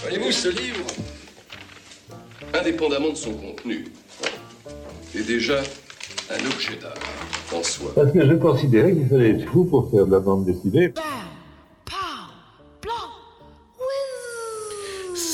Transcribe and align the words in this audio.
Voyez-vous, 0.00 0.32
ce 0.32 0.48
livre, 0.48 0.86
indépendamment 2.54 3.10
de 3.10 3.14
son 3.14 3.32
contenu, 3.32 3.86
est 5.14 5.22
déjà 5.26 5.62
un 6.30 6.46
objet 6.46 6.76
d'art 6.76 6.94
en 7.52 7.62
soi. 7.62 7.92
Parce 7.94 8.12
que 8.12 8.26
je 8.26 8.34
considérais 8.34 8.92
qu'il 8.92 9.08
fallait 9.08 9.30
être 9.30 9.46
fou 9.50 9.64
pour 9.64 9.90
faire 9.90 10.06
de 10.06 10.12
la 10.12 10.20
bande 10.20 10.44
dessinée. 10.44 10.92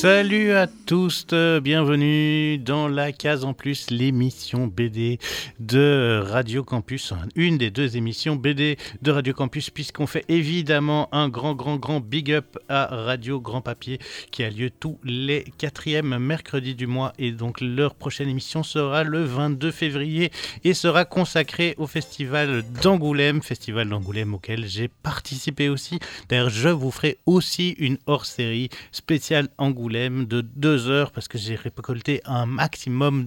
Salut 0.03 0.51
à 0.51 0.67
tous, 0.67 1.29
euh, 1.33 1.61
bienvenue 1.61 2.59
dans 2.59 2.89
la 2.89 3.13
case 3.13 3.45
en 3.45 3.55
plus, 3.55 3.89
l'émission 3.89 4.67
BD 4.67 5.21
de 5.61 6.21
Radio 6.27 6.65
Campus, 6.65 7.15
une 7.37 7.57
des 7.57 7.71
deux 7.71 7.97
émissions 7.97 8.35
BD 8.35 8.79
de 9.01 9.13
Radio 9.13 9.33
Campus, 9.33 9.71
puisqu'on 9.71 10.09
fait 10.09 10.25
évidemment 10.29 11.09
un 11.13 11.29
grand, 11.29 11.55
grand, 11.55 11.77
grand 11.77 12.01
big 12.01 12.33
up 12.33 12.59
à 12.69 12.87
Radio 12.87 13.41
Grand 13.41 13.61
Papier 13.61 14.01
qui 14.33 14.43
a 14.43 14.51
lieu 14.51 14.71
tous 14.71 14.99
les 15.05 15.45
quatrièmes 15.57 16.19
mercredis 16.19 16.75
du 16.75 16.89
mois. 16.89 17.13
Et 17.21 17.31
donc 17.31 17.61
leur 17.61 17.95
prochaine 17.95 18.29
émission 18.29 18.65
sera 18.65 19.05
le 19.05 19.23
22 19.23 19.71
février 19.71 20.33
et 20.65 20.75
sera 20.75 21.05
consacrée 21.05 21.77
au 21.79 21.87
festival 21.87 22.65
d'Angoulême, 22.83 23.41
festival 23.41 23.89
d'Angoulême 23.89 24.35
auquel 24.35 24.67
j'ai 24.67 24.89
participé 24.89 25.69
aussi. 25.69 26.01
D'ailleurs, 26.29 26.51
je 26.51 26.71
vous 26.71 26.91
ferai 26.91 27.19
aussi 27.25 27.77
une 27.79 27.99
hors-série 28.07 28.69
spéciale 28.91 29.47
Angoulême 29.59 29.92
de 29.93 30.41
deux 30.41 30.89
heures 30.89 31.13
parce 31.13 31.29
que 31.29 31.39
j'ai 31.39 31.55
récolté 31.55 32.21
un 32.25 32.47
maximum 32.47 33.27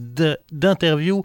d'interviews 0.51 1.23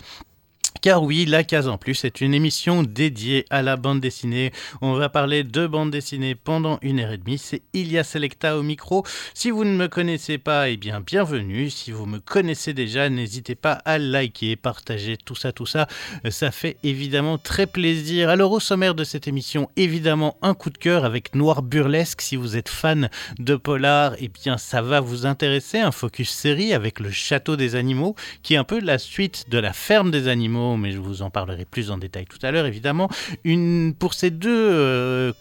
car 0.81 1.03
oui, 1.03 1.27
la 1.27 1.45
case 1.45 1.69
en 1.69 1.79
plus 1.79 2.05
est 2.05 2.21
une 2.21 2.35
émission 2.35 2.83
dédiée 2.83 3.45
à 3.51 3.63
la 3.63 3.77
bande 3.77 4.01
dessinée. 4.01 4.53
On 4.81 4.95
va 4.95 5.09
parler 5.09 5.45
de 5.45 5.67
bande 5.67 5.91
dessinée 5.91 6.35
pendant 6.35 6.79
une 6.83 7.01
heure 7.01 7.13
et 7.13 7.19
demie. 7.19 7.39
C'est 7.39 7.63
Ilia 7.75 8.05
Selecta 8.05 8.57
au 8.57 8.63
micro. 8.63 9.05
Si 9.35 9.51
vous 9.51 9.65
ne 9.65 9.77
me 9.77 9.89
connaissez 9.89 10.39
pas, 10.39 10.71
eh 10.71 10.77
bien 10.77 11.01
bienvenue. 11.01 11.71
Si 11.71 11.91
vous 11.91 12.07
me 12.07 12.19
connaissez 12.19 12.73
déjà, 12.73 13.09
n'hésitez 13.09 13.55
pas 13.55 13.73
à 13.85 13.99
liker, 13.99 14.57
partager, 14.57 15.17
tout 15.17 15.35
ça, 15.35 15.53
tout 15.53 15.67
ça. 15.67 15.87
Ça 16.31 16.51
fait 16.51 16.77
évidemment 16.83 17.39
très 17.39 17.67
plaisir. 17.67 18.31
Alors 18.31 18.53
au 18.53 18.61
sommaire 18.61 18.95
de 18.95 19.05
cette 19.05 19.29
émission, 19.29 19.69
évidemment 19.77 20.39
un 20.43 20.55
coup 20.55 20.71
de 20.71 20.79
cœur 20.79 21.05
avec 21.05 21.35
Noir 21.35 21.63
Burlesque. 21.63 22.23
Si 22.23 22.37
vous 22.37 22.57
êtes 22.57 22.69
fan 22.69 23.11
de 23.39 23.57
polar, 23.57 24.15
eh 24.19 24.29
bien 24.29 24.57
ça 24.57 24.83
va 24.83 25.01
vous 25.01 25.27
intéresser. 25.27 25.79
Un 25.79 25.93
focus 25.93 26.31
série 26.31 26.73
avec 26.73 27.01
le 27.01 27.11
Château 27.11 27.57
des 27.57 27.75
animaux, 27.75 28.15
qui 28.43 28.55
est 28.55 28.59
un 28.59 28.65
peu 28.65 28.81
la 28.81 28.99
suite 28.99 29.51
de 29.51 29.59
la 29.59 29.73
ferme 29.73 30.11
des 30.11 30.29
animaux 30.29 30.70
mais 30.77 30.93
je 30.93 30.99
vous 30.99 31.23
en 31.23 31.31
parlerai 31.31 31.65
plus 31.65 31.91
en 31.91 31.99
détail 31.99 32.27
tout 32.27 32.39
à 32.43 32.51
l'heure, 32.51 32.67
évidemment. 32.67 33.09
Une, 33.45 33.95
pour 33.99 34.15
ces 34.15 34.31
deux 34.31 34.71
euh, 34.71 35.33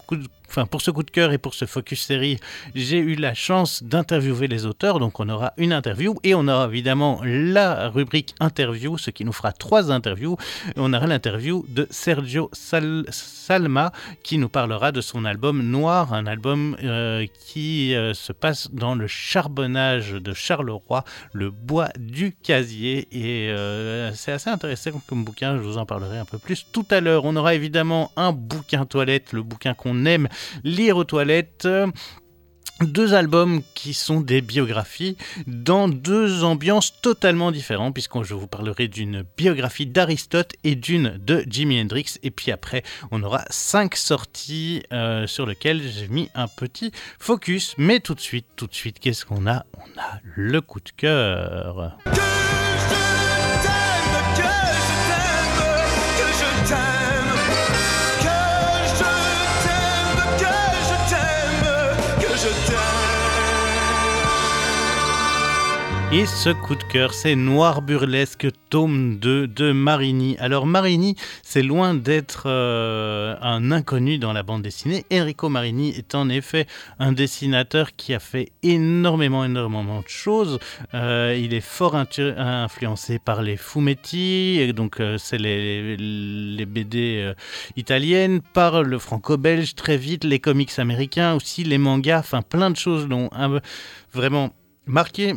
enfin 0.50 0.66
pour 0.66 0.82
ce 0.82 0.92
coup 0.92 1.04
de 1.04 1.12
cœur 1.12 1.32
et 1.32 1.38
pour 1.38 1.54
ce 1.54 1.66
focus 1.66 2.02
série, 2.02 2.40
j'ai 2.76 2.98
eu 2.98 3.16
la 3.16 3.34
chance 3.34 3.84
d'interviewer 3.84 4.48
les 4.48 4.66
auteurs. 4.66 5.00
Donc 5.00 5.20
on 5.20 5.30
aura 5.30 5.54
une 5.58 5.74
interview 5.74 6.16
et 6.24 6.34
on 6.34 6.48
aura 6.48 6.68
évidemment 6.68 7.22
la 7.24 7.90
rubrique 7.90 8.34
interview, 8.40 8.98
ce 8.98 9.12
qui 9.12 9.26
nous 9.26 9.34
fera 9.34 9.52
trois 9.52 9.92
interviews. 9.92 10.38
On 10.76 10.94
aura 10.94 11.08
l'interview 11.08 11.66
de 11.70 11.88
Sergio 11.92 12.50
Salma 12.54 13.92
qui 14.24 14.38
nous 14.38 14.50
parlera 14.50 14.92
de 14.92 15.02
son 15.02 15.26
album 15.26 15.62
Noir, 15.62 16.14
un 16.14 16.26
album 16.26 16.76
euh, 16.84 17.26
qui 17.46 17.96
euh, 17.96 18.14
se 18.14 18.34
passe 18.34 18.72
dans 18.72 18.96
le 18.96 19.08
charbonnage 19.08 20.12
de 20.14 20.34
Charleroi, 20.34 21.04
le 21.34 21.52
bois 21.52 21.90
du 22.00 22.32
casier. 22.32 23.08
Et 23.12 23.50
euh, 23.52 24.12
c'est 24.14 24.32
assez 24.32 24.50
intéressant 24.50 24.80
comme 25.08 25.24
bouquin, 25.24 25.58
je 25.58 25.62
vous 25.62 25.78
en 25.78 25.86
parlerai 25.86 26.18
un 26.18 26.26
peu 26.26 26.38
plus 26.38 26.66
tout 26.72 26.86
à 26.90 27.02
l'heure. 27.02 27.26
On 27.26 27.36
aura 27.36 27.54
évidemment 27.54 28.12
un 28.16 28.32
bouquin 28.32 28.86
toilette, 28.86 29.34
le 29.34 29.44
bouquin 29.44 29.74
qu'on 29.74 30.06
aime 30.06 30.28
lire 30.64 30.98
aux 30.98 31.04
toilettes 31.04 31.68
deux 32.82 33.14
albums 33.14 33.62
qui 33.76 33.94
sont 33.94 34.22
des 34.22 34.42
biographies 34.42 35.18
dans 35.48 35.88
deux 35.88 36.44
ambiances 36.44 37.02
totalement 37.02 37.52
différentes, 37.52 37.94
puisque 37.94 38.24
je 38.24 38.34
vous 38.34 38.48
parlerai 38.48 38.88
d'une 38.88 39.24
biographie 39.38 39.86
d'Aristote 39.86 40.54
et 40.64 40.76
d'une 40.76 41.18
de 41.18 41.44
Jimi 41.48 41.82
Hendrix. 41.82 42.16
Et 42.24 42.32
puis 42.32 42.52
après, 42.52 42.84
on 43.12 43.24
aura 43.24 43.46
cinq 43.50 43.96
sorties 43.96 44.84
euh, 44.94 45.28
sur 45.28 45.46
lesquelles 45.46 45.82
j'ai 45.82 46.08
mis 46.08 46.30
un 46.36 46.48
petit 46.48 46.92
focus. 47.20 47.76
Mais 47.78 48.00
tout 48.00 48.16
de 48.16 48.22
suite, 48.22 48.48
tout 48.56 48.68
de 48.68 48.76
suite, 48.76 49.00
qu'est-ce 49.00 49.26
qu'on 49.26 49.48
a? 49.48 49.66
On 49.78 50.00
a 50.00 50.20
le 50.24 50.62
coup 50.62 50.80
de 50.80 50.92
cœur. 50.96 51.98
Et 66.12 66.26
ce 66.26 66.50
coup 66.50 66.74
de 66.74 66.82
cœur, 66.82 67.14
c'est 67.14 67.36
Noir 67.36 67.84
Burlesque, 67.84 68.48
tome 68.72 69.20
2 69.20 69.46
de 69.46 69.72
Marini. 69.72 70.38
Alors 70.40 70.66
Marini, 70.66 71.16
c'est 71.44 71.62
loin 71.62 71.94
d'être 71.94 72.46
euh, 72.48 73.36
un 73.44 73.72
inconnu 73.72 74.18
dans 74.18 74.34
la 74.34 74.42
bande 74.42 74.64
dessinée. 74.64 75.06
Enrico 75.14 75.50
Marini 75.50 75.90
est 75.90 76.16
en 76.16 76.28
effet 76.30 76.66
un 76.98 77.12
dessinateur 77.12 77.96
qui 77.96 78.16
a 78.16 78.20
fait 78.20 78.52
énormément, 78.64 79.46
énormément 79.46 80.02
de 80.02 80.08
choses. 80.08 80.58
Euh, 80.96 81.38
il 81.40 81.54
est 81.54 81.62
fort 81.62 81.96
influencé 81.96 83.20
par 83.20 83.44
les 83.44 83.56
fumetti, 83.56 84.74
donc 84.74 85.00
euh, 85.00 85.20
c'est 85.20 85.38
les, 85.38 85.96
les, 85.96 86.66
BD 86.66 87.34
italiennes, 87.76 88.42
par 88.42 88.82
le 88.82 88.98
franco-belge 88.98 89.76
très 89.76 89.98
vite, 89.98 90.24
les 90.24 90.40
comics 90.40 90.80
américains 90.80 91.36
aussi, 91.36 91.64
les 91.64 91.78
mangas, 91.78 92.20
enfin 92.20 92.42
plein 92.42 92.72
de 92.72 92.78
choses 92.78 93.08
l'ont 93.08 93.30
vraiment 94.12 94.50
marqué 94.88 95.36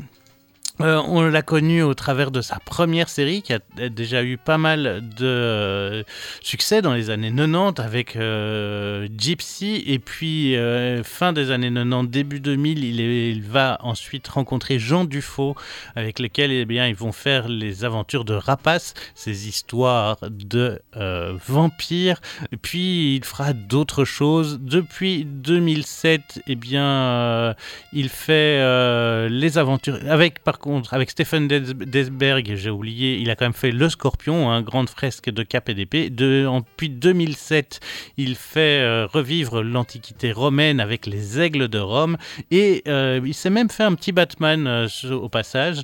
euh, 0.80 1.02
on 1.06 1.22
l'a 1.22 1.42
connu 1.42 1.82
au 1.82 1.92
travers 1.92 2.30
de 2.30 2.40
sa 2.40 2.58
première 2.58 3.08
série 3.08 3.42
qui 3.42 3.52
a 3.52 3.60
déjà 3.90 4.24
eu 4.24 4.38
pas 4.38 4.56
mal 4.56 5.04
de 5.16 5.26
euh, 5.26 6.02
succès 6.40 6.80
dans 6.80 6.94
les 6.94 7.10
années 7.10 7.30
90 7.30 7.80
avec 7.82 8.16
euh, 8.16 9.06
Gypsy 9.16 9.84
et 9.86 9.98
puis 9.98 10.56
fin 11.04 11.32
des 11.32 11.50
années 11.50 11.72
90, 11.72 12.08
début 12.10 12.40
2000, 12.40 12.84
il, 12.84 13.42
va 13.42 13.78
ensuite 13.82 14.26
rencontrer 14.28 14.78
Jean 14.78 15.04
Dufaux 15.04 15.56
avec 15.94 16.18
lequel 16.18 16.50
eh 16.52 16.64
bien, 16.64 16.86
ils 16.86 16.94
vont 16.94 17.12
faire 17.12 17.48
les 17.48 17.84
aventures 17.84 18.24
de 18.24 18.34
Rapace, 18.34 18.94
ces 19.14 19.48
histoires 19.48 20.16
de 20.22 20.80
vampires. 20.94 22.20
Puis 22.62 23.16
il 23.16 23.24
fera 23.24 23.52
d'autres 23.52 24.04
choses. 24.04 24.58
Depuis 24.60 25.24
2007, 25.24 26.42
eh 26.46 26.54
bien, 26.54 27.54
il 27.92 28.08
fait 28.08 29.28
les 29.28 29.58
aventures 29.58 29.98
avec 30.08 30.42
par 30.42 30.58
avec 30.90 31.10
Stephen 31.10 31.48
Desberg, 31.48 32.54
j'ai 32.54 32.70
oublié, 32.70 33.18
il 33.18 33.30
a 33.30 33.36
quand 33.36 33.44
même 33.44 33.52
fait 33.52 33.70
Le 33.70 33.88
Scorpion, 33.88 34.50
hein, 34.50 34.62
grande 34.62 34.88
fresque 34.88 35.30
de 35.30 35.42
cap 35.42 35.68
et 35.68 35.74
d'épée. 35.74 36.10
De, 36.10 36.46
depuis 36.58 36.88
2007, 36.88 37.80
il 38.16 38.34
fait 38.36 38.80
euh, 38.80 39.06
revivre 39.06 39.62
l'Antiquité 39.62 40.32
romaine 40.32 40.80
avec 40.80 41.06
les 41.06 41.40
aigles 41.40 41.68
de 41.68 41.78
Rome. 41.78 42.16
Et 42.50 42.82
euh, 42.88 43.20
il 43.24 43.34
s'est 43.34 43.50
même 43.50 43.70
fait 43.70 43.84
un 43.84 43.94
petit 43.94 44.12
Batman 44.12 44.66
euh, 44.66 44.88
au 45.10 45.28
passage 45.28 45.82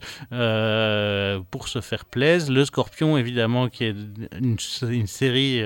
pour 1.50 1.68
se 1.68 1.80
faire 1.80 2.04
plaisir. 2.04 2.52
Le 2.52 2.64
Scorpion, 2.64 3.16
évidemment, 3.16 3.68
qui 3.68 3.84
est 3.84 3.94
une 4.40 5.06
série 5.06 5.62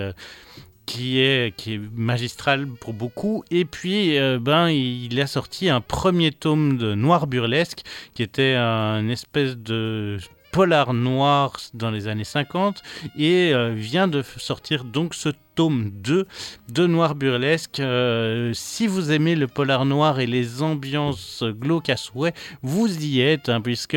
qui 0.92 1.20
est, 1.20 1.54
magistral 1.94 2.66
pour 2.66 2.92
beaucoup. 2.92 3.44
Et 3.50 3.64
puis, 3.64 4.18
euh, 4.18 4.38
ben, 4.38 4.68
il 4.68 5.18
a 5.22 5.26
sorti 5.26 5.70
un 5.70 5.80
premier 5.80 6.32
tome 6.32 6.76
de 6.76 6.94
Noir 6.94 7.26
Burlesque, 7.26 7.80
qui 8.12 8.22
était 8.22 8.54
un 8.56 9.08
espèce 9.08 9.56
de 9.56 10.18
polar 10.50 10.92
noir 10.92 11.56
dans 11.72 11.90
les 11.90 12.08
années 12.08 12.24
50 12.24 12.82
et 13.16 13.54
euh, 13.54 13.72
vient 13.74 14.06
de 14.06 14.20
sortir 14.36 14.84
donc 14.84 15.14
ce 15.14 15.30
tome 15.54 15.88
2 15.94 16.26
de 16.68 16.86
Noir 16.86 17.14
Burlesque. 17.14 17.80
Euh, 17.80 18.50
si 18.52 18.86
vous 18.86 19.12
aimez 19.12 19.34
le 19.34 19.46
polar 19.46 19.86
noir 19.86 20.20
et 20.20 20.26
les 20.26 20.60
ambiances 20.60 21.42
glauques 21.42 21.88
à 21.88 21.96
souhait, 21.96 22.34
vous 22.60 23.02
y 23.02 23.22
êtes, 23.22 23.48
hein, 23.48 23.62
puisque 23.62 23.96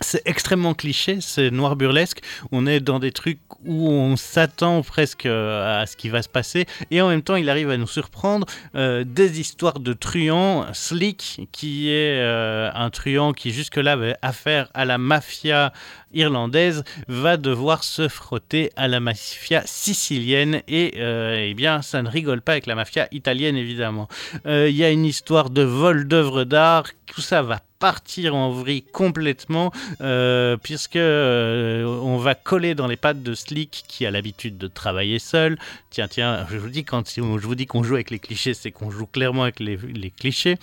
c'est 0.00 0.22
extrêmement 0.26 0.74
cliché, 0.74 1.18
c'est 1.20 1.50
noir 1.50 1.76
burlesque. 1.76 2.20
On 2.52 2.66
est 2.66 2.80
dans 2.80 2.98
des 2.98 3.12
trucs 3.12 3.40
où 3.64 3.88
on 3.88 4.16
s'attend 4.16 4.82
presque 4.82 5.26
euh, 5.26 5.82
à 5.82 5.86
ce 5.86 5.96
qui 5.96 6.08
va 6.08 6.22
se 6.22 6.28
passer 6.28 6.66
et 6.90 7.00
en 7.00 7.08
même 7.08 7.22
temps 7.22 7.36
il 7.36 7.50
arrive 7.50 7.70
à 7.70 7.76
nous 7.76 7.86
surprendre. 7.86 8.46
Euh, 8.74 9.04
des 9.04 9.40
histoires 9.40 9.80
de 9.80 9.92
truands, 9.92 10.66
Slick 10.72 11.48
qui 11.52 11.90
est 11.90 12.20
euh, 12.20 12.70
un 12.74 12.90
truand 12.90 13.32
qui 13.32 13.50
jusque-là 13.50 13.92
avait 13.92 14.16
affaire 14.22 14.68
à 14.74 14.84
la 14.84 14.98
mafia 14.98 15.72
irlandaise 16.12 16.84
va 17.08 17.36
devoir 17.36 17.84
se 17.84 18.08
frotter 18.08 18.70
à 18.76 18.88
la 18.88 19.00
mafia 19.00 19.62
sicilienne 19.66 20.62
et 20.68 20.94
eh 20.98 21.54
bien 21.54 21.82
ça 21.82 22.02
ne 22.02 22.08
rigole 22.08 22.40
pas 22.40 22.52
avec 22.52 22.66
la 22.66 22.74
mafia 22.74 23.08
italienne 23.12 23.56
évidemment. 23.56 24.08
Il 24.44 24.70
y 24.70 24.84
a 24.84 24.90
une 24.90 25.04
histoire 25.04 25.50
de 25.50 25.62
vol 25.62 26.06
d'œuvres 26.06 26.44
d'art, 26.44 26.84
tout 27.06 27.20
ça 27.20 27.42
va 27.42 27.60
partir 27.78 28.34
en 28.34 28.50
vrille 28.50 28.82
complètement 28.82 29.72
euh, 30.00 30.56
puisque 30.56 30.96
euh, 30.96 31.84
on 31.84 32.16
va 32.16 32.34
coller 32.34 32.74
dans 32.74 32.86
les 32.86 32.96
pattes 32.96 33.22
de 33.22 33.34
Slick 33.34 33.84
qui 33.88 34.04
a 34.06 34.10
l'habitude 34.10 34.58
de 34.58 34.66
travailler 34.66 35.18
seul. 35.18 35.58
Tiens, 35.90 36.08
tiens, 36.08 36.46
je 36.50 36.58
vous 36.58 36.68
dis 36.68 36.84
quand 36.84 37.08
je 37.14 37.20
vous 37.20 37.54
dis 37.54 37.66
qu'on 37.66 37.82
joue 37.82 37.94
avec 37.94 38.10
les 38.10 38.18
clichés, 38.18 38.54
c'est 38.54 38.70
qu'on 38.70 38.90
joue 38.90 39.06
clairement 39.06 39.44
avec 39.44 39.60
les, 39.60 39.78
clichés. 40.10 40.56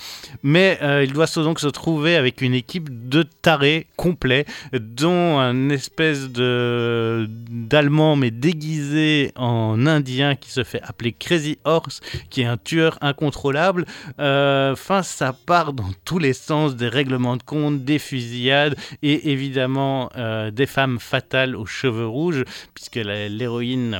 Mais 0.43 0.77
euh, 0.81 1.03
il 1.03 1.13
doit 1.13 1.27
donc 1.35 1.59
se 1.59 1.67
trouver 1.67 2.15
avec 2.15 2.41
une 2.41 2.53
équipe 2.53 3.09
de 3.09 3.23
tarés 3.23 3.87
complets, 3.95 4.45
dont 4.73 5.34
un 5.39 5.69
espèce 5.69 6.29
de 6.29 7.27
d'allemand 7.29 8.15
mais 8.15 8.31
déguisé 8.31 9.31
en 9.35 9.85
indien 9.85 10.35
qui 10.35 10.49
se 10.49 10.63
fait 10.63 10.81
appeler 10.81 11.13
Crazy 11.13 11.57
Horse, 11.63 12.01
qui 12.29 12.41
est 12.41 12.45
un 12.45 12.57
tueur 12.57 12.97
incontrôlable. 13.01 13.85
Enfin, 14.17 15.03
ça 15.03 15.33
part 15.33 15.73
dans 15.73 15.91
tous 16.03 16.19
les 16.19 16.33
sens 16.33 16.75
des 16.75 16.87
règles 16.87 17.17
de 17.17 17.43
compte, 17.43 17.83
des 17.83 17.99
fusillades 17.99 18.75
et 19.01 19.31
évidemment 19.31 20.09
euh, 20.15 20.51
des 20.51 20.65
femmes 20.65 20.99
fatales 20.99 21.55
aux 21.55 21.65
cheveux 21.65 22.07
rouges, 22.07 22.43
puisque 22.73 22.95
l'héroïne 22.95 23.99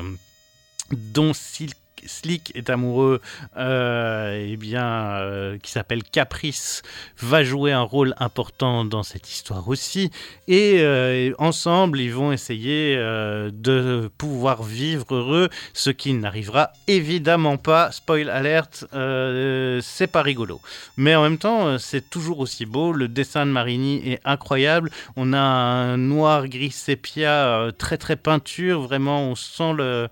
dont 0.91 1.33
Silk 1.33 1.77
Slick 2.07 2.51
est 2.55 2.69
amoureux, 2.69 3.21
euh, 3.57 4.45
eh 4.47 4.57
bien, 4.57 4.85
euh, 4.85 5.57
qui 5.57 5.71
s'appelle 5.71 6.03
Caprice, 6.03 6.81
va 7.19 7.43
jouer 7.43 7.71
un 7.71 7.81
rôle 7.81 8.13
important 8.17 8.85
dans 8.85 9.03
cette 9.03 9.29
histoire 9.29 9.67
aussi. 9.67 10.11
Et 10.47 10.77
euh, 10.79 11.33
ensemble, 11.37 11.99
ils 11.99 12.13
vont 12.13 12.31
essayer 12.31 12.95
de 12.95 14.09
pouvoir 14.17 14.63
vivre 14.63 15.15
heureux, 15.15 15.49
ce 15.73 15.89
qui 15.89 16.13
n'arrivera 16.13 16.71
évidemment 16.87 17.57
pas. 17.57 17.91
Spoil 17.91 18.29
alert, 18.29 18.85
c'est 19.81 20.07
pas 20.07 20.21
rigolo. 20.21 20.61
Mais 20.97 21.15
en 21.15 21.23
même 21.23 21.37
temps, 21.37 21.77
c'est 21.77 22.09
toujours 22.09 22.39
aussi 22.39 22.65
beau. 22.65 22.91
Le 22.91 23.07
dessin 23.07 23.45
de 23.45 23.51
Marini 23.51 24.09
est 24.09 24.19
incroyable. 24.25 24.91
On 25.15 25.33
a 25.33 25.39
un 25.39 25.97
noir 25.97 26.47
gris 26.47 26.71
sépia, 26.71 27.71
très 27.77 27.97
très 27.97 28.15
peinture. 28.15 28.81
Vraiment, 28.81 29.29
on 29.29 29.35
sent 29.35 29.73
le 29.73 30.09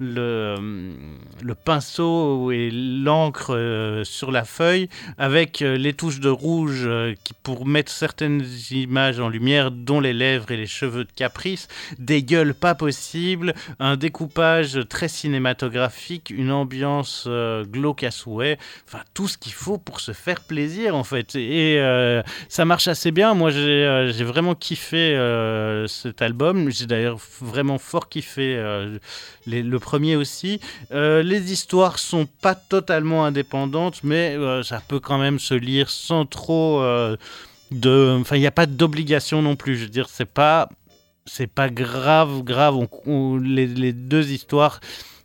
le, 0.00 1.54
pinceau 1.64 2.50
et 2.50 2.70
l'encre 2.70 3.54
euh, 3.54 4.04
sur 4.04 4.32
la 4.32 4.44
feuille 4.44 4.88
avec 5.18 5.62
euh, 5.62 5.76
les 5.76 5.92
touches 5.92 6.20
de 6.20 6.28
rouge 6.28 6.82
euh, 6.84 7.14
qui, 7.22 7.32
pour 7.42 7.64
mettre 7.64 7.92
certaines 7.92 8.44
images 8.70 9.20
en 9.20 9.28
lumière, 9.28 9.70
dont 9.70 10.00
les 10.00 10.12
lèvres 10.12 10.50
et 10.50 10.56
les 10.56 10.66
cheveux 10.66 11.04
de 11.04 11.12
Caprice, 11.14 11.68
des 11.98 12.22
gueules 12.22 12.54
pas 12.54 12.74
possibles, 12.74 13.54
un 13.78 13.96
découpage 13.96 14.80
très 14.88 15.08
cinématographique, 15.08 16.30
une 16.30 16.50
ambiance 16.50 17.28
glauque 17.64 18.02
à 18.02 18.10
souhait, 18.10 18.58
enfin 18.86 19.02
tout 19.14 19.28
ce 19.28 19.38
qu'il 19.38 19.52
faut 19.52 19.78
pour 19.78 20.00
se 20.00 20.12
faire 20.12 20.40
plaisir 20.40 20.96
en 20.96 21.04
fait. 21.04 21.34
Et 21.36 21.80
ça 22.48 22.64
marche 22.64 22.88
assez 22.88 23.10
bien. 23.10 23.34
Moi 23.34 23.50
j'ai 23.50 24.24
vraiment 24.24 24.54
kiffé 24.54 25.14
cet 25.86 26.22
album. 26.22 26.70
J'ai 26.70 26.86
d'ailleurs 26.86 27.18
vraiment 27.40 27.78
fort 27.78 28.08
kiffé 28.08 28.56
le 29.46 29.78
premier 29.84 30.16
aussi. 30.16 30.60
Euh, 30.92 31.22
les 31.22 31.52
histoires 31.52 31.98
sont 31.98 32.26
pas 32.26 32.54
totalement 32.54 33.24
indépendantes, 33.24 34.00
mais 34.02 34.34
euh, 34.34 34.62
ça 34.62 34.82
peut 34.86 34.98
quand 34.98 35.18
même 35.18 35.38
se 35.38 35.54
lire 35.54 35.90
sans 35.90 36.24
trop 36.24 36.80
euh, 36.80 37.16
de. 37.70 38.16
Enfin, 38.20 38.36
il 38.36 38.40
n'y 38.40 38.46
a 38.46 38.58
pas 38.62 38.66
d'obligation 38.66 39.42
non 39.42 39.56
plus. 39.56 39.76
Je 39.76 39.84
veux 39.84 39.90
dire, 39.90 40.08
c'est 40.08 40.32
pas. 40.42 40.68
C'est 41.26 41.46
pas 41.46 41.70
grave, 41.70 42.42
grave. 42.42 42.74
les, 43.06 43.66
les 43.66 43.92
deux 43.94 44.30
histoires 44.30 44.80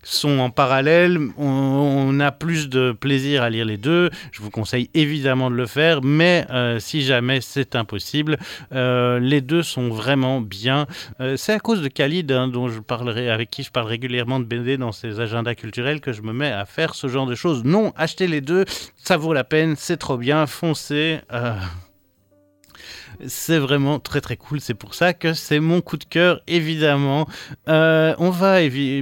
sont 0.09 0.39
en 0.39 0.49
parallèle. 0.49 1.19
On, 1.37 2.19
a 2.19 2.31
plus 2.31 2.69
de 2.69 2.91
plaisir 2.91 3.43
à 3.43 3.49
lire 3.49 3.65
les 3.65 3.77
deux. 3.77 4.09
Je 4.31 4.41
vous 4.41 4.49
conseille 4.49 4.89
évidemment 4.93 5.49
de 5.49 5.55
le 5.55 5.67
faire, 5.67 6.01
mais 6.03 6.45
euh, 6.49 6.79
si 6.79 7.01
jamais 7.01 7.39
c'est 7.39 7.75
impossible, 7.75 8.37
euh, 8.73 9.19
les 9.19 9.41
deux 9.41 9.63
sont 9.63 9.89
vraiment 9.89 10.41
bien. 10.41 10.87
Euh, 11.21 11.37
c'est 11.37 11.53
à 11.53 11.59
cause 11.59 11.81
de 11.81 11.87
Khalid, 11.87 12.31
hein, 12.31 12.47
dont 12.47 12.67
je 12.67 12.79
parlerai, 12.79 13.29
avec 13.29 13.49
qui 13.49 13.63
je 13.63 13.71
parle 13.71 13.87
régulièrement 13.87 14.39
de 14.39 14.45
BD 14.45 14.77
dans 14.77 14.91
ses 14.91 15.19
agendas 15.19 15.55
culturels, 15.55 16.01
que 16.01 16.11
je 16.11 16.21
me 16.21 16.33
mets 16.33 16.51
à 16.51 16.65
faire 16.65 16.95
ce 16.95 17.07
genre 17.07 17.25
de 17.25 17.35
choses. 17.35 17.63
Non, 17.63 17.93
achetez 17.95 18.27
les 18.27 18.41
deux, 18.41 18.65
ça 18.97 19.17
vaut 19.17 19.33
la 19.33 19.43
peine, 19.43 19.75
c'est 19.77 19.97
trop 19.97 20.17
bien, 20.17 20.45
foncez. 20.47 21.19
C'est 23.27 23.59
vraiment 23.59 23.99
très 23.99 24.21
très 24.21 24.37
cool. 24.37 24.61
C'est 24.61 24.73
pour 24.73 24.93
ça 24.93 25.13
que 25.13 25.33
c'est 25.33 25.59
mon 25.59 25.81
coup 25.81 25.97
de 25.97 26.05
cœur, 26.05 26.41
évidemment. 26.47 27.27
Euh, 27.67 28.15
on 28.17 28.29
va 28.29 28.59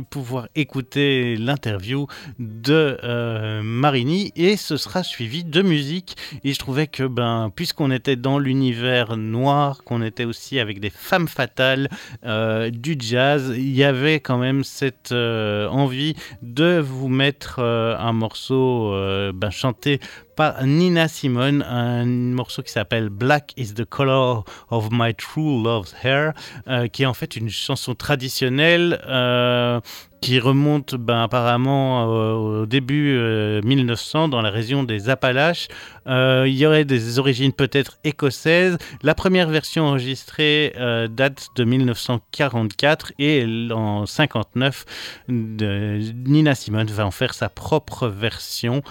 pouvoir 0.10 0.48
écouter 0.56 1.36
l'interview 1.36 2.08
de 2.40 2.98
euh, 3.04 3.62
Marini 3.62 4.32
et 4.36 4.58
ce 4.58 4.78
sera 4.78 5.04
suivi 5.04 5.44
de 5.44 5.62
musique. 5.62 6.16
Et 6.44 6.54
je 6.54 6.60
trouvais 6.60 6.88
que, 6.88 7.04
ben, 7.04 7.52
puisqu'on 7.56 7.92
était 7.92 8.16
dans 8.16 8.40
l'univers 8.40 9.18
noir, 9.18 9.84
qu'on 9.84 10.02
était 10.02 10.26
aussi 10.26 10.60
avec 10.60 10.80
des 10.80 10.90
femmes 10.90 11.28
fatales, 11.28 11.88
euh, 12.26 12.72
du 12.72 12.96
jazz, 13.00 13.54
il 13.56 13.76
y 13.76 13.84
avait 13.84 14.20
quand 14.20 14.38
même 14.38 14.64
cette 14.64 15.12
envie 15.12 16.16
de 16.42 16.80
vous 16.80 17.08
mettre 17.08 17.60
un 17.60 18.14
morceau 18.14 18.92
ben, 19.34 19.52
chanté 19.52 20.00
par 20.38 20.64
Nina 20.64 21.08
Simone, 21.08 21.64
un 21.64 22.06
morceau 22.06 22.62
qui 22.62 22.72
s'appelle 22.72 23.10
Black 23.10 23.54
is 23.58 23.74
the 23.74 23.84
Color 23.84 24.46
of 24.70 24.90
My 24.92 25.16
True 25.16 25.64
Love's 25.64 25.96
Hair, 26.04 26.34
euh, 26.68 26.88
qui 26.88 27.04
est 27.04 27.06
en 27.08 27.16
fait 27.16 27.36
une 27.36 27.50
chanson 27.50 27.96
traditionnelle 27.96 29.02
euh, 29.08 29.80
qui 30.22 30.40
remonte 30.40 30.94
ben, 30.94 31.24
apparemment 31.24 32.14
euh, 32.14 32.34
au 32.34 32.66
début 32.68 33.20
1900 33.64 34.28
dans 34.28 34.44
la 34.44 34.52
région 34.52 34.84
des 34.84 35.10
Appalaches. 35.10 35.70
il 36.06 36.54
y 36.54 36.68
aurait 36.68 36.86
des 36.86 37.18
origines 37.18 37.52
peut-être 37.52 37.98
écossaises. 38.04 38.78
La 39.02 39.16
première 39.16 39.50
version 39.50 39.86
enregistrée 39.86 40.76
date 41.10 41.48
de 41.56 41.64
1944 41.64 43.14
et 43.18 43.44
en 43.72 44.06
59, 44.06 44.86
Nina 45.30 46.54
Simone 46.54 46.88
va 46.88 47.08
en 47.08 47.12
faire 47.12 47.34
sa 47.34 47.50
propre 47.50 48.08
version. 48.08 48.84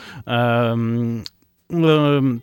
Euh, 1.72 2.38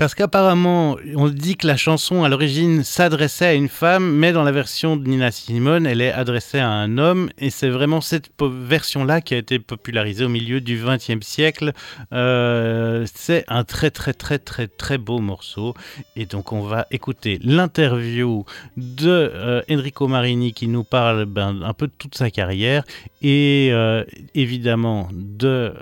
parce 0.00 0.14
qu'apparemment, 0.14 0.96
on 1.14 1.28
dit 1.28 1.58
que 1.58 1.66
la 1.66 1.76
chanson 1.76 2.24
à 2.24 2.30
l'origine 2.30 2.84
s'adressait 2.84 3.44
à 3.44 3.52
une 3.52 3.68
femme, 3.68 4.10
mais 4.16 4.32
dans 4.32 4.44
la 4.44 4.50
version 4.50 4.96
de 4.96 5.06
Nina 5.06 5.30
Simone, 5.30 5.84
elle 5.84 6.00
est 6.00 6.10
adressée 6.10 6.58
à 6.58 6.70
un 6.70 6.96
homme, 6.96 7.28
et 7.36 7.50
c'est 7.50 7.68
vraiment 7.68 8.00
cette 8.00 8.30
version-là 8.40 9.20
qui 9.20 9.34
a 9.34 9.36
été 9.36 9.58
popularisée 9.58 10.24
au 10.24 10.30
milieu 10.30 10.62
du 10.62 10.82
XXe 10.82 11.20
siècle. 11.20 11.74
Euh, 12.14 13.04
c'est 13.14 13.44
un 13.46 13.62
très 13.64 13.90
très 13.90 14.14
très 14.14 14.38
très 14.38 14.68
très 14.68 14.96
beau 14.96 15.18
morceau, 15.18 15.74
et 16.16 16.24
donc 16.24 16.54
on 16.54 16.62
va 16.62 16.86
écouter 16.90 17.38
l'interview 17.42 18.46
de 18.78 19.10
euh, 19.10 19.60
Enrico 19.70 20.08
Marini 20.08 20.54
qui 20.54 20.66
nous 20.66 20.82
parle 20.82 21.26
ben, 21.26 21.60
un 21.62 21.74
peu 21.74 21.88
de 21.88 21.92
toute 21.98 22.14
sa 22.14 22.30
carrière, 22.30 22.84
et 23.20 23.68
euh, 23.72 24.04
évidemment 24.34 25.10
de 25.12 25.74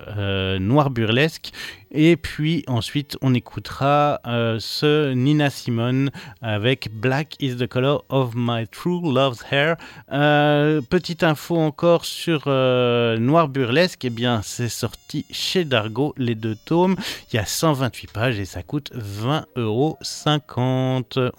Noir 0.58 0.90
Burlesque, 0.90 1.52
et 1.90 2.16
puis 2.16 2.64
ensuite, 2.66 3.16
on 3.22 3.32
écoutera 3.32 4.20
euh, 4.26 4.58
ce 4.60 5.12
Nina 5.12 5.48
Simone 5.48 6.10
avec 6.42 6.90
Black 6.92 7.36
is 7.40 7.56
the 7.56 7.66
color 7.66 8.04
of 8.10 8.32
my 8.34 8.66
true 8.68 9.00
love's 9.02 9.42
hair. 9.50 9.76
Euh, 10.12 10.82
petite 10.82 11.22
info 11.22 11.56
encore 11.56 12.04
sur 12.04 12.44
euh, 12.46 13.16
Noir 13.16 13.48
Burlesque, 13.48 14.04
eh 14.04 14.10
bien 14.10 14.42
c'est 14.42 14.68
sorti 14.68 15.24
chez 15.30 15.64
Dargo, 15.64 16.14
les 16.18 16.34
deux 16.34 16.56
tomes. 16.56 16.96
Il 17.32 17.36
y 17.36 17.38
a 17.38 17.46
128 17.46 18.12
pages 18.12 18.38
et 18.38 18.44
ça 18.44 18.62
coûte 18.62 18.92
20,50 18.94 19.44
euros. 19.56 19.98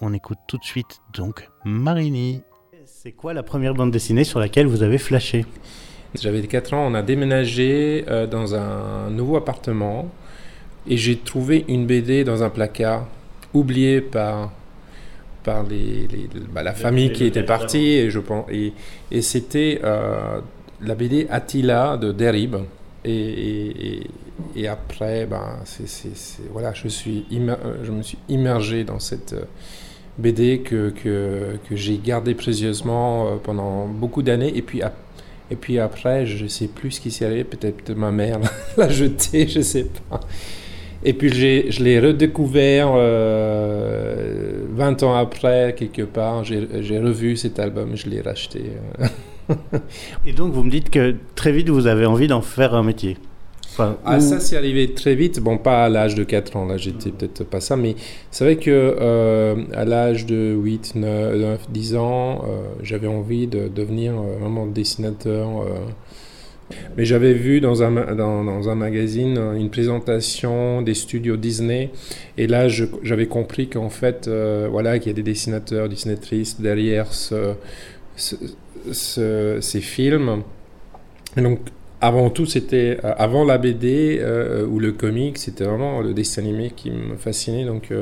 On 0.00 0.12
écoute 0.12 0.38
tout 0.48 0.58
de 0.58 0.64
suite 0.64 1.00
donc 1.14 1.48
Marini. 1.64 2.42
C'est 2.86 3.12
quoi 3.12 3.34
la 3.34 3.44
première 3.44 3.74
bande 3.74 3.92
dessinée 3.92 4.24
sur 4.24 4.40
laquelle 4.40 4.66
vous 4.66 4.82
avez 4.82 4.98
flashé? 4.98 5.46
J'avais 6.20 6.42
4 6.42 6.74
ans, 6.74 6.86
on 6.88 6.94
a 6.94 7.02
déménagé 7.02 8.04
dans 8.28 8.56
un 8.56 9.10
nouveau 9.10 9.36
appartement 9.36 10.10
et 10.90 10.96
j'ai 10.96 11.16
trouvé 11.16 11.64
une 11.68 11.86
BD 11.86 12.24
dans 12.24 12.42
un 12.42 12.50
placard, 12.50 13.06
oubliée 13.54 14.00
par, 14.00 14.50
par 15.44 15.62
les, 15.62 16.08
bah, 16.52 16.64
la 16.64 16.74
famille 16.74 17.12
qui 17.12 17.24
était 17.24 17.44
partie, 17.44 17.92
et, 17.92 18.10
je 18.10 18.18
pense, 18.18 18.44
et, 18.50 18.72
et 19.12 19.22
c'était 19.22 19.80
euh, 19.84 20.40
la 20.82 20.94
BD 20.96 21.28
Attila 21.30 21.96
de 21.96 22.10
Derib. 22.10 22.56
Et, 23.04 24.02
et, 24.56 24.68
après, 24.68 25.26
ben, 25.26 25.60
c'est, 25.64 25.88
voilà, 26.52 26.74
je, 26.74 26.88
suis 26.88 27.24
je 27.30 27.90
me 27.90 28.02
suis 28.02 28.18
immergé 28.28 28.84
dans 28.84 28.98
cette 28.98 29.32
euh, 29.32 29.44
BD 30.18 30.58
que, 30.58 30.90
que, 30.90 31.56
que 31.68 31.76
j'ai 31.76 31.98
gardée 31.98 32.34
précieusement 32.34 33.26
euh, 33.26 33.36
pendant 33.42 33.86
beaucoup 33.86 34.22
d'années. 34.22 34.52
Et 34.54 34.60
puis, 34.60 34.82
et 35.50 35.56
puis 35.56 35.78
après, 35.78 36.26
je 36.26 36.42
ne 36.42 36.48
sais 36.48 36.66
plus 36.66 36.90
ce 36.90 37.00
qui 37.00 37.10
s'est 37.10 37.24
arrivé. 37.24 37.44
Peut-être 37.44 37.92
ma 37.92 38.10
mère 38.10 38.40
l'a 38.76 38.88
jetée, 38.88 39.48
je 39.48 39.60
ne 39.60 39.64
sais 39.64 39.86
pas. 40.10 40.20
Et 41.04 41.12
puis 41.14 41.30
je 41.30 41.82
l'ai 41.82 42.00
redécouvert 42.00 42.92
20 42.92 45.02
ans 45.02 45.14
après, 45.14 45.74
quelque 45.76 46.02
part. 46.02 46.44
J'ai 46.44 46.98
revu 46.98 47.36
cet 47.36 47.58
album, 47.58 47.96
je 47.96 48.08
l'ai 48.08 48.20
racheté. 48.20 48.72
Et 50.26 50.32
donc 50.32 50.52
vous 50.52 50.62
me 50.62 50.70
dites 50.70 50.90
que 50.90 51.14
très 51.34 51.52
vite 51.52 51.70
vous 51.70 51.86
avez 51.86 52.06
envie 52.06 52.28
d'en 52.28 52.42
faire 52.42 52.74
un 52.74 52.82
métier 52.82 53.16
ah, 54.04 54.20
ça, 54.20 54.40
c'est 54.40 54.56
arrivé 54.56 54.92
très 54.92 55.14
vite. 55.14 55.40
Bon, 55.40 55.58
pas 55.58 55.84
à 55.84 55.88
l'âge 55.88 56.14
de 56.14 56.24
4 56.24 56.56
ans, 56.56 56.66
là, 56.66 56.76
j'étais 56.76 57.10
peut-être 57.10 57.44
pas 57.44 57.60
ça, 57.60 57.76
mais 57.76 57.96
c'est 58.30 58.44
vrai 58.44 58.56
que 58.56 58.70
euh, 58.70 59.56
à 59.74 59.84
l'âge 59.84 60.26
de 60.26 60.54
8, 60.54 60.94
9, 60.96 61.70
10 61.70 61.96
ans, 61.96 62.44
euh, 62.44 62.62
j'avais 62.82 63.06
envie 63.06 63.46
de 63.46 63.68
devenir 63.68 64.12
euh, 64.12 64.38
vraiment 64.40 64.66
dessinateur. 64.66 65.48
Mais 66.96 67.04
j'avais 67.04 67.32
vu 67.32 67.60
dans 67.60 67.82
un, 67.82 68.14
dans, 68.14 68.68
un 68.68 68.74
magazine 68.74 69.38
une 69.56 69.70
présentation 69.70 70.82
des 70.82 70.94
studios 70.94 71.36
Disney, 71.36 71.90
et 72.38 72.46
là, 72.46 72.68
j'avais 72.68 73.26
compris 73.26 73.68
qu'en 73.68 73.90
fait, 73.90 74.28
voilà, 74.70 74.98
qu'il 74.98 75.08
y 75.08 75.14
a 75.14 75.16
des 75.16 75.22
dessinateurs, 75.22 75.88
dessinatrices 75.88 76.60
derrière 76.60 77.12
ce, 77.12 77.54
ce, 78.16 79.58
ces 79.60 79.80
films. 79.80 80.42
Donc, 81.36 81.60
avant 82.00 82.30
tout, 82.30 82.46
c'était 82.46 82.98
euh, 83.04 83.12
avant 83.18 83.44
la 83.44 83.58
BD 83.58 84.18
euh, 84.20 84.66
ou 84.66 84.78
le 84.78 84.92
comic, 84.92 85.38
c'était 85.38 85.64
vraiment 85.64 86.00
le 86.00 86.14
dessin 86.14 86.42
animé 86.42 86.72
qui 86.74 86.90
me 86.90 87.16
fascinait. 87.16 87.64
Donc, 87.64 87.92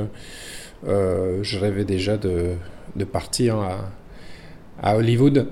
euh, 0.87 1.39
je 1.41 1.59
rêvais 1.59 1.83
déjà 1.83 2.17
de, 2.17 2.51
de 2.95 3.03
partir 3.03 3.57
à, 3.57 3.91
à 4.81 4.95
Hollywood, 4.95 5.47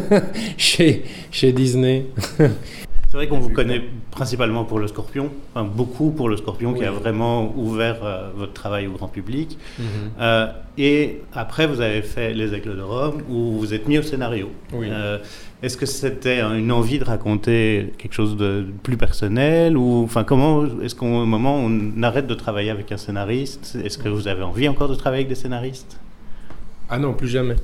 chez, 0.56 1.04
chez 1.30 1.52
Disney. 1.52 2.06
C'est 2.38 3.18
vrai 3.18 3.28
qu'on 3.28 3.40
vous 3.40 3.50
connaît 3.50 3.82
principalement 4.10 4.64
pour 4.64 4.78
le 4.78 4.86
Scorpion, 4.88 5.30
enfin 5.54 5.66
beaucoup 5.66 6.12
pour 6.12 6.30
le 6.30 6.36
Scorpion 6.38 6.72
qui 6.72 6.84
a 6.84 6.90
vraiment 6.90 7.52
ouvert 7.58 8.30
votre 8.34 8.54
travail 8.54 8.86
au 8.86 8.92
grand 8.92 9.08
public. 9.08 9.58
Mhm. 9.78 10.48
et 10.78 11.20
après, 11.34 11.66
vous 11.66 11.82
avez 11.82 12.00
fait 12.00 12.32
Les 12.32 12.54
Aigles 12.54 12.76
de 12.76 12.82
Rome 12.82 13.22
où 13.28 13.58
vous 13.58 13.74
êtes 13.74 13.86
mis 13.86 13.98
au 13.98 14.02
scénario. 14.02 14.50
Oui. 14.72 14.88
Est-ce 15.62 15.76
que 15.76 15.86
c'était 15.86 16.40
une 16.40 16.72
envie 16.72 16.98
de 16.98 17.04
raconter 17.04 17.92
quelque 17.96 18.14
chose 18.14 18.36
de 18.36 18.64
plus 18.82 18.96
personnel 18.96 19.76
ou 19.76 20.02
enfin 20.02 20.24
comment 20.24 20.64
est-ce 20.82 20.96
qu'au 20.96 21.06
moment 21.06 21.64
où 21.64 21.68
on 21.70 22.02
arrête 22.02 22.26
de 22.26 22.34
travailler 22.34 22.70
avec 22.70 22.90
un 22.90 22.96
scénariste, 22.96 23.76
est-ce 23.84 23.96
que 23.96 24.08
vous 24.08 24.26
avez 24.26 24.42
envie 24.42 24.68
encore 24.68 24.88
de 24.88 24.96
travailler 24.96 25.20
avec 25.20 25.28
des 25.28 25.40
scénaristes? 25.40 26.00
Ah 26.94 26.98
non, 26.98 27.14
plus 27.14 27.28
jamais. 27.28 27.56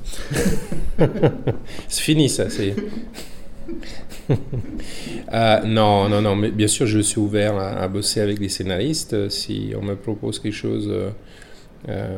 c'est 1.87 2.01
fini 2.01 2.29
ça, 2.29 2.49
c'est 2.49 2.73
euh, 5.31 5.59
non, 5.65 6.09
non, 6.09 6.19
non, 6.19 6.35
mais 6.35 6.49
bien 6.49 6.65
sûr, 6.65 6.87
je 6.87 6.97
suis 6.97 7.19
ouvert 7.19 7.55
à, 7.55 7.87
bosser 7.87 8.21
avec 8.21 8.39
des 8.39 8.49
scénaristes. 8.49 9.29
Si 9.29 9.71
on 9.79 9.83
me 9.83 9.93
propose 9.93 10.39
quelque 10.39 10.55
chose, 10.55 10.89
euh, 10.89 11.11
euh, 11.89 12.17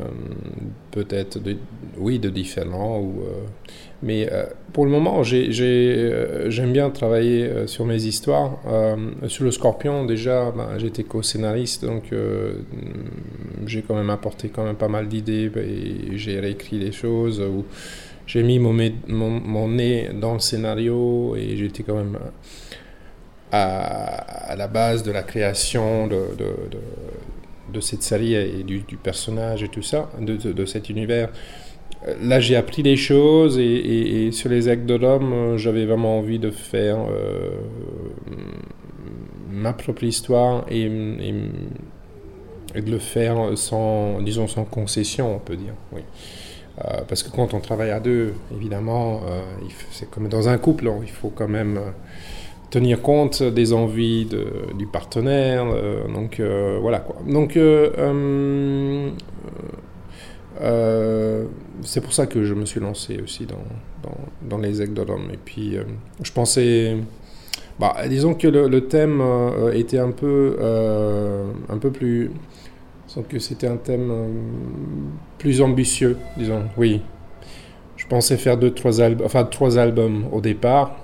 peut-être, 0.91 1.37
oui, 1.97 2.17
de 2.17 2.29
différent. 2.29 3.01
Ou, 3.01 3.25
mais 4.03 4.27
euh, 4.31 4.45
pour 4.73 4.85
le 4.85 4.91
moment, 4.91 5.21
euh, 5.21 6.49
j'aime 6.49 6.73
bien 6.73 6.89
travailler 6.89 7.43
euh, 7.43 7.67
sur 7.67 7.85
mes 7.85 8.03
histoires. 8.03 8.59
sur 9.27 9.43
le 9.43 9.51
Scorpion, 9.51 10.05
déjà, 10.05 10.51
ben, 10.51 10.77
j'étais 10.77 11.03
co-scénariste, 11.03 11.85
donc 11.85 12.11
j'ai 13.65 13.81
quand 13.81 13.95
même 13.95 14.09
apporté 14.09 14.49
quand 14.49 14.63
même 14.63 14.75
pas 14.75 14.87
mal 14.87 15.07
d'idées 15.07 15.51
et 15.55 16.17
j'ai 16.17 16.39
réécrit 16.39 16.79
des 16.79 16.91
choses. 16.91 17.41
Où 17.41 17.65
j'ai 18.25 18.43
mis 18.43 18.59
mon, 18.59 19.67
nez 19.67 20.09
dans 20.13 20.33
le 20.33 20.39
scénario 20.39 21.35
et 21.35 21.57
j'étais 21.57 21.83
quand 21.83 21.95
même 21.95 22.17
à, 23.51 24.55
la 24.55 24.67
base 24.67 25.03
de 25.03 25.11
la 25.11 25.23
création 25.23 26.07
de, 26.07 27.81
cette 27.81 28.03
série 28.03 28.33
et 28.33 28.63
du, 28.63 28.97
personnage 28.97 29.63
et 29.63 29.67
tout 29.67 29.83
ça, 29.83 30.09
de, 30.19 30.65
cet 30.65 30.89
univers 30.89 31.29
là, 32.21 32.39
j'ai 32.39 32.55
appris 32.55 32.83
des 32.83 32.97
choses 32.97 33.57
et, 33.59 34.29
sur 34.31 34.49
les 34.49 34.67
actes 34.67 34.85
de 34.85 34.95
l'homme, 34.95 35.33
euh, 35.33 35.57
j'avais 35.57 35.85
vraiment 35.85 36.17
envie 36.17 36.39
de 36.39 36.51
faire 36.51 36.97
euh, 37.09 37.51
ma 39.49 39.73
propre 39.73 40.03
histoire 40.03 40.65
et, 40.69 40.89
de 40.89 42.89
le 42.89 42.99
faire 42.99 43.37
sans, 43.55 44.21
disons, 44.21 44.47
sans 44.47 44.63
concession, 44.63 45.35
on 45.35 45.39
peut 45.39 45.57
dire. 45.57 45.73
Oui. 45.91 46.01
Euh, 46.79 47.01
parce 47.07 47.21
que 47.21 47.29
quand 47.29 47.53
on 47.53 47.59
travaille 47.59 47.91
à 47.91 47.99
deux, 47.99 48.33
évidemment, 48.55 49.21
c'est 49.91 50.09
comme 50.09 50.29
dans 50.29 50.47
un 50.47 50.57
couple, 50.57 50.87
hein, 50.87 50.99
il 51.03 51.09
faut 51.09 51.29
quand 51.29 51.49
même 51.49 51.79
tenir 52.69 53.01
compte 53.01 53.43
des 53.43 53.73
envies 53.73 54.29
du 54.77 54.87
partenaire. 54.87 55.65
donc 56.13 56.41
voilà 56.79 56.99
quoi. 56.99 57.17
Donc 57.27 57.59
euh, 60.61 61.45
c'est 61.81 62.01
pour 62.01 62.13
ça 62.13 62.27
que 62.27 62.43
je 62.43 62.53
me 62.53 62.65
suis 62.65 62.79
lancé 62.79 63.19
aussi 63.23 63.45
dans, 63.45 63.63
dans, 64.03 64.17
dans 64.49 64.57
les 64.57 64.85
l'homme. 64.85 65.29
Et 65.33 65.39
puis, 65.43 65.77
euh, 65.77 65.83
je 66.21 66.31
pensais. 66.31 66.97
Bah, 67.79 67.95
disons 68.07 68.35
que 68.35 68.47
le, 68.47 68.87
thème 68.87 69.21
euh, 69.21 69.73
était 69.73 69.97
un 69.97 70.11
peu, 70.11 70.57
un 71.69 71.77
peu 71.77 71.91
plus. 71.91 72.31
Disons 73.07 73.23
que 73.23 73.39
c'était 73.39 73.67
un 73.67 73.77
thème 73.77 74.13
plus 75.37 75.61
ambitieux, 75.61 76.17
disons, 76.37 76.63
oui. 76.77 77.01
Je 77.97 78.07
pensais 78.07 78.37
faire 78.37 78.57
deux, 78.57 78.71
trois 78.71 79.01
albums, 79.01 79.25
enfin 79.25 79.43
trois 79.43 79.77
albums 79.77 80.25
au 80.31 80.41
départ. 80.41 80.95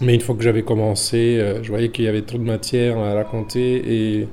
Mais 0.00 0.14
une 0.14 0.20
fois 0.20 0.34
que 0.34 0.42
j'avais 0.42 0.62
commencé, 0.62 1.42
je 1.62 1.68
voyais 1.68 1.90
qu'il 1.90 2.04
y 2.04 2.08
avait 2.08 2.22
trop 2.22 2.38
de 2.38 2.42
matière 2.42 2.98
à 2.98 3.14
raconter 3.14 4.20
et 4.20 4.28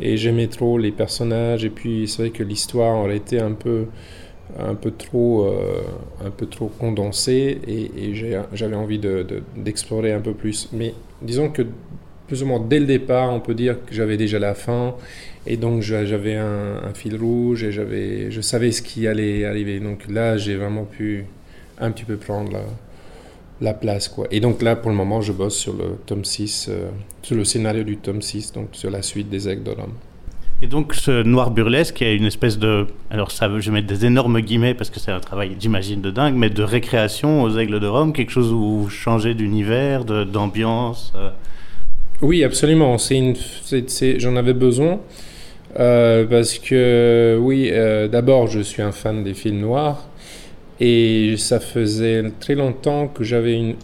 et 0.00 0.16
j'aimais 0.16 0.48
trop 0.48 0.78
les 0.78 0.92
personnages. 0.92 1.64
Et 1.64 1.70
puis 1.70 2.08
c'est 2.08 2.22
vrai 2.22 2.30
que 2.30 2.42
l'histoire 2.42 2.96
aurait 2.96 3.16
été 3.16 3.40
un 3.40 3.52
peu 3.52 3.86
un 4.58 4.74
peu 4.74 4.90
trop 4.90 5.46
euh, 5.46 5.82
un 6.24 6.30
peu 6.30 6.46
trop 6.46 6.68
condensée. 6.68 7.60
Et, 7.66 8.14
j'avais 8.52 8.76
envie 8.76 9.00
d'explorer 9.56 10.10
de, 10.10 10.16
un 10.16 10.20
peu 10.20 10.34
plus. 10.34 10.68
Mais 10.72 10.94
disons 11.22 11.48
que 11.50 11.62
plus 12.26 12.42
ou 12.42 12.46
moins 12.46 12.60
dès 12.60 12.80
le 12.80 12.86
départ 12.86 13.30
on 13.32 13.40
peut 13.40 13.54
dire 13.54 13.76
que 13.84 13.94
j'avais 13.94 14.16
déjà 14.16 14.38
la 14.38 14.54
fin 14.54 14.94
et 15.46 15.58
donc 15.58 15.82
j'avais 15.82 16.36
un, 16.36 16.94
fil 16.94 17.16
rouge 17.16 17.64
et 17.64 17.70
j'avais 17.70 18.30
je 18.30 18.40
savais 18.40 18.72
ce 18.72 18.82
qui 18.82 19.06
allait 19.06 19.44
arriver. 19.44 19.80
Donc 19.80 20.08
là 20.08 20.36
j'ai 20.36 20.56
vraiment 20.56 20.84
pu 20.84 21.26
un 21.78 21.90
petit 21.90 22.04
peu 22.04 22.16
prendre 22.16 22.52
la, 22.52 22.64
la 23.64 23.74
place. 23.74 24.08
Quoi. 24.08 24.26
Et 24.30 24.40
donc 24.40 24.62
là, 24.62 24.76
pour 24.76 24.90
le 24.90 24.96
moment, 24.96 25.20
je 25.20 25.32
bosse 25.32 25.56
sur 25.56 25.72
le 25.72 25.96
tome 26.06 26.24
6, 26.24 26.66
euh, 26.68 26.90
sur 27.22 27.36
le 27.36 27.44
scénario 27.44 27.82
du 27.82 27.96
tome 27.96 28.22
6, 28.22 28.52
donc 28.52 28.68
sur 28.72 28.90
la 28.90 29.02
suite 29.02 29.28
des 29.28 29.48
Aigles 29.48 29.64
de 29.64 29.70
Rome. 29.70 29.94
Et 30.62 30.68
donc 30.68 30.94
ce 30.94 31.22
noir 31.22 31.50
burlesque 31.50 32.00
est 32.00 32.14
une 32.14 32.26
espèce 32.26 32.58
de... 32.58 32.86
Alors 33.10 33.32
ça, 33.32 33.50
je 33.58 33.70
vais 33.70 33.74
mettre 33.74 33.88
des 33.88 34.06
énormes 34.06 34.40
guillemets 34.40 34.74
parce 34.74 34.88
que 34.88 35.00
c'est 35.00 35.10
un 35.10 35.20
travail, 35.20 35.56
j'imagine, 35.58 36.00
de 36.00 36.10
dingue, 36.10 36.36
mais 36.36 36.48
de 36.48 36.62
récréation 36.62 37.42
aux 37.42 37.58
Aigles 37.58 37.80
de 37.80 37.86
Rome, 37.86 38.12
quelque 38.12 38.30
chose 38.30 38.52
où 38.52 38.82
vous 38.82 38.88
changez 38.88 39.34
d'univers, 39.34 40.04
d'ambiance 40.04 41.12
euh. 41.16 41.30
Oui, 42.22 42.44
absolument. 42.44 42.96
C'est 42.98 44.20
J'en 44.20 44.36
avais 44.36 44.54
besoin. 44.54 45.00
Euh, 45.78 46.24
parce 46.24 46.58
que, 46.60 47.36
oui, 47.40 47.70
d'abord, 48.10 48.46
je 48.46 48.60
suis 48.60 48.80
un 48.80 48.92
fan 48.92 49.24
des 49.24 49.34
films 49.34 49.60
noirs. 49.60 50.08
Et 50.86 51.36
ça 51.38 51.60
faisait 51.60 52.22
très 52.40 52.54
longtemps 52.54 53.08
que 53.08 53.24
j'avais 53.24 53.74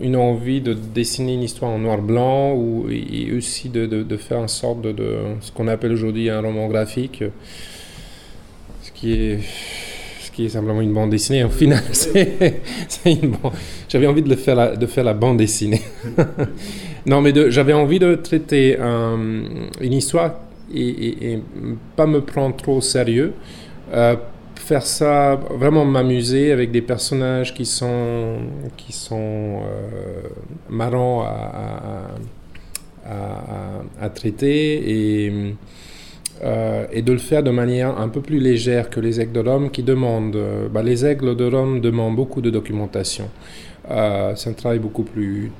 une, 0.00 0.16
envie 0.16 0.60
de 0.60 0.74
dessiner 0.74 1.34
une 1.34 1.44
histoire 1.44 1.70
en 1.70 1.78
noir-blanc 1.78 2.52
ou, 2.52 2.88
et 2.90 3.32
aussi 3.32 3.68
de, 3.68 4.16
faire 4.16 4.40
une 4.40 4.48
sorte 4.48 4.82
de, 4.82 5.18
ce 5.40 5.52
qu'on 5.52 5.68
appelle 5.68 5.92
aujourd'hui 5.92 6.28
un 6.28 6.40
roman 6.40 6.66
graphique, 6.66 7.22
ce 8.82 8.90
qui 8.90 9.12
est, 9.12 9.38
simplement 10.48 10.80
une 10.80 10.92
bande 10.92 11.10
dessinée. 11.10 11.44
Au 11.44 11.48
final, 11.48 11.80
j'avais 13.88 14.08
envie 14.08 14.22
de, 14.22 14.34
faire 14.34 15.04
la, 15.04 15.14
bande 15.14 15.36
dessinée. 15.36 15.82
non, 17.06 17.20
mais 17.20 17.32
j'avais 17.52 17.72
envie 17.72 18.00
de 18.00 18.16
traiter 18.16 18.76
une 18.80 19.92
histoire 19.92 20.40
et, 20.74 21.34
et, 21.34 21.38
pas 21.94 22.06
me 22.06 22.20
prendre 22.20 22.56
trop 22.56 22.78
au 22.78 22.80
sérieux. 22.80 23.32
Euh, 23.94 24.16
faire 24.66 24.84
ça, 24.84 25.36
vraiment 25.36 25.84
m'amuser 25.84 26.50
avec 26.50 26.72
des 26.72 26.82
personnages 26.82 27.54
qui 27.54 27.64
sont, 27.64 28.38
qui 28.76 28.92
sont 28.92 29.60
euh, 29.62 30.22
marrants 30.68 31.22
à, 31.22 32.08
à, 34.00 34.08
traiter 34.10 35.26
et, 35.26 35.32
euh, 36.42 36.86
et 36.90 37.02
de 37.02 37.12
le 37.12 37.18
faire 37.18 37.44
de 37.44 37.52
manière 37.52 37.96
un 38.00 38.08
peu 38.08 38.20
plus 38.20 38.40
légère 38.40 38.90
que 38.90 38.98
les 38.98 39.20
aigles 39.20 39.40
de 39.40 39.48
Rome 39.48 39.70
qui 39.70 39.84
demandent. 39.84 40.42
Bah, 40.72 40.82
les 40.82 41.06
aigles 41.06 41.36
de 41.36 41.44
Rome 41.44 41.80
demandent 41.80 42.16
beaucoup 42.16 42.40
de 42.40 42.50
documentation. 42.50 43.28
Euh, 43.88 44.32
c'est 44.34 44.50
un 44.50 44.54
travail 44.54 44.80
beaucoup 44.80 45.04
plus 45.04 45.52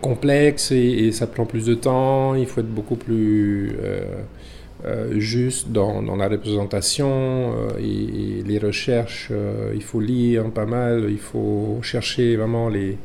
complexe 0.00 0.72
et, 0.72 1.12
ça 1.12 1.26
prend 1.26 1.44
plus 1.44 1.66
de 1.66 1.74
temps. 1.74 2.34
Il 2.34 2.46
faut 2.46 2.60
être 2.60 2.74
beaucoup 2.74 2.96
plus 2.96 3.76
euh, 3.82 4.02
juste 5.12 5.70
dans, 5.70 6.02
la 6.16 6.28
représentation 6.28 7.08
euh, 7.10 7.78
et, 7.78 8.42
les 8.42 8.58
recherches. 8.58 9.28
Euh, 9.30 9.72
il 9.74 9.82
faut 9.82 10.00
lire 10.00 10.50
pas 10.50 10.66
mal, 10.66 11.06
il 11.10 11.18
faut 11.18 11.78
chercher 11.82 12.36
vraiment 12.36 12.68
les, 12.68 12.98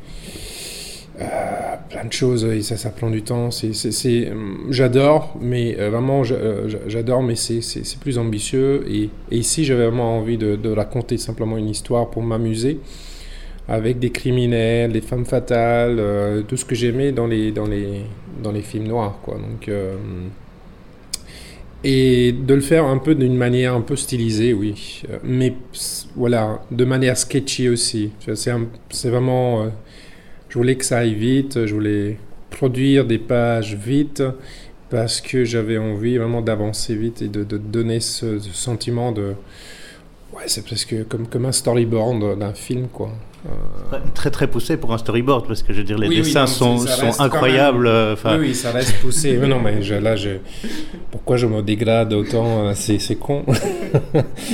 plein 1.88 2.04
de 2.04 2.12
choses 2.12 2.44
et 2.44 2.62
ça, 2.62 2.76
ça 2.76 2.90
prend 2.90 3.10
du 3.10 3.22
temps. 3.22 3.50
C'est, 3.50 3.72
j'adore, 4.70 5.36
mais 5.40 5.74
vraiment, 5.74 6.22
j'adore, 6.24 7.22
mais 7.22 7.36
c'est, 7.36 7.60
plus 8.00 8.18
ambitieux. 8.18 8.84
Et, 8.90 9.10
ici, 9.30 9.64
j'avais 9.64 9.86
vraiment 9.86 10.18
envie 10.18 10.38
de, 10.38 10.70
raconter 10.70 11.18
simplement 11.18 11.56
une 11.56 11.68
histoire 11.68 12.10
pour 12.10 12.22
m'amuser 12.22 12.80
avec 13.68 13.98
des 13.98 14.10
criminels, 14.10 14.92
des 14.92 15.00
femmes 15.00 15.24
fatales, 15.24 15.96
euh, 15.98 16.42
tout 16.42 16.56
ce 16.56 16.64
que 16.64 16.74
j'aimais 16.74 17.12
dans 17.12 17.26
les, 17.26 17.50
dans, 17.50 17.66
les, 17.66 18.02
dans 18.42 18.52
les 18.52 18.62
films 18.62 18.86
noirs. 18.86 19.18
Quoi. 19.22 19.34
Donc, 19.34 19.68
euh, 19.68 19.96
et 21.88 22.32
de 22.32 22.52
le 22.52 22.60
faire 22.60 22.84
un 22.84 22.98
peu 22.98 23.14
d'une 23.14 23.36
manière 23.36 23.72
un 23.72 23.80
peu 23.80 23.94
stylisée, 23.94 24.52
oui. 24.52 25.04
Mais 25.22 25.54
voilà, 26.16 26.60
de 26.72 26.84
manière 26.84 27.16
sketchy 27.16 27.68
aussi. 27.68 28.10
C'est 28.28 29.08
vraiment... 29.08 29.62
Euh, 29.62 29.68
je 30.48 30.58
voulais 30.58 30.74
que 30.74 30.84
ça 30.84 30.98
aille 30.98 31.14
vite, 31.14 31.64
je 31.64 31.72
voulais 31.72 32.18
produire 32.50 33.04
des 33.04 33.18
pages 33.18 33.76
vite 33.76 34.20
parce 34.90 35.20
que 35.20 35.44
j'avais 35.44 35.78
envie 35.78 36.16
vraiment 36.16 36.42
d'avancer 36.42 36.96
vite 36.96 37.22
et 37.22 37.28
de, 37.28 37.44
donner 37.44 38.00
ce, 38.00 38.40
ce, 38.40 38.52
sentiment 38.52 39.12
de... 39.12 39.34
Ouais, 40.34 40.44
c'est 40.48 40.64
presque 40.64 41.06
comme, 41.06 41.28
comme 41.28 41.46
un 41.46 41.52
storyboard 41.52 42.36
d'un 42.36 42.52
film, 42.52 42.88
quoi. 42.88 43.12
Très 44.14 44.30
très 44.30 44.46
poussé 44.48 44.76
pour 44.76 44.92
un 44.92 44.98
storyboard 44.98 45.46
parce 45.46 45.62
que 45.62 45.72
je 45.72 45.78
veux 45.78 45.84
dire 45.84 45.98
les 45.98 46.08
dessins 46.08 46.46
sont, 46.46 46.78
sont 46.78 47.20
incroyables. 47.20 47.86
Euh, 47.86 48.16
oui, 48.24 48.30
oui, 48.40 48.54
ça 48.54 48.72
reste 48.72 48.96
poussé. 49.00 49.38
mais 49.40 49.46
non, 49.46 49.60
mais 49.60 49.80
là, 50.00 50.16
je... 50.16 50.30
pourquoi 51.10 51.36
je 51.36 51.46
me 51.46 51.62
dégrade 51.62 52.12
autant 52.12 52.66
euh, 52.66 52.72
C'est 52.74 53.14
con. 53.14 53.44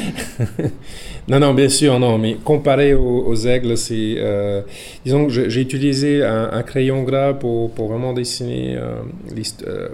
non, 1.29 1.41
non, 1.41 1.55
bien 1.55 1.71
sûr, 1.71 1.99
non. 1.99 2.19
Mais 2.19 2.37
comparé 2.45 2.93
aux, 2.93 3.35
aigles, 3.35 3.77
c'est 3.77 4.17
euh, 4.19 4.63
disons 5.05 5.27
que 5.27 5.49
j'ai 5.49 5.61
utilisé 5.61 6.23
un, 6.25 6.63
crayon 6.63 7.03
gras 7.03 7.33
pour, 7.33 7.73
pour 7.73 7.89
vraiment 7.89 8.13
dessiner 8.13 8.79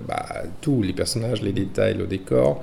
bah, 0.09 0.43
tous 0.61 0.83
les 0.83 0.93
personnages, 0.93 1.43
les 1.43 1.53
détails, 1.53 1.97
le 1.97 2.07
décor 2.07 2.63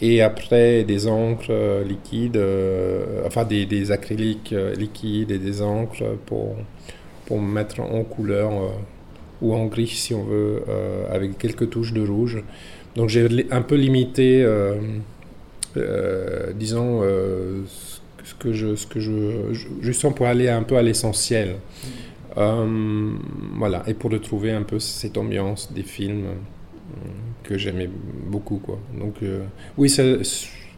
et 0.00 0.20
après 0.20 0.84
des 0.84 1.06
encres 1.06 1.46
euh, 1.50 1.84
liquides, 1.84 2.36
euh, 2.36 3.22
enfin 3.26 3.44
des, 3.44 3.64
des 3.66 3.92
acryliques 3.92 4.52
euh, 4.52 4.74
liquides 4.74 5.30
et 5.30 5.38
des 5.38 5.62
encres 5.62 6.04
pour, 6.26 6.56
pour 7.24 7.40
mettre 7.40 7.80
en 7.80 8.02
couleur 8.04 8.52
ou 9.40 9.54
en 9.54 9.66
gris 9.66 9.86
si 9.88 10.14
on 10.14 10.24
veut, 10.24 10.62
avec 11.10 11.36
quelques 11.36 11.68
touches 11.68 11.92
de 11.92 12.06
rouge. 12.06 12.42
Donc 12.94 13.10
j'ai 13.10 13.28
un 13.50 13.60
peu 13.60 13.74
limité, 13.74 14.46
disons, 16.54 17.02
ce 17.02 18.34
que 18.38 18.54
je, 18.54 18.76
ce 18.76 18.86
que 18.86 18.98
je, 18.98 19.52
juste 19.82 20.08
pour 20.14 20.26
aller 20.26 20.48
un 20.48 20.62
peu 20.62 20.78
à 20.78 20.82
l'essentiel. 20.82 21.56
voilà, 22.34 23.82
et 23.86 23.92
pour 23.92 24.10
retrouver 24.10 24.52
un 24.52 24.62
peu 24.62 24.78
cette 24.78 25.18
ambiance 25.18 25.70
des 25.70 25.82
films 25.82 26.28
que 27.46 27.56
j'aimais 27.56 27.88
beaucoup. 28.26 28.58
Quoi. 28.58 28.78
Donc, 28.98 29.14
euh, 29.22 29.44
oui, 29.78 29.94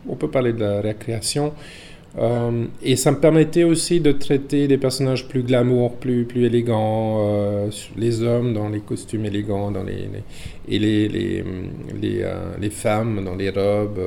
on 0.08 0.16
peut 0.16 0.28
parler 0.28 0.52
de 0.52 0.60
la 0.60 0.80
récréation. 0.80 1.52
Euh, 2.18 2.64
et 2.82 2.96
ça 2.96 3.12
me 3.12 3.18
permettait 3.18 3.64
aussi 3.64 4.00
de 4.00 4.12
traiter 4.12 4.66
des 4.66 4.78
personnages 4.78 5.28
plus 5.28 5.42
glamour, 5.42 5.96
plus, 5.96 6.24
plus 6.24 6.46
élégants, 6.46 7.18
euh, 7.20 7.70
les 7.96 8.22
hommes 8.22 8.54
dans 8.54 8.68
les 8.68 8.80
costumes 8.80 9.26
élégants, 9.26 9.70
dans 9.70 9.84
les, 9.84 10.08
et 10.68 10.78
les, 10.78 11.08
les, 11.08 11.44
les, 12.00 12.24
les, 12.60 12.70
femmes 12.70 13.24
dans 13.24 13.36
les 13.36 13.50
robes, 13.50 14.00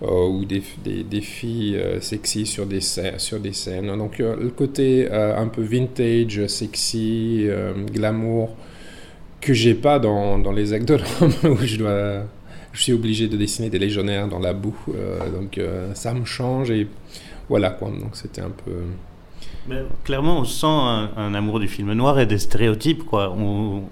ou 0.00 0.44
des, 0.46 0.62
des, 1.04 1.20
filles 1.20 1.78
sexy 2.00 2.44
sur 2.44 2.66
des, 2.66 2.80
sur 2.80 3.38
des 3.38 3.52
scènes. 3.52 3.96
Donc 3.96 4.18
le 4.18 4.48
côté 4.48 5.08
un 5.12 5.46
peu 5.46 5.62
vintage, 5.62 6.46
sexy, 6.46 7.46
glamour, 7.92 8.56
que 9.42 9.52
j'ai 9.52 9.74
pas 9.74 9.98
dans, 9.98 10.38
dans 10.38 10.52
les 10.52 10.72
actes 10.72 10.88
de 10.88 10.94
où 11.48 11.58
je 11.62 11.76
dois 11.76 12.22
je 12.72 12.80
suis 12.80 12.92
obligé 12.94 13.28
de 13.28 13.36
dessiner 13.36 13.68
des 13.68 13.78
légionnaires 13.78 14.28
dans 14.28 14.38
la 14.38 14.54
boue 14.54 14.78
euh, 14.94 15.18
donc 15.30 15.58
euh, 15.58 15.92
ça 15.94 16.14
me 16.14 16.24
change 16.24 16.70
et 16.70 16.86
voilà 17.48 17.70
quoi. 17.70 17.88
Donc 17.88 18.14
c'était 18.14 18.40
un 18.40 18.52
peu 18.64 18.72
Mais, 19.68 19.82
clairement 20.04 20.38
on 20.38 20.44
sent 20.44 20.66
un, 20.66 21.34
amour 21.34 21.60
du 21.60 21.68
film 21.68 21.92
noir 21.92 22.18
et 22.18 22.24
des 22.24 22.38
stéréotypes 22.38 23.04
quoi. 23.04 23.34
On 23.36 23.82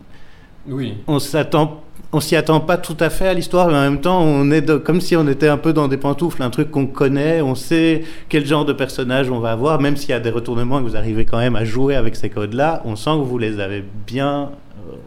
oui. 0.67 0.95
on 1.07 1.19
s'attend 1.19 1.83
on 2.13 2.21
s'y 2.21 2.35
attend 2.35 2.61
pas 2.61 2.77
tout 2.77 2.97
à 2.99 3.09
fait 3.09 3.29
à 3.29 3.35
l'histoire, 3.35 3.69
mais 3.69 3.75
en 3.75 3.83
même 3.83 4.01
temps, 4.01 4.21
on 4.21 4.51
est 4.51 4.83
comme 4.83 5.01
si 5.01 5.15
on 5.15 5.29
était 5.29 5.47
un 5.47 5.59
peu 5.59 5.73
dans 5.73 5.87
des 5.87 5.97
pantoufles, 5.97 6.43
un 6.43 6.51
truc 6.51 6.71
qu'on 6.71 6.87
connaît, 6.87 7.41
on 7.41 7.55
sait 7.55 8.03
quel 8.29 8.45
genre 8.45 8.65
de 8.65 8.73
personnage 8.73 9.31
on 9.31 9.39
va 9.39 9.53
avoir, 9.53 9.81
même 9.81 9.97
s'il 9.97 10.11
y 10.11 10.15
a 10.15 10.19
des 10.19 10.31
retournements 10.31 10.81
et 10.81 10.83
que 10.83 10.89
vous 10.89 10.97
arrivez 10.97 11.25
quand 11.25 11.39
même 11.39 11.55
à 11.55 11.65
jouer 11.65 11.95
avec 11.95 12.17
ces 12.17 12.29
codes-là, 12.29 12.83
on 12.85 12.97
sent 12.97 13.11
que 13.11 13.25
vous 13.25 13.39
les 13.39 13.61
avez 13.61 13.85
bien 14.09 14.51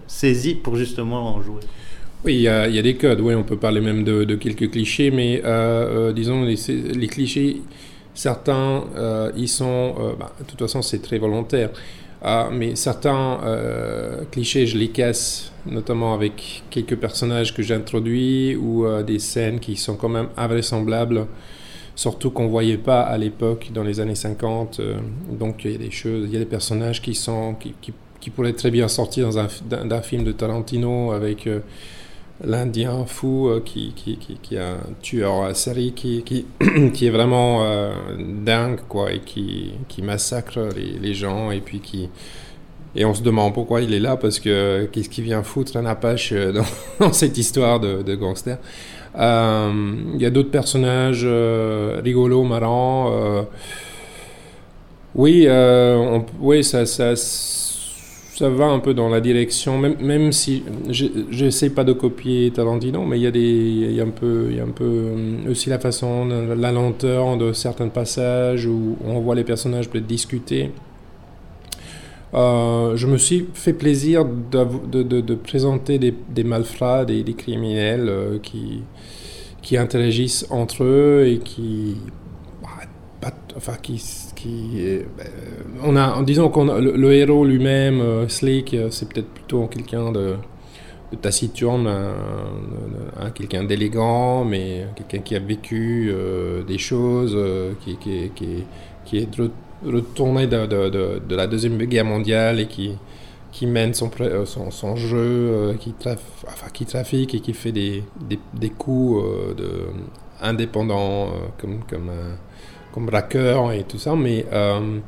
saisi 0.08 0.56
pour 0.56 0.76
justement 0.76 1.36
en 1.36 1.42
jouer 1.42 1.62
oui, 2.26 2.36
il 2.36 2.42
y, 2.42 2.48
a, 2.48 2.82
des 2.82 2.96
codes. 2.96 3.20
Oui, 3.20 3.36
on 3.36 3.44
peut 3.44 3.58
parler 3.58 3.82
même 3.82 4.06
de, 4.06 4.36
quelques 4.36 4.72
clichés, 4.72 5.12
mais 5.12 5.42
euh, 5.44 6.10
euh, 6.10 6.14
disons, 6.14 6.44
les, 6.44 7.08
clichés, 7.08 7.62
certains, 8.14 8.86
euh, 8.96 9.30
ils 9.36 9.50
sont. 9.50 9.96
Bah, 10.18 10.34
de 10.40 10.46
toute 10.46 10.60
façon, 10.60 10.82
c'est 10.82 11.02
très 11.02 11.18
volontaire. 11.18 11.72
Ah, 12.22 12.50
mais 12.50 12.78
certains 12.78 13.40
clichés, 14.32 14.66
je 14.68 14.78
les 14.78 14.88
casse, 14.88 15.52
notamment 15.66 16.14
avec 16.14 16.64
quelques 16.70 16.96
personnages 16.96 17.54
que 17.54 17.62
j'introduis 17.62 18.56
ou 18.56 18.86
des 19.06 19.20
scènes 19.20 19.60
qui 19.60 19.76
sont 19.76 19.98
quand 19.98 20.08
même 20.08 20.30
invraisemblables, 20.38 21.28
surtout 21.96 22.32
qu'on 22.32 22.46
ne 22.46 22.50
voyait 22.50 22.78
pas 22.78 23.02
à 23.02 23.18
l'époque, 23.18 23.72
dans 23.74 23.84
les 23.84 24.00
années 24.00 24.16
50. 24.16 24.80
donc, 25.30 25.66
il 25.66 25.72
y 25.74 25.76
a 25.76 25.78
des 25.78 25.92
choses, 25.92 26.30
il 26.30 26.34
y 26.34 26.38
a 26.38 26.40
des 26.40 26.46
personnages 26.46 27.02
qui 27.02 27.16
sont. 27.16 27.56
qui 27.56 27.74
qui 28.24 28.30
pourrait 28.30 28.54
très 28.54 28.72
bien 28.72 28.88
sortir 28.88 29.28
dans 29.28 29.38
un, 29.38 30.02
film 30.02 30.24
de 30.24 30.32
Tarantino 30.32 31.12
avec 31.12 31.46
euh, 31.46 31.60
l'Indien 32.42 33.04
fou 33.06 33.50
euh, 33.50 33.62
qui, 33.64 33.92
qui, 33.98 34.18
qui, 34.18 34.56
est 34.56 34.60
un 34.60 34.78
tueur 35.02 35.44
à 35.44 35.54
série 35.54 35.92
qui, 35.92 36.24
qui, 36.24 36.46
qui 36.94 37.08
est 37.08 37.10
vraiment 37.10 37.66
euh, 37.66 37.92
dingue 38.18 38.80
quoi, 38.88 39.12
et 39.12 39.20
qui, 39.20 39.74
qui 39.90 40.02
massacre 40.02 40.70
les, 40.74 40.98
les, 41.00 41.14
gens 41.14 41.52
et 41.52 41.60
puis 41.60 41.82
qui... 41.82 42.08
Et 42.96 43.04
on 43.04 43.14
se 43.14 43.24
demande 43.24 43.54
pourquoi 43.54 43.82
il 43.82 43.94
est 43.94 44.00
là, 44.00 44.16
parce 44.16 44.40
que 44.40 44.88
qu'est-ce 44.90 45.10
qu'il 45.10 45.26
vient 45.26 45.44
foutre 45.44 45.76
un 45.76 45.86
Apache 45.86 46.34
dans, 47.00 47.12
cette 47.12 47.38
histoire 47.38 47.82
de, 47.82 48.16
gangster. 48.16 48.58
Il 49.18 50.22
y 50.22 50.26
a 50.26 50.30
d'autres 50.30 50.52
personnages 50.52 51.28
rigolos, 52.04 52.44
marrants. 52.44 53.46
oui, 55.16 55.46
oui 56.40 56.64
ça, 56.64 56.86
ça 56.86 57.16
ça 58.36 58.50
va 58.50 58.66
un 58.66 58.80
peu 58.80 58.94
dans 58.94 59.10
la 59.10 59.22
direction, 59.22 59.78
même, 59.78 59.96
même 60.02 60.32
si 60.32 60.64
je 60.90 61.46
n'essaie 61.46 61.70
pas 61.70 61.84
de 61.84 61.94
copier 61.94 62.52
Tarantino, 62.52 63.06
mais 63.06 63.20
il 63.20 63.24
y, 63.24 63.28
a 63.28 63.92
y 63.92 64.02
un 64.02 64.10
peu, 64.10 64.52
y 64.52 64.60
a 64.60 64.64
un 64.64 64.72
peu 64.72 64.84
euh, 64.84 65.52
aussi 65.52 65.70
la 65.70 65.78
façon, 65.78 66.26
la 66.26 66.72
lenteur 66.72 67.38
de 67.38 67.54
certains 67.54 67.90
passages 67.90 68.66
où 68.66 68.98
on 69.06 69.20
voit 69.20 69.36
les 69.36 69.44
personnages 69.44 69.88
peut-être 69.88 70.08
discuter. 70.08 70.72
Euh, 72.34 72.96
je 72.96 73.06
me 73.06 73.18
suis 73.18 73.46
fait 73.54 73.74
plaisir 73.74 74.26
de, 74.26 75.04
de, 75.04 75.22
de, 75.22 75.36
présenter 75.36 76.00
des, 76.00 76.16
des 76.30 76.44
malfrats, 76.44 77.06
des, 77.06 77.24
des 77.24 77.34
criminels 77.36 78.10
euh, 78.10 78.40
qui, 78.40 78.82
qui 79.62 79.78
interagissent 79.78 80.48
entre 80.50 80.84
eux 80.84 81.28
et 81.28 81.38
qui, 81.38 81.98
bah, 83.22 83.32
enfin, 83.56 83.74
qui 83.80 84.00
euh, 84.46 85.04
on 85.84 85.96
a, 85.96 86.14
en 86.14 86.22
disant 86.22 86.50
qu'on 86.50 86.66
le, 86.66 87.14
héros 87.14 87.46
lui-même, 87.46 88.02
euh, 88.02 88.28
Slick, 88.28 88.74
euh, 88.74 88.90
c'est 88.92 89.10
peut-être 89.10 89.30
plutôt 89.30 89.68
quelqu'un 89.68 90.12
de, 90.12 90.36
taciturne, 91.22 91.88
un, 91.88 93.30
quelqu'un 93.32 93.64
d'élégant, 93.64 94.44
mais 94.46 94.88
quelqu'un 94.96 95.20
qui 95.20 95.36
a 95.36 95.40
vécu 95.40 96.12
des 96.68 96.80
choses, 96.80 97.38
qui, 97.82 97.98
qui, 97.98 98.32
qui, 99.06 99.18
est 99.18 99.30
retourné 99.86 100.48
de, 100.48 101.36
la 101.36 101.46
Deuxième 101.46 101.78
Guerre 101.78 102.06
mondiale 102.06 102.62
et 102.62 102.66
qui, 102.66 102.94
qui 103.52 103.68
mène 103.68 103.94
son, 103.94 104.10
jeu, 104.96 105.76
qui, 105.80 105.94
qui 106.74 106.86
trafique 106.88 107.36
et 107.36 107.40
qui 107.42 107.54
fait 107.54 107.72
des, 107.72 108.04
coups 108.76 109.24
de, 109.56 109.86
indépendants, 110.42 111.30
comme, 111.60 111.82
comme 111.88 112.10
comme 112.94 113.08
braqueur 113.08 113.72
et 113.72 113.84
tout 113.84 113.98
ça, 113.98 114.16
mais 114.16 114.46
euh, 114.54 115.00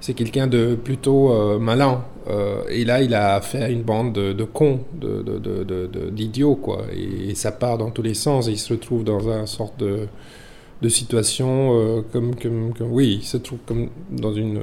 c'est 0.00 0.14
quelqu'un 0.14 0.46
de 0.46 0.76
plutôt 0.76 1.32
euh, 1.32 1.58
malin. 1.58 2.04
Euh, 2.28 2.62
et 2.68 2.84
là, 2.84 3.02
il 3.02 3.14
a 3.14 3.40
fait 3.40 3.72
une 3.72 3.82
bande 3.82 4.12
de, 4.12 4.32
de 4.32 4.44
cons, 4.44 4.80
d'idiots, 6.12 6.54
de, 6.54 6.60
quoi. 6.60 6.84
Et, 6.94 7.34
ça 7.34 7.50
part 7.50 7.78
dans 7.78 7.90
tous 7.90 8.02
les 8.02 8.14
sens. 8.14 8.46
Et 8.46 8.52
il 8.52 8.58
se 8.58 8.72
retrouve 8.72 9.02
dans 9.02 9.28
une 9.28 9.46
sorte 9.46 9.80
de, 9.80 10.06
de 10.80 10.88
situation 10.88 12.04
comme, 12.12 12.36
comme, 12.36 12.72
Oui, 12.82 13.18
il 13.22 13.26
se 13.26 13.38
trouve 13.38 13.58
comme 13.66 13.88
dans 14.10 14.32
une... 14.32 14.60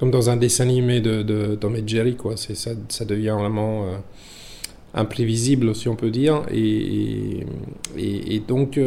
comme 0.00 0.10
dans 0.10 0.30
un 0.30 0.36
dessin 0.36 0.64
animé 0.64 1.00
de, 1.00 1.22
de 1.22 1.56
Tom 1.56 1.76
et 1.76 1.82
Jerry, 1.86 2.16
quoi. 2.16 2.36
Ça, 2.36 2.70
ça 2.88 3.04
devient 3.04 3.36
vraiment 3.38 3.84
imprévisible, 4.94 5.74
si 5.74 5.88
on 5.88 5.96
peut 5.96 6.10
dire. 6.10 6.42
Et, 6.50 7.44
et 7.98 8.40
donc, 8.40 8.78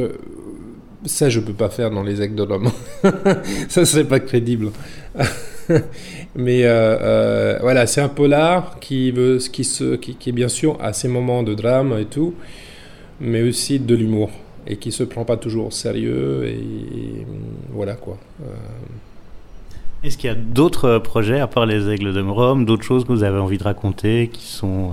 ça, 1.05 1.29
je 1.29 1.39
peux 1.39 1.53
pas 1.53 1.69
faire 1.69 1.91
dans 1.91 2.03
les 2.03 2.21
actes 2.21 2.35
de 2.35 2.43
l'homme. 2.43 2.69
ça 3.69 3.85
serait 3.85 4.03
pas 4.03 4.19
crédible. 4.19 4.71
Mais 6.35 6.63
voilà, 7.61 7.87
c'est 7.87 8.01
un 8.01 8.09
polar 8.09 8.79
qui, 8.79 9.11
veut, 9.11 9.39
qui, 9.51 9.63
se, 9.63 9.95
qui, 9.95 10.15
qui, 10.15 10.31
bien 10.31 10.49
sûr 10.49 10.77
à 10.81 10.93
ses 10.93 11.07
moments 11.07 11.43
de 11.43 11.53
drame 11.53 11.97
et 11.99 12.05
tout, 12.05 12.33
mais 13.19 13.41
aussi 13.41 13.79
de 13.79 13.95
l'humour 13.95 14.29
et 14.67 14.77
qui 14.77 14.91
se 14.91 15.03
prend 15.03 15.25
pas 15.25 15.37
toujours 15.37 15.67
au 15.67 15.71
sérieux 15.71 16.45
et, 16.45 17.25
voilà 17.71 17.93
quoi. 17.93 18.17
Est-ce 20.03 20.17
qu'il 20.17 20.29
y 20.29 20.33
a 20.33 20.35
d'autres 20.35 20.99
projets 20.99 21.39
à 21.39 21.47
part 21.47 21.65
les 21.65 21.89
Aigles 21.89 22.13
de 22.13 22.21
Rome, 22.21 22.65
d'autres 22.65 22.83
choses 22.83 23.05
que 23.05 23.11
vous 23.11 23.23
avez 23.23 23.39
envie 23.39 23.57
de 23.57 23.63
raconter 23.63 24.29
qui 24.31 24.45
sont 24.45 24.91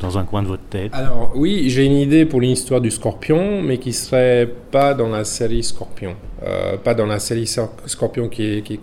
dans 0.00 0.18
un 0.18 0.24
coin 0.24 0.42
de 0.42 0.48
votre 0.48 0.64
tête 0.64 0.92
Alors 0.94 1.32
oui, 1.34 1.68
j'ai 1.68 1.84
une 1.84 1.96
idée 1.96 2.24
pour 2.24 2.40
l'histoire 2.40 2.80
du 2.80 2.90
Scorpion, 2.90 3.62
mais 3.62 3.78
qui 3.78 3.92
serait 3.92 4.48
pas 4.70 4.94
dans 4.94 5.08
la 5.08 5.24
série 5.24 5.62
Scorpion, 5.62 6.16
euh, 6.42 6.76
pas 6.76 6.94
dans 6.94 7.06
la 7.06 7.18
série 7.18 7.46
Scorpion 7.46 8.28
qui 8.28 8.58
est 8.58 8.62
qui 8.62 8.78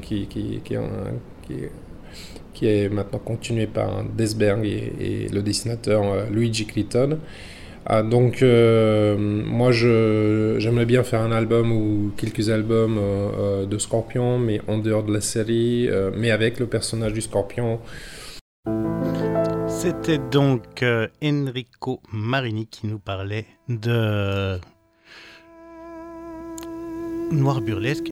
qui, 0.00 0.60
qui, 2.54 2.66
est, 2.66 2.88
maintenant 2.88 3.18
continuée 3.18 3.66
par 3.66 4.04
Desberg 4.04 4.64
et, 4.64 5.28
le 5.32 5.42
dessinateur 5.42 6.02
euh, 6.04 6.24
Luigi 6.30 6.66
Critton. 6.66 7.18
Ah, 7.84 8.04
donc 8.04 8.42
euh, 8.42 9.16
moi 9.18 9.72
j'aimerais 9.72 10.86
bien 10.86 11.02
faire 11.02 11.20
un 11.20 11.32
album 11.32 11.72
ou 11.72 12.12
quelques 12.16 12.48
albums 12.48 13.00
de 13.68 13.78
Scorpion, 13.78 14.38
mais 14.38 14.60
en 14.68 14.78
dehors 14.78 15.02
de 15.02 15.12
la 15.12 15.20
série, 15.20 15.88
mais 16.16 16.30
avec 16.30 16.60
le 16.60 16.66
personnage 16.66 17.12
du 17.12 17.20
Scorpion. 17.20 17.80
C'était 19.82 20.18
donc 20.18 20.84
euh, 20.84 21.08
Enrico 21.24 22.00
Marini 22.12 22.68
qui 22.68 22.86
nous 22.86 23.00
parlait 23.00 23.46
de 23.68 24.60
Noir 27.32 27.60
Burlesque. 27.62 28.10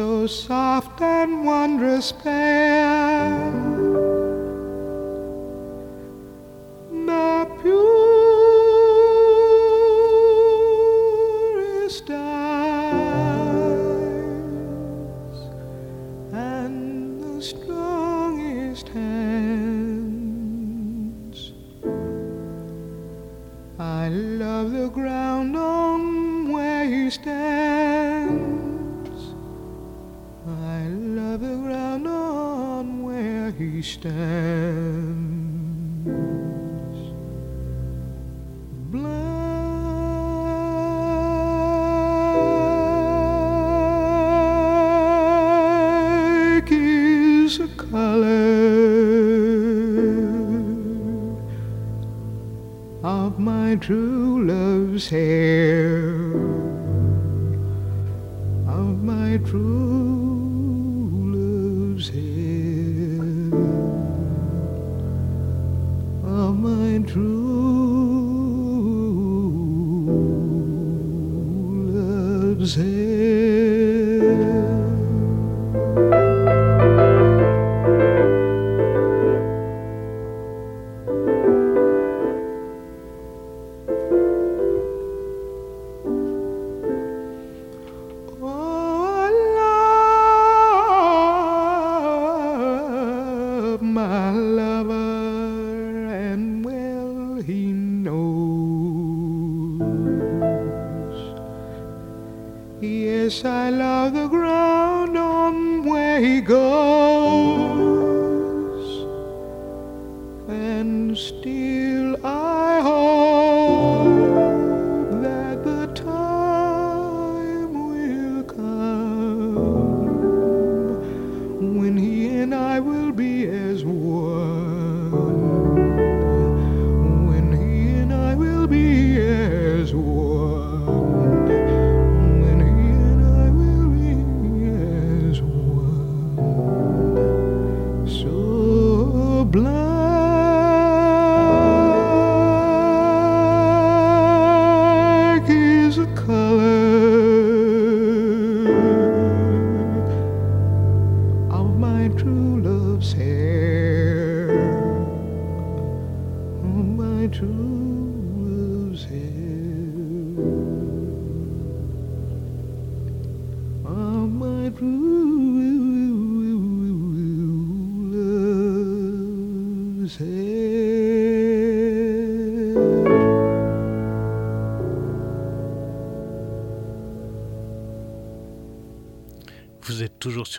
So 0.00 0.26
soft 0.26 1.02
and 1.02 1.44
wondrous 1.44 2.10
fair. 2.10 3.79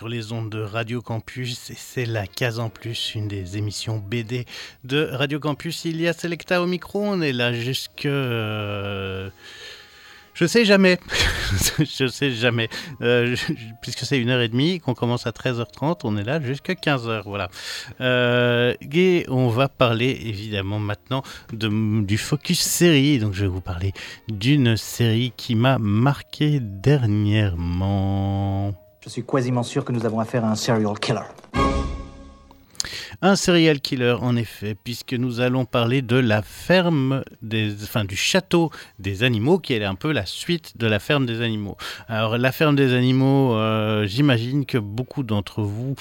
Sur 0.02 0.08
les 0.08 0.32
ondes 0.32 0.50
de 0.50 0.60
Radio 0.60 1.00
Campus 1.00 1.70
et 1.70 1.76
c'est 1.76 2.06
la 2.06 2.26
case 2.26 2.58
en 2.58 2.70
plus, 2.70 3.14
une 3.14 3.28
des 3.28 3.56
émissions 3.56 3.98
BD 3.98 4.46
de 4.82 5.08
Radio 5.12 5.38
Campus. 5.38 5.84
Il 5.84 6.00
y 6.00 6.08
a 6.08 6.12
Selecta 6.12 6.60
au 6.60 6.66
micro, 6.66 7.00
on 7.00 7.20
est 7.20 7.30
là 7.30 7.52
jusque... 7.52 8.06
Euh, 8.06 9.30
je 10.34 10.44
sais 10.44 10.64
jamais, 10.64 10.98
je 11.78 12.08
sais 12.08 12.32
jamais, 12.32 12.68
euh, 13.00 13.36
puisque 13.80 14.00
c'est 14.00 14.18
une 14.18 14.30
heure 14.30 14.40
et 14.40 14.48
demie, 14.48 14.80
qu'on 14.80 14.94
commence 14.94 15.28
à 15.28 15.30
13h30, 15.30 16.00
on 16.02 16.16
est 16.16 16.24
là 16.24 16.40
jusqu'à 16.40 16.72
15h, 16.72 17.22
voilà. 17.24 17.48
Euh, 18.00 18.74
et 18.80 19.24
on 19.28 19.46
va 19.50 19.68
parler 19.68 20.18
évidemment 20.24 20.80
maintenant 20.80 21.22
de, 21.52 22.02
du 22.02 22.18
focus 22.18 22.58
série, 22.58 23.20
donc 23.20 23.34
je 23.34 23.42
vais 23.42 23.50
vous 23.50 23.60
parler 23.60 23.92
d'une 24.26 24.76
série 24.76 25.32
qui 25.36 25.54
m'a 25.54 25.78
marqué 25.78 26.58
dernièrement. 26.60 27.22
Je 29.04 29.08
suis 29.08 29.24
quasiment 29.24 29.64
sûr 29.64 29.84
que 29.84 29.90
nous 29.90 30.06
avons 30.06 30.20
affaire 30.20 30.44
à 30.44 30.48
un 30.48 30.54
serial 30.54 30.96
killer. 31.00 31.18
Un 33.24 33.36
serial 33.36 33.80
killer, 33.80 34.16
en 34.20 34.34
effet, 34.34 34.74
puisque 34.74 35.12
nous 35.12 35.38
allons 35.38 35.64
parler 35.64 36.02
de 36.02 36.16
la 36.16 36.42
ferme 36.42 37.22
des, 37.40 37.72
enfin, 37.84 38.04
du 38.04 38.16
château 38.16 38.72
des 38.98 39.22
animaux, 39.22 39.60
qui 39.60 39.74
est 39.74 39.84
un 39.84 39.94
peu 39.94 40.10
la 40.10 40.26
suite 40.26 40.76
de 40.76 40.88
la 40.88 40.98
ferme 40.98 41.24
des 41.24 41.40
animaux. 41.40 41.76
Alors, 42.08 42.36
la 42.36 42.50
ferme 42.50 42.74
des 42.74 42.92
animaux, 42.94 43.54
euh, 43.54 44.08
j'imagine 44.08 44.66
que 44.66 44.76
beaucoup 44.76 45.22
d'entre 45.22 45.62
vous, 45.62 45.94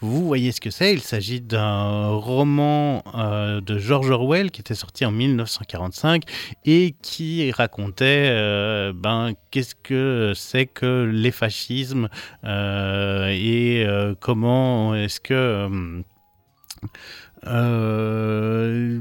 vous 0.00 0.26
voyez 0.26 0.52
ce 0.52 0.60
que 0.60 0.68
c'est. 0.68 0.92
Il 0.92 1.00
s'agit 1.00 1.40
d'un 1.40 2.08
roman 2.08 3.02
euh, 3.14 3.62
de 3.62 3.78
George 3.78 4.10
Orwell 4.10 4.50
qui 4.50 4.60
était 4.60 4.74
sorti 4.74 5.06
en 5.06 5.12
1945 5.12 6.24
et 6.66 6.94
qui 7.00 7.50
racontait 7.52 8.28
euh, 8.28 8.92
ben, 8.94 9.32
qu'est-ce 9.50 9.76
que 9.76 10.34
c'est 10.36 10.66
que 10.66 11.10
les 11.10 11.30
fascismes 11.30 12.10
et 12.44 13.86
comment 14.20 14.94
est-ce 14.94 15.20
que 15.20 16.04
euh, 17.46 19.00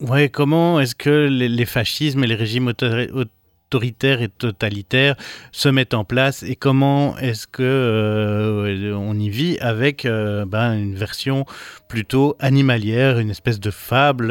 ouais, 0.00 0.28
comment 0.28 0.80
est-ce 0.80 0.94
que 0.94 1.26
les, 1.28 1.66
fascismes 1.66 2.24
et 2.24 2.26
les 2.26 2.34
régimes 2.34 2.68
autoritaires 2.68 4.22
et 4.22 4.28
totalitaires 4.28 5.16
se 5.50 5.68
mettent 5.68 5.94
en 5.94 6.04
place 6.04 6.42
et 6.42 6.56
comment 6.56 7.18
est-ce 7.18 7.46
que 7.46 7.62
euh, 7.62 8.94
on 8.96 9.18
y 9.18 9.28
vit 9.28 9.58
avec 9.60 10.04
euh, 10.04 10.44
ben, 10.44 10.74
une 10.74 10.94
version 10.94 11.46
plutôt 11.88 12.36
animalière, 12.38 13.18
une 13.18 13.30
espèce 13.30 13.60
de 13.60 13.70
fable. 13.70 14.28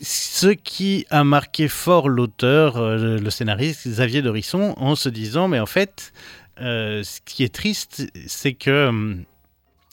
ce 0.00 0.48
qui 0.48 1.06
a 1.10 1.24
marqué 1.24 1.68
fort 1.68 2.08
l'auteur, 2.08 2.96
le 2.96 3.30
scénariste 3.30 3.88
Xavier 3.88 4.22
Dorisson, 4.22 4.74
en 4.76 4.94
se 4.94 5.08
disant 5.08 5.48
mais 5.48 5.58
en 5.58 5.66
fait, 5.66 6.12
ce 6.58 7.20
qui 7.24 7.42
est 7.42 7.54
triste, 7.54 8.06
c'est 8.26 8.52
que 8.52 9.24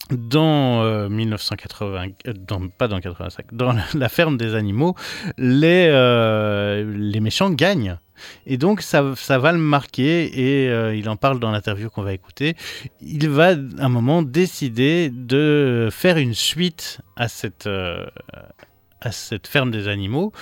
dans 0.09 1.09
1980, 1.09 2.07
euh, 2.27 2.33
pas 2.77 2.87
dans 2.87 2.99
85, 2.99 3.53
dans 3.53 3.73
la 3.93 4.09
ferme 4.09 4.37
des 4.37 4.55
animaux, 4.55 4.95
les, 5.37 5.87
euh, 5.89 6.91
les 6.97 7.19
méchants 7.19 7.49
gagnent. 7.49 7.97
Et 8.45 8.57
donc 8.57 8.81
ça, 8.81 9.13
ça 9.15 9.39
va 9.39 9.51
le 9.51 9.57
marquer 9.57 10.25
et 10.39 10.69
euh, 10.69 10.95
il 10.95 11.09
en 11.09 11.15
parle 11.15 11.39
dans 11.39 11.49
l'interview 11.49 11.89
qu'on 11.89 12.03
va 12.03 12.13
écouter. 12.13 12.55
Il 13.01 13.27
va 13.29 13.47
à 13.47 13.55
un 13.79 13.89
moment 13.89 14.21
décider 14.21 15.09
de 15.09 15.89
faire 15.91 16.17
une 16.17 16.35
suite 16.35 16.99
à 17.15 17.27
cette, 17.27 17.67
à 17.67 19.11
cette 19.11 19.47
ferme 19.47 19.71
des 19.71 19.87
animaux 19.87 20.33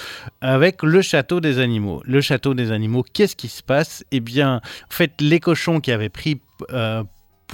avec 0.41 0.83
le 0.83 1.01
château 1.01 1.39
des 1.39 1.59
animaux. 1.59 2.01
Le 2.05 2.19
château 2.19 2.53
des 2.53 2.73
animaux, 2.73 3.05
qu'est-ce 3.13 3.37
qui 3.37 3.47
se 3.47 3.63
passe? 3.63 4.03
Eh 4.11 4.19
bien, 4.19 4.57
en 4.57 4.93
fait, 4.93 5.13
les 5.21 5.39
cochons 5.39 5.79
qui 5.79 5.93
avaient 5.93 6.09
pris 6.09 6.41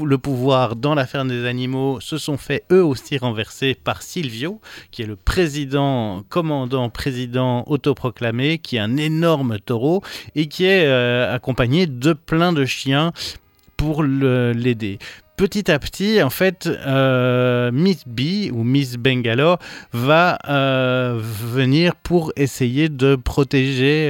le 0.03 0.17
pouvoir 0.17 0.75
dans 0.75 0.95
la 0.95 1.05
ferme 1.05 1.29
des 1.29 1.45
animaux 1.45 1.99
se 2.01 2.17
sont 2.17 2.37
fait 2.37 2.63
eux 2.71 2.83
aussi 2.83 3.17
renverser 3.17 3.75
par 3.75 4.01
Silvio, 4.01 4.59
qui 4.91 5.03
est 5.03 5.05
le 5.05 5.15
président, 5.15 6.23
commandant, 6.27 6.89
président 6.89 7.63
autoproclamé, 7.67 8.57
qui 8.57 8.75
est 8.75 8.79
un 8.79 8.97
énorme 8.97 9.59
taureau 9.59 10.01
et 10.35 10.47
qui 10.47 10.65
est 10.65 10.85
euh, 10.85 11.33
accompagné 11.33 11.87
de 11.87 12.13
plein 12.13 12.51
de 12.51 12.65
chiens 12.65 13.13
pour 13.77 14.03
l'aider. 14.03 14.99
Petit 15.37 15.69
à 15.69 15.79
petit, 15.79 16.23
en 16.23 16.29
fait, 16.29 16.65
euh, 16.67 17.69
Miss 17.71 18.07
B 18.07 18.51
ou 18.53 18.63
Miss 18.63 18.95
Bangalore 18.95 19.59
va 19.91 20.39
euh, 20.47 21.19
venir 21.19 21.95
pour 21.95 22.31
essayer 22.37 22.87
de 22.87 23.15
protéger 23.15 24.09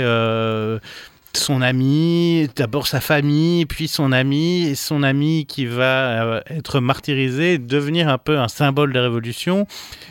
son 1.36 1.62
ami, 1.62 2.48
d'abord 2.56 2.88
sa 2.88 3.02
famille, 3.02 3.66
puis 3.66 3.88
son 3.88 4.12
ami, 4.12 4.64
et 4.64 4.76
son 4.76 5.04
ami 5.04 5.46
qui 5.46 5.66
va 5.66 6.24
euh, 6.24 6.42
être 6.48 6.80
martyrisé, 6.80 7.58
devenir 7.58 8.10
un 8.10 8.18
peu 8.18 8.40
un 8.40 8.48
symbole 8.48 8.94
de 8.94 9.00
révolution. 9.00 9.68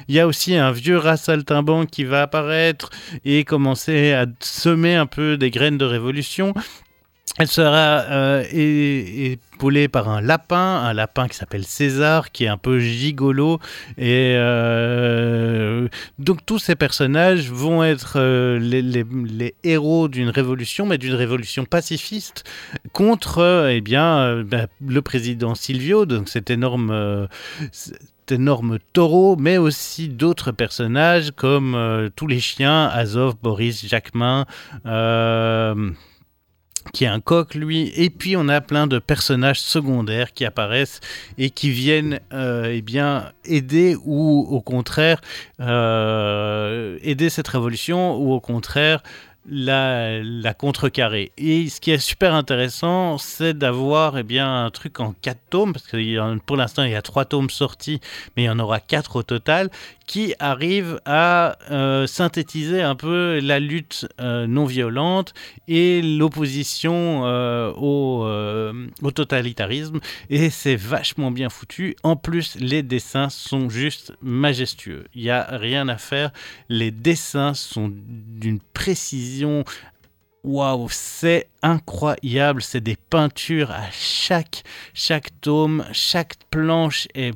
Il 0.08 0.14
y 0.14 0.20
a 0.20 0.26
aussi 0.26 0.54
un 0.54 0.70
vieux 0.70 0.98
rat 0.98 1.16
saltimbanque 1.16 1.90
qui 1.90 2.04
va 2.04 2.22
apparaître 2.22 2.90
et 3.24 3.44
commencer 3.44 4.12
à 4.12 4.26
semer 4.40 4.94
un 4.94 5.06
peu 5.06 5.36
des 5.36 5.50
graines 5.50 5.78
de 5.78 5.84
révolution. 5.84 6.54
Elle 7.36 7.48
sera 7.48 8.02
euh, 8.10 8.44
épaulée 8.52 9.88
par 9.88 10.08
un 10.08 10.20
lapin, 10.20 10.56
un 10.56 10.92
lapin 10.92 11.26
qui 11.26 11.36
s'appelle 11.36 11.64
César, 11.64 12.30
qui 12.30 12.44
est 12.44 12.48
un 12.48 12.56
peu 12.56 12.78
gigolo. 12.78 13.58
Et 13.98 14.34
euh, 14.36 15.88
donc 16.20 16.46
tous 16.46 16.60
ces 16.60 16.76
personnages 16.76 17.50
vont 17.50 17.82
être 17.82 18.18
euh, 18.18 18.60
les, 18.60 19.54
héros 19.64 20.06
d'une 20.06 20.28
révolution, 20.28 20.86
mais 20.86 20.96
d'une 20.96 21.14
révolution 21.14 21.64
pacifiste 21.64 22.44
contre 22.92 23.68
eh 23.68 23.80
bien, 23.80 24.44
bah, 24.44 24.66
le 24.86 25.02
président 25.02 25.56
Silvio, 25.56 26.06
donc 26.06 26.28
cet 26.28 26.50
énorme 26.50 27.28
énorme 28.30 28.78
taureau, 28.94 29.36
mais 29.36 29.58
aussi 29.58 30.08
d'autres 30.08 30.50
personnages 30.50 31.32
comme 31.32 32.10
tous 32.16 32.26
les 32.26 32.40
chiens, 32.40 32.86
Azov, 32.86 33.34
Boris, 33.42 33.86
Jacquemin 33.86 34.46
qui 36.92 37.04
est 37.04 37.08
un 37.08 37.20
coq 37.20 37.54
lui, 37.54 37.92
et 37.96 38.10
puis 38.10 38.36
on 38.36 38.48
a 38.48 38.60
plein 38.60 38.86
de 38.86 38.98
personnages 38.98 39.60
secondaires 39.60 40.32
qui 40.32 40.44
apparaissent 40.44 41.00
et 41.38 41.50
qui 41.50 41.70
viennent 41.70 42.20
euh, 42.32 42.72
eh 42.72 42.82
bien 42.82 43.32
aider 43.44 43.96
ou 44.04 44.46
au 44.50 44.60
contraire 44.60 45.20
euh, 45.60 46.98
aider 47.02 47.30
cette 47.30 47.48
révolution 47.48 48.16
ou 48.16 48.32
au 48.32 48.40
contraire 48.40 49.02
la, 49.46 50.22
la 50.22 50.54
contrecarrer. 50.54 51.32
Et 51.36 51.68
ce 51.68 51.80
qui 51.80 51.90
est 51.90 51.98
super 51.98 52.34
intéressant, 52.34 53.18
c'est 53.18 53.56
d'avoir 53.56 54.18
eh 54.18 54.22
bien, 54.22 54.64
un 54.64 54.70
truc 54.70 55.00
en 55.00 55.14
quatre 55.20 55.40
tomes, 55.50 55.72
parce 55.72 55.86
que 55.86 56.38
pour 56.38 56.56
l'instant 56.56 56.82
il 56.84 56.90
y 56.90 56.94
a 56.94 57.02
trois 57.02 57.24
tomes 57.24 57.50
sortis, 57.50 58.00
mais 58.36 58.44
il 58.44 58.46
y 58.46 58.50
en 58.50 58.58
aura 58.58 58.80
quatre 58.80 59.16
au 59.16 59.22
total, 59.22 59.70
qui 60.06 60.34
arrive 60.38 61.00
à 61.06 61.56
euh, 61.70 62.06
synthétiser 62.06 62.82
un 62.82 62.94
peu 62.94 63.40
la 63.42 63.58
lutte 63.58 64.06
euh, 64.20 64.46
non 64.46 64.66
violente 64.66 65.32
et 65.66 66.02
l'opposition 66.02 67.22
euh, 67.24 67.72
au, 67.76 68.26
au, 69.02 69.10
totalitarisme. 69.10 70.00
Et 70.30 70.50
c'est 70.50 70.76
vachement 70.76 71.30
bien 71.30 71.48
foutu. 71.48 71.96
En 72.02 72.16
plus, 72.16 72.56
les 72.56 72.82
dessins 72.82 73.30
sont 73.30 73.70
juste 73.70 74.12
majestueux. 74.22 75.04
Il 75.14 75.22
n'y 75.22 75.30
a 75.30 75.46
rien 75.52 75.88
à 75.88 75.96
faire. 75.96 76.32
Les 76.68 76.90
dessins 76.90 77.54
sont 77.54 77.90
d'une 77.90 78.60
précision 78.74 79.33
Waouh, 80.44 80.88
c'est 80.90 81.48
incroyable, 81.62 82.60
c'est 82.60 82.82
des 82.82 82.96
peintures 82.96 83.70
à 83.70 83.90
chaque 83.90 84.62
chaque 84.92 85.30
tome, 85.40 85.86
chaque 85.92 86.34
planche 86.50 87.08
est 87.14 87.32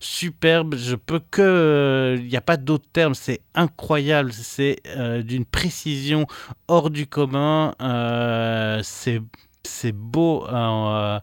superbe. 0.00 0.74
Je 0.76 0.96
peux 0.96 1.20
que. 1.30 2.16
Il 2.18 2.26
n'y 2.26 2.36
a 2.36 2.40
pas 2.40 2.56
d'autre 2.56 2.86
terme. 2.92 3.14
C'est 3.14 3.40
incroyable. 3.54 4.32
C'est 4.32 4.80
euh, 4.86 5.22
d'une 5.22 5.44
précision 5.44 6.26
hors 6.68 6.90
du 6.90 7.06
commun. 7.06 7.74
Euh, 7.80 8.80
c'est 8.82 9.92
beau 9.92 10.44
euh, 10.48 11.20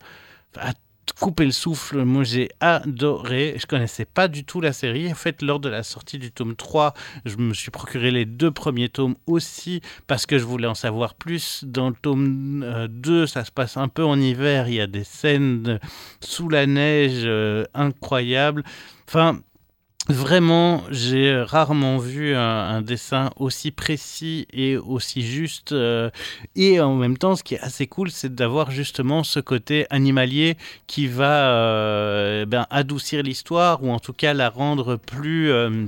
à 0.58 0.74
couper 1.22 1.46
le 1.46 1.52
souffle. 1.52 2.04
Moi, 2.04 2.24
j'ai 2.24 2.50
adoré. 2.60 3.56
Je 3.58 3.68
connaissais 3.68 4.06
pas 4.06 4.28
du 4.28 4.44
tout 4.44 4.60
la 4.60 4.74
série. 4.74 5.10
En 5.10 5.16
fait, 5.16 5.44
lors 5.44 5.60
de 5.60 5.70
la 5.70 5.84
sortie 5.84 6.18
du 6.18 6.32
tome 6.32 6.56
3, 6.56 6.96
je 7.26 7.38
me 7.38 7.54
suis 7.54 7.70
procuré 7.70 8.10
les 8.10 8.26
deux 8.26 8.50
premiers 8.50 8.90
tomes 8.90 9.16
aussi 9.28 9.82
parce 10.08 10.26
que 10.26 10.40
je 10.40 10.44
voulais 10.44 10.68
en 10.68 10.74
savoir 10.74 11.14
plus. 11.14 11.64
Dans 11.64 11.90
le 11.90 11.96
tome 11.96 12.88
2, 12.90 13.28
ça 13.28 13.46
se 13.46 13.52
passe 13.52 13.78
un 13.78 13.88
peu 13.88 14.04
en 14.04 14.20
hiver. 14.20 14.68
Il 14.68 14.74
y 14.74 14.82
a 14.82 14.88
des 14.88 15.04
scènes 15.04 15.80
sous 16.22 16.50
la 16.50 16.66
neige 16.66 17.30
incroyables. 17.76 18.64
Enfin, 19.08 19.40
Vraiment, 20.10 20.82
j'ai 20.90 21.42
rarement 21.44 21.98
vu 21.98 22.36
un, 22.36 22.82
dessin 22.82 23.30
aussi 23.36 23.70
précis 23.70 24.48
et 24.52 24.76
aussi 24.76 25.22
juste. 25.22 25.74
Euh, 25.74 26.10
et 26.56 26.82
en 26.82 26.96
même 26.96 27.18
temps, 27.18 27.36
ce 27.36 27.44
qui 27.44 27.54
est 27.54 27.60
assez 27.60 27.86
cool, 27.86 28.10
c'est 28.10 28.34
d'avoir 28.34 28.72
justement 28.72 29.24
ce 29.24 29.40
côté 29.40 29.86
animalier 29.92 30.58
qui 30.88 31.06
va 31.06 31.52
euh, 31.54 32.46
ben, 32.46 32.66
adoucir 32.72 33.22
l'histoire 33.22 33.84
ou 33.84 33.92
en 33.92 34.00
tout 34.00 34.14
cas 34.14 34.34
la 34.34 34.50
rendre 34.50 34.96
plus... 34.96 35.52
Euh, 35.52 35.86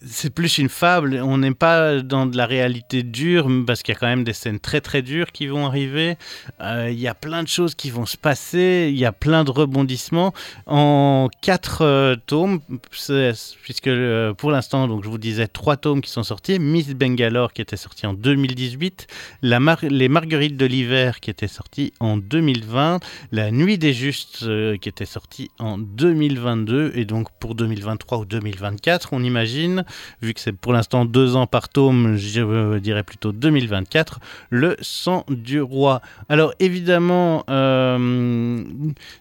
c'est 0.00 0.32
plus 0.32 0.58
une 0.58 0.68
fable. 0.68 1.20
On 1.24 1.38
n'est 1.38 1.54
pas 1.54 2.02
dans 2.02 2.26
de 2.26 2.36
la 2.36 2.46
réalité 2.46 3.02
dure 3.02 3.48
parce 3.66 3.82
qu'il 3.82 3.92
y 3.92 3.96
a 3.96 3.98
quand 3.98 4.06
même 4.06 4.22
des 4.22 4.32
scènes 4.32 4.60
très 4.60 4.80
très 4.80 5.02
dures 5.02 5.32
qui 5.32 5.48
vont 5.48 5.66
arriver. 5.66 6.16
Euh, 6.60 6.88
il 6.90 7.00
y 7.00 7.08
a 7.08 7.14
plein 7.14 7.42
de 7.42 7.48
choses 7.48 7.74
qui 7.74 7.90
vont 7.90 8.06
se 8.06 8.16
passer. 8.16 8.90
Il 8.92 8.98
y 8.98 9.04
a 9.04 9.10
plein 9.10 9.42
de 9.42 9.50
rebondissements 9.50 10.32
en 10.66 11.28
quatre 11.40 11.82
euh, 11.82 12.14
tomes, 12.26 12.60
puisque 12.90 13.88
euh, 13.88 14.32
pour 14.34 14.52
l'instant, 14.52 15.02
je 15.02 15.08
vous 15.08 15.18
disais 15.18 15.48
trois 15.48 15.76
tomes 15.76 16.00
qui 16.00 16.10
sont 16.10 16.22
sortis. 16.22 16.60
Miss 16.60 16.94
Bangalore 16.94 17.52
qui 17.52 17.62
était 17.62 17.76
sorti 17.76 18.06
en 18.06 18.14
2018, 18.14 19.08
la 19.42 19.58
les 19.82 20.08
Marguerites 20.08 20.56
de 20.56 20.66
l'hiver 20.66 21.18
qui 21.20 21.30
était 21.30 21.48
sorti 21.48 21.92
en 21.98 22.16
2020, 22.16 23.00
La 23.32 23.50
Nuit 23.50 23.78
des 23.78 23.92
Justes 23.92 24.44
qui 24.78 24.88
était 24.88 25.06
sorti 25.06 25.50
en 25.58 25.78
2022 25.78 26.92
et 26.94 27.04
donc 27.04 27.28
pour 27.40 27.54
2023 27.54 28.18
ou 28.18 28.24
2024, 28.24 29.08
on 29.12 29.24
imagine. 29.24 29.72
Vu 30.20 30.34
que 30.34 30.40
c'est 30.40 30.52
pour 30.52 30.72
l'instant 30.72 31.04
deux 31.04 31.36
ans 31.36 31.46
par 31.46 31.68
tome, 31.68 32.16
je 32.16 32.78
dirais 32.78 33.02
plutôt 33.02 33.32
2024, 33.32 34.20
Le 34.50 34.76
sang 34.80 35.24
du 35.28 35.60
roi. 35.60 36.00
Alors 36.28 36.54
évidemment, 36.60 37.44
euh, 37.50 38.62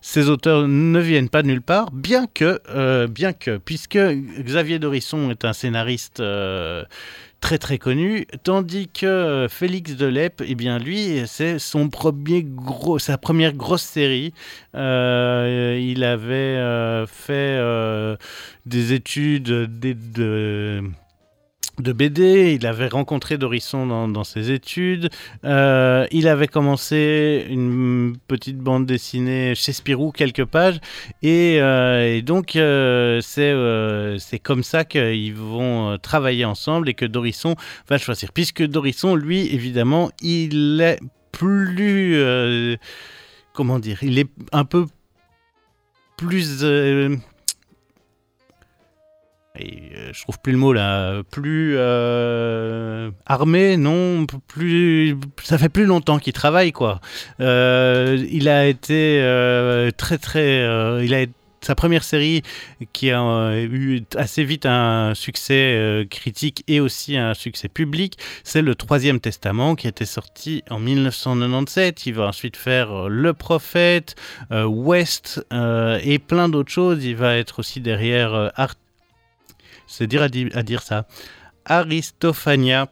ces 0.02 0.30
auteurs 0.30 0.68
ne 0.68 1.00
viennent 1.00 1.30
pas 1.30 1.42
de 1.42 1.48
nulle 1.48 1.62
part, 1.62 1.92
bien 1.92 2.28
que, 2.34 2.60
euh, 2.70 3.08
bien 3.08 3.34
que 3.34 3.58
puisque 3.58 3.98
Xavier 3.98 4.80
Dorisson 4.80 5.30
est 5.30 5.46
un 5.46 5.54
scénariste 5.54 6.20
euh, 6.20 6.84
très 7.42 7.58
très 7.58 7.78
connu, 7.78 8.26
tandis 8.44 8.88
que 8.88 9.48
Félix 9.50 9.96
Delep, 9.96 10.42
eh 10.46 10.56
bien 10.56 10.80
lui, 10.80 11.24
c'est 11.28 11.60
son 11.60 11.90
premier 11.90 12.44
gros, 12.44 13.00
sa 13.00 13.18
première 13.18 13.54
grosse 13.54 13.82
série. 13.84 14.34
il 14.74 16.04
avait 16.04 17.06
fait 17.08 17.60
des 18.66 18.94
études 18.94 19.44
de 19.44 19.94
de 19.94 20.84
BD, 21.80 22.54
il 22.60 22.68
avait 22.68 22.88
rencontré 22.88 23.38
Dorisson 23.38 24.08
dans, 24.08 24.24
ses 24.24 24.52
études, 24.52 25.10
euh, 25.46 26.06
il 26.12 26.28
avait 26.28 26.48
commencé 26.48 27.46
une 27.50 28.16
petite 28.28 28.58
bande 28.58 28.86
dessinée 28.86 29.56
chez 29.56 29.74
Spirou, 29.74 30.12
quelques 30.12 30.46
pages, 30.46 30.80
et, 31.22 31.58
euh, 31.60 32.22
donc 32.22 32.56
euh, 32.56 33.20
c'est 33.22 34.40
comme 34.40 34.64
ça 34.64 34.86
qu'ils 34.86 35.34
vont 35.34 35.98
travailler 35.98 36.46
ensemble 36.46 36.90
et 36.90 36.94
que 36.94 37.06
Dorisson 37.06 37.56
va 37.90 37.98
choisir. 37.98 38.32
Puisque 38.32 38.64
Dorisson, 38.64 39.16
lui, 39.16 39.54
évidemment, 39.54 40.12
il 40.22 40.82
est 40.82 41.00
plus... 41.32 42.78
comment 43.54 43.80
dire 43.80 44.04
Il 44.04 44.20
est 44.20 44.30
un 44.52 44.66
peu 44.66 44.86
plus 46.18 46.64
euh, 49.60 50.12
je 50.14 50.22
trouve 50.22 50.40
plus 50.40 50.54
le 50.54 50.58
mot 50.58 50.72
là, 50.72 51.24
plus 51.30 51.74
euh, 51.76 53.12
armé, 53.26 53.76
non, 53.78 54.26
plus, 54.48 55.18
ça 55.44 55.58
fait 55.58 55.70
plus 55.70 55.86
longtemps 55.86 56.20
qu'il 56.20 56.34
travaille 56.34 56.72
quoi. 56.72 57.02
Euh, 57.42 58.26
il 58.32 58.48
a 58.48 58.68
été 58.68 59.20
très 59.98 60.18
très, 60.18 61.04
il 61.04 61.14
a 61.14 61.26
sa 61.64 61.76
première 61.76 62.04
série 62.04 62.42
qui 62.92 63.12
a 63.12 63.56
eu 63.62 64.02
assez 64.16 64.44
vite 64.44 64.66
un 64.66 65.14
succès 65.14 66.08
critique 66.10 66.64
et 66.68 66.80
aussi 66.80 67.18
un 67.18 67.36
succès 67.36 67.68
public, 67.68 68.18
c'est 68.44 68.64
le 68.64 68.74
Troisième 68.74 69.20
Testament 69.20 69.76
qui 69.76 69.88
était 69.88 70.06
sorti 70.06 70.64
en 70.72 70.80
1997. 70.80 72.08
Il 72.08 72.16
va 72.16 72.26
ensuite 72.26 72.58
faire 72.58 73.10
Le 73.10 73.34
Prophète, 73.34 74.16
West 74.50 75.46
et 75.52 76.18
plein 76.18 76.50
d'autres 76.50 76.72
choses. 76.72 77.06
Il 77.06 77.16
va 77.16 77.38
être 77.38 77.60
aussi 77.60 77.80
derrière 77.80 78.52
Art 78.56 78.74
c'est 79.92 80.08
dire 80.08 80.22
à, 80.24 80.30
dire 80.30 80.82
ça. 80.82 81.06
Aristophania 81.66 82.88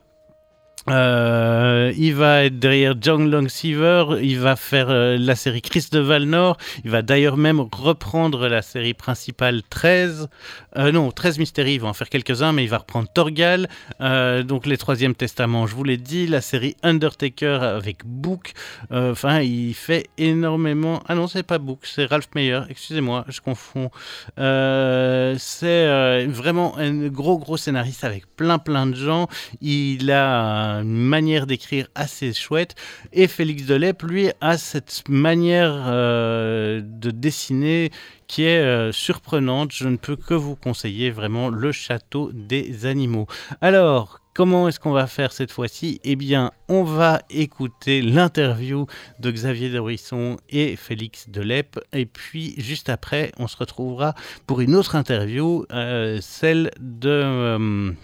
euh, 0.90 1.94
il 1.98 2.16
va 2.16 2.46
être 2.46 2.60
derrière 2.60 2.96
John 3.00 3.30
Longseaver, 3.30 4.20
il 4.22 4.40
va 4.40 4.56
faire 4.56 4.90
euh, 4.90 5.18
la 5.18 5.36
série 5.36 5.62
Chris 5.62 5.88
de 5.92 6.00
Valnor, 6.00 6.58
il 6.84 6.90
va 6.92 7.02
d'ailleurs 7.02 7.38
même 7.38 7.60
reprendre 7.60 8.48
la 8.48 8.62
série 8.62 8.94
principale 8.94 9.62
13, 9.70 10.30
euh, 10.78 10.92
non 10.92 11.12
13 11.12 11.40
Mystéries, 11.40 11.74
il 11.74 11.82
va 11.82 11.90
en 11.90 11.94
faire 11.94 12.10
quelques-uns, 12.10 12.54
mais 12.54 12.64
il 12.64 12.70
va 12.70 12.80
reprendre 12.80 13.08
Torgal, 13.14 13.68
donc 14.00 14.66
les 14.66 14.78
Troisième 14.78 15.16
Testaments, 15.16 15.68
je 15.68 15.76
vous 15.76 15.84
l'ai 15.84 15.98
dit, 15.98 16.28
la 16.28 16.42
série 16.42 16.76
Undertaker 16.84 17.60
avec 17.62 18.06
Book, 18.06 18.54
enfin 18.92 19.42
il 19.42 19.74
fait 19.74 20.08
énormément, 20.18 21.02
ah 21.08 21.16
non 21.16 21.28
c'est 21.28 21.44
pas 21.44 21.58
Book, 21.58 21.80
c'est 21.84 22.06
Ralph 22.06 22.30
Meyer, 22.36 22.62
excusez-moi, 22.70 23.26
je 23.28 23.42
confonds, 23.42 23.92
c'est 24.38 26.26
vraiment 26.28 26.78
un 26.78 27.08
gros 27.08 27.38
gros 27.38 27.58
scénariste 27.58 28.04
avec 28.04 28.26
plein 28.36 28.58
plein 28.60 28.88
de 28.88 28.96
gens, 28.96 29.28
il 29.62 30.12
a 30.12 30.79
une 30.82 30.98
manière 30.98 31.48
d'écrire 31.48 31.88
assez 31.96 32.34
chouette. 32.34 32.76
Et 33.14 33.28
Félix 33.28 33.66
Delep, 33.66 34.04
lui, 34.04 34.30
a 34.42 34.58
cette 34.58 35.04
manière 35.08 35.74
euh, 35.88 36.82
de 36.84 37.12
dessiner 37.12 37.92
qui 38.28 38.44
est 38.44 38.60
euh, 38.60 38.92
surprenante. 38.92 39.72
Je 39.74 39.88
ne 39.88 39.98
peux 39.98 40.16
que 40.16 40.34
vous 40.34 40.56
conseiller 40.56 41.12
vraiment 41.12 41.50
le 41.50 41.72
château 41.72 42.32
des 42.34 42.86
animaux. 42.86 43.28
Alors, 43.62 44.20
comment 44.34 44.68
est-ce 44.68 44.80
qu'on 44.80 44.92
va 44.92 45.08
faire 45.08 45.34
cette 45.34 45.52
fois-ci? 45.52 46.00
Eh 46.04 46.16
bien, 46.16 46.52
on 46.68 46.84
va 46.84 47.22
écouter 47.30 48.02
l'interview 48.02 48.86
de 49.20 49.32
Xavier 49.32 49.70
Dorisson 49.70 50.38
et 50.50 50.76
Félix 50.76 51.30
Delep. 51.30 51.80
Et 51.92 52.06
puis, 52.06 52.54
juste 52.58 52.90
après, 52.90 53.32
on 53.38 53.48
se 53.48 53.58
retrouvera 53.58 54.14
pour 54.48 54.62
une 54.62 54.76
autre 54.76 54.96
interview, 54.96 55.66
euh, 55.72 56.20
celle 56.22 56.72
de 56.80 57.96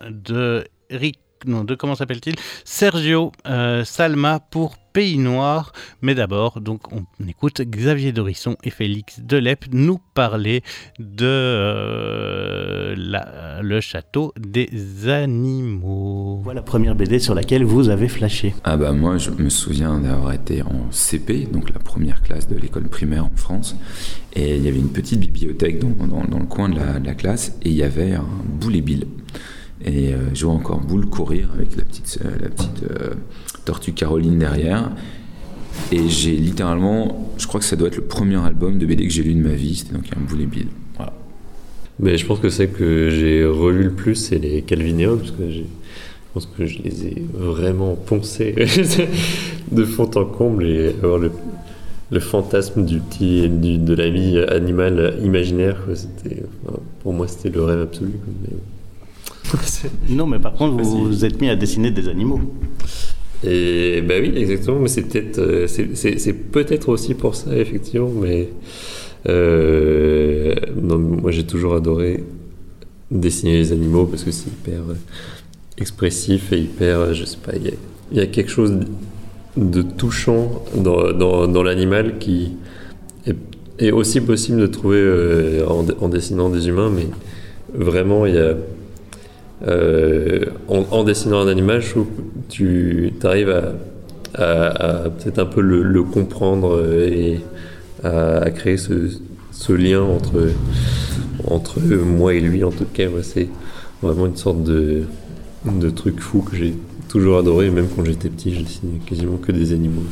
de 0.00 0.64
Rick, 0.90 1.18
non, 1.46 1.64
de 1.64 1.74
comment 1.74 1.94
s'appelle-t-il? 1.94 2.34
Sergio 2.64 3.32
euh, 3.46 3.84
Salma 3.84 4.40
pour 4.40 4.76
Pays 4.92 5.18
Noir. 5.18 5.72
Mais 6.02 6.14
d'abord, 6.14 6.60
donc, 6.60 6.92
on 6.92 7.04
écoute 7.28 7.60
Xavier 7.60 8.10
Dorisson 8.10 8.56
et 8.64 8.70
Félix 8.70 9.20
Delep 9.20 9.66
nous 9.70 10.00
parler 10.14 10.62
de 10.98 11.26
euh, 11.26 12.94
la, 12.96 13.60
le 13.62 13.80
château 13.80 14.32
des 14.38 15.08
animaux. 15.08 16.40
Voilà 16.42 16.60
la 16.60 16.64
première 16.64 16.94
BD 16.96 17.18
sur 17.20 17.34
laquelle 17.34 17.64
vous 17.64 17.88
avez 17.90 18.08
flashé. 18.08 18.54
Ah 18.64 18.76
bah 18.76 18.92
moi, 18.92 19.18
je 19.18 19.30
me 19.30 19.50
souviens 19.50 20.00
d'avoir 20.00 20.32
été 20.32 20.62
en 20.62 20.90
CP, 20.90 21.46
donc 21.52 21.72
la 21.72 21.78
première 21.78 22.22
classe 22.22 22.48
de 22.48 22.56
l'école 22.56 22.88
primaire 22.88 23.26
en 23.26 23.36
France, 23.36 23.76
et 24.34 24.56
il 24.56 24.64
y 24.64 24.68
avait 24.68 24.78
une 24.78 24.92
petite 24.92 25.20
bibliothèque 25.20 25.78
dans, 25.78 26.06
dans, 26.06 26.38
le 26.38 26.46
coin 26.46 26.68
de 26.68 26.76
la, 26.76 26.98
de 26.98 27.06
la, 27.06 27.14
classe, 27.14 27.56
et 27.62 27.68
il 27.68 27.76
y 27.76 27.82
avait 27.82 28.14
un 28.14 28.26
boulet 28.44 28.80
bill. 28.80 29.06
Et 29.84 30.12
euh, 30.12 30.16
vois 30.40 30.54
encore 30.54 30.80
Boule 30.80 31.06
courir 31.06 31.50
avec 31.54 31.76
la 31.76 31.84
petite, 31.84 32.18
euh, 32.24 32.30
la 32.42 32.48
petite 32.48 32.82
euh, 32.90 33.14
tortue 33.64 33.92
Caroline 33.92 34.38
derrière. 34.38 34.90
Et 35.92 36.08
j'ai 36.08 36.32
littéralement, 36.32 37.32
je 37.38 37.46
crois 37.46 37.60
que 37.60 37.66
ça 37.66 37.76
doit 37.76 37.88
être 37.88 37.96
le 37.96 38.04
premier 38.04 38.36
album 38.36 38.78
de 38.78 38.86
BD 38.86 39.06
que 39.06 39.12
j'ai 39.12 39.22
lu 39.22 39.34
de 39.34 39.42
ma 39.42 39.54
vie, 39.54 39.76
c'était 39.76 39.94
donc 39.94 40.04
un 40.16 40.20
Boule 40.20 40.42
et 40.42 40.46
Bill. 40.46 40.66
Voilà. 40.96 41.12
Mais 42.00 42.18
je 42.18 42.26
pense 42.26 42.40
que 42.40 42.48
c'est 42.48 42.68
que 42.68 43.10
j'ai 43.10 43.44
relu 43.44 43.84
le 43.84 43.92
plus, 43.92 44.16
c'est 44.16 44.38
les 44.38 44.62
Calvinéo, 44.62 45.16
parce 45.16 45.30
que 45.30 45.50
je 45.50 45.62
pense 46.34 46.46
que 46.46 46.66
je 46.66 46.78
les 46.82 47.06
ai 47.06 47.22
vraiment 47.32 47.94
poncés 47.94 48.54
de 49.72 49.84
fond 49.84 50.10
en 50.16 50.24
comble 50.24 50.66
et 50.66 50.88
avoir 51.02 51.18
le, 51.18 51.30
le 52.10 52.20
fantasme 52.20 52.84
du 52.84 52.98
petit, 52.98 53.48
du, 53.48 53.78
de 53.78 53.94
l'ami 53.94 54.38
animal 54.38 55.18
imaginaire, 55.22 55.76
c'était, 55.94 56.42
pour 57.02 57.12
moi 57.12 57.28
c'était 57.28 57.50
le 57.50 57.62
rêve 57.62 57.82
absolu. 57.82 58.12
non, 60.08 60.26
mais 60.26 60.38
par 60.38 60.52
contre, 60.52 60.82
vous 60.82 61.06
vous 61.06 61.24
êtes 61.24 61.40
mis 61.40 61.48
à 61.48 61.56
dessiner 61.56 61.90
des 61.90 62.08
animaux. 62.08 62.40
Et 63.44 64.00
ben 64.00 64.22
oui, 64.22 64.32
exactement. 64.36 64.80
Mais 64.80 64.88
c'est 64.88 65.02
peut-être, 65.02 65.38
euh, 65.38 65.66
c'est, 65.66 66.32
peut-être 66.32 66.88
aussi 66.88 67.14
pour 67.14 67.34
ça, 67.34 67.56
effectivement. 67.56 68.10
Mais 68.10 68.48
euh, 69.28 70.54
non, 70.80 70.98
moi, 70.98 71.30
j'ai 71.30 71.44
toujours 71.44 71.74
adoré 71.74 72.24
dessiner 73.10 73.56
les 73.56 73.72
animaux 73.72 74.06
parce 74.06 74.24
que 74.24 74.30
c'est 74.30 74.48
hyper 74.48 74.80
euh, 74.90 74.94
expressif 75.78 76.52
et 76.52 76.58
hyper, 76.58 77.14
je 77.14 77.24
sais 77.24 77.38
pas, 77.42 77.52
il 77.56 78.16
y, 78.16 78.20
a 78.20 78.26
quelque 78.26 78.50
chose 78.50 78.74
de 79.56 79.82
touchant 79.82 80.62
dans, 80.76 81.46
dans, 81.46 81.62
l'animal 81.62 82.18
qui 82.18 82.52
est, 83.78 83.90
aussi 83.92 84.20
possible 84.20 84.60
de 84.60 84.66
trouver 84.66 85.62
en, 85.66 85.86
en, 86.00 86.08
dessinant 86.08 86.50
des 86.50 86.68
humains, 86.68 86.90
mais 86.90 87.06
vraiment, 87.72 88.26
il 88.26 88.34
y 88.34 88.38
a 88.38 88.56
euh, 89.66 90.44
en, 90.68 91.04
dessinant 91.04 91.40
un 91.40 91.48
animal, 91.48 91.80
je 91.80 91.90
trouve 91.90 92.06
tu 92.48 93.12
arrives 93.24 93.50
à, 94.34 95.10
peut-être 95.10 95.38
un 95.38 95.46
peu 95.46 95.60
le, 95.60 96.02
comprendre 96.04 96.84
et 96.94 97.40
à, 98.04 98.50
créer 98.50 98.76
ce, 98.76 99.72
lien 99.72 100.02
entre, 100.02 100.50
entre 101.44 101.80
moi 101.80 102.34
et 102.34 102.40
lui. 102.40 102.62
En 102.64 102.70
tout 102.70 102.86
cas, 102.92 103.08
c'est 103.22 103.48
vraiment 104.02 104.26
une 104.26 104.36
sorte 104.36 104.62
de, 104.62 105.04
de 105.64 105.90
truc 105.90 106.20
fou 106.20 106.42
que 106.42 106.56
j'ai 106.56 106.74
toujours 107.08 107.38
adoré. 107.38 107.70
Même 107.70 107.88
quand 107.94 108.04
j'étais 108.04 108.28
petit, 108.28 108.54
je 108.54 108.60
dessinais 108.60 109.00
quasiment 109.06 109.38
que 109.38 109.52
des 109.52 109.72
animaux. 109.72 110.02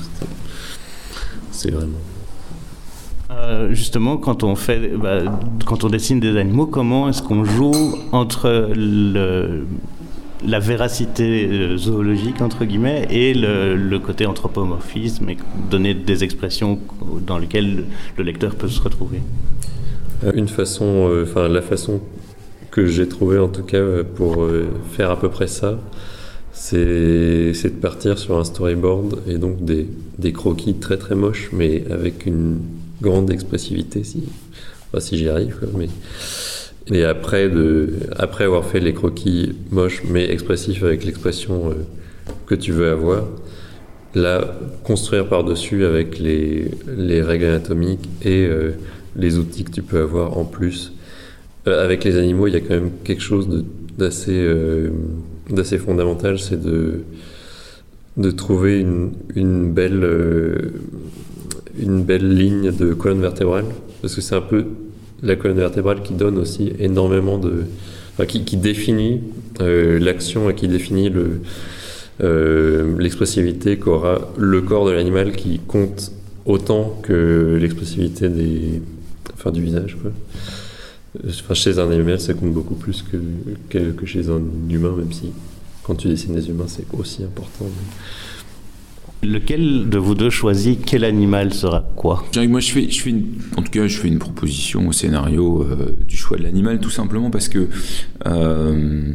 C'est 1.52 1.70
vraiment. 1.70 1.98
Euh, 3.37 3.68
justement, 3.75 4.16
quand 4.16 4.44
on 4.44 4.57
fait, 4.57 4.96
bah, 4.96 5.18
quand 5.66 5.85
on 5.85 5.88
dessine 5.88 6.20
des 6.20 6.37
animaux, 6.37 6.66
comment 6.66 7.09
est-ce 7.09 7.22
qu'on 7.22 7.44
joue 7.44 7.72
entre 8.12 8.70
la 10.46 10.59
véracité 10.59 11.49
euh, 11.51 11.77
zoologique 11.77 12.40
entre 12.40 12.64
guillemets 12.64 13.07
et 13.11 13.35
le, 13.35 13.99
côté 13.99 14.27
anthropomorphisme 14.27 15.29
et 15.29 15.37
donner 15.70 15.94
des 15.94 16.25
expressions 16.25 16.79
dans 17.27 17.38
lesquelles 17.38 17.85
le 18.16 18.25
lecteur 18.25 18.55
peut 18.55 18.68
se 18.68 18.81
retrouver? 18.81 19.20
Euh, 20.25 20.33
Une 20.35 20.49
façon, 20.49 21.11
enfin 21.22 21.49
la 21.49 21.62
façon 21.62 22.01
que 22.70 22.87
j'ai 22.87 23.09
trouvée 23.09 23.38
en 23.38 23.49
tout 23.49 23.62
cas 23.62 23.83
pour 24.16 24.46
faire 24.92 25.11
à 25.11 25.18
peu 25.18 25.29
près 25.29 25.46
ça, 25.46 25.79
c'est 26.53 26.75
de 27.53 27.81
partir 27.81 28.18
sur 28.18 28.38
un 28.38 28.44
storyboard 28.44 29.22
et 29.29 29.38
donc 29.38 29.57
des 29.64 30.33
croquis 30.33 30.75
très 30.75 30.96
très 30.96 31.14
moches 31.14 31.51
mais 31.53 31.85
avec 31.90 32.27
une 32.27 32.59
grande 33.00 33.30
expressivité 33.30 34.04
si, 34.04 34.24
si 34.98 35.18
j'y 35.18 35.28
arrive. 35.28 35.59
Mais, 35.76 35.88
Et 36.90 37.04
après, 37.04 37.48
de, 37.48 37.94
après 38.16 38.44
avoir 38.44 38.64
fait 38.64 38.80
les 38.80 38.94
croquis 38.94 39.54
moches 39.70 40.02
mais 40.09 40.30
expressifs 40.30 40.82
avec 40.85 41.04
l'expression 41.04 41.71
euh, 41.71 41.75
que 42.46 42.54
tu 42.54 42.73
veux 42.73 42.90
avoir, 42.90 43.25
là, 44.14 44.56
construire 44.85 45.29
par-dessus 45.29 45.85
avec 45.85 46.18
les, 46.18 46.71
les 46.96 47.23
règles 47.23 47.46
anatomiques 47.46 48.08
et 48.23 48.46
euh, 48.46 48.73
les 49.16 49.38
outils 49.38 49.64
que 49.64 49.73
tu 49.73 49.83
peux 49.83 50.00
avoir 50.00 50.38
en 50.38 50.44
plus. 50.44 50.92
Euh, 51.66 51.85
avec 51.85 52.04
les 52.04 52.16
animaux, 52.16 52.46
il 52.46 52.54
y 52.54 52.56
a 52.56 52.60
quand 52.60 52.75
même 52.75 52.92
quelque 53.04 53.23
chose 53.23 53.64
d'assez 53.98 54.46
d'assez 55.48 55.79
fondamental, 55.79 56.40
c'est 56.40 56.60
de, 56.60 57.04
de 58.16 58.31
trouver 58.33 58.81
une, 58.81 59.12
une 59.37 59.73
belle, 59.73 60.04
une 61.81 62.02
belle 62.02 62.35
ligne 62.35 62.70
de 62.72 62.94
colonne 62.94 63.20
vertébrale, 63.20 63.64
parce 64.02 64.14
que 64.14 64.20
c'est 64.20 64.35
un 64.35 64.40
peu 64.40 64.64
la 65.22 65.37
colonne 65.37 65.58
vertébrale 65.58 66.02
qui 66.02 66.14
donne 66.14 66.38
aussi 66.38 66.72
énormément 66.79 67.38
de... 67.38 67.64
qui, 68.27 68.56
définit 68.56 69.20
euh, 69.60 69.98
l'action 69.98 70.50
et 70.50 70.54
qui 70.54 70.68
définit 70.68 71.10
euh, 72.22 72.98
l'expressivité 72.98 73.79
qu'aura 73.79 74.33
le 74.37 74.60
corps 74.62 74.87
de 74.87 74.92
l'animal 74.92 75.33
qui 75.33 75.60
compte 75.66 76.12
autant 76.44 76.98
que 77.02 77.58
l'expressivité 77.60 78.29
des, 78.29 78.83
enfin, 79.35 79.50
du 79.50 79.62
visage. 79.62 79.96
Enfin, 81.27 81.54
chez 81.54 81.79
un 81.79 81.90
animal, 81.90 82.20
ça 82.20 82.35
compte 82.35 82.52
beaucoup 82.52 82.74
plus 82.74 83.02
que, 83.02 83.79
que 83.92 84.06
chez 84.06 84.29
un 84.29 84.42
humain, 84.70 84.94
même 84.96 85.12
si 85.12 85.33
quand 85.87 85.94
tu 85.94 86.08
dessines 86.08 86.35
des 86.35 86.48
humains, 86.48 86.66
c'est 86.66 86.85
aussi 86.98 87.22
important. 87.22 87.66
Lequel 89.23 89.88
de 89.88 89.98
vous 89.98 90.14
deux 90.14 90.31
choisit 90.31 90.85
quel 90.85 91.02
animal 91.02 91.52
sera 91.52 91.81
quoi? 91.96 92.25
Moi, 92.37 92.60
je 92.60 92.71
fais, 92.71 92.90
je 92.90 93.00
fais 93.00 93.10
une, 93.10 93.25
en 93.56 93.62
tout 93.62 93.71
cas, 93.71 93.87
je 93.87 93.98
fais 93.98 94.08
une 94.08 94.19
proposition 94.19 94.87
au 94.87 94.92
scénario 94.92 95.62
euh, 95.62 95.96
du 96.06 96.17
choix 96.17 96.37
de 96.37 96.42
l'animal, 96.42 96.81
tout 96.81 96.90
simplement 96.90 97.31
parce 97.31 97.48
que, 97.48 97.69
euh, 98.27 99.12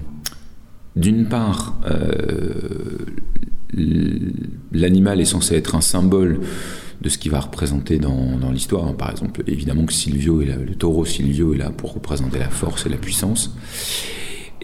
d'une 0.95 1.28
part, 1.28 1.80
euh, 1.86 2.97
l'animal 4.72 5.22
est 5.22 5.26
censé 5.26 5.56
être 5.56 5.76
un 5.76 5.82
symbole 5.82 6.41
de 7.02 7.10
ce 7.10 7.18
qu'il 7.18 7.32
va 7.32 7.39
représenter 7.39 7.97
dans, 7.97 8.38
dans 8.38 8.52
l'histoire. 8.52 8.95
Par 8.95 9.12
exemple, 9.12 9.43
évidemment 9.47 9.86
que 9.86 9.93
Silvio 9.93 10.41
est 10.41 10.45
là, 10.45 10.56
le 10.58 10.76
taureau 10.76 11.06
Silvio 11.06 11.54
est 11.54 11.58
là 11.58 11.70
pour 11.70 11.93
représenter 11.93 12.39
la 12.39 12.49
force 12.49 12.86
et 12.86 12.89
la 12.89 12.97
puissance. 12.97 13.56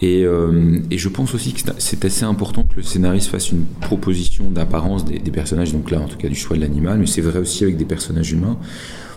Et, 0.00 0.24
euh, 0.24 0.78
et 0.90 0.98
je 0.98 1.08
pense 1.08 1.34
aussi 1.34 1.52
que 1.52 1.60
c'est- 1.78 2.04
assez 2.04 2.24
important 2.24 2.62
que 2.62 2.76
le 2.76 2.82
scénariste 2.82 3.28
fasse 3.28 3.50
une 3.50 3.64
proposition 3.80 4.50
d'apparence 4.50 5.04
des, 5.04 5.18
personnages, 5.30 5.72
donc 5.72 5.90
là 5.90 6.00
en 6.00 6.06
tout 6.06 6.16
cas 6.16 6.28
du 6.28 6.36
choix 6.36 6.56
de 6.56 6.62
l'animal, 6.62 6.98
mais 6.98 7.06
c'est 7.06 7.20
vrai 7.20 7.40
aussi 7.40 7.64
avec 7.64 7.76
des 7.76 7.84
personnages 7.84 8.30
humains, 8.30 8.56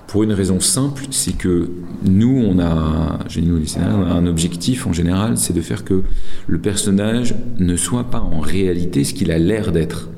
pour 0.08 0.24
une 0.24 0.34
raison 0.34 0.60
simple, 0.60 1.06
c'est 1.12 1.38
que 1.38 1.70
nous, 2.04 2.44
on 2.46 2.60
a, 2.60 3.20
nous 3.42 3.64
un 3.80 4.26
objectif 4.26 4.86
en 4.86 4.92
général, 4.92 5.38
c'est 5.38 5.54
de 5.54 5.62
faire 5.62 5.86
que 5.86 6.04
le 6.48 6.58
personnage 6.60 7.34
ne 7.60 7.78
soit 7.78 8.04
pas 8.04 8.20
en 8.20 8.42
réalité 8.42 9.06
ce 9.06 9.14
qu'il 9.14 9.32
a 9.32 9.40
l'air 9.40 9.72
d'être. 9.72 10.10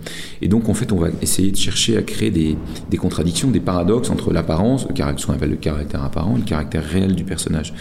Et 0.41 0.47
donc 0.47 0.67
en 0.67 0.73
fait, 0.73 0.91
on 0.93 0.97
va 0.97 1.09
essayer 1.21 1.51
de 1.51 1.57
chercher 1.57 1.95
à 1.97 2.01
créer 2.01 2.31
des, 2.31 2.57
des 2.89 2.97
contradictions, 2.97 3.51
des 3.51 3.59
paradoxes 3.59 4.09
entre 4.09 4.33
l'apparence, 4.33 4.87
ce 4.87 5.25
qu'on 5.27 5.33
appelle 5.33 5.51
le 5.51 5.57
caractère 5.57 6.03
apparent, 6.03 6.37
et 6.37 6.39
le 6.39 6.45
caractère 6.45 6.83
réel 6.83 7.13
du 7.13 7.23
personnage. 7.23 7.73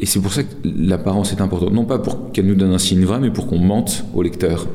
Et 0.00 0.06
c'est 0.06 0.18
pour 0.18 0.32
ça 0.32 0.42
que 0.42 0.48
l'apparence 0.64 1.30
est 1.32 1.42
importante, 1.42 1.74
non 1.74 1.84
pas 1.84 1.98
pour 1.98 2.32
qu'elle 2.32 2.46
nous 2.46 2.54
donne 2.54 2.72
un 2.72 2.78
signe 2.78 3.04
vrai, 3.04 3.20
mais 3.20 3.30
pour 3.30 3.46
qu'on 3.46 3.58
mente 3.58 4.04
au 4.14 4.22
lecteur. 4.22 4.66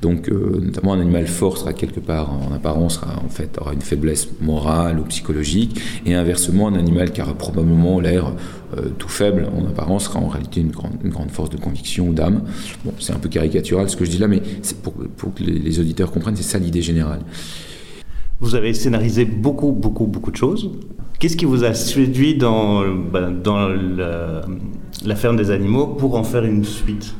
Donc, 0.00 0.30
euh, 0.30 0.60
notamment 0.62 0.94
un 0.94 1.00
animal 1.00 1.26
fort 1.26 1.58
sera 1.58 1.74
quelque 1.74 2.00
part 2.00 2.32
en 2.32 2.54
apparence 2.54 2.98
en 3.02 3.28
fait 3.28 3.58
aura 3.60 3.74
une 3.74 3.82
faiblesse 3.82 4.28
morale 4.40 4.98
ou 4.98 5.02
psychologique, 5.04 5.78
et 6.06 6.14
inversement 6.14 6.68
un 6.68 6.74
animal 6.74 7.12
qui 7.12 7.20
aura 7.20 7.34
probablement 7.34 8.00
l'air 8.00 8.32
euh, 8.78 8.88
tout 8.96 9.10
faible 9.10 9.46
en 9.54 9.66
apparence 9.68 10.04
sera 10.04 10.20
en 10.20 10.28
réalité 10.28 10.62
une 10.62 10.70
grande, 10.70 11.30
force 11.30 11.50
de 11.50 11.58
conviction 11.58 12.08
ou 12.08 12.14
d'âme. 12.14 12.42
Bon, 12.86 12.94
c'est 12.98 13.12
un 13.12 13.18
peu 13.18 13.28
caricatural 13.28 13.90
ce 13.90 13.96
que 13.96 14.06
je 14.06 14.10
dis 14.10 14.18
là, 14.18 14.26
mais 14.26 14.40
pour, 14.82 15.34
que 15.34 15.42
les 15.42 15.80
auditeurs 15.80 16.10
comprennent, 16.10 16.36
c'est 16.36 16.42
ça 16.42 16.58
l'idée 16.58 16.82
générale. 16.82 17.20
Vous 18.40 18.54
avez 18.54 18.72
scénarisé 18.72 19.26
beaucoup, 19.26 19.70
beaucoup, 19.70 20.06
beaucoup 20.06 20.30
de 20.30 20.36
choses. 20.36 20.70
Qu'est-ce 21.22 21.36
qui 21.36 21.44
vous 21.44 21.62
a 21.62 21.72
séduit 21.72 22.34
dans, 22.34 22.82
bah, 22.84 23.30
dans 23.30 23.68
la, 23.68 25.14
ferme 25.14 25.36
des 25.36 25.52
animaux 25.52 25.86
pour 25.86 26.16
en 26.16 26.24
faire 26.24 26.44
une 26.44 26.64
suite? 26.64 27.14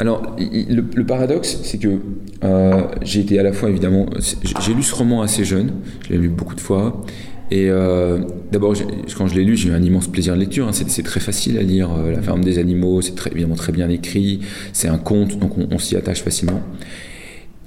Alors, 0.00 0.34
le, 0.36 1.04
paradoxe, 1.04 1.60
c'est 1.62 1.78
que 1.78 2.00
euh, 2.42 2.82
j'ai 3.02 3.20
été 3.20 3.38
à 3.38 3.44
la 3.44 3.52
fois, 3.52 3.70
évidemment, 3.70 4.06
j'ai 4.18 4.74
lu 4.74 4.82
ce 4.82 4.96
roman 4.96 5.22
assez 5.22 5.44
jeune, 5.44 5.74
je 6.04 6.12
l'ai 6.12 6.18
lu 6.18 6.28
beaucoup 6.28 6.56
de 6.56 6.60
fois, 6.60 7.04
et 7.52 7.70
euh, 7.70 8.18
d'abord, 8.50 8.74
quand 9.16 9.28
je 9.28 9.36
l'ai 9.36 9.44
lu, 9.44 9.56
j'ai 9.56 9.68
eu 9.68 9.72
un 9.74 9.82
immense 9.82 10.08
plaisir 10.08 10.34
de 10.34 10.40
lecture, 10.40 10.66
hein. 10.66 10.72
c'est 10.72 11.04
très 11.04 11.20
facile 11.20 11.58
à 11.58 11.62
lire, 11.62 11.88
euh, 11.92 12.10
La 12.10 12.20
ferme 12.20 12.42
des 12.42 12.58
animaux, 12.58 13.00
c'est 13.00 13.14
évidemment 13.30 13.54
très 13.54 13.70
bien 13.70 13.88
écrit, 13.90 14.40
c'est 14.72 14.88
un 14.88 14.98
conte, 14.98 15.38
donc 15.38 15.56
on, 15.56 15.68
on 15.70 15.78
s'y 15.78 15.94
attache 15.94 16.24
facilement. 16.24 16.60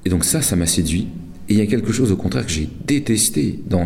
Et 0.03 0.09
donc 0.09 0.25
ça, 0.25 0.41
ça 0.41 0.57
m'a 0.57 0.65
séduit. 0.65 1.07
Et 1.47 1.53
il 1.53 1.59
y 1.59 1.61
a 1.61 1.67
quelque 1.67 1.91
chose 1.91 2.11
au 2.11 2.15
contraire 2.15 2.45
que 2.45 2.51
j'ai 2.51 2.67
détesté 2.87 3.59
dans, 3.67 3.85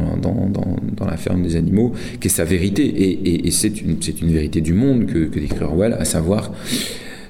la 1.06 1.18
ferme 1.18 1.44
des 1.44 1.56
animaux, 1.56 1.94
qui 2.22 2.28
est 2.28 2.32
sa 2.32 2.46
vérité. 2.46 3.46
Et, 3.46 3.52
c'est 3.52 3.82
une, 3.82 3.98
vérité 4.32 4.62
du 4.62 4.74
monde 4.74 5.06
que, 5.06 5.28
décrit 5.28 5.64
Orwell, 5.64 5.94
à 5.94 6.06
savoir 6.06 6.52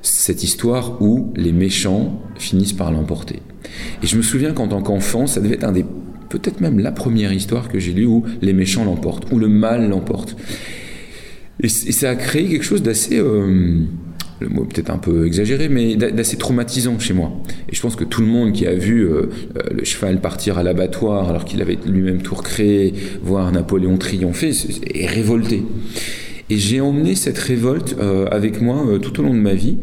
cette 0.01 0.43
histoire 0.43 1.01
où 1.01 1.33
les 1.35 1.51
méchants 1.51 2.21
finissent 2.37 2.73
par 2.73 2.91
l'emporter. 2.91 3.39
Et 4.03 4.07
je 4.07 4.15
me 4.15 4.21
souviens 4.21 4.53
qu'en 4.53 4.67
tant 4.67 4.81
qu'enfant, 4.81 5.27
ça 5.27 5.41
devait 5.41 5.55
être 5.55 5.63
un 5.63 5.71
des 5.71 5.85
peut-être 6.29 6.61
même 6.61 6.79
la 6.79 6.91
première 6.91 7.33
histoire 7.33 7.67
que 7.67 7.79
j'ai 7.79 7.91
lue 7.91 8.05
où 8.05 8.23
les 8.41 8.53
méchants 8.53 8.85
l'emportent, 8.85 9.31
où 9.31 9.39
le 9.39 9.47
mal 9.47 9.89
l'emporte. 9.89 10.37
Et 11.61 11.67
ça 11.67 12.11
a 12.11 12.15
créé 12.15 12.47
quelque 12.47 12.63
chose 12.63 12.81
d'assez, 12.81 13.17
euh, 13.17 13.81
le 14.39 14.49
mot 14.49 14.63
peut-être 14.63 14.89
un 14.89 14.97
peu 14.97 15.25
exagéré, 15.25 15.69
mais 15.69 15.95
d'a- 15.95 16.11
d'assez 16.11 16.37
traumatisant 16.37 16.97
chez 16.99 17.13
moi. 17.13 17.31
Et 17.69 17.75
je 17.75 17.81
pense 17.81 17.95
que 17.95 18.03
tout 18.03 18.21
le 18.21 18.27
monde 18.27 18.53
qui 18.53 18.65
a 18.65 18.73
vu 18.73 19.01
euh, 19.03 19.29
euh, 19.57 19.61
le 19.71 19.83
cheval 19.83 20.21
partir 20.21 20.57
à 20.57 20.63
l'abattoir 20.63 21.29
alors 21.29 21.45
qu'il 21.45 21.61
avait 21.61 21.77
lui-même 21.85 22.21
tout 22.21 22.35
recréé, 22.35 22.93
voir 23.21 23.51
Napoléon 23.51 23.97
triompher, 23.97 24.51
est 24.93 25.07
révolté. 25.07 25.63
Et 26.49 26.57
j'ai 26.57 26.81
emmené 26.81 27.15
cette 27.15 27.37
révolte 27.37 27.95
euh, 27.99 28.27
avec 28.31 28.61
moi 28.61 28.83
tout 29.01 29.19
au 29.19 29.23
long 29.23 29.33
de 29.33 29.39
ma 29.39 29.53
vie. 29.53 29.77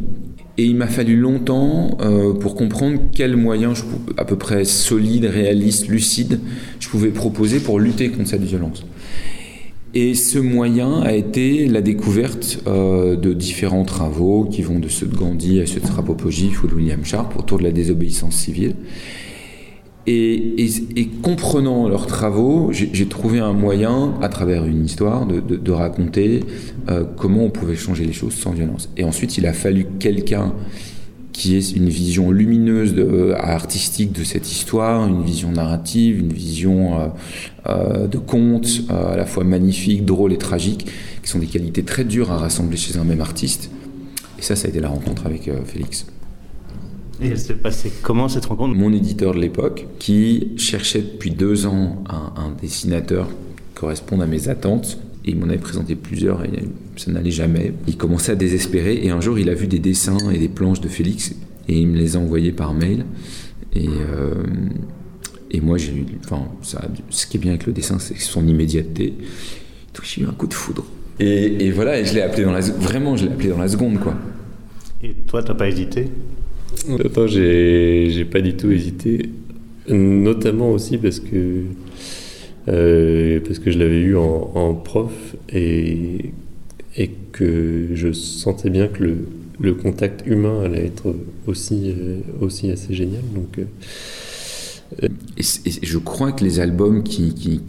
Et 0.58 0.64
il 0.64 0.74
m'a 0.74 0.86
fallu 0.86 1.16
longtemps 1.16 1.98
pour 2.40 2.54
comprendre 2.54 2.98
quels 3.14 3.36
moyens 3.36 3.84
à 4.16 4.24
peu 4.24 4.36
près 4.36 4.64
solides, 4.64 5.26
réalistes, 5.26 5.86
lucides 5.88 6.40
je 6.80 6.88
pouvais 6.88 7.10
proposer 7.10 7.60
pour 7.60 7.78
lutter 7.78 8.08
contre 8.08 8.30
cette 8.30 8.42
violence. 8.42 8.86
Et 9.94 10.14
ce 10.14 10.38
moyen 10.38 11.00
a 11.00 11.12
été 11.14 11.66
la 11.66 11.80
découverte 11.80 12.62
euh, 12.66 13.16
de 13.16 13.32
différents 13.32 13.84
travaux 13.84 14.44
qui 14.44 14.60
vont 14.62 14.78
de 14.78 14.88
ceux 14.88 15.06
de 15.06 15.16
Gandhi 15.16 15.60
à 15.60 15.66
ceux 15.66 15.80
de 15.80 15.86
Rapopogif 15.86 16.62
ou 16.64 16.66
de 16.66 16.74
William 16.74 17.02
Sharp 17.04 17.36
autour 17.38 17.58
de 17.58 17.62
la 17.64 17.70
désobéissance 17.72 18.34
civile. 18.36 18.74
Et, 20.08 20.68
comprenant 21.22 21.88
leurs 21.88 22.06
travaux, 22.06 22.70
j'ai 22.72 23.06
trouvé 23.06 23.40
un 23.40 23.52
moyen, 23.52 24.14
à 24.22 24.28
travers 24.28 24.64
une 24.64 24.84
histoire, 24.84 25.26
de, 25.26 25.40
de- 25.40 25.56
de 25.56 25.72
raconter 25.72 26.40
euh, 26.88 27.02
comment 27.16 27.42
on 27.44 27.50
pouvait 27.50 27.74
changer 27.74 28.04
les 28.04 28.12
choses 28.12 28.34
sans 28.34 28.52
violence. 28.52 28.88
Et 28.96 29.02
ensuite, 29.02 29.36
il 29.36 29.46
a 29.46 29.52
fallu 29.52 29.86
quelqu'un 29.98 30.52
qui 31.36 31.54
ait 31.54 31.60
une 31.60 31.88
vision 31.90 32.30
lumineuse, 32.30 32.94
de- 32.94 33.02
euh, 33.02 33.36
artistique 33.36 34.12
de 34.12 34.24
cette 34.24 34.50
histoire, 34.50 35.06
une 35.06 35.22
vision 35.22 35.52
narrative, 35.52 36.18
une 36.18 36.32
vision 36.32 36.98
euh, 36.98 37.08
euh, 37.68 38.06
de 38.06 38.16
conte, 38.16 38.66
euh, 38.90 39.12
à 39.12 39.16
la 39.16 39.26
fois 39.26 39.44
magnifique, 39.44 40.04
drôle 40.06 40.32
et 40.32 40.38
tragique, 40.38 40.86
qui 41.22 41.28
sont 41.28 41.38
des 41.38 41.46
qualités 41.46 41.82
très 41.82 42.04
dures 42.04 42.30
à 42.32 42.38
rassembler 42.38 42.78
chez 42.78 42.96
un 42.96 43.04
même 43.04 43.20
artiste. 43.20 43.70
Et 44.38 44.42
ça, 44.42 44.56
ça 44.56 44.66
a 44.66 44.70
été 44.70 44.80
la 44.80 44.88
rencontre 44.88 45.26
avec 45.26 45.50
Félix. 45.66 46.06
Et 47.20 47.28
elle 47.28 47.38
s'est 47.38 47.54
passée 47.54 47.92
comment 48.02 48.28
cette 48.28 48.46
rencontre? 48.46 48.74
Mon 48.74 48.92
éditeur 48.92 49.34
de 49.34 49.38
l'époque, 49.40 49.86
qui 49.98 50.52
cherchait 50.56 51.02
depuis 51.02 51.30
deux 51.30 51.66
ans 51.66 52.02
un, 52.08 52.32
un 52.40 52.50
dessinateur 52.60 53.28
qui 53.28 53.34
corresponde 53.80 54.22
à 54.22 54.26
mes 54.26 54.48
attentes, 54.48 54.98
et 55.26 55.30
il 55.30 55.36
m'en 55.36 55.48
avait 55.48 55.58
présenté 55.58 55.96
plusieurs 55.96 56.44
et 56.44 56.50
ça 56.96 57.10
n'allait 57.10 57.30
jamais. 57.30 57.72
Il 57.88 57.96
commençait 57.96 58.32
à 58.32 58.36
désespérer 58.36 59.04
et 59.04 59.10
un 59.10 59.20
jour 59.20 59.38
il 59.38 59.48
a 59.48 59.54
vu 59.54 59.66
des 59.66 59.78
dessins 59.78 60.30
et 60.30 60.38
des 60.38 60.48
planches 60.48 60.80
de 60.80 60.88
Félix 60.88 61.34
et 61.68 61.78
il 61.78 61.88
me 61.88 61.98
les 61.98 62.16
a 62.16 62.20
envoyés 62.20 62.52
par 62.52 62.74
mail. 62.74 63.04
Et, 63.74 63.88
euh, 63.88 64.34
et 65.50 65.60
moi 65.60 65.78
j'ai 65.78 65.92
eu, 65.92 66.04
enfin, 66.24 66.44
ça, 66.62 66.88
ce 67.10 67.26
qui 67.26 67.36
est 67.36 67.40
bien 67.40 67.50
avec 67.50 67.66
le 67.66 67.72
dessin, 67.72 67.98
c'est 67.98 68.18
son 68.18 68.46
immédiateté. 68.46 69.14
Donc 69.94 70.04
j'ai 70.04 70.22
eu 70.22 70.26
un 70.26 70.32
coup 70.32 70.46
de 70.46 70.54
foudre. 70.54 70.84
Et, 71.18 71.66
et 71.66 71.70
voilà, 71.70 71.98
et 71.98 72.04
je 72.04 72.14
l'ai 72.14 72.22
appelé 72.22 72.44
dans 72.44 72.52
la, 72.52 72.60
vraiment, 72.60 73.16
je 73.16 73.24
l'ai 73.24 73.32
appelé 73.32 73.48
dans 73.48 73.58
la 73.58 73.68
seconde, 73.68 73.98
quoi. 73.98 74.14
Et 75.02 75.14
toi, 75.26 75.42
t'as 75.42 75.54
pas 75.54 75.68
hésité? 75.68 76.08
Attends, 77.04 77.26
j'ai 77.26 78.10
j'ai 78.10 78.24
pas 78.26 78.40
du 78.40 78.54
tout 78.54 78.70
hésité, 78.70 79.30
notamment 79.88 80.70
aussi 80.72 80.98
parce 80.98 81.20
que 81.20 81.62
euh, 82.68 83.40
parce 83.44 83.58
que 83.58 83.70
je 83.70 83.78
l'avais 83.78 84.00
eu 84.00 84.16
en, 84.16 84.74
prof 84.74 85.36
et 85.52 86.32
et 86.96 87.10
que 87.32 87.88
je 87.94 88.12
sentais 88.12 88.70
bien 88.70 88.88
que 88.88 89.02
le, 89.04 89.16
le 89.60 89.74
contact 89.74 90.26
humain 90.26 90.62
allait 90.64 90.86
être 90.86 91.14
aussi 91.46 91.94
euh, 91.96 92.18
aussi 92.40 92.70
assez 92.70 92.94
génial. 92.94 93.22
Donc 93.34 93.58
euh, 93.58 95.08
je 95.82 95.98
crois 95.98 96.32
que 96.32 96.44
les 96.44 96.60
albums 96.60 97.02
qui- 97.02 97.34
qui- 97.34 97.60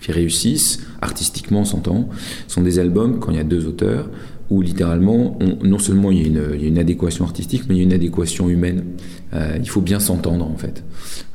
qui 0.00 0.10
réussissent, 0.10 0.80
artistiquement 1.00 1.64
s'entend, 1.64 2.08
sont 2.48 2.60
des 2.62 2.80
albums, 2.80 3.20
quand 3.20 3.30
il 3.30 3.36
y 3.36 3.40
a 3.40 3.44
deux 3.44 3.66
auteurs, 3.68 4.10
où 4.52 4.60
littéralement, 4.60 5.38
non 5.64 5.78
seulement 5.78 6.10
il 6.10 6.18
y, 6.18 6.38
a 6.38 6.66
une, 6.66 6.78
adéquation 6.78 7.24
artistique, 7.24 7.64
mais 7.68 7.76
il 7.76 7.78
y 7.78 7.80
a 7.80 7.84
une 7.84 7.92
adéquation 7.94 8.50
humaine. 8.50 8.84
Euh, 9.32 9.56
il 9.58 9.68
faut 9.68 9.80
bien 9.80 9.98
s'entendre 9.98 10.44
en 10.44 10.56
fait, 10.58 10.84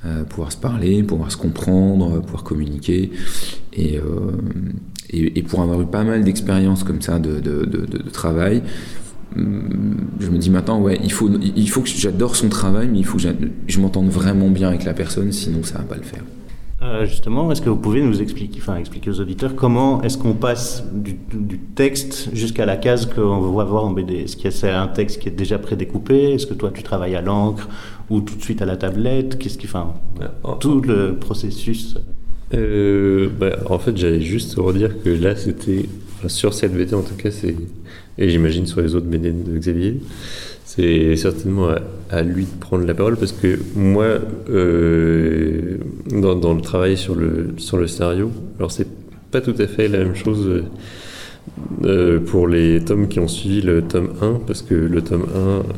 euh, 0.06 0.24
pouvoir 0.24 0.52
se 0.52 0.58
parler, 0.58 1.02
pouvoir 1.02 1.32
se 1.32 1.38
comprendre, 1.38 2.22
pouvoir 2.22 2.44
communiquer. 2.44 3.12
Et, 3.74 3.98
euh, 3.98 5.42
pour 5.48 5.62
avoir 5.62 5.82
eu 5.82 5.88
pas 5.88 6.04
mal 6.04 6.24
d'expériences 6.24 6.84
comme 6.84 7.02
ça 7.02 7.18
de, 7.18 7.40
de, 7.40 8.10
travail, 8.12 8.62
je 9.36 10.30
me 10.30 10.38
dis 10.38 10.50
maintenant, 10.52 10.80
ouais, 10.80 11.00
il 11.04 11.12
faut, 11.12 11.30
il 11.56 11.70
faut 11.70 11.82
que 11.82 11.90
j'adore 11.90 12.36
son 12.36 12.50
travail, 12.50 12.88
mais 12.92 13.00
il 13.00 13.06
faut 13.06 13.18
que 13.18 13.24
je 13.68 13.80
m'entende 13.80 14.10
vraiment 14.10 14.50
bien 14.50 14.70
avec 14.70 14.84
la 14.84 14.94
personne, 14.94 15.32
sinon 15.32 15.64
ça 15.64 15.80
va 15.80 15.86
pas 15.86 15.96
le 15.96 16.04
faire. 16.04 16.24
Euh, 16.88 17.06
justement, 17.06 17.52
est-ce 17.52 17.62
que 17.62 17.70
vous 17.70 17.76
pouvez 17.78 18.02
nous 18.02 18.22
expliquer, 18.22 18.60
enfin 18.62 18.78
expliquer 18.78 19.10
aux 19.10 19.20
auditeurs 19.20 19.56
comment 19.56 20.02
est-ce 20.04 20.18
qu'on 20.18 20.34
passe 20.34 20.84
du, 20.94 21.18
du 21.34 21.60
texte 21.60 22.30
jusqu'à 22.34 22.66
la 22.66 22.78
case 22.78 23.06
qu'on 23.08 23.42
va 23.42 23.64
voir 23.66 23.84
en 23.84 23.92
BD 23.92 24.16
Est-ce 24.24 24.38
que 24.38 24.50
c'est 24.52 24.70
un 24.70 24.88
texte 24.88 25.20
qui 25.22 25.28
est 25.28 25.32
déjà 25.32 25.60
prédécoupé? 25.60 26.32
Est-ce 26.34 26.48
que 26.48 26.54
toi 26.54 26.72
tu 26.74 26.84
travailles 26.84 27.16
à 27.16 27.22
l'encre 27.22 27.68
ou 28.10 28.22
tout 28.22 28.36
de 28.36 28.42
suite 28.42 28.62
à 28.62 28.66
la 28.66 28.78
tablette? 28.78 29.38
Qu'est-ce 29.38 29.58
qui, 29.58 29.66
enfin, 29.68 29.96
tout 30.62 30.80
le 30.80 31.16
processus? 31.16 31.98
euh, 32.54 33.28
bah, 33.38 33.58
En 33.70 33.80
fait, 33.80 33.98
j'allais 33.98 34.22
juste 34.22 34.56
redire 34.56 35.02
que 35.04 35.10
là, 35.10 35.36
c'était 35.36 35.90
enfin, 36.20 36.30
sur 36.30 36.54
cette 36.54 36.74
BD 36.74 36.94
en 36.94 37.02
tout 37.02 37.16
cas, 37.16 37.32
c'est 37.32 37.56
et 38.18 38.30
j'imagine 38.30 38.66
sur 38.66 38.82
les 38.82 38.96
autres 38.96 39.06
BD 39.06 39.32
de 39.32 39.58
Xavier, 39.58 40.00
c'est 40.78 41.16
certainement 41.16 41.70
à, 42.12 42.22
lui 42.22 42.46
de 42.46 42.60
prendre 42.60 42.86
la 42.86 42.94
parole 42.94 43.18
parce 43.18 43.32
que 43.32 43.60
moi, 43.76 44.20
euh, 44.50 45.78
dans, 46.12 46.54
le 46.54 46.62
travail 46.62 46.96
sur 46.96 47.16
le, 47.16 47.56
sur 47.58 47.78
le 47.78 47.88
scénario, 47.88 48.32
alors 48.60 48.72
c'est 48.72 48.88
pas 49.32 49.42
tout 49.42 49.56
à 49.58 49.68
fait 49.68 49.88
la 49.88 49.98
même 49.98 50.16
chose 50.16 50.64
euh, 51.84 52.20
pour 52.20 52.48
les 52.48 52.82
tomes 52.82 53.08
qui 53.08 53.20
ont 53.20 53.28
suivi 53.28 53.62
le 53.62 53.82
tome 53.82 54.10
1, 54.22 54.42
parce 54.46 54.62
que 54.62 54.76
le 54.76 55.02
tome 55.02 55.26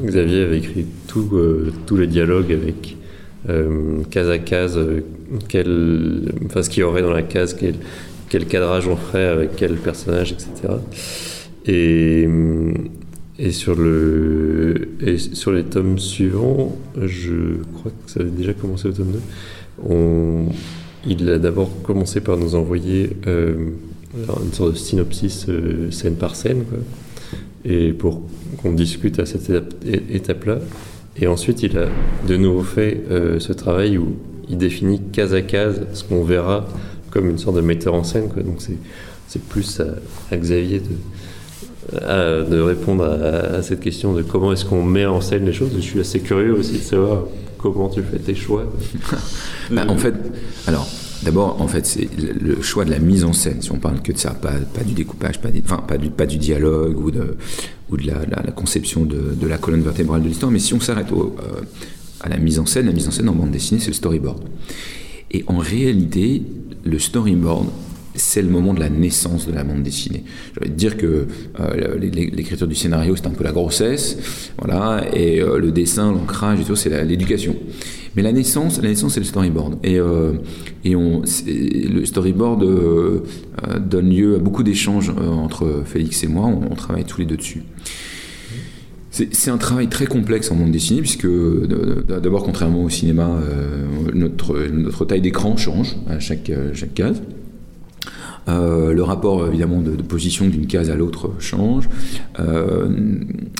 1, 0.04 0.06
Xavier 0.06 0.44
avait 0.44 0.58
écrit 0.58 0.86
tout, 1.08 1.30
euh, 1.34 1.72
tous 1.86 1.96
les 1.96 2.08
dialogues 2.08 2.52
avec 2.52 2.98
euh, 3.50 4.04
case 4.12 4.30
à 4.30 4.38
case, 4.38 4.80
quel, 5.48 6.34
enfin 6.46 6.62
ce 6.62 6.70
qu'il 6.70 6.82
y 6.82 6.84
aurait 6.84 7.02
dans 7.02 7.14
la 7.14 7.22
case, 7.22 7.54
quel, 7.54 7.76
quel 8.28 8.46
cadrage 8.48 8.88
on 8.88 8.98
ferait 8.98 9.28
avec 9.28 9.56
quel 9.56 9.76
personnage, 9.76 10.34
etc. 10.34 10.74
Et, 11.66 12.28
et, 13.40 13.52
sur 13.52 13.76
le, 13.76 14.90
et 15.02 15.18
sur 15.18 15.52
les 15.52 15.64
tomes 15.64 15.98
suivants, 15.98 16.78
je 17.02 17.56
crois 17.74 17.92
que 17.92 18.12
ça 18.12 18.20
avait 18.20 18.30
déjà 18.30 18.54
commencé 18.54 18.90
au 18.90 18.92
tome 18.92 19.12
2, 19.14 19.20
on, 19.88 20.46
il 21.08 21.30
a 21.30 21.40
d'abord 21.40 21.70
commencé 21.82 22.20
par 22.20 22.38
nous 22.38 22.56
envoyer 22.56 23.12
euh, 23.28 23.70
une 24.14 24.54
sorte 24.54 24.74
de 24.74 24.78
synopsis 24.78 25.46
euh, 25.48 25.90
scène 25.90 26.16
par 26.16 26.36
scène, 26.36 26.66
et 27.64 27.94
pour 27.94 28.22
qu'on 28.62 28.74
discute 28.74 29.20
à 29.20 29.26
cette 29.26 29.52
étape-là. 29.86 30.60
Et 31.18 31.28
ensuite, 31.28 31.64
il 31.64 31.78
a 31.78 31.88
de 32.28 32.36
nouveau 32.36 32.64
fait 32.64 33.02
euh, 33.10 33.40
ce 33.40 33.54
travail 33.54 33.98
où 33.98 34.16
il 34.50 34.58
définit 34.58 35.02
case 35.12 35.34
à 35.34 35.42
case 35.42 35.86
ce 35.94 36.04
qu'on 36.04 36.24
verra 36.24 36.68
comme 37.12 37.30
une 37.30 37.38
sorte 37.38 37.56
de 37.56 37.62
metteur 37.62 37.94
en 37.94 38.04
scène. 38.04 38.30
Donc 38.46 38.62
c'est 39.28 39.42
plus 39.44 39.80
à, 39.80 39.96
à 40.32 40.38
Xavier 40.38 40.80
de, 40.80 40.86
de 41.92 42.60
répondre 42.60 43.04
à, 43.04 43.62
cette 43.62 43.80
question 43.80 44.14
de 44.14 44.22
comment 44.22 44.54
est-ce 44.54 44.66
qu'on 44.66 44.84
met 44.84 45.06
en 45.06 45.22
scène 45.22 45.46
les 45.46 45.54
choses. 45.54 45.72
Je 45.76 45.82
suis 45.82 46.00
assez 46.00 46.20
curieux 46.20 46.54
aussi 46.54 46.74
de 46.74 46.84
savoir 46.84 47.24
comment 47.58 47.90
tu 47.90 48.02
fais 48.04 48.20
tes 48.20 48.36
choix. 48.36 48.66
bah, 49.72 49.86
en 49.88 49.98
fait, 49.98 50.14
alors. 50.68 50.88
D'abord, 51.22 51.62
en 51.62 51.68
fait, 51.68 51.86
c'est 51.86 52.08
le 52.18 52.62
choix 52.62 52.86
de 52.86 52.92
la 52.92 53.00
mise 53.00 53.26
en 53.26 53.34
scène. 53.34 53.62
Si 53.62 53.72
on 53.74 53.78
parle 53.78 54.02
que 54.02 54.14
de 54.14 54.18
ça, 54.18 54.32
pas, 54.32 54.54
du 54.86 54.94
découpage, 54.94 55.42
pas, 55.42 55.50
enfin, 55.66 55.84
pas, 55.86 55.98
du, 55.98 56.10
pas 56.10 56.26
du 56.26 56.38
dialogue 56.38 56.98
ou 56.98 57.12
de, 57.12 57.36
ou 57.90 57.98
de 57.98 58.08
la, 58.08 58.52
conception 58.52 59.04
de, 59.04 59.36
de, 59.36 59.48
la 59.48 59.58
colonne 59.58 59.82
vertébrale 59.82 60.24
de 60.24 60.30
l'histoire. 60.30 60.50
Mais 60.50 60.60
si 60.60 60.74
on 60.74 60.80
s'arrête 60.80 61.12
euh, 61.12 61.62
à 62.22 62.30
la 62.30 62.38
mise 62.38 62.58
en 62.60 62.66
scène, 62.66 62.86
la 62.86 62.94
mise 62.94 63.08
en 63.08 63.12
scène 63.12 63.28
en 63.28 63.34
bande 63.34 63.52
dessinée, 63.52 63.82
c'est 63.82 63.90
le 63.90 63.94
storyboard. 63.94 64.44
Et 65.32 65.44
en 65.48 65.58
réalité, 65.58 66.42
le 66.86 67.00
storyboard, 67.00 67.68
c'est 68.20 68.42
le 68.42 68.50
moment 68.50 68.74
de 68.74 68.80
la 68.80 68.90
naissance 68.90 69.48
de 69.48 69.54
la 69.54 69.64
bande 69.64 69.84
dessinée. 69.84 70.24
Je 70.56 70.60
vais 70.60 70.70
dire 70.70 70.98
que 70.98 71.28
euh, 71.60 71.98
l'écriture 72.00 72.68
du 72.68 72.76
scénario, 72.76 73.16
c'est 73.16 73.28
un 73.28 73.32
peu 73.32 73.44
la 73.44 73.52
grossesse, 73.52 74.52
voilà, 74.58 75.06
et 75.14 75.42
euh, 75.42 75.58
le 75.58 75.72
dessin, 75.72 76.12
l'ancrage 76.12 76.60
et 76.60 76.64
tout, 76.64 76.76
c'est 76.76 77.04
l'éducation. 77.04 77.56
Mais 78.16 78.24
la 78.24 78.32
naissance, 78.32 78.82
la 78.82 78.90
naissance, 78.90 79.14
c'est 79.14 79.20
le 79.20 79.26
storyboard. 79.26 79.78
Et, 79.84 80.00
euh, 80.00 80.34
et 80.84 80.96
on, 80.96 81.22
le 81.22 82.06
storyboard 82.06 82.66
donne 83.88 84.10
lieu 84.10 84.36
à 84.36 84.40
beaucoup 84.40 84.64
d'échanges 84.64 85.10
entre 85.10 85.84
Félix 85.86 86.24
et 86.24 86.28
moi. 86.28 86.48
On, 86.48 86.72
on, 86.72 86.76
travaille 86.76 87.06
tous 87.06 87.20
les 87.20 87.28
deux 87.28 87.38
dessus. 87.38 87.64
C'est 89.12 89.52
un 89.52 89.58
travail 89.58 89.90
très 89.90 90.06
complexe 90.06 90.52
en 90.52 90.56
bande 90.56 90.72
dessinée, 90.72 91.02
puisque 91.02 91.28
d'abord, 92.08 92.44
contrairement 92.44 92.84
au 92.84 92.90
cinéma, 92.90 93.40
notre, 94.14 94.58
notre 94.68 95.06
taille 95.06 95.22
d'écran 95.22 95.56
change 95.56 95.96
à 96.08 96.20
chaque, 96.20 96.52
chaque 96.74 96.94
case. 96.94 97.22
Euh, 98.48 98.94
le 98.94 99.04
rapport 99.04 99.48
évidemment 99.48 99.82
de, 99.82 99.92
position 100.02 100.48
d'une 100.48 100.66
case 100.66 100.90
à 100.90 100.96
l'autre 100.96 101.32
change. 101.40 101.90
Euh, 102.40 102.90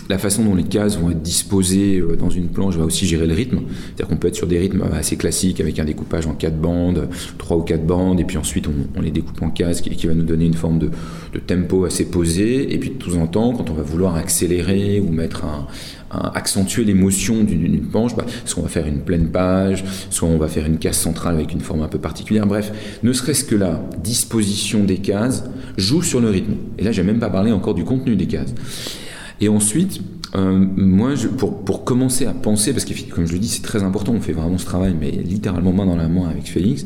la 0.10 0.18
façon 0.18 0.44
dont 0.44 0.56
les 0.56 0.64
cases 0.64 0.98
vont 0.98 1.12
être 1.12 1.22
disposées 1.22 2.00
euh, 2.00 2.16
dans 2.16 2.30
une 2.30 2.48
planche 2.48 2.76
va 2.76 2.86
aussi 2.86 3.06
gérer 3.06 3.28
le 3.28 3.34
rythme. 3.34 3.60
C'est-à-dire 3.68 4.08
qu'on 4.08 4.18
peut 4.18 4.30
être 4.30 4.36
sur 4.36 4.48
des 4.48 4.58
rythmes 4.58 4.84
assez 4.94 5.16
classiques 5.16 5.60
avec 5.60 5.78
un 5.80 5.86
découpage 5.86 6.26
en 6.28 6.34
quatre 6.34 6.60
bandes, 6.60 7.08
trois 7.38 7.58
ou 7.58 7.62
quatre 7.62 7.86
bandes, 7.86 8.20
et 8.20 8.24
puis 8.24 8.38
ensuite 8.38 8.68
on, 8.68 8.98
on 8.98 9.02
les 9.02 9.12
découpe 9.12 9.42
en 9.42 9.50
cases 9.50 9.82
qui, 9.82 9.90
qui, 9.92 10.08
va 10.08 10.14
nous 10.14 10.24
donner 10.24 10.46
une 10.46 10.54
forme 10.54 10.80
de, 10.80 10.90
de, 11.34 11.40
tempo 11.40 11.86
assez 11.86 12.06
posé. 12.06 12.74
Et 12.74 12.78
puis 12.78 12.92
de 12.92 12.96
temps 12.96 13.20
en 13.20 13.28
temps, 13.28 13.54
quand 13.54 13.70
on 13.70 13.74
va 13.74 13.84
vouloir 13.84 14.16
accélérer 14.16 15.00
ou 15.00 15.12
mettre 15.12 15.46
un, 15.46 15.68
accentuer 16.12 16.84
l'émotion 16.84 17.44
d'une 17.44 17.82
planche, 17.82 18.16
bah, 18.16 18.26
soit 18.46 18.62
on 18.62 18.66
va 18.66 18.70
faire 18.70 18.88
une 18.88 19.02
pleine 19.02 19.30
page, 19.30 19.84
soit 20.10 20.28
on 20.28 20.38
va 20.38 20.48
faire 20.48 20.66
une 20.66 20.78
case 20.78 20.98
centrale 20.98 21.36
avec 21.36 21.54
une 21.54 21.62
forme 21.62 21.82
un 21.82 21.88
peu 21.88 22.00
particulière. 22.00 22.48
Bref, 22.48 22.72
ne 23.04 23.14
serait-ce 23.14 23.44
que 23.44 23.56
la 23.56 23.82
disposition 24.04 24.84
des 24.84 24.98
cases 24.98 25.44
joue 25.78 26.02
sur 26.02 26.20
le 26.20 26.30
rythme. 26.30 26.56
Et 26.78 26.84
là, 26.84 26.92
j'ai 26.92 27.04
même 27.04 27.20
pas 27.20 27.30
parlé 27.30 27.52
encore 27.52 27.76
du 27.76 27.84
contenu 27.84 28.16
des 28.16 28.28
cases. 28.28 28.54
Et 29.42 29.50
ensuite, 29.50 30.02
euh, 30.36 30.66
moi, 30.76 31.16
je, 31.16 31.28
pour, 31.28 31.64
pour 31.64 31.84
commencer 31.84 32.26
à 32.26 32.34
penser, 32.34 32.74
parce 32.74 32.86
que 32.86 32.94
comme 33.10 33.26
je 33.26 33.34
le 33.34 33.40
dis, 33.40 33.48
c'est 33.48 33.64
très 33.64 33.84
important, 33.84 34.14
on 34.14 34.22
fait 34.22 34.34
vraiment 34.34 34.58
ce 34.58 34.66
travail, 34.66 34.96
mais 35.00 35.12
littéralement 35.12 35.72
main 35.72 35.86
dans 35.86 35.96
la 35.96 36.08
main 36.08 36.30
avec 36.30 36.46
Félix. 36.48 36.86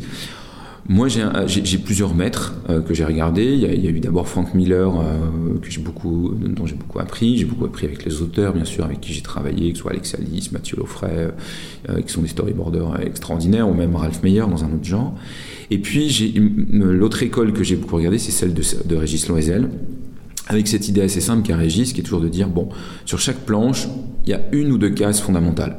Moi, 0.90 1.08
j'ai 1.08 1.78
plusieurs 1.78 2.14
maîtres 2.14 2.56
euh, 2.70 2.82
que 2.82 2.94
j'ai 2.94 3.06
regardés. 3.06 3.54
Il 3.54 3.60
y, 3.60 3.88
a, 3.88 3.90
eu 3.90 4.00
d'abord 4.02 4.28
Frank 4.28 4.54
Miller, 4.54 4.94
euh, 5.00 5.58
que 5.62 5.80
beaucoup, 5.80 6.34
dont 6.34 6.66
j'ai 6.66 6.76
beaucoup 6.76 7.00
appris. 7.00 7.38
J'ai 7.38 7.46
beaucoup 7.46 7.64
appris 7.64 7.86
avec 7.86 8.04
les 8.04 8.22
auteurs, 8.22 8.54
bien 8.54 8.66
sûr, 8.66 8.84
avec 8.84 9.00
qui 9.00 9.14
j'ai 9.14 9.22
travaillé, 9.22 9.72
que 9.72 9.78
ce 9.78 9.84
soit 9.84 9.92
Alex 9.92 10.16
Alice, 10.16 10.52
Mathieu 10.52 10.76
Loffray, 10.78 11.30
euh, 11.90 12.02
qui 12.02 12.12
sont 12.12 12.22
des 12.22 12.28
storyboarders 12.28 13.00
extraordinaires, 13.00 13.70
ou 13.70 13.74
même 13.74 13.96
Ralph 13.96 14.22
Meyer 14.24 14.42
dans 14.42 14.66
un 14.66 14.74
autre 14.74 14.84
genre. 14.84 15.16
Et 15.72 15.78
puis, 15.78 16.34
l'autre 16.70 17.24
école 17.24 17.54
que 17.54 17.64
j'ai 17.64 17.78
beaucoup 17.78 17.96
regardée, 17.96 18.20
c'est 18.20 18.32
celle 18.32 18.54
de, 18.54 18.64
de 18.86 18.96
Régis 18.96 19.28
Loisel 19.30 19.70
avec 20.48 20.68
cette 20.68 20.90
idée 20.90 21.00
assez 21.00 21.22
simple 21.22 21.48
qu'a 21.48 21.56
Régis, 21.56 21.94
qui 21.94 22.02
est 22.02 22.04
toujours 22.04 22.20
de 22.20 22.28
dire, 22.28 22.50
bon, 22.50 22.68
sur 23.06 23.20
chaque 23.20 23.46
planche, 23.46 23.88
il 24.26 24.32
y 24.32 24.34
a 24.34 24.42
une 24.52 24.74
ou 24.74 24.78
deux 24.78 24.90
cases 24.90 25.22
fondamentales 25.22 25.78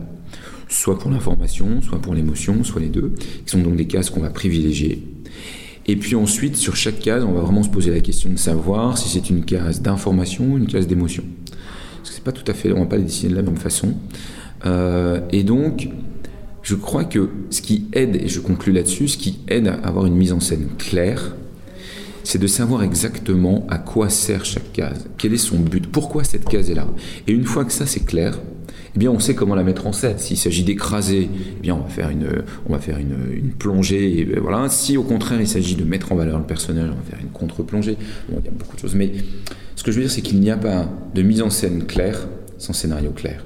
soit 0.74 0.98
pour 0.98 1.10
l'information, 1.10 1.80
soit 1.82 2.00
pour 2.00 2.14
l'émotion, 2.14 2.64
soit 2.64 2.80
les 2.80 2.88
deux, 2.88 3.12
qui 3.44 3.50
sont 3.50 3.60
donc 3.60 3.76
des 3.76 3.86
cases 3.86 4.10
qu'on 4.10 4.20
va 4.20 4.30
privilégier. 4.30 5.02
Et 5.86 5.96
puis 5.96 6.14
ensuite, 6.14 6.56
sur 6.56 6.76
chaque 6.76 6.98
case, 6.98 7.24
on 7.24 7.32
va 7.32 7.40
vraiment 7.40 7.62
se 7.62 7.68
poser 7.68 7.90
la 7.90 8.00
question 8.00 8.30
de 8.30 8.36
savoir 8.36 8.98
si 8.98 9.08
c'est 9.08 9.30
une 9.30 9.44
case 9.44 9.82
d'information 9.82 10.52
ou 10.52 10.58
une 10.58 10.66
case 10.66 10.86
d'émotion. 10.86 11.24
Parce 11.46 12.10
que 12.10 12.14
c'est 12.16 12.24
pas 12.24 12.32
tout 12.32 12.50
à 12.50 12.54
fait, 12.54 12.72
on 12.72 12.80
va 12.80 12.86
pas 12.86 12.96
les 12.96 13.04
dessiner 13.04 13.30
de 13.30 13.36
la 13.36 13.42
même 13.42 13.56
façon. 13.56 13.94
Euh, 14.66 15.20
et 15.30 15.42
donc, 15.44 15.88
je 16.62 16.74
crois 16.74 17.04
que 17.04 17.28
ce 17.50 17.60
qui 17.60 17.86
aide, 17.92 18.16
et 18.16 18.28
je 18.28 18.40
conclus 18.40 18.72
là-dessus, 18.72 19.08
ce 19.08 19.18
qui 19.18 19.40
aide 19.48 19.68
à 19.68 19.74
avoir 19.74 20.06
une 20.06 20.14
mise 20.14 20.32
en 20.32 20.40
scène 20.40 20.68
claire, 20.78 21.36
c'est 22.24 22.38
de 22.38 22.46
savoir 22.46 22.82
exactement 22.82 23.66
à 23.68 23.76
quoi 23.76 24.08
sert 24.08 24.46
chaque 24.46 24.72
case, 24.72 25.06
quel 25.18 25.34
est 25.34 25.38
son 25.38 25.58
but, 25.58 25.86
pourquoi 25.86 26.24
cette 26.24 26.46
case 26.46 26.70
est 26.70 26.74
là? 26.74 26.88
Et 27.28 27.32
une 27.32 27.44
fois 27.44 27.66
que 27.66 27.72
ça 27.72 27.84
c'est 27.84 28.04
clair, 28.06 28.38
eh 28.95 28.99
bien 28.99 29.11
on 29.11 29.18
sait 29.18 29.34
comment 29.34 29.55
la 29.55 29.64
mettre 29.64 29.86
en 29.86 29.92
scène. 29.92 30.18
S'il 30.18 30.36
s'agit 30.36 30.62
d'écraser, 30.62 31.28
eh 31.62 31.72
on 31.72 31.78
va 31.78 31.88
faire 32.78 32.99
une, 32.99 33.51
plongée. 33.59 34.20
Et 34.20 34.24
voilà. 34.40 34.68
Si 34.68 34.97
au 34.97 35.03
contraire 35.03 35.40
il 35.40 35.49
s'agit 35.49 35.74
de 35.74 35.84
mettre 35.84 36.12
en 36.12 36.16
valeur 36.16 36.38
le 36.38 36.45
personnage, 36.45 36.90
on 36.90 36.97
va 36.97 37.03
faire 37.03 37.20
une 37.20 37.30
contre-plongée. 37.30 37.97
Bon, 38.28 38.38
il 38.40 38.45
y 38.45 38.49
a 38.49 38.53
beaucoup 38.53 38.76
de 38.76 38.80
choses. 38.80 38.95
Mais 38.95 39.12
ce 39.74 39.82
que 39.82 39.90
je 39.90 39.97
veux 39.97 40.03
dire, 40.03 40.12
c'est 40.12 40.22
qu'il 40.22 40.40
n'y 40.40 40.51
a 40.51 40.57
pas 40.57 40.88
de 41.14 41.22
mise 41.22 41.42
en 41.42 41.51
scène 41.51 41.84
claire 41.84 42.28
sans 42.59 42.72
scénario 42.72 43.11
clair. 43.11 43.45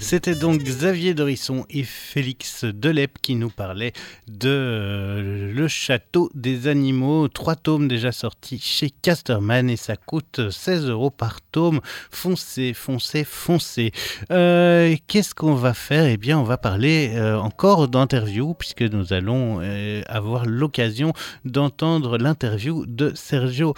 C'était 0.00 0.36
donc 0.36 0.62
Xavier 0.62 1.12
Dorisson 1.12 1.66
et 1.70 1.82
Félix 1.82 2.64
Delep 2.64 3.18
qui 3.20 3.34
nous 3.34 3.50
parlaient 3.50 3.92
de 4.28 4.48
euh, 4.48 5.52
Le 5.52 5.68
Château 5.68 6.30
des 6.34 6.68
Animaux, 6.68 7.26
trois 7.26 7.56
tomes 7.56 7.88
déjà 7.88 8.12
sortis 8.12 8.60
chez 8.60 8.90
Casterman 8.90 9.68
et 9.68 9.76
ça 9.76 9.96
coûte 9.96 10.50
16 10.50 10.86
euros 10.86 11.10
par 11.10 11.40
tome. 11.40 11.80
Foncez, 12.12 12.74
foncez, 12.74 13.24
foncez. 13.24 13.90
Euh, 14.30 14.94
Qu'est-ce 15.08 15.34
qu'on 15.34 15.54
va 15.54 15.74
faire? 15.74 16.06
Eh 16.06 16.16
bien, 16.16 16.38
on 16.38 16.44
va 16.44 16.58
parler 16.58 17.10
euh, 17.14 17.36
encore 17.36 17.88
d'interview 17.88 18.54
puisque 18.54 18.82
nous 18.82 19.12
allons 19.12 19.60
avoir 20.06 20.46
l'occasion 20.46 21.12
d'entendre 21.44 22.18
l'interview 22.18 22.86
de 22.86 23.12
Sergio 23.14 23.74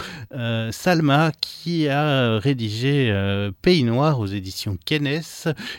Salma 0.71 1.33
qui 1.41 1.89
a 1.89 2.39
rédigé 2.39 3.13
Pays 3.63 3.85
Noir 3.85 4.21
aux 4.21 4.27
éditions 4.27 4.77
Kennes. 4.85 5.23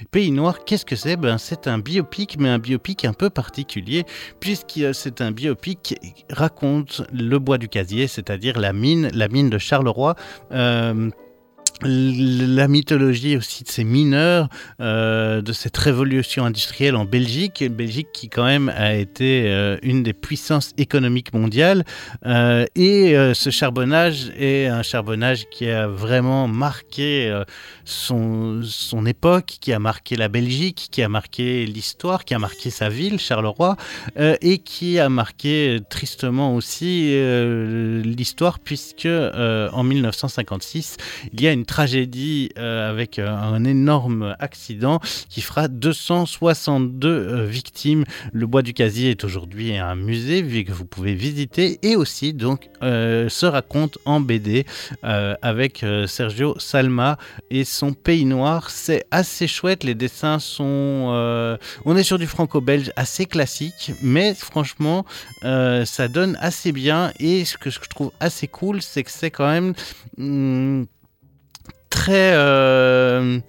Pays 0.09 0.30
Qu'est-ce 0.65 0.85
que 0.85 0.95
c'est? 0.95 1.17
Ben, 1.17 1.37
C'est 1.37 1.67
un 1.67 1.79
biopic, 1.79 2.37
mais 2.39 2.49
un 2.49 2.59
biopic 2.59 3.05
un 3.05 3.13
peu 3.13 3.29
particulier, 3.29 4.05
puisque 4.39 4.93
c'est 4.93 5.21
un 5.21 5.31
biopic 5.31 5.79
qui 5.83 5.97
raconte 6.29 7.03
le 7.13 7.37
bois 7.39 7.57
du 7.57 7.67
casier, 7.67 8.07
c'est-à-dire 8.07 8.59
la 8.59 8.73
mine, 8.73 9.09
la 9.13 9.27
mine 9.27 9.49
de 9.49 9.57
Charleroi. 9.57 10.15
Euh, 10.51 11.09
la 11.83 12.67
mythologie 12.67 13.37
aussi 13.37 13.63
de 13.63 13.69
ces 13.69 13.83
mineurs, 13.83 14.49
euh, 14.79 15.41
de 15.41 15.53
cette 15.53 15.77
révolution 15.77 16.45
industrielle 16.45 16.95
en 16.95 17.05
Belgique, 17.05 17.63
Belgique 17.69 18.09
qui 18.13 18.29
quand 18.29 18.45
même 18.45 18.69
a 18.69 18.93
été 18.93 19.45
euh, 19.47 19.77
une 19.81 20.03
des 20.03 20.13
puissances 20.13 20.73
économiques 20.77 21.33
mondiales, 21.33 21.83
euh, 22.25 22.65
et 22.75 23.15
ce 23.33 23.49
charbonnage 23.49 24.31
est 24.37 24.67
un 24.67 24.83
charbonnage 24.83 25.45
qui 25.49 25.69
a 25.69 25.87
vraiment 25.87 26.47
marqué 26.47 27.41
son, 27.85 28.61
son 28.63 29.05
époque, 29.05 29.57
qui 29.59 29.73
a 29.73 29.79
marqué 29.79 30.15
la 30.15 30.27
Belgique, 30.27 30.87
qui 30.91 31.01
a 31.01 31.09
marqué 31.09 31.65
l'histoire, 31.65 32.25
qui 32.25 32.33
a 32.33 32.39
marqué 32.39 32.69
sa 32.69 32.89
ville, 32.89 33.19
Charleroi, 33.19 33.75
et 34.17 34.59
qui 34.59 34.99
a 34.99 35.09
marqué 35.09 35.79
tristement 35.89 36.55
aussi 36.55 37.13
l'histoire 38.03 38.59
puisque 38.59 39.07
en 39.07 39.83
1956, 39.83 40.97
il 41.33 41.41
y 41.41 41.47
a 41.47 41.51
une 41.51 41.65
tragédie 41.71 42.49
euh, 42.57 42.89
avec 42.89 43.17
euh, 43.17 43.29
un 43.29 43.63
énorme 43.63 44.35
accident 44.39 44.99
qui 45.29 45.39
fera 45.39 45.69
262 45.69 47.07
euh, 47.07 47.45
victimes. 47.45 48.03
Le 48.33 48.45
bois 48.45 48.61
du 48.61 48.73
casier 48.73 49.11
est 49.11 49.23
aujourd'hui 49.23 49.77
un 49.77 49.95
musée 49.95 50.43
que 50.65 50.73
vous 50.73 50.83
pouvez 50.83 51.13
visiter 51.13 51.79
et 51.81 51.95
aussi 51.95 52.33
donc 52.33 52.69
se 52.81 53.45
raconte 53.45 53.99
en 54.05 54.19
BD 54.19 54.65
avec 55.03 55.85
Sergio 56.07 56.55
Salma 56.59 57.17
et 57.51 57.63
son 57.63 57.93
pays 57.93 58.25
noir. 58.25 58.69
C'est 58.69 59.05
assez 59.11 59.47
chouette, 59.47 59.83
les 59.83 59.93
dessins 59.93 60.39
sont... 60.39 61.57
on 61.85 61.95
est 61.95 62.03
sur 62.03 62.17
du 62.17 62.27
franco-belge 62.27 62.91
assez 62.95 63.25
classique, 63.25 63.93
mais 64.01 64.33
franchement, 64.33 65.05
ça 65.43 66.07
donne 66.07 66.37
assez 66.41 66.71
bien 66.71 67.11
et 67.19 67.45
ce 67.45 67.57
que 67.57 67.69
je 67.69 67.79
trouve 67.81 68.11
assez 68.19 68.47
cool, 68.47 68.81
c'est 68.81 69.03
que 69.03 69.11
c'est 69.11 69.31
quand 69.31 69.47
même... 69.47 69.73
hum, 70.17 70.87
très 71.91 72.33
euh, 72.33 73.39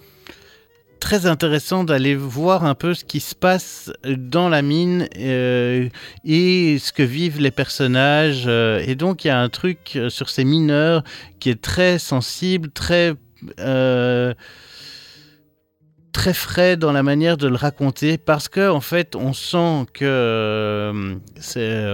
très 1.01 1.25
intéressant 1.25 1.85
d'aller 1.85 2.15
voir 2.15 2.67
un 2.67 2.75
peu 2.75 2.93
ce 2.93 3.05
qui 3.07 3.21
se 3.21 3.35
passe 3.35 3.91
dans 4.05 4.51
la 4.51 4.61
mine 4.61 5.09
euh, 5.17 5.89
et 6.25 6.79
ce 6.79 6.93
que 6.93 7.03
vivent 7.03 7.41
les 7.41 7.51
personnages. 7.51 8.45
Euh, 8.47 8.85
et 8.87 8.95
donc 8.95 9.25
il 9.25 9.29
y 9.29 9.31
a 9.31 9.41
un 9.41 9.49
truc 9.49 9.99
sur 10.11 10.29
ces 10.29 10.45
mineurs 10.45 11.03
qui 11.41 11.49
est 11.49 11.63
très 11.63 11.99
sensible 11.99 12.71
très 12.71 13.15
très 16.13 16.35
frais 16.35 16.77
dans 16.77 16.93
la 16.93 17.03
manière 17.03 17.39
de 17.39 17.49
le 17.49 17.57
raconter 17.57 18.19
parce 18.19 18.49
que 18.49 18.69
en 18.69 18.83
fait 18.83 19.17
on 19.17 19.33
sent 19.33 19.87
que 19.95 21.19
c'est 21.41 21.85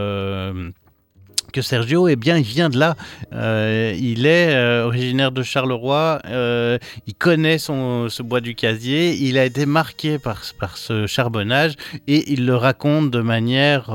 que 1.52 1.62
Sergio, 1.62 2.08
eh 2.08 2.16
bien, 2.16 2.36
il 2.36 2.44
vient 2.44 2.68
de 2.68 2.78
là. 2.78 2.96
Euh, 3.32 3.94
il 3.98 4.26
est 4.26 4.54
euh, 4.54 4.86
originaire 4.86 5.32
de 5.32 5.42
Charleroi. 5.42 6.20
euh, 6.26 6.78
il 7.06 7.14
connaît 7.14 7.58
son, 7.58 8.08
ce 8.08 8.22
bois 8.22 8.40
du 8.40 8.54
casier. 8.54 9.14
Il 9.14 9.38
a 9.38 9.44
été 9.44 9.66
marqué 9.66 10.18
par, 10.18 10.42
par 10.58 10.76
ce 10.76 11.06
charbonnage 11.06 11.74
et 12.06 12.32
il 12.32 12.46
le 12.46 12.56
raconte 12.56 13.10
de 13.10 13.20
manière 13.20 13.90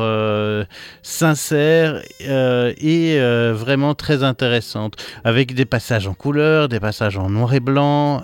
sincère 1.01 2.01
et 2.19 3.17
vraiment 3.53 3.95
très 3.95 4.23
intéressante, 4.23 4.95
avec 5.23 5.53
des 5.53 5.65
passages 5.65 6.07
en 6.07 6.13
couleur, 6.13 6.69
des 6.69 6.79
passages 6.79 7.17
en 7.17 7.29
noir 7.29 7.53
et 7.53 7.59
blanc. 7.59 8.21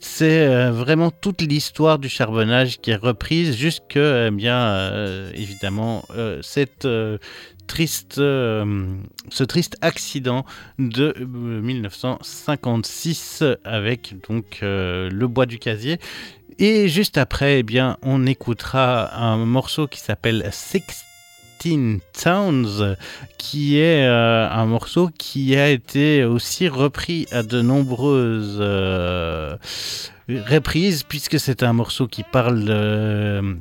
c'est 0.00 0.68
vraiment 0.70 1.10
toute 1.10 1.42
l'histoire 1.42 1.98
du 1.98 2.08
charbonnage 2.08 2.78
qui 2.80 2.90
est 2.90 2.96
reprise 2.96 3.56
jusque, 3.56 3.96
eh 3.96 4.30
bien, 4.30 4.90
évidemment, 5.34 6.04
cette 6.42 6.86
triste, 7.68 8.18
euh, 8.18 8.96
ce 9.28 9.44
triste 9.44 9.76
accident 9.80 10.44
de 10.80 11.14
euh, 11.16 11.24
1956 11.62 13.44
avec 13.64 14.16
donc 14.28 14.58
euh, 14.62 15.08
le 15.10 15.28
bois 15.28 15.46
du 15.46 15.60
casier. 15.60 16.00
Et 16.58 16.88
juste 16.88 17.18
après, 17.18 17.60
eh 17.60 17.62
bien, 17.62 17.98
on 18.02 18.26
écoutera 18.26 19.16
un 19.16 19.36
morceau 19.36 19.86
qui 19.86 20.00
s'appelle 20.00 20.48
16 20.50 20.82
Towns, 22.22 22.96
qui 23.36 23.78
est 23.78 24.06
euh, 24.06 24.48
un 24.48 24.66
morceau 24.66 25.10
qui 25.18 25.56
a 25.56 25.68
été 25.70 26.24
aussi 26.24 26.68
repris 26.68 27.26
à 27.32 27.42
de 27.42 27.60
nombreuses 27.62 28.58
euh, 28.60 29.56
reprises, 30.28 31.02
puisque 31.02 31.40
c'est 31.40 31.62
un 31.62 31.72
morceau 31.72 32.06
qui 32.06 32.22
parle 32.22 32.66
euh, 32.68 33.54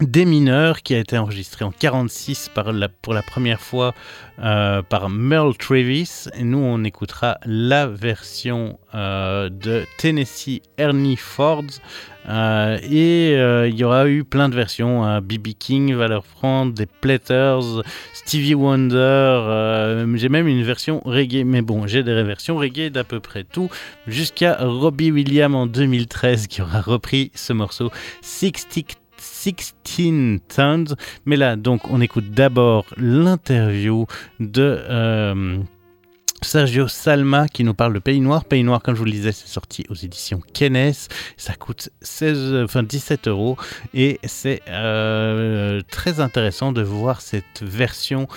des 0.00 0.24
mineurs, 0.24 0.82
qui 0.82 0.94
a 0.94 0.98
été 0.98 1.18
enregistré 1.18 1.64
en 1.64 1.72
46 1.72 2.50
par 2.54 2.72
la, 2.72 2.88
pour 2.88 3.14
la 3.14 3.22
première 3.22 3.60
fois 3.60 3.94
euh, 4.42 4.82
par 4.82 5.10
Merle 5.10 5.56
Travis. 5.56 6.28
Et 6.34 6.44
nous, 6.44 6.58
on 6.58 6.82
écoutera 6.84 7.38
la 7.44 7.86
version 7.86 8.78
euh, 8.94 9.48
de 9.50 9.84
Tennessee 9.98 10.62
Ernie 10.78 11.16
Ford. 11.16 11.64
Euh, 12.28 12.78
et 12.82 13.32
il 13.68 13.74
y 13.74 13.84
aura 13.84 14.08
eu 14.08 14.24
plein 14.24 14.48
de 14.48 14.54
versions. 14.54 15.20
B.B. 15.20 15.48
King 15.58 15.94
va 15.94 16.20
prendre, 16.20 16.72
des 16.72 16.86
Platters, 16.86 17.82
Stevie 18.12 18.54
Wonder. 18.54 20.04
j'ai 20.14 20.28
même 20.28 20.46
une 20.46 20.62
version 20.62 21.00
reggae. 21.04 21.44
Mais 21.44 21.62
bon, 21.62 21.86
j'ai 21.86 22.02
des 22.02 22.22
versions 22.22 22.56
reggae 22.56 22.90
d'à 22.90 23.04
peu 23.04 23.20
près 23.20 23.44
tout. 23.44 23.70
Jusqu'à 24.06 24.56
Robbie 24.60 25.10
Williams 25.10 25.54
en 25.54 25.66
2013 25.66 26.46
qui 26.46 26.62
aura 26.62 26.80
repris 26.80 27.30
ce 27.34 27.52
morceau 27.52 27.90
60 28.22 28.96
16 29.40 29.74
Tons. 30.54 30.94
Mais 31.24 31.36
là, 31.36 31.56
donc, 31.56 31.90
on 31.90 32.02
écoute 32.02 32.30
d'abord 32.30 32.84
l'interview 32.98 34.06
de 34.38 34.78
euh, 34.78 35.58
Sergio 36.42 36.88
Salma 36.88 37.48
qui 37.48 37.64
nous 37.64 37.72
parle 37.72 37.94
de 37.94 38.00
Pays 38.00 38.20
Noir. 38.20 38.44
Pays 38.44 38.62
Noir, 38.62 38.82
comme 38.82 38.94
je 38.94 38.98
vous 38.98 39.06
le 39.06 39.12
disais, 39.12 39.32
c'est 39.32 39.48
sorti 39.48 39.86
aux 39.88 39.94
éditions 39.94 40.42
Kennes. 40.52 40.92
Ça 41.38 41.54
coûte 41.54 41.88
16, 42.02 42.64
enfin 42.64 42.82
17 42.82 43.28
euros 43.28 43.56
et 43.94 44.18
c'est 44.24 44.60
euh, 44.68 45.80
très 45.90 46.20
intéressant 46.20 46.72
de 46.72 46.82
voir 46.82 47.22
cette 47.22 47.62
version 47.62 48.28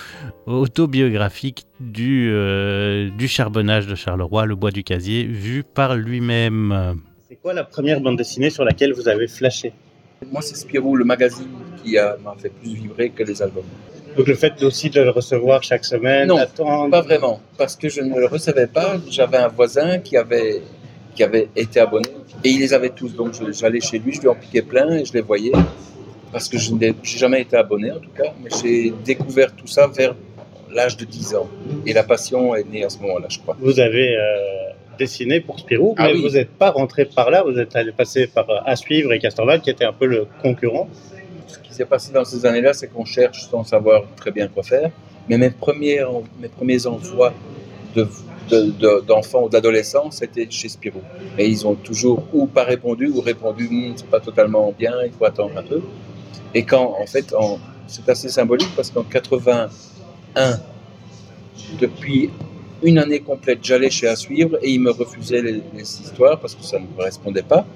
autobiographique 0.46 1.66
du, 1.80 2.30
euh, 2.32 3.10
du 3.10 3.28
charbonnage 3.28 3.86
de 3.86 3.94
Charleroi, 3.94 4.46
le 4.46 4.54
bois 4.54 4.70
du 4.70 4.84
casier, 4.84 5.24
vu 5.24 5.64
par 5.64 5.96
lui-même. 5.96 6.98
C'est 7.28 7.36
quoi 7.36 7.52
la 7.52 7.64
première 7.64 8.00
bande 8.00 8.16
dessinée 8.16 8.48
sur 8.48 8.64
laquelle 8.64 8.94
vous 8.94 9.08
avez 9.08 9.28
flashé? 9.28 9.74
Moi, 10.30 10.42
c'est 10.42 10.56
Spirou, 10.56 10.96
le 10.96 11.04
magazine, 11.04 11.48
qui 11.82 11.96
m'a 11.96 12.34
fait 12.38 12.50
plus 12.50 12.74
vibrer 12.74 13.10
que 13.10 13.22
les 13.22 13.40
albums. 13.42 13.64
Donc 14.16 14.28
le 14.28 14.34
fait 14.34 14.62
aussi 14.62 14.90
de 14.90 15.00
le 15.00 15.10
recevoir 15.10 15.62
chaque 15.62 15.84
semaine, 15.84 16.28
Non. 16.28 16.38
Pas 16.90 17.00
vraiment, 17.00 17.40
parce 17.58 17.74
que 17.74 17.88
je 17.88 18.00
ne 18.00 18.18
le 18.18 18.26
recevais 18.26 18.68
pas. 18.68 18.96
J'avais 19.10 19.38
un 19.38 19.48
voisin 19.48 19.98
qui 19.98 20.16
avait, 20.16 20.62
qui 21.14 21.24
avait 21.24 21.48
été 21.56 21.80
abonné 21.80 22.08
et 22.44 22.50
il 22.50 22.60
les 22.60 22.72
avait 22.72 22.90
tous. 22.90 23.14
Donc 23.14 23.32
j'allais 23.52 23.80
chez 23.80 23.98
lui, 23.98 24.12
je 24.12 24.20
lui 24.20 24.28
en 24.28 24.36
piquais 24.36 24.62
plein 24.62 24.88
et 24.92 25.04
je 25.04 25.12
les 25.12 25.20
voyais. 25.20 25.52
Parce 26.30 26.48
que 26.48 26.58
je 26.58 26.72
n'ai 26.72 26.94
jamais 27.02 27.42
été 27.42 27.56
abonné 27.56 27.92
en 27.92 27.98
tout 27.98 28.10
cas, 28.10 28.32
mais 28.42 28.50
j'ai 28.62 28.92
découvert 29.04 29.54
tout 29.54 29.66
ça 29.66 29.86
vers 29.88 30.14
l'âge 30.70 30.96
de 30.96 31.04
10 31.04 31.34
ans. 31.36 31.48
Et 31.86 31.92
la 31.92 32.02
passion 32.02 32.54
est 32.54 32.64
née 32.64 32.84
à 32.84 32.90
ce 32.90 32.98
moment-là, 32.98 33.26
je 33.28 33.38
crois. 33.38 33.56
Vous 33.60 33.78
avez 33.80 34.16
euh, 34.16 34.70
dessiné 34.98 35.40
pour 35.40 35.58
Spirou, 35.58 35.94
Ah 35.98 36.06
mais 36.08 36.14
oui. 36.14 36.22
vous 36.22 36.30
n'êtes 36.30 36.50
pas 36.50 36.70
rentré 36.70 37.04
par 37.04 37.30
là, 37.30 37.42
vous 37.44 37.58
êtes 37.58 37.74
allé 37.76 37.92
passer 37.92 38.26
par 38.26 38.48
euh, 38.50 38.58
À 38.64 38.76
Suivre 38.76 39.12
et 39.12 39.18
Castorval, 39.18 39.60
qui 39.60 39.70
était 39.70 39.84
un 39.84 39.92
peu 39.92 40.06
le 40.06 40.26
concurrent. 40.42 40.88
Ce 41.46 41.58
qui 41.58 41.72
s'est 41.74 41.84
passé 41.84 42.12
dans 42.12 42.24
ces 42.24 42.46
années-là, 42.46 42.72
c'est 42.72 42.88
qu'on 42.88 43.04
cherche 43.04 43.48
sans 43.50 43.64
savoir 43.64 44.02
très 44.16 44.30
bien 44.30 44.48
quoi 44.48 44.62
faire. 44.62 44.90
Mais 45.28 45.38
mes 45.38 45.50
premiers, 45.50 46.02
mes 46.40 46.48
premiers 46.48 46.86
envois 46.86 47.32
de- 47.94 48.06
de- 48.50 48.70
de- 48.78 49.04
d'enfants 49.06 49.44
ou 49.44 49.48
d'adolescents, 49.48 50.10
c'était 50.10 50.46
chez 50.50 50.68
Spirou. 50.68 51.00
Et 51.38 51.46
ils 51.46 51.66
ont 51.66 51.74
toujours 51.74 52.24
ou 52.32 52.46
pas 52.46 52.64
répondu 52.64 53.08
ou 53.08 53.20
répondu 53.20 53.66
Hum, 53.70 53.92
c'est 53.96 54.06
pas 54.08 54.20
totalement 54.20 54.72
bien, 54.78 54.92
il 55.04 55.12
faut 55.12 55.24
attendre 55.24 55.52
un 55.56 55.62
peu. 55.62 55.80
Et 56.54 56.62
quand, 56.64 56.96
en 57.00 57.06
fait, 57.06 57.34
c'est 57.86 58.08
assez 58.08 58.28
symbolique 58.28 58.68
parce 58.76 58.90
qu'en 58.90 59.02
81, 59.02 60.60
depuis 61.80 62.30
une 62.84 62.98
année 62.98 63.20
complète, 63.20 63.58
j'allais 63.62 63.90
chez 63.90 64.06
À 64.08 64.16
Suivre 64.16 64.58
et 64.62 64.70
ils 64.70 64.80
me 64.80 64.90
refusaient 64.90 65.42
les, 65.42 65.60
les 65.74 65.82
histoires 65.82 66.38
parce 66.40 66.54
que 66.54 66.62
ça 66.62 66.78
ne 66.78 66.84
me 66.84 66.88
correspondait 66.96 67.42
pas. 67.42 67.66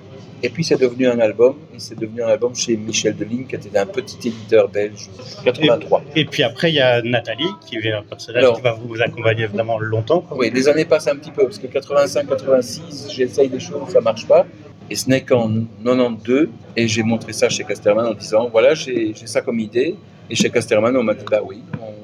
Et 0.41 0.51
puis 0.51 0.63
c'est 0.63 0.81
devenu 0.81 1.09
un 1.09 1.19
album, 1.19 1.57
et 1.75 1.81
c'est 1.81 1.99
devenu 1.99 2.23
un 2.23 2.29
album 2.29 2.55
chez 2.55 2.77
Michel 2.77 3.17
Deligne, 3.17 3.45
qui 3.47 3.57
était 3.57 3.77
un 3.77 3.87
petit 3.87 4.29
éditeur 4.29 4.69
belge, 4.69 5.09
83. 5.45 6.01
Et 6.15 6.25
puis 6.27 6.45
après, 6.45 6.71
il 6.71 6.77
y 6.77 6.81
a 6.81 7.03
Nathalie, 7.03 7.49
qui 7.67 7.77
est 7.79 7.91
un 7.93 8.05
personnage 8.05 8.45
Alors- 8.45 8.55
qui 8.55 8.63
va 8.63 8.75
vous 8.75 9.03
accompagner 9.03 9.47
vraiment 9.47 9.81
longtemps. 9.81 10.21
quoi. 10.21 10.37
Oui, 10.39 10.49
les 10.55 10.69
années 10.69 10.85
passent 10.85 11.09
un 11.09 11.17
petit 11.17 11.33
peu, 11.33 11.43
parce 11.43 11.59
que 11.59 11.67
85-86, 11.67 13.11
j'essaye 13.11 13.49
des 13.49 13.59
choses, 13.59 13.89
ça 13.93 14.01
marche 14.01 14.27
pas. 14.29 14.47
Et 14.91 14.95
ce 14.95 15.09
n'est 15.11 15.23
qu'en 15.23 15.49
92, 15.85 16.49
et 16.77 16.87
j'ai 16.89 17.03
montré 17.03 17.33
ça 17.33 17.49
chez 17.49 17.65
Casterman 17.65 18.07
en 18.07 18.15
disant, 18.15 18.49
voilà, 18.49 18.75
j'ai 18.75 19.13
j'ai 19.15 19.27
ça 19.27 19.41
comme 19.43 19.59
idée. 19.59 19.97
Et 20.31 20.35
chez 20.35 20.51
Casterman, 20.51 20.97
on 20.97 21.03
m'a 21.03 21.15
dit, 21.15 21.25
bah 21.31 21.41
oui. 21.45 21.59
on- 21.83 21.98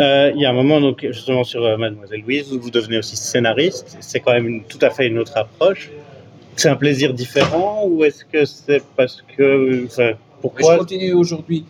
Euh, 0.00 0.32
il 0.34 0.40
y 0.40 0.46
a 0.46 0.50
un 0.50 0.54
moment, 0.54 0.80
donc, 0.80 1.00
justement, 1.02 1.44
sur 1.44 1.62
euh, 1.64 1.76
Mademoiselle 1.76 2.22
Louise, 2.22 2.52
où 2.52 2.60
vous 2.60 2.70
devenez 2.70 2.98
aussi 2.98 3.16
scénariste. 3.16 3.96
C'est 4.00 4.20
quand 4.20 4.32
même 4.32 4.62
tout 4.64 4.78
à 4.80 4.90
fait 4.90 5.06
une 5.08 5.18
autre 5.18 5.36
approche. 5.36 5.90
C'est 6.56 6.68
un 6.68 6.76
plaisir 6.76 7.12
différent 7.14 7.84
ou 7.86 8.04
est-ce 8.04 8.24
que 8.24 8.44
c'est 8.44 8.82
parce 8.96 9.22
que. 9.36 9.82
Mais 9.82 9.88
je 9.96 10.14
pourquoi 10.40 10.78
continue 10.78 11.12
aujourd'hui. 11.12 11.64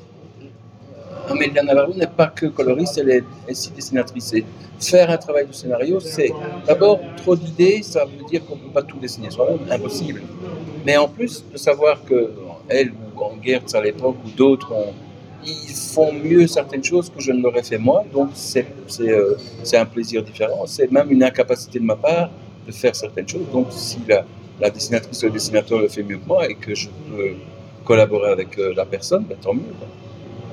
Amélia 1.28 1.62
Navarro 1.62 1.92
n'est 1.94 2.06
pas 2.06 2.26
que 2.26 2.46
coloriste, 2.46 2.98
elle 2.98 3.10
est 3.10 3.24
aussi 3.48 3.70
dessinatrice. 3.70 4.34
Faire 4.80 5.10
un 5.10 5.16
travail 5.16 5.46
de 5.46 5.52
scénario, 5.52 6.00
c'est 6.00 6.32
d'abord 6.66 6.98
trop 7.16 7.36
d'idées, 7.36 7.82
ça 7.82 8.04
veut 8.04 8.24
dire 8.28 8.44
qu'on 8.46 8.56
ne 8.56 8.60
peut 8.62 8.70
pas 8.72 8.82
tout 8.82 8.98
dessiner 8.98 9.30
soi-même, 9.30 9.58
impossible. 9.70 10.22
Mais 10.86 10.96
en 10.96 11.06
plus 11.08 11.44
de 11.52 11.58
savoir 11.58 12.02
que 12.04 12.32
elle 12.68 12.90
ou 13.14 13.20
en 13.22 13.34
Gertz 13.42 13.74
à 13.74 13.80
l'époque 13.82 14.16
ou 14.24 14.30
d'autres 14.30 14.72
ont- 14.72 14.94
ils 15.44 15.74
font 15.94 16.12
mieux 16.12 16.46
certaines 16.46 16.84
choses 16.84 17.10
que 17.10 17.20
je 17.20 17.32
ne 17.32 17.42
l'aurais 17.42 17.62
fait 17.62 17.78
moi, 17.78 18.04
donc 18.12 18.30
c'est 18.34 18.66
euh, 19.00 19.34
un 19.72 19.84
plaisir 19.86 20.22
différent. 20.22 20.66
C'est 20.66 20.90
même 20.90 21.10
une 21.10 21.22
incapacité 21.22 21.78
de 21.78 21.84
ma 21.84 21.96
part 21.96 22.30
de 22.66 22.72
faire 22.72 22.94
certaines 22.94 23.28
choses. 23.28 23.46
Donc 23.52 23.68
si 23.70 23.98
la, 24.08 24.24
la 24.60 24.70
dessinatrice 24.70 25.22
ou 25.22 25.26
le 25.26 25.32
dessinateur 25.32 25.78
le 25.80 25.88
fait 25.88 26.02
mieux 26.02 26.18
que 26.18 26.26
moi 26.26 26.48
et 26.48 26.54
que 26.54 26.74
je 26.74 26.88
peux 26.88 27.32
collaborer 27.84 28.30
avec 28.30 28.58
euh, 28.58 28.72
la 28.76 28.84
personne, 28.84 29.24
ben, 29.28 29.36
tant 29.40 29.54
mieux. 29.54 29.62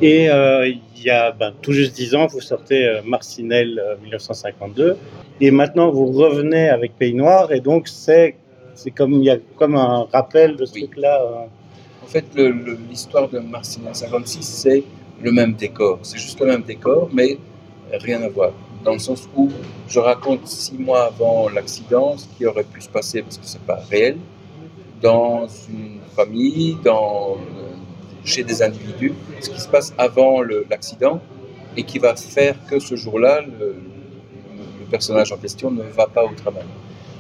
Et 0.02 0.30
euh, 0.30 0.68
il 0.68 1.04
y 1.04 1.10
a 1.10 1.32
ben, 1.32 1.54
tout 1.62 1.74
juste 1.74 1.96
10 1.96 2.16
ans, 2.16 2.28
vous 2.28 2.40
sortez 2.42 2.86
euh, 2.88 3.02
Marcinelle 3.06 3.80
euh, 3.80 3.96
1952. 4.04 4.98
Et 5.42 5.52
maintenant, 5.52 5.92
vous 5.92 6.06
revenez 6.08 6.70
avec 6.70 6.96
Pays 6.98 7.14
Noir. 7.14 7.52
Et 7.52 7.60
donc, 7.60 7.88
c'est 7.88 8.36
comme, 8.96 9.14
il 9.14 9.24
y 9.24 9.30
a 9.30 9.38
comme 9.56 9.76
un 9.76 10.08
rappel 10.12 10.56
de 10.56 10.66
ce 10.66 10.74
Oui. 10.76 10.82
truc-là. 10.84 11.48
En 12.08 12.10
fait, 12.10 12.26
l'histoire 12.89 13.28
de 13.28 13.39
Marcinelle 13.39 13.93
56, 13.93 14.41
c'est 14.41 14.84
le 15.22 15.30
même 15.30 15.55
décor. 15.55 15.99
C'est 16.03 16.18
juste 16.18 16.39
le 16.39 16.45
même 16.45 16.62
décor, 16.62 17.10
mais 17.12 17.38
rien 17.91 18.22
à 18.22 18.30
voir. 18.30 18.53
Dans 18.86 18.93
le 18.93 18.99
sens 18.99 19.28
où 19.36 19.49
je 19.89 19.99
raconte 19.99 20.47
six 20.47 20.78
mois 20.78 21.08
avant 21.08 21.49
l'accident 21.49 22.16
ce 22.16 22.26
qui 22.38 22.45
aurait 22.45 22.64
pu 22.64 22.80
se 22.80 22.88
passer, 22.88 23.24
parce 23.24 23.38
que 23.38 23.45
c'est 23.45 23.62
pas 23.64 23.82
réel, 23.91 24.16
dans 25.01 25.47
une 25.70 25.99
famille, 26.16 26.78
dans, 26.82 27.34
euh, 27.34 27.76
chez 28.24 28.45
des 28.45 28.62
individus, 28.62 29.14
ce 29.41 29.49
qui 29.49 29.60
se 29.60 29.68
passe 29.68 29.93
avant 29.97 30.41
l'accident 30.70 31.20
et 31.76 31.84
qui 31.84 31.99
va 31.99 32.16
faire 32.16 32.55
que 32.70 32.80
ce 32.80 32.95
jour-là, 32.95 33.41
le, 33.41 33.76
le 34.80 34.86
personnage 34.89 35.34
en 35.34 35.38
question 35.38 35.72
ne 35.72 35.84
va 35.84 36.08
pas 36.08 36.24
au 36.24 36.34
travail. 36.36 36.68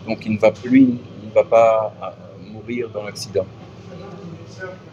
Donc 0.07 0.25
il 0.25 0.31
ne 0.31 0.39
va 0.39 0.51
plus, 0.51 0.79
il 1.23 1.27
ne 1.27 1.33
va 1.35 1.43
pas 1.43 1.93
euh, 2.01 2.51
mourir 2.53 2.89
dans 2.89 3.03
l'accident 3.03 3.45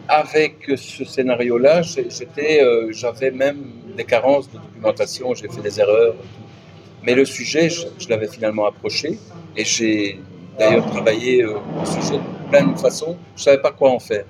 avec 0.07 0.71
ce 0.75 1.03
scénario-là, 1.03 1.81
euh, 1.81 2.87
j'avais 2.91 3.31
même 3.31 3.63
des 3.97 4.03
carences 4.03 4.49
de 4.51 4.57
documentation, 4.57 5.33
j'ai 5.33 5.47
fait 5.47 5.61
des 5.61 5.79
erreurs. 5.79 6.15
Mais 7.03 7.13
le 7.13 7.25
sujet, 7.25 7.69
je, 7.69 7.87
je 7.99 8.09
l'avais 8.09 8.27
finalement 8.27 8.65
approché 8.65 9.19
et 9.55 9.65
j'ai 9.65 10.19
d'ailleurs 10.57 10.89
travaillé 10.89 11.43
euh, 11.43 11.55
le 11.79 11.85
sujet 11.85 12.17
de 12.17 12.49
plein 12.49 12.67
de 12.67 12.77
façons. 12.77 13.17
Je 13.35 13.41
ne 13.41 13.43
savais 13.45 13.61
pas 13.61 13.71
quoi 13.71 13.91
en 13.91 13.99
faire. 13.99 14.25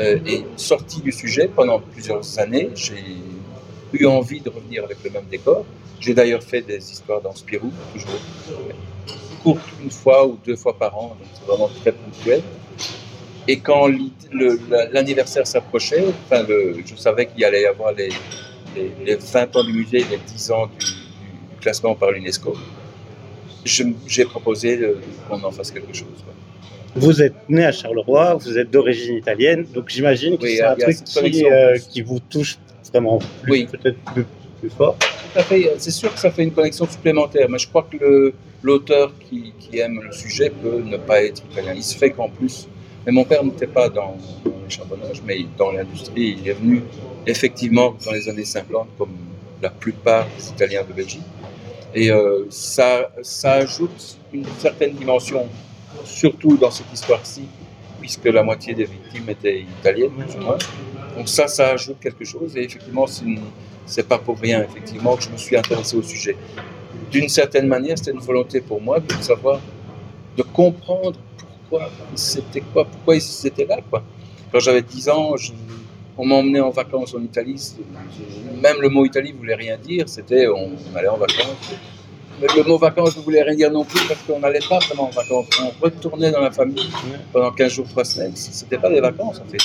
Euh, 0.00 0.18
et 0.26 0.44
sorti 0.56 1.00
du 1.00 1.12
sujet 1.12 1.48
pendant 1.48 1.80
plusieurs 1.80 2.38
années, 2.38 2.70
j'ai 2.74 3.02
eu 3.92 4.06
envie 4.06 4.40
de 4.40 4.48
revenir 4.48 4.84
avec 4.84 4.98
le 5.04 5.10
même 5.10 5.26
décor. 5.30 5.64
J'ai 6.00 6.14
d'ailleurs 6.14 6.42
fait 6.42 6.62
des 6.62 6.92
histoires 6.92 7.20
dans 7.20 7.34
Spirou, 7.34 7.72
toujours 7.92 8.20
courtes 9.42 9.68
une 9.82 9.90
fois 9.90 10.26
ou 10.26 10.38
deux 10.44 10.56
fois 10.56 10.76
par 10.76 10.96
an, 10.96 11.16
donc 11.18 11.28
c'est 11.34 11.46
vraiment 11.46 11.68
très 11.80 11.92
ponctuel. 11.92 12.42
Et 13.50 13.58
quand 13.60 13.88
l'anniversaire 14.92 15.46
s'approchait, 15.46 16.04
enfin 16.24 16.42
le- 16.46 16.76
je 16.84 16.94
savais 16.96 17.26
qu'il 17.26 17.42
allait 17.44 17.62
y 17.62 17.66
avoir 17.66 17.92
les, 17.92 18.10
les, 18.76 18.92
les 19.06 19.14
20 19.16 19.56
ans 19.56 19.64
du 19.64 19.72
musée, 19.72 20.04
les 20.10 20.18
10 20.26 20.50
ans 20.50 20.66
du, 20.66 20.84
du 20.86 21.56
classement 21.60 21.94
par 21.94 22.10
l'UNESCO, 22.10 22.54
j'ai 23.64 24.24
proposé 24.24 24.78
qu'on 25.28 25.42
en 25.42 25.50
fasse 25.50 25.70
quelque 25.70 25.94
chose. 25.94 26.08
quoi. 26.24 26.34
Vous 26.96 27.22
êtes 27.22 27.34
né 27.48 27.64
à 27.64 27.72
Charleroi, 27.72 28.34
vous 28.34 28.58
êtes 28.58 28.70
d'origine 28.70 29.16
italienne. 29.16 29.66
Donc, 29.74 29.88
j'imagine 29.88 30.36
que 30.38 30.42
Oui, 30.44 30.56
c'est 30.56 30.62
un 30.64 30.74
truc 30.74 31.32
qui, 31.32 31.44
euh, 31.46 31.78
qui 31.90 32.02
vous 32.02 32.18
touche 32.18 32.58
vraiment 32.92 33.18
plus, 33.42 33.52
Oui. 33.52 33.68
peut-être 33.70 33.98
plus, 34.12 34.24
plus 34.60 34.70
fort. 34.70 34.96
Tout 34.98 35.38
à 35.38 35.42
fait. 35.42 35.72
C'est 35.78 35.90
sûr 35.90 36.12
que 36.12 36.18
ça 36.18 36.30
fait 36.30 36.42
une 36.44 36.52
connexion 36.52 36.86
supplémentaire, 36.88 37.48
mais 37.50 37.58
je 37.58 37.68
crois 37.68 37.86
que 37.90 38.32
l'auteur 38.62 39.12
qui, 39.28 39.52
qui 39.60 39.78
aime 39.78 40.00
le 40.02 40.12
sujet 40.12 40.50
peut 40.50 40.80
ne 40.84 40.96
pas 40.96 41.22
être 41.22 41.42
italien. 41.52 41.74
Il 41.76 41.82
se 41.84 41.96
fait 41.96 42.10
qu'en 42.10 42.28
plus, 42.30 42.66
mais 43.08 43.14
mon 43.14 43.24
père 43.24 43.42
n'était 43.42 43.66
pas 43.66 43.88
dans, 43.88 44.18
le 44.44 44.68
charbonnage, 44.68 45.22
mais 45.24 45.46
dans 45.56 45.72
l'industrie. 45.72 46.36
Il 46.42 46.46
est 46.46 46.52
venu 46.52 46.82
effectivement 47.26 47.96
dans 48.04 48.12
les 48.12 48.28
années 48.28 48.44
50, 48.44 48.86
comme 48.98 49.16
la 49.62 49.70
plupart 49.70 50.26
des 50.36 50.50
Italiens 50.50 50.84
de 50.86 50.92
Belgique. 50.92 51.22
Et 51.94 52.10
euh, 52.10 52.44
ça, 52.50 53.10
ça 53.22 53.52
ajoute 53.52 54.18
une 54.30 54.44
certaine 54.58 54.92
dimension, 54.92 55.46
surtout 56.04 56.58
dans 56.58 56.70
cette 56.70 56.92
histoire-ci, 56.92 57.44
puisque 57.98 58.26
la 58.26 58.42
moitié 58.42 58.74
des 58.74 58.84
victimes 58.84 59.30
étaient 59.30 59.60
italiennes, 59.60 60.10
plus 60.10 60.36
ou 60.36 60.44
moins. 60.44 60.58
Donc 61.16 61.30
ça, 61.30 61.48
ça 61.48 61.68
ajoute 61.68 61.96
quelque 62.00 62.26
chose. 62.26 62.58
Et 62.58 62.64
effectivement, 62.64 63.06
c'est 63.86 64.06
pas 64.06 64.18
pour 64.18 64.38
rien, 64.38 64.62
effectivement, 64.62 65.16
que 65.16 65.22
je 65.22 65.30
me 65.30 65.38
suis 65.38 65.56
intéressé 65.56 65.96
au 65.96 66.02
sujet. 66.02 66.36
D'une 67.10 67.30
certaine 67.30 67.68
manière, 67.68 67.96
c'était 67.96 68.10
une 68.10 68.18
volonté 68.18 68.60
pour 68.60 68.82
moi 68.82 69.00
de 69.00 69.10
savoir, 69.22 69.62
de 70.36 70.42
comprendre 70.42 71.18
pourquoi 71.68 71.90
c'était 72.14 72.60
quoi, 72.60 72.84
pourquoi 72.84 73.16
ils 73.16 73.46
étaient 73.46 73.66
là, 73.66 73.78
quoi. 73.88 74.02
Quand 74.50 74.60
j'avais 74.60 74.82
10 74.82 75.08
ans, 75.10 75.34
on 76.16 76.26
m'emmenait 76.26 76.60
en 76.60 76.70
vacances 76.70 77.14
en 77.14 77.22
Italie. 77.22 77.74
Même 78.62 78.80
le 78.80 78.88
mot 78.88 79.04
Italie 79.04 79.32
voulait 79.32 79.54
rien 79.54 79.76
dire, 79.76 80.08
c'était 80.08 80.48
on, 80.48 80.72
allait 80.96 81.08
en 81.08 81.16
vacances. 81.16 81.74
Mais 82.40 82.46
le 82.56 82.62
mot 82.64 82.78
vacances 82.78 83.16
ne 83.16 83.22
voulait 83.22 83.42
rien 83.42 83.54
dire 83.54 83.70
non 83.70 83.84
plus 83.84 84.00
parce 84.06 84.22
qu'on 84.22 84.38
n'allait 84.38 84.60
pas 84.68 84.78
vraiment 84.78 85.04
en 85.04 85.10
vacances. 85.10 85.46
On 85.60 85.84
retournait 85.84 86.30
dans 86.30 86.40
la 86.40 86.50
famille 86.50 86.88
pendant 87.32 87.50
15 87.50 87.72
jours, 87.72 87.86
3 87.88 88.04
semaines. 88.04 88.36
C'était 88.36 88.78
pas 88.78 88.90
des 88.90 89.00
vacances 89.00 89.40
en 89.40 89.50
fait. 89.50 89.62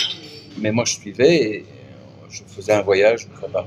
Mais 0.60 0.72
moi 0.72 0.84
je 0.86 0.94
suivais 0.94 1.36
et 1.36 1.66
je 2.30 2.42
faisais 2.48 2.74
un 2.74 2.82
voyage 2.82 3.26
une 3.26 3.38
fois 3.38 3.50
par. 3.50 3.66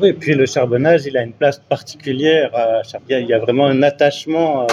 Oui, 0.00 0.08
et 0.08 0.12
puis 0.14 0.34
le 0.34 0.46
charbonnage, 0.46 1.02
il 1.06 1.16
a 1.16 1.22
une 1.22 1.32
place 1.32 1.58
particulière 1.68 2.50
à. 2.54 2.82
Il 3.08 3.26
y 3.26 3.32
a 3.34 3.38
vraiment 3.38 3.66
un 3.66 3.82
attachement 3.82 4.62
euh, 4.62 4.66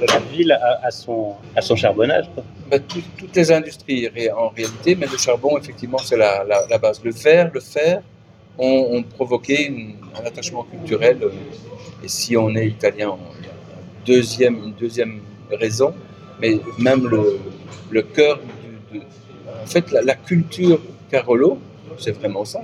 de, 0.00 0.06
la 0.12 0.18
ville 0.32 0.52
à, 0.82 0.90
son, 0.90 1.34
à 1.54 1.60
son 1.60 1.76
charbonnage. 1.76 2.24
Bah, 2.70 2.78
tout- 2.80 3.02
toutes 3.18 3.36
les 3.36 3.52
industries 3.52 4.08
en 4.36 4.48
réalité, 4.48 4.94
mais 4.96 5.06
le 5.06 5.18
charbon, 5.18 5.56
effectivement, 5.58 5.98
c'est 5.98 6.16
la, 6.16 6.42
la- 6.44 6.78
base. 6.78 7.00
Le 7.04 7.12
fer, 7.12 7.50
le 7.52 7.60
fer 7.60 8.02
ont, 8.58 9.02
provoqué 9.14 9.56
un 10.20 10.26
attachement 10.26 10.64
culturel. 10.64 11.18
euh, 11.22 11.30
Et 12.04 12.08
si 12.08 12.36
on 12.36 12.48
est 12.56 12.66
italien, 12.66 13.10
un 13.10 14.04
deuxième, 14.06 14.56
une 14.64 14.72
deuxième 14.74 15.20
raison, 15.52 15.94
mais 16.40 16.58
même 16.78 17.06
le, 17.06 17.38
le 17.90 18.02
cœur 18.02 18.40
de- 18.92 19.00
En 19.62 19.66
fait, 19.66 19.92
la, 19.92 20.00
la 20.02 20.14
culture 20.14 20.80
Carolo, 21.10 21.58
c'est 21.98 22.12
vraiment 22.18 22.44
ça. 22.44 22.60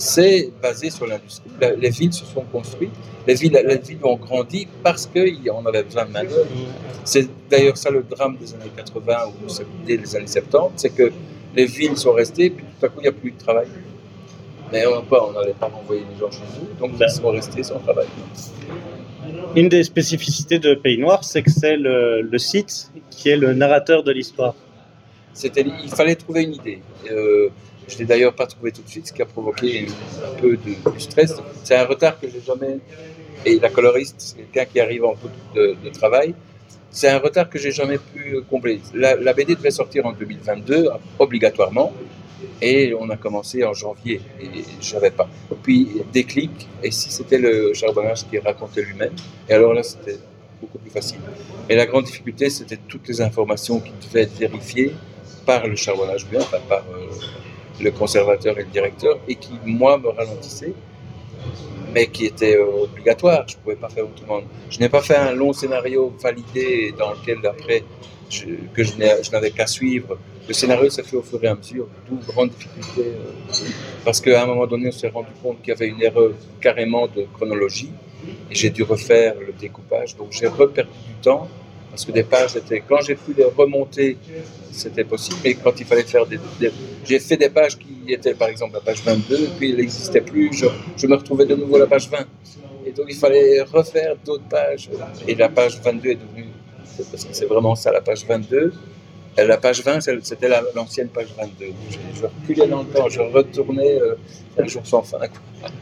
C'est 0.00 0.50
basé 0.62 0.88
sur 0.88 1.06
l'industrie. 1.06 1.50
Les 1.78 1.90
villes 1.90 2.14
se 2.14 2.24
sont 2.24 2.40
construites, 2.50 2.94
les 3.26 3.34
villes, 3.34 3.62
les 3.66 3.76
villes 3.76 3.98
ont 4.02 4.16
grandi 4.16 4.66
parce 4.82 5.04
qu'on 5.04 5.66
avait 5.66 5.82
besoin 5.82 6.06
de. 6.06 6.26
C'est 7.04 7.28
d'ailleurs 7.50 7.76
ça 7.76 7.90
le 7.90 8.02
drame 8.02 8.38
des 8.38 8.54
années 8.54 8.72
80 8.74 9.16
ou 9.26 9.52
dès 9.86 9.98
les 9.98 10.16
années 10.16 10.26
70, 10.26 10.72
c'est 10.76 10.94
que 10.94 11.12
les 11.54 11.66
villes 11.66 11.98
sont 11.98 12.12
restées, 12.14 12.48
puis 12.48 12.64
tout 12.64 12.86
à 12.86 12.88
coup, 12.88 13.00
il 13.00 13.02
n'y 13.02 13.08
a 13.08 13.12
plus 13.12 13.32
de 13.32 13.38
travail. 13.38 13.66
Mais 14.72 14.86
on 14.86 15.32
n'allait 15.32 15.52
pas 15.52 15.66
renvoyer 15.66 16.02
les 16.10 16.18
gens 16.18 16.30
chez 16.30 16.38
eux, 16.62 16.68
donc 16.78 16.92
ils 16.98 17.10
sont 17.10 17.28
restés 17.28 17.62
sans 17.62 17.78
travail. 17.80 18.06
Une 19.54 19.68
des 19.68 19.82
spécificités 19.84 20.58
de 20.58 20.74
Pays 20.74 20.96
Noir, 20.96 21.24
c'est 21.24 21.42
que 21.42 21.50
c'est 21.50 21.76
le, 21.76 22.22
le 22.22 22.38
site 22.38 22.90
qui 23.10 23.28
est 23.28 23.36
le 23.36 23.52
narrateur 23.52 24.02
de 24.02 24.12
l'histoire. 24.12 24.54
C'était, 25.34 25.66
il 25.84 25.90
fallait 25.90 26.14
trouver 26.14 26.44
une 26.44 26.54
idée. 26.54 26.80
Euh, 27.10 27.50
je 27.90 27.98
l'ai 27.98 28.04
d'ailleurs 28.04 28.34
pas 28.34 28.46
trouvé 28.46 28.72
tout 28.72 28.82
de 28.82 28.88
suite, 28.88 29.08
ce 29.08 29.12
qui 29.12 29.22
a 29.22 29.26
provoqué 29.26 29.86
un 30.24 30.40
peu 30.40 30.56
de, 30.56 30.90
du 30.92 31.00
stress. 31.00 31.34
C'est 31.64 31.76
un 31.76 31.84
retard 31.84 32.18
que 32.20 32.28
j'ai 32.28 32.40
jamais. 32.40 32.78
Et 33.44 33.58
la 33.58 33.70
coloriste, 33.70 34.16
c'est 34.18 34.36
quelqu'un 34.36 34.64
qui 34.70 34.80
arrive 34.80 35.04
en 35.04 35.14
bout 35.14 35.30
de, 35.54 35.74
travail. 35.92 36.34
C'est 36.90 37.08
un 37.08 37.18
retard 37.18 37.48
que 37.48 37.58
j'ai 37.58 37.70
jamais 37.72 37.98
pu 37.98 38.40
combler. 38.48 38.80
La, 38.94 39.32
BD 39.32 39.54
devait 39.54 39.70
sortir 39.70 40.06
en 40.06 40.12
2022, 40.12 40.88
obligatoirement, 41.18 41.92
et 42.60 42.94
on 42.98 43.08
a 43.10 43.16
commencé 43.16 43.64
en 43.64 43.72
janvier, 43.72 44.20
et 44.40 44.64
j'avais 44.80 45.10
pas. 45.10 45.28
Puis 45.62 45.88
déclic, 46.12 46.68
et 46.82 46.90
si 46.90 47.10
c'était 47.10 47.38
le 47.38 47.72
charbonnage 47.74 48.26
qui 48.28 48.38
racontait 48.38 48.82
lui-même, 48.82 49.14
et 49.48 49.52
alors 49.52 49.72
là 49.72 49.82
c'était 49.82 50.18
beaucoup 50.60 50.78
plus 50.78 50.90
facile. 50.90 51.20
Et 51.68 51.76
la 51.76 51.86
grande 51.86 52.04
difficulté, 52.04 52.50
c'était 52.50 52.78
toutes 52.88 53.06
les 53.08 53.20
informations 53.20 53.78
qui 53.80 53.92
devaient 54.06 54.22
être 54.22 54.36
vérifiées 54.36 54.92
par 55.46 55.66
le 55.66 55.76
charbonnage 55.76 56.26
enfin 56.36 56.58
par 56.68 56.84
euh, 56.92 57.06
le 57.82 57.90
conservateur 57.90 58.58
et 58.58 58.62
le 58.62 58.68
directeur, 58.70 59.18
et 59.28 59.34
qui, 59.34 59.52
moi, 59.64 59.98
me 59.98 60.08
ralentissaient, 60.08 60.74
mais 61.92 62.06
qui 62.06 62.26
étaient 62.26 62.56
euh, 62.56 62.84
obligatoires. 62.84 63.44
Je 63.48 63.56
ne 63.56 63.60
pouvais 63.62 63.76
pas 63.76 63.88
faire 63.88 64.04
autrement. 64.04 64.40
Je 64.68 64.78
n'ai 64.78 64.88
pas 64.88 65.02
fait 65.02 65.16
un 65.16 65.32
long 65.32 65.52
scénario 65.52 66.14
validé 66.22 66.94
dans 66.98 67.12
lequel, 67.12 67.38
après, 67.46 67.82
je, 68.28 68.46
que 68.74 68.84
je 68.84 68.92
n'avais 69.32 69.50
qu'à 69.50 69.66
suivre. 69.66 70.18
Le 70.46 70.54
scénario 70.54 70.90
s'est 70.90 71.02
fait 71.02 71.16
au 71.16 71.22
fur 71.22 71.42
et 71.44 71.48
à 71.48 71.54
mesure, 71.54 71.86
d'où 72.08 72.16
grande 72.26 72.50
difficulté, 72.50 73.02
euh, 73.06 73.54
parce 74.04 74.20
qu'à 74.20 74.42
un 74.42 74.46
moment 74.46 74.66
donné, 74.66 74.88
on 74.88 74.92
s'est 74.92 75.08
rendu 75.08 75.30
compte 75.42 75.60
qu'il 75.62 75.68
y 75.68 75.72
avait 75.72 75.88
une 75.88 76.02
erreur 76.02 76.32
carrément 76.60 77.06
de 77.06 77.26
chronologie, 77.34 77.92
et 78.50 78.54
j'ai 78.54 78.70
dû 78.70 78.82
refaire 78.82 79.34
le 79.38 79.52
découpage. 79.52 80.16
Donc 80.16 80.28
j'ai 80.32 80.48
reperdu 80.48 80.90
du 81.06 81.14
temps, 81.22 81.48
parce 81.90 82.04
que 82.04 82.12
des 82.12 82.22
pages 82.22 82.56
étaient. 82.56 82.82
Quand 82.88 83.00
j'ai 83.02 83.14
pu 83.16 83.34
les 83.36 83.44
remonter, 83.44 84.16
c'était 84.72 85.04
possible, 85.04 85.36
mais 85.44 85.54
quand 85.54 85.78
il 85.78 85.86
fallait 85.86 86.02
faire 86.04 86.26
des. 86.26 86.38
j'ai 87.04 87.18
fait 87.20 87.36
des 87.36 87.50
pages 87.50 87.76
qui 87.78 88.12
étaient, 88.12 88.34
par 88.34 88.48
exemple, 88.48 88.74
la 88.74 88.80
page 88.80 89.02
22, 89.04 89.34
et 89.36 89.48
puis 89.58 89.70
elle 89.70 89.76
n'existait 89.78 90.20
plus, 90.20 90.50
je, 90.96 91.06
me 91.06 91.16
retrouvais 91.16 91.46
de 91.46 91.54
nouveau 91.56 91.76
à 91.76 91.80
la 91.80 91.86
page 91.86 92.08
20. 92.08 92.18
Et 92.86 92.92
donc 92.92 93.06
il 93.08 93.16
fallait 93.16 93.60
refaire 93.62 94.14
d'autres 94.24 94.48
pages. 94.48 94.88
Et 95.28 95.34
la 95.34 95.48
page 95.48 95.78
22 95.82 96.10
est 96.10 96.14
devenue. 96.14 96.48
Parce 97.10 97.24
que 97.24 97.32
c'est 97.34 97.46
vraiment 97.46 97.74
ça, 97.74 97.92
la 97.92 98.00
page 98.00 98.24
22. 98.26 98.72
Et 99.38 99.44
La 99.44 99.56
page 99.58 99.82
20, 99.84 100.00
c'est- 100.00 100.18
c'était 100.24 100.48
la- 100.48 100.62
l'ancienne 100.74 101.08
page 101.08 101.28
22. 101.38 101.66
Je, 101.88 101.96
je 102.20 102.22
reculais 102.26 102.66
dans 102.66 102.80
le 102.82 102.88
temps, 102.88 103.08
je 103.08 103.20
retournais 103.20 103.98
euh, 104.00 104.16
un 104.58 104.66
jour 104.66 104.84
sans 104.84 105.02
fin. 105.02 105.18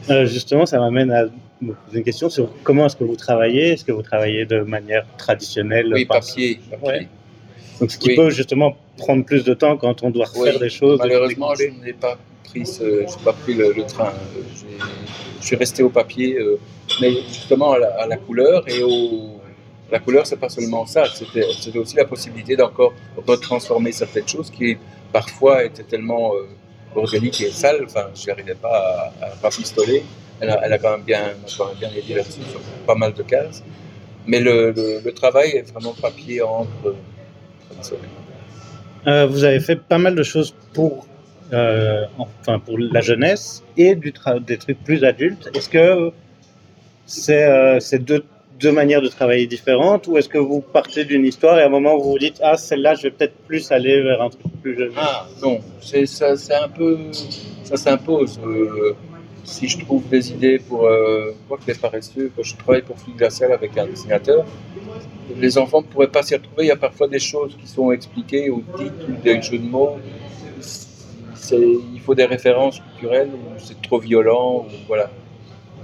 Euh, 0.09 0.25
justement, 0.27 0.65
ça 0.67 0.77
m'amène 0.79 1.11
à 1.11 1.25
me 1.61 1.73
poser 1.73 1.97
une 1.99 2.03
question 2.03 2.29
sur 2.29 2.49
comment 2.63 2.85
est-ce 2.85 2.95
que 2.95 3.03
vous 3.03 3.15
travaillez 3.15 3.73
Est-ce 3.73 3.83
que 3.85 3.91
vous 3.91 4.01
travaillez 4.01 4.45
de 4.45 4.61
manière 4.61 5.05
traditionnelle 5.17 5.91
Oui, 5.93 6.05
papier. 6.05 6.59
papier. 6.71 6.87
Ouais. 6.87 7.07
Donc, 7.79 7.91
ce 7.91 7.97
qui 7.97 8.09
Oui. 8.09 8.15
peut 8.15 8.29
justement 8.29 8.75
prendre 8.97 9.23
plus 9.25 9.43
de 9.43 9.53
temps 9.53 9.77
quand 9.77 10.03
on 10.03 10.09
doit 10.09 10.25
refaire 10.25 10.53
Oui, 10.55 10.59
des 10.59 10.69
choses. 10.69 10.99
Malheureusement, 10.99 11.53
je 11.55 11.65
n'ai 11.85 11.93
pas 11.93 12.17
pris, 12.43 12.65
ce- 12.65 13.05
j'ai 13.07 13.23
pas 13.23 13.33
pris 13.33 13.53
le, 13.53 13.71
le 13.73 13.83
train. 13.83 14.11
Je 15.41 15.45
suis 15.45 15.55
resté 15.55 15.83
au 15.83 15.89
papier, 15.89 16.35
euh, 16.37 16.59
mais 17.01 17.11
justement 17.29 17.71
à 17.73 17.79
la, 17.79 17.87
à 18.01 18.07
la 18.07 18.17
couleur 18.17 18.67
et 18.67 18.83
au. 18.83 19.35
La 19.91 19.97
couleur, 19.99 20.27
c'est 20.27 20.37
pas 20.37 20.49
seulement 20.49 20.85
ça, 20.85 21.05
c'était 21.15 21.43
aussi 21.79 21.95
la 21.95 22.05
possibilité 22.05 22.55
d'encore 22.55 22.93
retransformer 23.25 23.91
certaines 23.91 24.27
choses 24.27 24.51
qui 24.51 24.77
parfois 25.11 25.63
étaient 25.63 25.81
tellement 25.81 26.33
euh, 26.35 26.45
organiques 26.95 27.41
et 27.41 27.49
sales. 27.49 27.85
Enfin, 27.85 28.05
je 28.13 28.27
n'arrivais 28.27 28.53
pas 28.53 29.11
à, 29.19 29.25
à 29.25 29.29
rafistoler. 29.41 30.03
Elle 30.41 30.49
a, 30.49 30.59
elle 30.65 30.73
a 30.73 30.77
quand 30.77 30.91
même 30.91 31.03
bien, 31.05 31.33
quand 31.57 31.67
même 31.67 31.77
bien 31.77 31.89
aidé 31.95 32.15
là-dessus 32.15 32.41
sur 32.49 32.61
pas 32.85 32.95
mal 32.95 33.13
de 33.13 33.23
cases. 33.23 33.63
Mais 34.25 34.39
le, 34.39 34.71
le- 34.71 34.99
le 35.03 35.11
travail 35.13 35.49
est 35.51 35.71
vraiment 35.71 35.93
papier, 35.93 36.41
encre. 36.41 36.95
euh, 39.07 39.25
vous 39.27 39.43
avez 39.43 39.59
fait 39.59 39.75
pas 39.77 39.97
mal 39.97 40.15
de 40.15 40.23
choses 40.23 40.53
pour, 40.73 41.07
euh, 41.53 42.05
enfin, 42.17 42.59
pour 42.59 42.77
la 42.77 43.01
jeunesse 43.01 43.63
et 43.77 43.95
du 43.95 44.13
des 44.41 44.57
trucs 44.57 44.83
plus 44.83 45.03
adultes. 45.03 45.49
Est-ce 45.55 45.69
que 45.69 46.11
c'est 47.05 47.45
euh, 47.45 47.79
deux, 47.99 48.23
deux 48.59 48.71
manières 48.71 49.01
de 49.01 49.07
travailler 49.07 49.47
différentes 49.47 50.07
ou 50.07 50.17
est-ce 50.17 50.29
que 50.29 50.37
vous 50.37 50.61
partez 50.61 51.05
d'une 51.05 51.25
histoire 51.25 51.57
et 51.59 51.63
à 51.63 51.65
un 51.67 51.69
moment 51.69 51.97
vous 51.97 52.11
vous 52.11 52.19
dites 52.19 52.39
Ah, 52.43 52.57
celle-là, 52.57 52.95
je 52.95 53.03
vais 53.03 53.11
peut-être 53.11 53.35
plus 53.47 53.71
aller 53.71 54.01
vers 54.01 54.21
un 54.21 54.29
truc 54.29 54.43
plus 54.61 54.77
jeune? 54.77 54.91
Ah 54.97 55.27
non, 55.41 55.59
ça, 55.81 56.35
un 56.63 56.67
peu, 56.69 56.97
ça 57.63 57.77
s'impose. 57.77 58.39
Si 59.49 59.67
je 59.67 59.79
trouve 59.79 60.07
des 60.07 60.31
idées 60.31 60.59
pour, 60.59 60.85
euh, 60.85 61.33
qui 61.65 61.71
est 61.71 61.81
paresseux, 61.81 62.31
quand 62.35 62.43
je 62.43 62.55
travaille 62.55 62.83
pour 62.83 62.99
Fluide 62.99 63.17
Glacial 63.17 63.51
avec 63.51 63.75
un 63.79 63.87
dessinateur, 63.87 64.45
les 65.35 65.57
enfants 65.57 65.81
ne 65.81 65.87
pourraient 65.87 66.11
pas 66.11 66.21
s'y 66.21 66.35
retrouver. 66.35 66.65
Il 66.65 66.67
y 66.67 66.71
a 66.71 66.75
parfois 66.75 67.07
des 67.07 67.17
choses 67.17 67.57
qui 67.59 67.67
sont 67.67 67.91
expliquées 67.91 68.51
ou 68.51 68.63
dites 68.77 69.01
ou 69.09 69.13
des 69.23 69.41
jeux 69.41 69.57
de 69.57 69.67
mots. 69.67 69.97
Il 71.51 71.99
faut 72.05 72.13
des 72.13 72.25
références 72.25 72.79
culturelles 72.79 73.31
ou 73.33 73.39
c'est 73.57 73.81
trop 73.81 73.97
violent, 73.97 74.67
ou 74.67 74.75
voilà. 74.87 75.09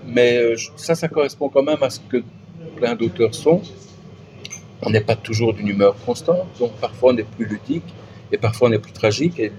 Mais 0.06 0.38
euh, 0.38 0.56
ça, 0.76 0.94
ça 0.94 1.08
correspond 1.08 1.50
quand 1.50 1.64
même 1.64 1.82
à 1.82 1.90
ce 1.90 2.00
que 2.02 2.24
plein 2.76 2.94
d'auteurs 2.94 3.34
sont. 3.34 3.64
On 4.84 4.92
n'est 4.92 5.02
pas 5.02 5.16
toujours 5.16 5.56
d'une 5.56 5.70
humeur 5.70 5.96
constante, 6.06 6.46
donc 6.60 6.74
parfois 6.74 7.14
on 7.14 7.18
est 7.18 7.30
plus 7.36 7.46
ludique 7.46 7.92
et 8.32 8.38
parfois 8.38 8.70
on 8.70 8.72
est 8.74 8.84
plus 8.88 8.92
tragique 8.92 9.40
et 9.40 9.52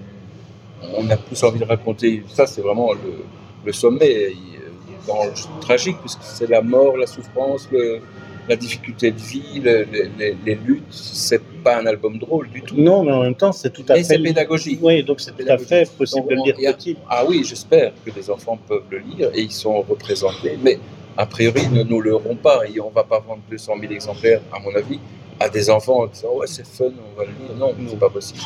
on 0.96 1.10
a 1.10 1.16
plus 1.16 1.42
envie 1.42 1.58
de 1.58 1.64
raconter. 1.64 2.22
Ça, 2.28 2.46
c'est 2.46 2.60
vraiment 2.60 2.92
le, 2.92 3.24
le 3.66 3.72
sommet 3.72 4.30
il- 4.32 5.06
dans 5.06 5.24
le 5.24 5.60
tragique, 5.60 5.98
puisque 6.00 6.22
c'est 6.22 6.48
la 6.48 6.62
mort, 6.62 6.96
la 6.96 7.06
souffrance, 7.06 7.68
le- 7.70 8.00
la 8.48 8.56
difficulté 8.56 9.10
de 9.12 9.18
vie, 9.20 9.60
le- 9.60 9.84
le- 9.92 10.08
les, 10.18 10.36
les 10.44 10.54
luttes. 10.54 10.82
C'est 10.90 11.42
pas 11.64 11.78
un 11.80 11.86
album 11.86 12.18
drôle 12.18 12.48
du 12.50 12.62
tout. 12.62 12.74
Non, 12.76 13.02
mais 13.04 13.12
en 13.12 13.22
même 13.22 13.34
temps, 13.34 13.52
c'est 13.52 13.72
tout 13.72 13.84
à 13.88 13.94
Mais 13.94 13.98
fait. 14.00 14.14
c'est 14.14 14.18
pédagogique. 14.20 14.78
Oui, 14.82 15.02
donc 15.04 15.20
c'est 15.20 15.32
tout 15.36 15.44
à 15.48 15.58
fait 15.58 15.90
possible 15.96 16.28
de 16.28 16.34
le 16.34 16.42
lire 16.58 16.70
a- 16.70 16.72
petit. 16.72 16.96
Ah 17.08 17.24
oui, 17.28 17.42
j'espère 17.44 17.92
que 18.04 18.10
les 18.16 18.30
enfants 18.30 18.58
peuvent 18.68 18.82
le 18.90 18.98
lire 18.98 19.30
et 19.34 19.42
ils 19.42 19.52
sont 19.52 19.80
représentés, 19.82 20.58
mais 20.62 20.78
a 21.16 21.26
priori, 21.26 21.68
ne 21.68 21.82
nous 21.82 22.00
l'auront 22.00 22.36
pas 22.36 22.60
et 22.72 22.80
on 22.80 22.90
va 22.90 23.04
pas 23.04 23.18
vendre 23.20 23.42
200 23.50 23.74
000 23.80 23.92
exemplaires, 23.92 24.40
à 24.52 24.58
mon 24.60 24.74
avis, 24.74 24.98
à 25.40 25.48
des 25.48 25.68
enfants 25.70 26.00
en 26.02 26.06
disant 26.06 26.32
ouais 26.36 26.46
c'est 26.46 26.66
fun, 26.66 26.86
on 26.86 27.18
va 27.18 27.24
le 27.26 27.30
lire. 27.32 27.56
Non, 27.58 27.74
c'est 27.88 27.98
pas 27.98 28.10
possible. 28.10 28.40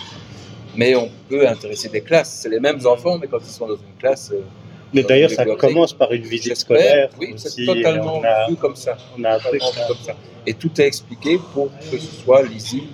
Mais 0.77 0.95
on 0.95 1.09
peut 1.29 1.47
intéresser 1.49 1.89
des 1.89 2.01
classes. 2.01 2.41
C'est 2.43 2.49
les 2.49 2.61
mêmes 2.61 2.81
enfants, 2.87 3.17
mais 3.19 3.27
quand 3.27 3.39
ils 3.41 3.47
sont 3.51 3.67
dans 3.67 3.75
une 3.77 3.97
classe. 3.99 4.33
Mais 4.93 5.03
d'ailleurs, 5.05 5.31
ça 5.31 5.45
commence 5.57 5.93
par 5.93 6.13
une 6.13 6.23
visite 6.25 6.57
scolaire. 6.57 7.11
Oui, 7.19 7.35
c'est 7.37 7.65
totalement 7.65 8.19
on 8.19 8.25
a- 8.25 8.49
vu 8.49 8.57
comme 8.57 8.77
ça. 8.77 8.97
On 9.19 9.23
a 9.25 9.39
vu 9.39 9.59
comme 9.59 9.97
ça. 10.03 10.15
Et 10.47 10.55
tout 10.55 10.71
est 10.81 10.87
expliqué 10.87 11.39
pour 11.53 11.71
que 11.91 11.99
ce 11.99 12.23
soit 12.23 12.43
lisible. 12.43 12.87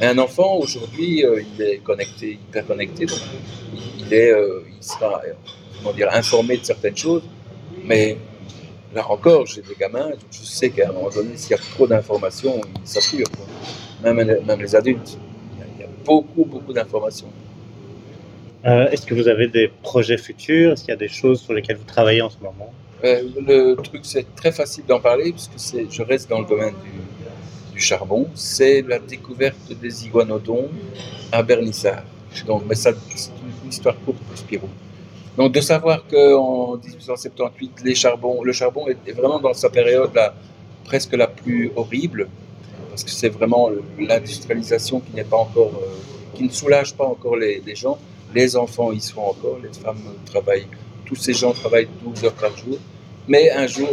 Et 0.00 0.06
un 0.06 0.18
enfant, 0.18 0.56
aujourd'hui, 0.56 1.24
euh, 1.24 1.42
il 1.56 1.62
est 1.62 1.78
connecté, 1.78 2.32
hyper 2.32 2.66
connecté, 2.66 3.06
donc 3.06 3.18
il, 3.98 4.12
est, 4.12 4.30
euh, 4.30 4.62
il 4.76 4.82
sera 4.82 5.22
comment 5.78 5.92
dire, 5.94 6.08
informé 6.12 6.58
de 6.58 6.64
certaines 6.64 6.96
choses. 6.96 7.22
Mais 7.84 8.16
là 8.94 9.10
encore, 9.10 9.46
j'ai 9.46 9.62
des 9.62 9.74
gamins, 9.78 10.10
je 10.30 10.44
sais 10.44 10.70
qu'à 10.70 10.90
un 10.90 10.92
moment 10.92 11.08
donné, 11.10 11.30
s'il 11.36 11.52
y 11.52 11.54
a 11.54 11.58
trop 11.58 11.86
d'informations, 11.86 12.60
ils 12.82 12.88
saturent. 12.88 13.26
Même, 14.02 14.18
les- 14.20 14.40
même 14.40 14.60
les 14.60 14.74
adultes. 14.76 15.18
Il 15.76 15.80
y 15.80 15.84
a 15.84 15.88
beaucoup, 16.04 16.44
beaucoup 16.44 16.72
d'informations. 16.74 17.28
Euh, 18.66 18.88
Est-ce 18.90 19.06
que 19.06 19.14
vous 19.14 19.28
avez 19.28 19.46
des 19.46 19.68
projets 19.68 20.18
futurs? 20.18 20.72
Est-ce 20.72 20.82
qu'il 20.82 20.90
y 20.90 20.96
a 20.96 20.96
des 20.96 21.08
choses 21.08 21.40
sur 21.40 21.52
lesquelles 21.52 21.76
vous 21.76 21.84
travaillez 21.84 22.20
en 22.20 22.30
ce 22.30 22.38
moment? 22.38 22.72
Euh, 23.04 23.22
le 23.46 23.74
truc, 23.76 24.00
c'est 24.02 24.34
très 24.34 24.50
facile 24.50 24.84
d'en 24.88 24.98
parler 24.98 25.32
puisque 25.32 25.76
je 25.88 26.02
reste 26.02 26.28
dans 26.28 26.40
le 26.40 26.46
domaine 26.46 26.74
du, 27.72 27.80
charbon. 27.80 28.26
C'est 28.34 28.80
la 28.82 28.98
découverte 28.98 29.70
des 29.82 30.06
iguanodons 30.06 30.68
à 31.30 31.42
Bernissard. 31.42 32.02
Donc, 32.46 32.62
mais 32.66 32.74
ça, 32.74 32.90
c'est 33.14 33.30
une 33.62 33.68
histoire 33.68 33.94
courte 34.00 34.18
pour 34.18 34.36
Spirou. 34.36 34.68
Donc, 35.36 35.52
de 35.52 35.60
savoir 35.60 36.06
qu'en 36.06 36.78
1878, 36.78 37.82
les 37.84 37.94
charbons, 37.94 38.42
le 38.42 38.52
charbon 38.52 38.86
est, 38.88 39.12
vraiment 39.12 39.38
dans 39.38 39.52
sa 39.52 39.68
période 39.68 40.10
la, 40.14 40.34
presque 40.84 41.14
la 41.14 41.26
plus 41.26 41.70
horrible, 41.76 42.28
parce 42.88 43.04
que 43.04 43.10
c'est 43.10 43.28
vraiment 43.28 43.68
l'industrialisation 43.98 45.00
qui 45.00 45.20
euh, 45.20 45.24
qui 46.34 46.44
ne 46.44 46.50
soulage 46.50 46.94
pas 46.94 47.04
encore 47.04 47.36
les 47.36 47.62
gens. 47.74 47.98
Les 48.38 48.50
enfants 48.64 48.90
y 48.92 49.00
sont 49.00 49.20
encore, 49.34 49.58
les 49.66 49.72
femmes 49.84 50.04
travaillent 50.32 50.68
tous 51.06 51.16
ces 51.26 51.32
gens 51.32 51.52
travaillent 51.52 51.88
12 52.04 52.24
heures 52.24 52.32
par 52.34 52.54
jour. 52.56 52.78
Mais 53.28 53.50
un 53.50 53.66
jour, 53.66 53.88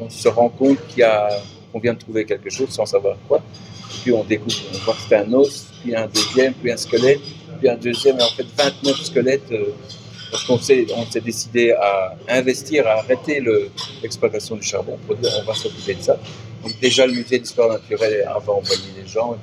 on 0.00 0.08
se 0.10 0.28
rend 0.28 0.48
compte 0.48 0.78
a, 1.02 1.28
qu'on 1.72 1.78
vient 1.80 1.94
de 1.94 1.98
trouver 2.06 2.24
quelque 2.24 2.50
chose 2.50 2.70
sans 2.70 2.86
savoir 2.86 3.16
quoi. 3.28 3.40
Puis 4.02 4.12
on 4.12 4.24
découvre, 4.24 4.56
on 4.74 4.78
voit 4.84 4.96
c'est 5.08 5.16
un 5.16 5.32
os, 5.32 5.66
puis 5.82 5.94
un 5.96 6.06
deuxième, 6.08 6.52
puis 6.54 6.70
un 6.72 6.76
squelette, 6.76 7.20
puis 7.58 7.68
un 7.68 7.76
deuxième, 7.76 8.18
et 8.20 8.22
en 8.22 8.28
fait 8.36 8.46
29 8.56 8.96
squelettes. 9.10 9.50
euh, 9.52 9.72
parce 10.30 10.44
qu'on 10.44 10.58
s'est, 10.58 10.86
décidé 11.24 11.72
à 11.72 12.14
investir, 12.28 12.86
à 12.86 12.98
arrêter 12.98 13.40
le- 13.40 13.70
l'exploitation 14.02 14.56
du 14.56 14.62
charbon 14.62 14.98
pour 15.06 15.16
dire 15.16 15.30
on 15.40 15.44
va 15.46 15.54
s'occuper 15.54 15.94
de 15.94 16.02
ça. 16.02 16.18
Donc 16.62 16.78
déjà 16.80 17.06
le 17.06 17.14
musée 17.14 17.38
d'histoire 17.38 17.70
naturelle 17.70 18.24
avait 18.28 18.48
envoyé 18.50 18.82
des 19.00 19.08
gens. 19.08 19.36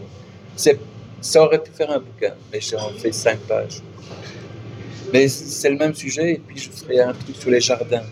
C'est, 0.56 0.80
ça 1.26 1.44
aurait 1.44 1.62
pu 1.62 1.72
faire 1.72 1.90
un 1.90 1.98
bouquin, 1.98 2.36
mais 2.52 2.62
j'ai 2.62 2.76
en 2.76 2.90
fait 2.90 3.12
cinq 3.12 3.40
pages. 3.40 3.82
Mais 5.12 5.28
c'est 5.28 5.72
le 5.72 5.78
même 5.78 5.96
sujet, 5.96 6.34
et 6.34 6.38
puis 6.38 6.56
je 6.58 6.70
ferai 6.70 7.02
un 7.02 7.14
truc 7.14 7.36
sur 7.36 7.50
les 7.50 7.62
jardins, 7.62 8.04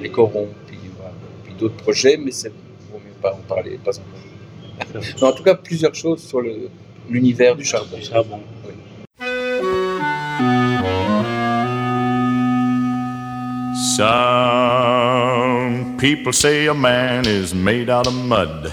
les 0.00 0.10
corons, 0.10 0.48
puis, 0.66 0.78
voilà. 0.96 1.12
puis 1.44 1.52
d'autres 1.54 1.76
projets, 1.76 2.16
mais 2.16 2.30
c'est 2.30 2.50
vaut 2.90 2.98
mieux 2.98 3.12
pas 3.20 3.34
en 3.34 3.40
parler, 3.46 3.78
pas 3.84 3.98
encore. 3.98 4.06
Mais 4.94 5.22
en 5.22 5.32
tout 5.32 5.42
cas, 5.42 5.54
plusieurs 5.54 5.94
choses 5.94 6.22
sur 6.22 6.40
l'univers 7.08 7.54
du 7.54 7.64
charbon. 7.64 8.00
Charbon. 8.00 8.40
Oui. 8.66 8.72
Some 13.96 15.96
people 15.98 16.32
say 16.32 16.66
a 16.66 16.74
man 16.74 17.26
is 17.26 17.54
made 17.54 17.90
out 17.90 18.06
of 18.06 18.14
mud. 18.14 18.72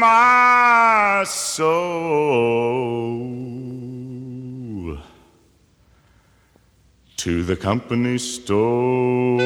my 0.00 1.22
soul 1.26 1.60
to 7.18 7.44
the 7.44 7.54
company 7.54 8.16
store. 8.16 9.38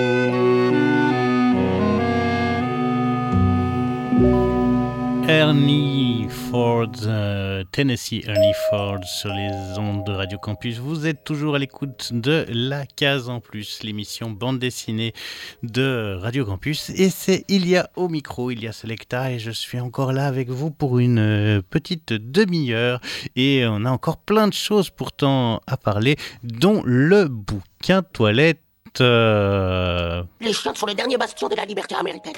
Ernie 5.29 6.27
Ford, 6.29 6.91
euh, 7.07 7.65
Tennessee 7.73 8.23
Ernie 8.27 8.53
Ford 8.69 8.99
sur 9.05 9.31
les 9.33 9.51
ondes 9.79 10.05
de 10.05 10.13
Radio 10.13 10.39
Campus. 10.39 10.79
Vous 10.79 11.07
êtes 11.07 11.25
toujours 11.25 11.55
à 11.55 11.59
l'écoute 11.59 12.11
de 12.13 12.45
La 12.51 12.85
Case 12.85 13.31
en 13.31 13.41
Plus, 13.41 13.83
l'émission 13.83 14.31
bande 14.31 14.59
dessinée 14.59 15.15
de 15.63 16.19
Radio 16.21 16.45
Campus. 16.45 16.91
Et 16.91 17.09
c'est 17.09 17.45
il 17.49 17.67
y 17.67 17.77
a 17.77 17.89
au 17.97 18.09
micro, 18.09 18.51
il 18.51 18.63
y 18.63 18.69
a 18.69 18.73
Selecta 18.73 19.31
et 19.33 19.39
je 19.39 19.51
suis 19.51 19.81
encore 19.81 20.13
là 20.13 20.27
avec 20.27 20.51
vous 20.51 20.71
pour 20.71 20.99
une 20.99 21.19
euh, 21.19 21.63
petite 21.69 22.13
demi-heure. 22.13 23.01
Et 23.35 23.65
on 23.67 23.87
a 23.87 23.91
encore 23.91 24.19
plein 24.19 24.47
de 24.47 24.53
choses 24.55 24.91
pourtant 24.91 25.61
à 25.67 25.79
parler, 25.79 26.17
dont 26.43 26.83
le 26.85 27.29
bouquin 27.29 28.03
toilette. 28.03 28.61
euh, 29.01 30.23
Les 30.43 30.53
chiottes 30.53 30.77
sont 30.77 30.87
les 30.87 30.95
derniers 30.95 31.17
bastions 31.17 31.49
de 31.49 31.57
la 31.57 31.65
liberté 31.65 31.95
américaine. 31.95 32.35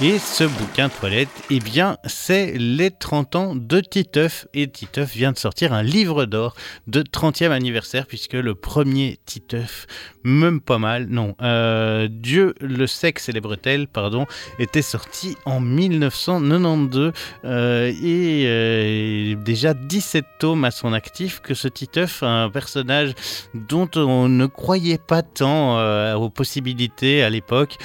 Et 0.00 0.20
ce 0.20 0.44
bouquin 0.44 0.88
toilette, 0.88 1.28
eh 1.50 1.58
bien, 1.58 1.96
c'est 2.04 2.56
les 2.56 2.92
30 2.92 3.34
ans 3.34 3.56
de 3.56 3.80
Titeuf. 3.80 4.46
Et 4.54 4.68
Titeuf 4.68 5.12
vient 5.12 5.32
de 5.32 5.38
sortir 5.38 5.72
un 5.72 5.82
livre 5.82 6.24
d'or 6.24 6.54
de 6.86 7.02
30e 7.02 7.50
anniversaire, 7.50 8.06
puisque 8.06 8.34
le 8.34 8.54
premier 8.54 9.18
Titeuf, 9.26 9.88
même 10.22 10.60
pas 10.60 10.78
mal, 10.78 11.06
non, 11.08 11.34
euh, 11.42 12.06
Dieu 12.08 12.54
le 12.60 12.86
sexe 12.86 13.28
et 13.28 13.32
les 13.32 13.40
bretelles, 13.40 13.88
pardon, 13.88 14.26
était 14.60 14.82
sorti 14.82 15.36
en 15.44 15.58
1992 15.58 17.12
euh, 17.44 17.92
et 18.00 18.44
euh, 18.46 19.34
déjà 19.34 19.74
17 19.74 20.24
tomes 20.38 20.64
à 20.64 20.70
son 20.70 20.92
actif, 20.92 21.40
que 21.40 21.54
ce 21.54 21.66
Titeuf, 21.66 22.22
un 22.22 22.50
personnage 22.50 23.14
dont 23.52 23.90
on 23.96 24.28
ne 24.28 24.46
croyait 24.46 24.98
pas 24.98 25.22
tant 25.22 25.58
aux 26.14 26.30
possibilités 26.30 27.24
à 27.24 27.30
l'époque, 27.30 27.78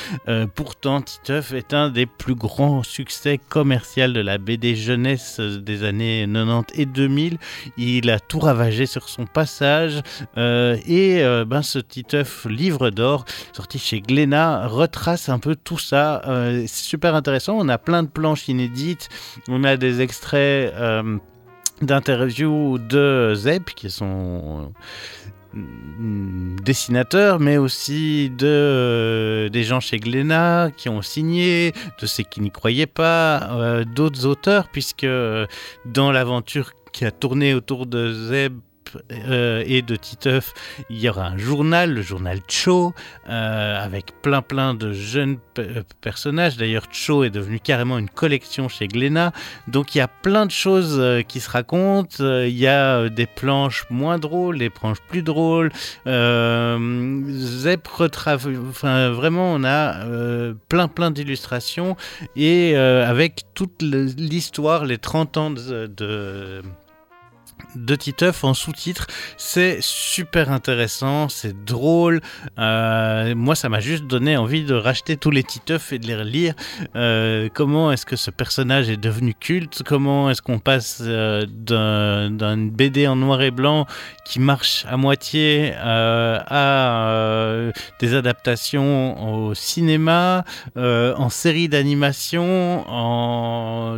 pourtant 0.54 1.02
Titeuf 1.02 1.54
est 1.54 1.74
un 1.74 1.90
des 1.90 2.03
plus 2.06 2.36
grands 2.36 2.84
succès 2.84 3.40
commerciaux 3.50 4.08
de 4.08 4.20
la 4.20 4.38
BD 4.38 4.76
jeunesse 4.76 5.40
des 5.40 5.84
années 5.84 6.28
90 6.32 6.80
et 6.80 6.86
2000. 6.86 7.38
Il 7.78 8.10
a 8.10 8.20
tout 8.20 8.40
ravagé 8.40 8.86
sur 8.86 9.10
son 9.10 9.26
passage 9.26 10.02
euh, 10.38 10.78
et 10.88 11.24
euh, 11.24 11.46
ben, 11.46 11.62
ce 11.62 11.80
Titeuf 11.80 12.46
livre 12.46 12.90
d'or 12.90 13.26
sorti 13.54 13.80
chez 13.80 14.02
Glénat 14.02 14.68
retrace 14.68 15.30
un 15.30 15.40
peu 15.40 15.56
tout 15.56 15.78
ça. 15.78 16.22
Euh, 16.28 16.64
c'est 16.68 16.86
super 16.86 17.16
intéressant. 17.16 17.58
On 17.58 17.70
a 17.70 17.78
plein 17.78 18.04
de 18.04 18.10
planches 18.10 18.48
inédites. 18.48 19.10
On 19.48 19.64
a 19.64 19.78
des 19.78 20.02
extraits 20.02 20.74
d'interviews 21.82 22.78
de 22.78 23.34
Zeb 23.36 23.66
qui 23.66 23.90
sont 23.90 24.72
dessinateurs, 25.56 27.40
mais 27.40 27.58
aussi 27.58 28.30
de 28.30 28.48
euh, 28.48 29.50
des 29.50 29.64
gens 29.64 29.80
chez 29.80 29.98
Glénat 29.98 30.72
qui 30.76 30.90
ont 30.90 31.02
signé, 31.02 31.74
de 32.00 32.06
ceux 32.06 32.24
qui 32.24 32.42
n'y 32.42 32.52
croyaient 32.52 32.88
pas, 32.88 33.52
euh, 33.52 33.84
d'autres 33.84 34.26
auteurs, 34.26 34.70
puisque 34.70 35.04
euh, 35.04 35.46
dans 35.86 36.12
l'aventure 36.12 36.72
qui 36.92 37.06
a 37.06 37.12
tourné 37.12 37.54
autour 37.54 37.86
de 37.86 38.14
Zeb 38.14 38.60
euh, 39.12 39.64
et 39.66 39.82
de 39.82 39.96
Titeuf, 39.96 40.54
il 40.90 41.00
y 41.00 41.10
aura 41.10 41.28
un 41.28 41.38
journal, 41.38 41.94
le 41.94 42.02
journal 42.02 42.40
Cho, 42.48 42.94
euh, 43.30 43.84
avec 43.84 44.22
plein 44.22 44.42
plein 44.42 44.74
de 44.74 44.94
jeunes 44.94 45.38
euh, 45.60 45.84
personnages. 46.02 46.58
D'ailleurs, 46.58 46.86
Cho 46.92 47.24
est 47.24 47.30
devenu 47.30 47.60
carrément 47.60 47.98
une 47.98 48.10
collection 48.10 48.70
chez 48.70 48.88
Glénat. 48.88 49.32
Donc 49.68 49.96
il 49.96 50.00
y 50.00 50.02
a 50.02 50.08
plein 50.08 50.46
de 50.46 50.52
choses 50.52 51.02
qui 51.28 51.40
se 51.40 51.50
racontent. 51.50 52.18
Il 52.20 52.58
y 52.58 52.68
a 52.68 53.10
des 53.10 53.26
planches 53.26 53.86
moins 53.90 54.20
drôles, 54.20 54.60
des 54.60 54.70
planches 54.70 55.02
plus 55.08 55.24
drôles. 55.24 55.72
Zep 56.06 57.88
enfin 58.00 59.10
vraiment, 59.12 59.54
on 59.54 59.64
a 59.64 60.54
plein 60.70 60.88
plein 60.88 61.12
d'illustrations 61.12 61.96
et 62.36 62.76
avec 62.76 63.42
toute 63.54 63.82
l'histoire, 63.82 64.86
les 64.86 64.98
30 64.98 65.38
ans 65.38 65.52
de 65.52 66.62
de 67.76 67.96
Titeuf 67.96 68.44
en 68.44 68.54
sous-titres. 68.54 69.08
C'est 69.38 69.78
super 69.82 70.52
intéressant, 70.52 71.30
c'est 71.30 71.64
drôle. 71.66 72.22
Euh, 72.60 73.34
moi, 73.36 73.56
ça 73.56 73.70
m'a 73.70 73.80
juste 73.80 74.06
donné 74.06 74.38
envie 74.38 74.64
de 74.64 74.74
racheter 74.74 75.18
tous 75.18 75.32
les 75.32 75.44
Titeuf 75.44 75.92
et 75.94 76.00
de 76.00 76.08
les 76.08 76.16
relire. 76.16 76.54
Euh, 76.96 77.50
comment 77.54 77.92
est-ce 77.92 78.06
que 78.06 78.16
ce 78.16 78.32
personnage 78.32 78.90
est 78.90 78.98
devenu 78.98 79.34
culte? 79.34 79.82
Comment 79.84 80.30
est-ce 80.30 80.42
qu'on 80.42 80.60
passe 80.60 81.00
euh, 81.02 81.46
d'un- 81.50 82.58
BD 82.58 83.08
en 83.08 83.16
noir 83.16 83.42
et 83.42 83.52
blanc 83.52 83.86
qui 84.26 84.40
marche 84.40 84.86
à 84.90 84.98
moitié 84.98 85.74
euh, 85.76 86.40
à 86.48 87.72
des 88.00 88.14
adaptations 88.16 89.48
au 89.48 89.54
cinéma, 89.54 90.44
en 90.76 91.30
série 91.30 91.70
d'animation. 91.70 92.84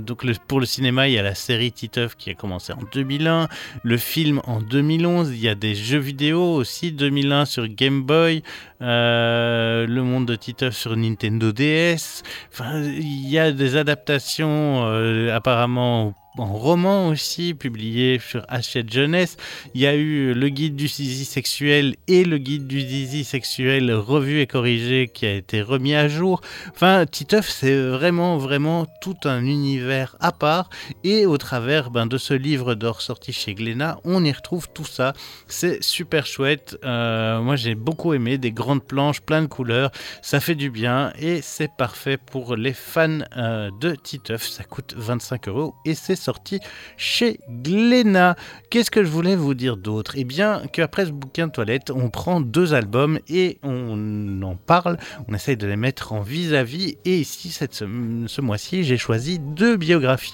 Donc 0.01 0.23
pour 0.47 0.59
le 0.59 0.65
cinéma, 0.65 1.07
il 1.07 1.13
y 1.13 1.19
a 1.19 1.23
la 1.23 1.35
série 1.35 1.71
Titeuf 1.71 2.15
qui 2.15 2.29
a 2.29 2.33
commencé 2.33 2.73
en 2.73 2.79
2001, 2.93 3.44
le 3.83 3.97
film 3.97 4.41
en 4.45 4.61
2011, 4.61 5.31
il 5.31 5.39
y 5.39 5.49
a 5.49 5.55
des 5.55 5.75
jeux 5.75 5.99
vidéo 5.99 6.41
aussi 6.41 6.91
2001 6.91 7.45
sur 7.45 7.67
Game 7.67 8.03
Boy, 8.03 8.43
euh, 8.81 9.85
le 9.87 10.03
monde 10.03 10.25
de 10.25 10.35
Titeuf 10.35 10.75
sur 10.75 10.95
Nintendo 10.95 11.51
DS. 11.51 12.23
Il 12.59 13.29
y 13.29 13.39
a 13.39 13.51
des 13.51 13.75
adaptations 13.77 14.85
euh, 14.85 15.35
apparemment 15.35 16.13
en 16.37 16.53
roman 16.53 17.07
aussi, 17.07 17.53
publié 17.53 18.19
sur 18.19 18.45
Hachette 18.49 18.91
Jeunesse. 18.91 19.37
Il 19.73 19.81
y 19.81 19.87
a 19.87 19.95
eu 19.95 20.33
le 20.33 20.49
guide 20.49 20.75
du 20.75 20.87
zizi 20.87 21.25
sexuel 21.25 21.95
et 22.07 22.25
le 22.25 22.37
guide 22.37 22.67
du 22.67 22.81
zizi 22.81 23.23
sexuel 23.23 23.91
revu 23.93 24.41
et 24.41 24.47
corrigé 24.47 25.09
qui 25.13 25.25
a 25.25 25.33
été 25.33 25.61
remis 25.61 25.95
à 25.95 26.07
jour. 26.07 26.41
Enfin, 26.71 27.05
Titeuf, 27.05 27.49
c'est 27.49 27.75
vraiment, 27.75 28.37
vraiment 28.37 28.85
tout 29.01 29.17
un 29.23 29.45
univers 29.45 30.15
à 30.19 30.31
part. 30.31 30.69
Et 31.03 31.25
au 31.25 31.37
travers 31.37 31.89
ben, 31.89 32.05
de 32.05 32.17
ce 32.17 32.33
livre 32.33 32.75
d'or 32.75 33.01
sorti 33.01 33.31
chez 33.31 33.53
Glénat, 33.53 33.99
on 34.03 34.23
y 34.23 34.31
retrouve 34.31 34.69
tout 34.73 34.85
ça. 34.85 35.13
C'est 35.47 35.81
super 35.83 36.25
chouette. 36.25 36.77
Euh, 36.83 37.41
moi, 37.41 37.55
j'ai 37.55 37.75
beaucoup 37.75 38.13
aimé 38.13 38.37
des 38.37 38.51
grandes 38.51 38.83
planches, 38.83 39.21
plein 39.21 39.41
de 39.41 39.47
couleurs. 39.47 39.91
Ça 40.21 40.39
fait 40.39 40.55
du 40.55 40.69
bien 40.69 41.13
et 41.19 41.41
c'est 41.41 41.71
parfait 41.77 42.17
pour 42.17 42.55
les 42.55 42.73
fans 42.73 43.19
euh, 43.37 43.69
de 43.79 43.95
Titeuf. 43.95 44.47
Ça 44.47 44.63
coûte 44.63 44.93
25 44.97 45.47
euros 45.47 45.75
et 45.85 45.95
c'est 45.95 46.15
sorti 46.25 46.59
chez 46.97 47.39
Glénat. 47.49 48.35
Qu'est-ce 48.69 48.91
que 48.91 49.03
je 49.03 49.09
voulais 49.09 49.35
vous 49.35 49.53
dire 49.53 49.77
d'autre? 49.77 50.13
Eh 50.15 50.23
bien, 50.23 50.63
qu'après 50.71 51.05
ce 51.05 51.11
bouquin 51.11 51.47
de 51.47 51.51
toilette, 51.51 51.91
on 51.91 52.09
prend 52.09 52.41
deux 52.41 52.73
albums 52.73 53.19
et 53.29 53.59
on 53.63 54.41
en 54.41 54.55
parle. 54.55 54.97
On 55.27 55.33
essaye 55.33 55.57
de 55.57 55.67
les 55.67 55.75
mettre 55.75 56.13
en 56.13 56.21
vis-à-vis. 56.21 56.97
Et 57.05 57.19
ici, 57.19 57.49
cette, 57.51 57.73
ce, 57.73 58.41
mois-ci, 58.41 58.83
j'ai 58.83 58.97
choisi 58.97 59.39
deux 59.39 59.77
biographies 59.77 60.33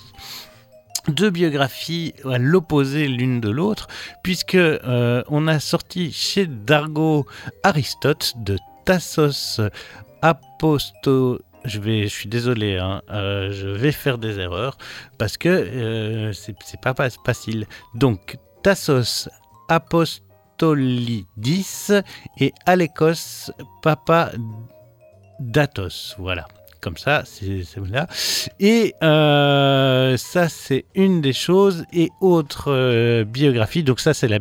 deux 1.08 1.32
biographies 1.32 2.14
à 2.26 2.38
l'opposé 2.38 3.08
l'une 3.08 3.42
de 3.42 3.50
l'autre, 3.50 3.88
puisque 4.22 4.54
euh, 4.54 5.24
on 5.30 5.48
a 5.48 5.60
sorti 5.60 6.12
chez 6.12 6.46
Dargo 6.46 7.26
Aristote 7.64 8.34
de 8.38 8.60
Tassos 8.86 9.60
Aposto 10.22 11.40
je 11.66 11.80
vais, 11.80 12.04
je 12.04 12.14
suis 12.14 12.30
désolé, 12.30 12.78
hein, 12.78 13.02
euh, 13.10 13.52
je 13.52 13.68
vais 13.68 13.92
faire 13.92 14.18
des 14.18 14.40
erreurs 14.40 14.78
parce 15.18 15.38
que 15.38 15.50
euh, 15.50 16.32
c'est 16.34 16.56
pas, 16.82 16.94
facile. 17.26 17.68
Donc, 17.96 18.38
Tassos 18.64 19.30
Apostolidis 19.70 21.92
et 22.40 22.54
Alekos 22.66 23.52
Datos. 25.40 26.16
Voilà. 26.18 26.48
Comme 26.82 26.98
ça, 26.98 27.22
c'est 27.26 27.64
là. 27.92 28.08
Et 28.60 28.96
euh, 29.04 30.18
ça, 30.18 30.50
c'est 30.50 30.86
une 30.96 31.22
des 31.22 31.34
choses. 31.34 31.86
Et 31.94 32.10
autre 32.22 33.22
biographie. 33.22 33.84
Donc, 33.84 34.00
ça, 34.00 34.16
c'est 34.16 34.28
la 34.28 34.40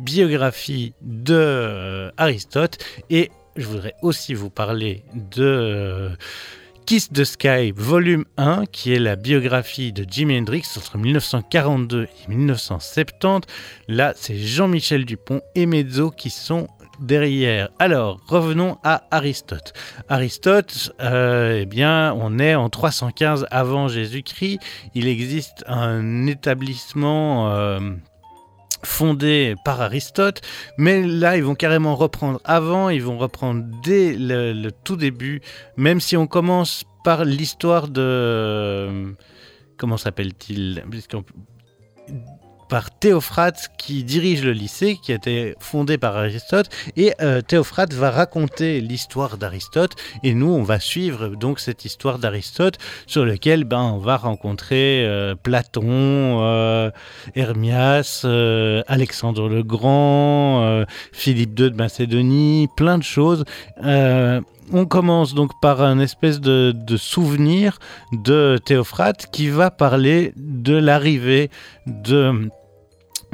biographie 0.00 0.92
de 1.02 2.10
Aristote. 2.16 2.84
Et 3.10 3.30
je 3.56 3.66
voudrais 3.66 3.94
aussi 4.02 4.34
vous 4.34 4.50
parler 4.50 5.04
de 5.14 5.42
euh, 5.42 6.08
Kiss 6.86 7.10
the 7.10 7.24
Sky 7.24 7.72
volume 7.74 8.24
1, 8.36 8.64
qui 8.66 8.92
est 8.92 8.98
la 8.98 9.16
biographie 9.16 9.92
de 9.92 10.04
Jimi 10.08 10.38
Hendrix 10.38 10.64
entre 10.76 10.98
1942 10.98 12.04
et 12.04 12.28
1970. 12.28 13.48
Là, 13.88 14.12
c'est 14.16 14.36
Jean-Michel 14.36 15.04
Dupont 15.04 15.40
et 15.54 15.66
Mezzo 15.66 16.10
qui 16.10 16.30
sont 16.30 16.66
derrière. 17.00 17.68
Alors, 17.78 18.20
revenons 18.26 18.78
à 18.84 19.04
Aristote. 19.10 19.72
Aristote, 20.08 20.92
euh, 21.00 21.60
eh 21.62 21.66
bien, 21.66 22.14
on 22.14 22.38
est 22.38 22.54
en 22.54 22.68
315 22.68 23.46
avant 23.50 23.88
Jésus-Christ. 23.88 24.60
Il 24.94 25.08
existe 25.08 25.64
un 25.66 26.26
établissement 26.26 27.50
euh, 27.52 27.80
fondé 28.84 29.54
par 29.64 29.80
Aristote, 29.80 30.40
mais 30.78 31.02
là 31.06 31.36
ils 31.36 31.44
vont 31.44 31.54
carrément 31.54 31.94
reprendre 31.96 32.40
avant, 32.44 32.88
ils 32.88 33.02
vont 33.02 33.18
reprendre 33.18 33.64
dès 33.84 34.14
le, 34.18 34.70
tout 34.84 34.96
début, 34.96 35.40
même 35.76 36.00
si 36.00 36.16
on 36.16 36.26
commence 36.26 36.84
par 37.04 37.24
l'histoire 37.24 37.88
de... 37.88 39.14
Comment 39.76 39.96
s'appelle-t-il? 39.96 40.84
Par 42.72 42.90
Théophrate 42.90 43.68
qui 43.76 44.02
dirige 44.02 44.42
le 44.42 44.52
lycée 44.52 44.96
qui 44.96 45.12
a 45.12 45.16
été 45.16 45.54
fondé 45.60 45.98
par 45.98 46.16
Aristote 46.16 46.70
et 46.96 47.12
euh, 47.20 47.42
Théophrate 47.42 47.92
va 47.92 48.10
raconter 48.10 48.80
l'histoire 48.80 49.36
d'Aristote 49.36 49.92
et 50.22 50.32
nous 50.32 50.48
on 50.48 50.62
va 50.62 50.80
suivre 50.80 51.36
donc 51.36 51.60
cette 51.60 51.84
histoire 51.84 52.18
d'Aristote 52.18 52.78
sur 53.06 53.26
lequel 53.26 53.64
ben 53.64 53.82
on 53.82 53.98
va 53.98 54.16
rencontrer 54.16 55.04
euh, 55.04 55.34
Platon, 55.34 55.84
euh, 55.84 56.90
Hermias, 57.34 58.24
Alexandre 58.86 59.50
le 59.50 59.62
Grand, 59.62 60.86
Philippe 61.12 61.60
II 61.60 61.70
de 61.72 61.76
Macédonie, 61.76 62.68
plein 62.74 62.96
de 62.96 63.02
choses. 63.02 63.44
On 64.74 64.86
commence 64.86 65.34
donc 65.34 65.50
par 65.60 65.82
un 65.82 65.98
espèce 65.98 66.40
de, 66.40 66.74
souvenir 66.96 67.78
de 68.12 68.58
Théophrate 68.64 69.26
qui 69.30 69.48
va 69.48 69.70
parler 69.70 70.32
de 70.36 70.74
l'arrivée 70.74 71.50
de 71.86 72.48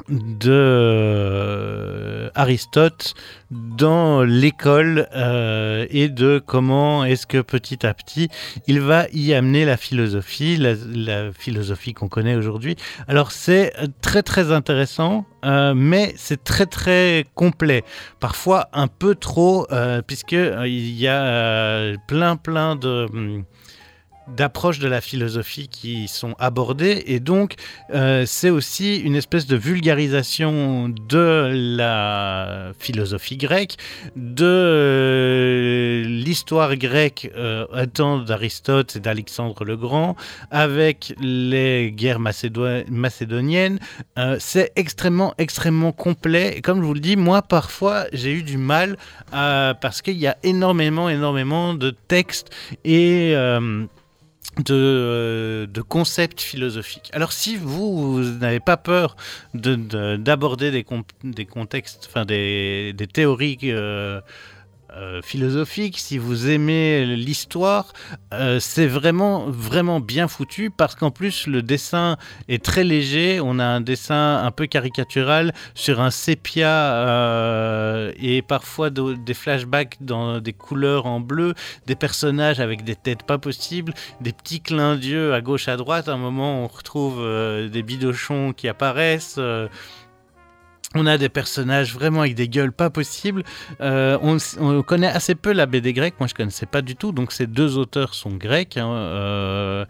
de 0.08 0.50
euh, 0.50 2.30
Aristote 2.34 3.14
dans 3.50 4.22
l'école 4.22 5.08
euh, 5.14 5.86
et 5.90 6.08
de 6.08 6.42
comment 6.44 7.04
est-ce 7.04 7.26
que 7.26 7.40
petit 7.40 7.86
à 7.86 7.94
petit 7.94 8.28
il 8.66 8.80
va 8.80 9.06
y 9.12 9.34
amener 9.34 9.64
la 9.64 9.76
philosophie, 9.76 10.56
la, 10.56 11.32
philosophie 11.32 11.94
qu'on 11.94 12.08
connaît 12.08 12.36
aujourd'hui. 12.36 12.76
Alors 13.06 13.32
c'est 13.32 13.72
très 14.00 14.22
très 14.22 14.52
intéressant, 14.52 15.24
euh, 15.44 15.74
mais 15.74 16.14
c'est 16.16 16.42
très 16.44 16.66
très 16.66 17.26
complet, 17.34 17.84
parfois 18.20 18.68
un 18.72 18.86
peu 18.86 19.14
trop, 19.14 19.66
puisque 20.06 20.32
il 20.32 20.94
y 20.94 21.08
a 21.08 21.94
plein 22.06 22.36
plein 22.36 22.76
de 22.76 23.06
hum, 23.12 23.44
d'approches 24.36 24.78
de 24.78 24.88
la 24.88 25.00
philosophie 25.00 25.68
qui 25.68 26.08
sont 26.08 26.34
abordées 26.38 27.04
et 27.06 27.20
donc 27.20 27.54
euh, 27.94 28.24
c'est 28.26 28.50
aussi 28.50 28.96
une 28.96 29.16
espèce 29.16 29.46
de 29.46 29.56
vulgarisation 29.56 30.88
de 30.88 31.50
la 31.52 32.72
philosophie 32.78 33.36
grecque, 33.36 33.76
de 34.16 34.44
euh, 34.44 36.04
l'histoire 36.04 36.76
grecque 36.76 37.30
euh, 37.36 37.86
temps 37.86 38.18
d'Aristote 38.18 38.96
et 38.96 39.00
d'Alexandre 39.00 39.64
le 39.64 39.76
Grand, 39.76 40.16
avec 40.50 41.14
les 41.20 41.92
guerres 41.92 42.20
macédoniennes. 42.20 43.78
Euh, 44.18 44.36
c'est 44.38 44.72
extrêmement 44.76 45.34
extrêmement 45.38 45.92
complet 45.92 46.54
et 46.56 46.60
comme 46.60 46.80
je 46.80 46.86
vous 46.86 46.94
le 46.94 47.00
dis, 47.00 47.16
moi 47.16 47.42
parfois 47.42 48.06
j'ai 48.12 48.32
eu 48.32 48.42
du 48.42 48.58
mal 48.58 48.96
parce 49.30 50.02
qu'il 50.02 50.16
y 50.16 50.26
a 50.26 50.36
énormément 50.42 51.08
énormément 51.08 51.74
de 51.74 51.90
textes 51.90 52.50
et 52.84 53.34
de, 54.58 55.68
de, 55.72 55.82
concepts 55.82 56.40
philosophiques. 56.40 57.10
Alors 57.12 57.32
si 57.32 57.56
vous, 57.56 58.20
n'avez 58.20 58.60
pas 58.60 58.76
peur 58.76 59.16
d'aborder 59.54 60.70
de, 60.70 60.82
des, 60.82 60.86
des, 61.24 61.46
contextes, 61.46 62.06
enfin 62.08 62.24
des, 62.24 62.92
des 62.92 63.06
théories 63.06 63.58
euh, 63.64 64.20
euh, 64.96 65.20
philosophique, 65.20 65.98
si 65.98 66.16
vous 66.16 66.48
aimez 66.48 67.04
l'histoire, 67.04 67.92
euh, 68.32 68.58
c'est 68.58 68.86
vraiment 68.86 69.44
vraiment 69.48 70.00
bien 70.00 70.28
foutu 70.28 70.70
parce 70.70 70.94
qu'en 70.94 71.10
plus 71.10 71.46
le 71.46 71.60
dessin 71.60 72.16
est 72.48 72.64
très 72.64 72.84
léger. 72.84 73.38
On 73.42 73.58
a 73.58 73.64
un 73.64 73.82
dessin 73.82 74.42
un 74.42 74.50
peu 74.50 74.66
caricatural 74.66 75.52
sur 75.74 76.00
un 76.00 76.10
sépia 76.10 76.68
euh, 76.68 78.12
et 78.18 78.40
parfois 78.40 78.88
des 78.88 79.34
flashbacks 79.34 79.98
dans 80.00 80.40
des 80.40 80.54
couleurs 80.54 81.04
en 81.04 81.20
bleu, 81.20 81.54
des 81.86 81.94
personnages 81.94 82.58
avec 82.58 82.82
des 82.82 82.96
têtes 82.96 83.24
pas 83.24 83.38
possibles, 83.38 83.92
des 84.22 84.32
petits 84.32 84.60
clins 84.60 84.96
d'yeux 84.96 85.34
à 85.34 85.42
gauche 85.42 85.68
à 85.68 85.76
droite. 85.76 86.08
À 86.08 86.12
un 86.12 86.16
moment, 86.16 86.64
on 86.64 86.66
retrouve 86.66 87.22
des 87.70 87.82
bidochons 87.82 88.54
qui 88.54 88.68
apparaissent. 88.68 89.38
On 90.94 91.04
a 91.04 91.18
des 91.18 91.28
personnages 91.28 91.92
vraiment 91.92 92.20
avec 92.20 92.34
des 92.34 92.48
gueules 92.48 92.72
pas 92.72 92.88
possibles. 92.88 93.42
Euh, 93.82 94.16
on, 94.22 94.82
connaît 94.82 95.08
assez 95.08 95.34
peu 95.34 95.52
la 95.52 95.66
BD 95.66 95.92
grecque. 95.92 96.14
Moi, 96.18 96.28
je 96.28 96.34
connaissais 96.34 96.64
pas 96.64 96.80
du 96.80 96.96
tout. 96.96 97.12
Donc, 97.12 97.32
ces 97.32 97.46
deux 97.46 97.76
auteurs 97.76 98.14
sont 98.14 98.30
grecs. 98.30 98.78
Hein. 98.78 98.90
Euh, 98.90 99.84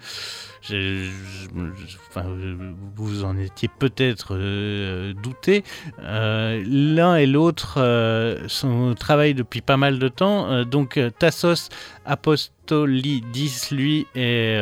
vous 2.97 3.23
en 3.23 3.39
étiez 3.39 3.69
peut-être 3.69 4.31
euh, 4.33 5.13
douté. 5.13 5.63
L'un 6.03 7.15
et 7.15 7.27
l'autre 7.27 7.79
travaillent 8.95 9.35
depuis 9.35 9.61
pas 9.61 9.77
mal 9.77 10.01
de 10.01 10.09
temps. 10.09 10.65
donc, 10.65 10.99
Tassos 11.21 11.69
Apostolidis, 12.07 13.69
lui, 13.71 14.09
est 14.17 14.59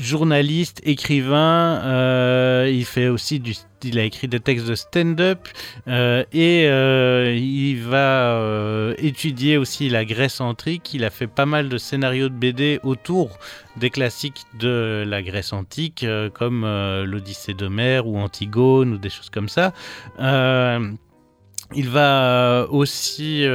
journaliste, 0.00 0.80
écrivain. 0.84 2.64
il 2.66 2.86
fait 2.86 3.08
aussi 3.08 3.38
du 3.38 3.52
il 3.84 3.98
a 3.98 4.04
écrit 4.04 4.28
des 4.28 4.40
textes 4.40 4.66
de 4.66 4.74
stand-up 4.74 5.48
euh, 5.88 6.24
et 6.32 6.66
euh, 6.68 7.34
il 7.34 7.82
va 7.82 8.36
euh, 8.36 8.94
étudier 8.98 9.56
aussi 9.56 9.88
la 9.88 10.04
Grèce 10.04 10.40
antique. 10.40 10.94
Il 10.94 11.04
a 11.04 11.10
fait 11.10 11.26
pas 11.26 11.46
mal 11.46 11.68
de 11.68 11.78
scénarios 11.78 12.28
de 12.28 12.34
BD 12.34 12.80
autour 12.82 13.38
des 13.76 13.90
classiques 13.90 14.44
de 14.58 15.04
la 15.06 15.22
Grèce 15.22 15.52
antique, 15.52 16.04
comme 16.34 16.62
l'Odyssée 17.06 17.54
d'Homère 17.54 18.06
ou 18.06 18.18
Antigone 18.18 18.92
ou 18.92 18.98
des 18.98 19.08
choses 19.08 19.30
comme 19.30 19.48
ça. 19.48 19.72
Il 21.74 21.88
va 21.88 22.66
aussi 22.68 23.46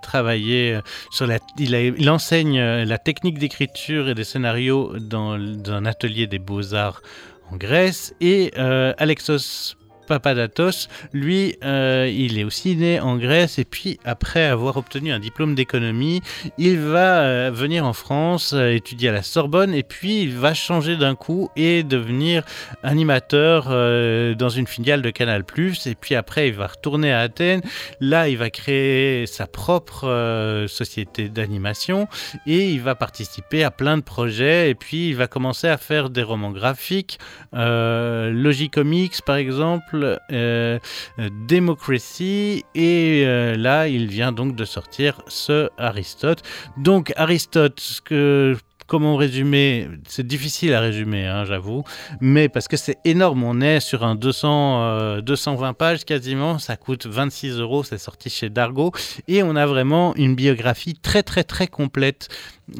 travailler 0.00 0.78
sur 1.10 1.26
la. 1.26 1.38
Il, 1.58 1.72
la 1.72 2.98
technique 2.98 3.38
d'écriture 3.38 4.08
et 4.08 4.14
des 4.14 4.22
scénarios 4.22 4.96
dans 5.00 5.32
un 5.34 5.86
atelier 5.86 6.28
des 6.28 6.38
beaux-arts 6.38 7.02
en 7.50 7.56
Grèce. 7.56 8.14
Et 8.20 8.52
euh, 8.58 8.92
Alexos 8.98 9.76
Papadatos, 10.08 10.88
lui, 11.12 11.56
euh, 11.62 12.10
il 12.12 12.38
est 12.38 12.44
aussi 12.44 12.74
né 12.74 12.98
en 12.98 13.16
Grèce. 13.16 13.58
Et 13.58 13.64
puis, 13.64 14.00
après 14.04 14.44
avoir 14.44 14.76
obtenu 14.76 15.12
un 15.12 15.20
diplôme 15.20 15.54
d'économie, 15.54 16.22
il 16.56 16.78
va 16.80 17.20
euh, 17.20 17.50
venir 17.52 17.84
en 17.84 17.92
France, 17.92 18.52
euh, 18.54 18.74
étudier 18.74 19.10
à 19.10 19.12
la 19.12 19.22
Sorbonne. 19.22 19.74
Et 19.74 19.82
puis, 19.82 20.22
il 20.22 20.34
va 20.36 20.54
changer 20.54 20.96
d'un 20.96 21.14
coup 21.14 21.50
et 21.56 21.82
devenir 21.82 22.42
animateur 22.82 23.68
dans 23.68 24.48
une 24.48 24.66
filiale 24.66 25.02
de 25.02 25.10
Canal+. 25.10 25.44
Et 25.86 25.94
puis 25.94 26.14
après, 26.14 26.48
il 26.48 26.54
va 26.54 26.66
retourner 26.68 27.12
à 27.12 27.20
Athènes. 27.20 27.60
Là, 28.00 28.28
il 28.28 28.38
va 28.38 28.50
créer 28.50 29.26
sa 29.26 29.46
propre 29.46 30.66
société 30.68 31.28
d'animation 31.28 32.08
et 32.46 32.70
il 32.70 32.80
va 32.80 32.94
participer 32.94 33.64
à 33.64 33.70
plein 33.70 33.98
de 33.98 34.02
projets. 34.02 34.70
Et 34.70 34.74
puis, 34.74 35.10
il 35.10 35.16
va 35.16 35.26
commencer 35.26 35.68
à 35.68 35.76
faire 35.76 36.08
des 36.10 36.22
romans 36.22 36.50
graphiques, 36.50 37.18
Logicomics 37.52 39.22
par 39.24 39.36
exemple, 39.36 39.97
euh, 40.04 40.78
euh, 41.18 41.30
Democracy. 41.48 42.64
Et 42.74 43.22
euh, 43.24 43.56
là, 43.56 43.88
il 43.88 44.06
vient 44.08 44.32
donc 44.32 44.54
de 44.54 44.64
sortir 44.64 45.22
ce 45.28 45.68
Aristote. 45.78 46.42
Donc, 46.76 47.12
Aristote, 47.16 48.00
que 48.04 48.56
comment 48.88 49.16
résumer 49.16 49.86
C'est 50.08 50.26
difficile 50.26 50.74
à 50.74 50.80
résumer, 50.80 51.26
hein, 51.26 51.44
j'avoue, 51.44 51.84
mais 52.20 52.48
parce 52.48 52.66
que 52.66 52.76
c'est 52.76 52.98
énorme. 53.04 53.44
On 53.44 53.60
est 53.60 53.78
sur 53.78 54.02
un 54.02 54.16
200, 54.16 54.82
euh, 54.82 55.20
220 55.20 55.74
pages 55.74 56.04
quasiment, 56.04 56.58
ça 56.58 56.76
coûte 56.76 57.06
26 57.06 57.60
euros, 57.60 57.84
c'est 57.84 57.98
sorti 57.98 58.30
chez 58.30 58.48
Dargo, 58.48 58.92
et 59.28 59.44
on 59.44 59.54
a 59.54 59.66
vraiment 59.66 60.16
une 60.16 60.34
biographie 60.34 60.94
très 60.94 61.22
très 61.22 61.44
très 61.44 61.68
complète 61.68 62.28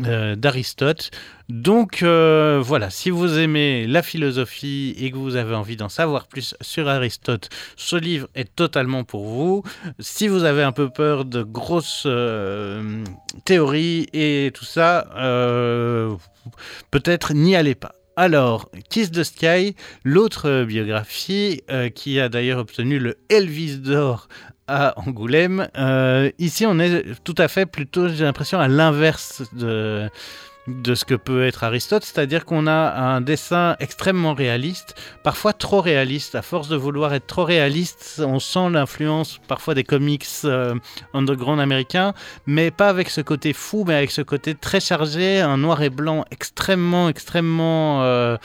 euh, 0.06 0.36
d'Aristote. 0.36 1.10
Donc 1.48 2.02
euh, 2.02 2.60
voilà, 2.62 2.90
si 2.90 3.08
vous 3.08 3.38
aimez 3.38 3.86
la 3.86 4.02
philosophie 4.02 4.94
et 4.98 5.10
que 5.10 5.16
vous 5.16 5.36
avez 5.36 5.54
envie 5.54 5.76
d'en 5.76 5.88
savoir 5.88 6.26
plus 6.26 6.54
sur 6.60 6.88
Aristote, 6.88 7.48
ce 7.76 7.96
livre 7.96 8.28
est 8.34 8.54
totalement 8.54 9.04
pour 9.04 9.24
vous. 9.24 9.62
Si 9.98 10.28
vous 10.28 10.44
avez 10.44 10.62
un 10.62 10.72
peu 10.72 10.90
peur 10.90 11.24
de 11.24 11.42
grosses 11.42 12.04
euh, 12.04 13.02
théories 13.46 14.08
et 14.12 14.50
tout 14.52 14.66
ça, 14.66 15.06
peut-être 16.90 17.32
n'y 17.32 17.56
allez 17.56 17.74
pas. 17.74 17.94
Alors, 18.16 18.68
Kiss 18.90 19.10
the 19.10 19.22
Sky, 19.22 19.74
l'autre 20.04 20.64
biographie 20.64 21.62
qui 21.94 22.20
a 22.20 22.28
d'ailleurs 22.28 22.58
obtenu 22.58 22.98
le 22.98 23.16
Elvis 23.30 23.78
d'or 23.78 24.28
à 24.68 24.94
Angoulême. 24.98 25.68
Euh, 25.76 26.30
ici, 26.38 26.66
on 26.66 26.78
est 26.78 27.04
tout 27.24 27.34
à 27.38 27.48
fait 27.48 27.66
plutôt, 27.66 28.08
j'ai 28.08 28.24
l'impression, 28.24 28.60
à 28.60 28.68
l'inverse 28.68 29.42
de, 29.54 30.08
de 30.66 30.94
ce 30.94 31.04
que 31.04 31.14
peut 31.14 31.46
être 31.46 31.64
Aristote, 31.64 32.04
c'est-à-dire 32.04 32.44
qu'on 32.44 32.66
a 32.66 32.92
un 32.94 33.20
dessin 33.20 33.74
extrêmement 33.80 34.34
réaliste, 34.34 34.94
parfois 35.22 35.52
trop 35.52 35.80
réaliste. 35.80 36.34
À 36.34 36.42
force 36.42 36.68
de 36.68 36.76
vouloir 36.76 37.14
être 37.14 37.26
trop 37.26 37.44
réaliste, 37.44 38.22
on 38.24 38.38
sent 38.38 38.70
l'influence 38.70 39.40
parfois 39.48 39.74
des 39.74 39.84
comics 39.84 40.26
euh, 40.44 40.74
underground 41.14 41.60
américains, 41.60 42.12
mais 42.46 42.70
pas 42.70 42.88
avec 42.90 43.08
ce 43.08 43.22
côté 43.22 43.52
fou, 43.54 43.84
mais 43.86 43.94
avec 43.94 44.10
ce 44.10 44.22
côté 44.22 44.54
très 44.54 44.80
chargé, 44.80 45.40
un 45.40 45.56
noir 45.56 45.82
et 45.82 45.90
blanc 45.90 46.24
extrêmement, 46.30 47.08
extrêmement... 47.08 48.02
euh, 48.02 48.36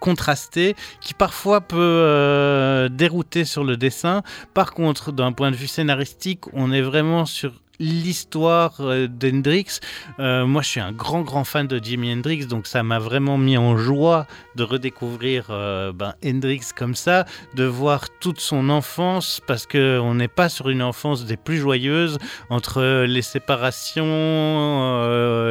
contrasté 0.00 0.76
qui 1.00 1.14
parfois 1.14 1.60
peut 1.60 1.76
euh, 1.78 2.88
dérouter 2.88 3.44
sur 3.44 3.64
le 3.64 3.76
dessin. 3.76 4.22
Par 4.54 4.72
contre, 4.72 5.12
d'un 5.12 5.32
point 5.32 5.50
de 5.50 5.56
vue 5.56 5.66
scénaristique, 5.66 6.44
on 6.52 6.72
est 6.72 6.82
vraiment 6.82 7.26
sur 7.26 7.52
l'histoire 7.80 8.74
euh, 8.80 9.06
d'Hendrix. 9.06 9.78
Euh, 10.18 10.46
moi, 10.46 10.62
je 10.62 10.68
suis 10.68 10.80
un 10.80 10.92
grand, 10.92 11.22
grand 11.22 11.44
fan 11.44 11.66
de 11.66 11.78
Jimi 11.78 12.12
Hendrix, 12.12 12.46
donc 12.46 12.66
ça 12.66 12.82
m'a 12.82 12.98
vraiment 12.98 13.38
mis 13.38 13.56
en 13.56 13.76
joie 13.76 14.26
de 14.56 14.62
redécouvrir 14.62 15.46
euh, 15.50 15.92
ben, 15.92 16.14
Hendrix 16.24 16.60
comme 16.76 16.94
ça, 16.94 17.24
de 17.54 17.64
voir 17.64 18.06
toute 18.20 18.40
son 18.40 18.68
enfance, 18.70 19.40
parce 19.46 19.66
qu'on 19.66 20.14
n'est 20.14 20.28
pas 20.28 20.48
sur 20.48 20.68
une 20.68 20.82
enfance 20.82 21.24
des 21.24 21.36
plus 21.36 21.58
joyeuses, 21.58 22.18
entre 22.50 23.04
les 23.04 23.22
séparations, 23.22 24.04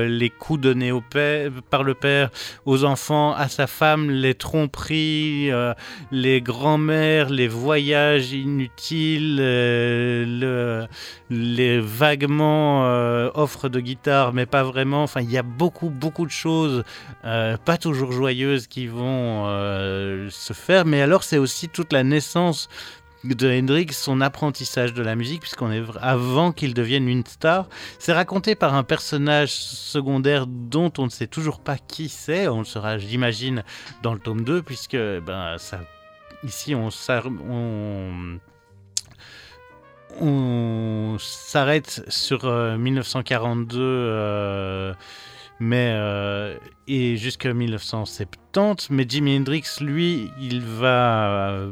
les 0.05 0.29
coups 0.29 0.61
donnés 0.61 0.91
par 1.69 1.83
le 1.83 1.93
père 1.93 2.29
aux 2.65 2.83
enfants, 2.83 3.33
à 3.33 3.47
sa 3.47 3.67
femme, 3.67 4.09
les 4.09 4.33
tromperies, 4.33 5.49
les 6.11 6.41
grands-mères, 6.41 7.29
les 7.29 7.47
voyages 7.47 8.33
inutiles, 8.33 9.37
le- 9.37 10.87
les 11.29 11.79
vaguement 12.17 12.85
euh, 12.85 13.29
offres 13.35 13.69
de 13.69 13.79
guitare, 13.79 14.33
mais 14.33 14.45
pas 14.45 14.63
vraiment. 14.63 15.03
Enfin, 15.03 15.21
il 15.21 15.31
y 15.31 15.37
a 15.37 15.43
beaucoup, 15.43 15.89
beaucoup 15.89 16.25
de 16.25 16.31
choses, 16.31 16.83
euh, 17.25 17.57
pas 17.57 17.77
toujours 17.77 18.11
joyeuses, 18.11 18.67
qui 18.67 18.87
vont 18.87 19.45
euh, 19.45 20.29
se 20.31 20.53
faire. 20.53 20.85
Mais 20.85 21.01
alors, 21.01 21.23
c'est 21.23 21.37
aussi 21.37 21.69
toute 21.69 21.93
la 21.93 22.03
naissance 22.03 22.69
de 23.23 23.51
Hendrix, 23.51 23.87
son 23.91 24.21
apprentissage 24.21 24.93
de 24.93 25.03
la 25.03 25.15
musique, 25.15 25.41
puisqu'on 25.41 25.71
est 25.71 25.83
avant 26.01 26.51
qu'il 26.51 26.73
devienne 26.73 27.07
une 27.07 27.25
star. 27.25 27.67
C'est 27.99 28.13
raconté 28.13 28.55
par 28.55 28.73
un 28.73 28.83
personnage 28.83 29.53
secondaire 29.53 30.47
dont 30.47 30.91
on 30.97 31.05
ne 31.05 31.09
sait 31.09 31.27
toujours 31.27 31.59
pas 31.59 31.77
qui 31.77 32.09
c'est. 32.09 32.47
On 32.47 32.59
le 32.59 32.65
saura, 32.65 32.97
j'imagine, 32.97 33.63
dans 34.01 34.13
le 34.13 34.19
tome 34.19 34.43
2, 34.43 34.63
puisque 34.63 34.97
ben, 34.97 35.57
ça, 35.57 35.81
ici, 36.43 36.73
on, 36.73 36.89
on, 37.49 38.39
on 40.21 41.17
s'arrête 41.19 42.03
sur 42.07 42.45
euh, 42.45 42.77
1942, 42.77 43.79
euh, 43.79 44.93
mais 45.59 45.91
euh, 45.93 46.57
et 46.87 47.17
jusqu'à 47.17 47.53
1970. 47.53 48.89
Mais 48.89 49.05
Jimi 49.07 49.37
Hendrix, 49.37 49.63
lui, 49.81 50.31
il 50.39 50.61
va 50.61 51.49
euh, 51.49 51.71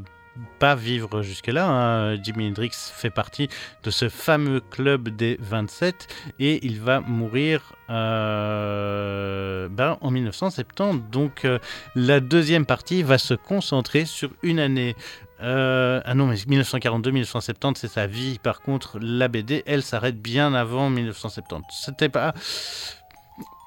pas 0.59 0.75
vivre 0.75 1.21
jusque-là. 1.21 1.67
hein. 1.67 2.23
Jimi 2.23 2.47
Hendrix 2.47 2.71
fait 2.73 3.09
partie 3.09 3.49
de 3.83 3.91
ce 3.91 4.09
fameux 4.09 4.59
club 4.59 5.09
des 5.09 5.37
27 5.39 6.07
et 6.39 6.65
il 6.65 6.79
va 6.81 6.99
mourir 6.99 7.73
euh, 7.89 9.67
ben, 9.69 9.97
en 10.01 10.11
1970. 10.11 11.09
Donc 11.11 11.45
euh, 11.45 11.59
la 11.95 12.19
deuxième 12.19 12.65
partie 12.65 13.03
va 13.03 13.17
se 13.17 13.33
concentrer 13.33 14.05
sur 14.05 14.29
une 14.43 14.59
année. 14.59 14.95
Euh, 15.41 16.01
ah 16.05 16.13
non, 16.13 16.27
mais 16.27 16.35
1942-1970, 16.35 17.75
c'est 17.75 17.87
sa 17.87 18.07
vie. 18.07 18.39
Par 18.41 18.61
contre, 18.61 18.99
la 19.01 19.27
BD, 19.27 19.63
elle 19.65 19.83
s'arrête 19.83 20.21
bien 20.21 20.53
avant 20.53 20.89
1970. 20.89 21.65
C'était 21.71 22.09
pas. 22.09 22.33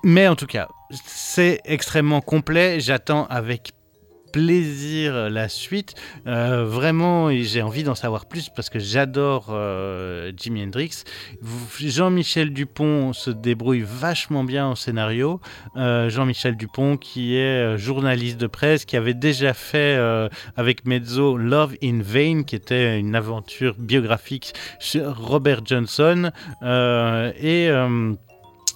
Mais 0.05 0.29
en 0.29 0.37
tout 0.37 0.47
cas, 0.47 0.69
c'est 1.05 1.61
extrêmement 1.65 2.21
complet. 2.21 2.81
J'attends 2.81 3.27
avec 3.27 3.73
plaisir 4.33 5.31
la 5.31 5.49
suite. 5.49 5.95
Euh, 6.27 6.65
vraiment, 6.65 7.31
j'ai 7.31 7.63
envie 7.63 7.83
d'en 7.83 7.95
savoir 7.95 8.27
plus 8.27 8.49
parce 8.49 8.71
que 8.71 8.79
j'adore 8.79 9.49
euh, 9.51 10.33
Jimi 10.37 10.63
Hendrix. 10.63 11.05
Jean-Michel 11.79 12.53
Dupont 12.53 13.13
se 13.13 13.31
débrouille 13.31 13.85
vachement 13.85 14.45
bien 14.45 14.67
en 14.67 14.75
scénario. 14.75 15.41
Euh, 15.77 16.09
Jean-Michel 16.09 16.57
Dupont, 16.57 16.97
qui 16.97 17.37
est 17.37 17.75
euh, 17.75 17.77
journaliste 17.77 18.39
de 18.39 18.47
presse, 18.47 18.85
qui 18.85 18.97
avait 18.97 19.15
déjà 19.15 19.55
fait 19.55 19.97
euh, 19.97 20.29
avec 20.57 20.87
Mezzo 20.87 21.37
Love 21.37 21.75
in 21.83 22.01
Vain, 22.03 22.43
qui 22.43 22.57
était 22.57 22.99
une 22.99 23.15
aventure 23.15 23.75
biographique 23.79 24.55
sur 24.79 25.17
Robert 25.19 25.61
Johnson. 25.65 26.31
Euh, 26.63 27.33
et. 27.41 27.69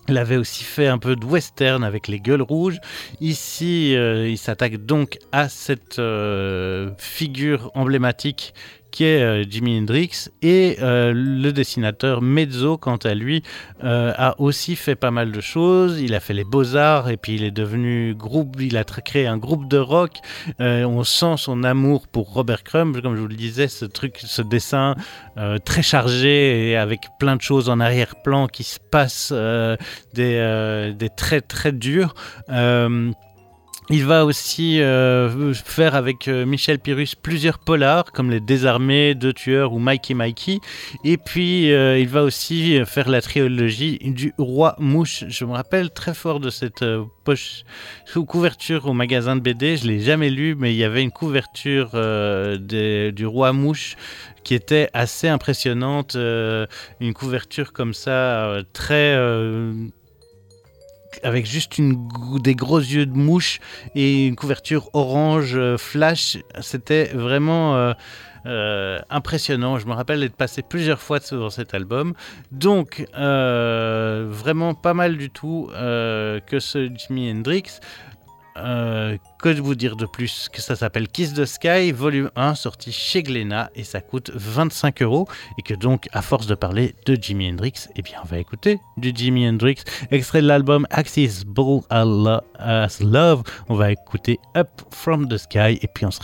Il 0.09 0.19
avait 0.19 0.37
aussi 0.37 0.65
fait 0.65 0.89
un 0.89 0.99
peu 0.99 1.16
de 1.16 1.24
western 1.24 1.85
avec 1.85 2.09
les 2.09 2.19
gueules 2.19 2.43
rouges. 2.43 2.79
Ici, 3.20 3.95
euh, 3.95 4.29
il 4.29 4.39
s'attaque 4.39 4.77
donc 4.85 5.19
à 5.31 5.49
cette 5.49 5.99
euh, 5.99 6.91
figure 6.99 7.70
emblématique 7.74 8.55
qui 8.93 9.05
est 9.05 9.23
euh, 9.23 9.44
Jimi 9.48 9.77
Hendrix. 9.78 10.28
Et 10.43 10.77
euh, 10.81 11.12
le 11.12 11.52
dessinateur 11.52 12.23
Mezzo, 12.23 12.77
quant 12.77 12.98
à 12.98 13.14
lui, 13.14 13.43
euh, 13.82 14.12
a 14.16 14.40
aussi 14.40 14.77
fait 14.77 14.94
pas 14.94 15.10
mal 15.10 15.32
de 15.32 15.40
choses. 15.40 16.01
Il 16.01 16.14
a 16.14 16.20
fait 16.20 16.35
les 16.35 16.44
beaux-arts 16.44 17.09
et 17.09 17.16
puis 17.16 17.35
il 17.35 17.43
est 17.43 17.51
devenu 17.51 18.14
groupe, 18.14 18.56
il 18.60 18.77
a 18.77 18.85
créé 18.85 19.27
un 19.27 19.39
groupe 19.39 19.69
de 19.69 19.78
rock. 19.78 20.19
On 20.60 21.02
sent 21.02 21.35
son 21.39 21.64
amour 21.64 22.06
pour 22.06 22.32
Robert 22.32 22.62
Crumb, 22.62 23.01
comme 23.01 23.16
je 23.16 23.23
vous 23.23 23.28
le 23.28 23.35
disais, 23.35 23.66
ce 23.66 23.86
truc, 23.86 24.20
ce 24.23 24.43
dessin 24.43 24.94
très 25.64 25.82
chargé 25.82 26.69
et 26.69 26.77
avec 26.77 27.01
plein 27.19 27.36
de 27.36 27.40
choses 27.40 27.70
en 27.70 27.81
arrière-plan 27.81 28.47
qui 28.47 28.64
se 28.64 28.78
passent, 28.78 29.32
des, 30.12 30.93
des 30.94 31.09
traits 31.09 31.48
très 31.48 31.73
durs. 31.73 32.14
Il 33.91 34.05
va 34.07 34.25
aussi 34.25 34.81
euh, 34.81 35.53
faire 35.55 35.97
avec 35.97 36.29
euh, 36.29 36.47
Michel 36.47 36.79
Pyrrhus 36.79 37.17
plusieurs 37.21 37.59
polars 37.59 38.13
comme 38.13 38.31
Les 38.31 38.39
Désarmés, 38.39 39.17
Deux 39.17 39.33
Tueurs 39.33 39.73
ou 39.73 39.81
Mikey 39.81 40.15
Mikey. 40.15 40.61
Et 41.03 41.17
puis 41.17 41.73
euh, 41.73 41.99
il 41.99 42.09
va 42.09 42.23
aussi 42.23 42.81
faire 42.87 43.09
la 43.09 43.21
trilogie 43.21 43.99
du 43.99 44.35
Roi 44.39 44.77
Mouche. 44.79 45.25
Je 45.27 45.45
me 45.45 45.53
rappelle 45.53 45.91
très 45.91 46.15
fort 46.15 46.39
de 46.39 46.49
cette 46.49 46.85
poche 47.25 47.65
sous 48.07 48.25
couverture 48.25 48.87
au 48.87 48.93
magasin 48.93 49.35
de 49.35 49.41
BD. 49.41 49.77
Je 49.77 49.89
l'ai 49.89 49.99
jamais 49.99 50.31
lu, 50.31 50.55
mais 50.55 50.73
il 50.73 50.77
y 50.77 50.85
avait 50.85 51.03
une 51.03 51.11
couverture 51.11 51.91
du 52.59 53.27
Roi 53.27 53.53
Mouche 53.53 53.97
qui 54.45 54.55
était 54.55 54.91
assez 54.93 55.27
impressionnante. 55.27 56.15
une 56.15 57.15
couverture 57.15 57.73
comme 57.73 57.95
ça, 57.95 58.59
très 58.73 59.17
avec 61.22 61.47
juste 61.47 61.78
une, 61.78 62.09
des 62.40 62.55
gros 62.55 62.78
yeux 62.78 63.06
de 63.06 63.16
mouche 63.16 63.60
et 63.94 64.26
une 64.26 64.36
couverture 64.36 64.90
orange 64.93 65.56
euh, 65.56 65.76
flash. 65.76 66.39
C'était 66.60 67.05
vraiment 67.14 67.76
euh, 67.76 67.93
euh, 68.47 68.98
impressionnant. 69.10 69.78
Je 69.78 69.86
me 69.86 69.93
rappelle 69.93 70.20
d'être 70.20 70.36
passé 70.36 70.62
plusieurs 70.62 71.01
fois 71.01 71.20
sur 71.20 71.52
cet 71.52 71.74
album. 71.74 72.14
Donc, 72.51 73.06
vraiment 73.14 74.74
pas 74.74 74.94
mal 74.94 75.16
du 75.16 75.30
tout 75.30 75.68
que 75.72 76.59
ce 76.59 76.90
Jimi 76.94 77.30
Hendrix. 77.30 77.80
Euh, 78.57 79.16
que 79.43 79.49
vous 79.61 79.74
dire 79.74 79.97
de 79.97 80.07
plus 80.07 80.49
que 80.53 80.61
ça 80.61 80.77
s'appelle 80.77 81.09
Kiss 81.09 81.35
the 81.35 81.45
Sky, 81.45 81.91
volume 81.91 82.31
1, 82.37 82.55
sorti 82.55 82.93
chez 82.93 83.23
Glénat, 83.23 83.70
et 83.74 83.83
ça 83.83 84.01
coûte 84.01 84.31
25 84.35 85.03
euros. 85.03 85.27
Et 85.59 85.62
que 85.62 85.74
donc, 85.74 86.09
à 86.12 86.23
force 86.23 86.47
de 86.47 86.55
parler 86.55 86.95
de 87.07 87.16
Jimi 87.20 87.51
Hendrix, 87.51 87.89
eh 87.97 88.03
bien, 88.03 88.19
on 88.23 88.27
va 88.27 88.39
écouter 88.39 88.79
du 88.97 89.12
Jimi 89.15 89.49
Hendrix, 89.49 89.77
extrait 90.11 90.43
de 90.43 90.47
l'album 90.47 90.87
Accessible 90.91 91.81
as 91.89 93.01
Love. 93.01 93.43
On 93.69 93.74
va 93.74 93.93
écouter 93.93 94.39
Up 94.57 94.69
from 94.91 95.29
the 95.29 95.39
Sky, 95.39 95.79
et 95.81 95.89
puis 95.93 96.07
on 96.07 96.11
se, 96.11 96.20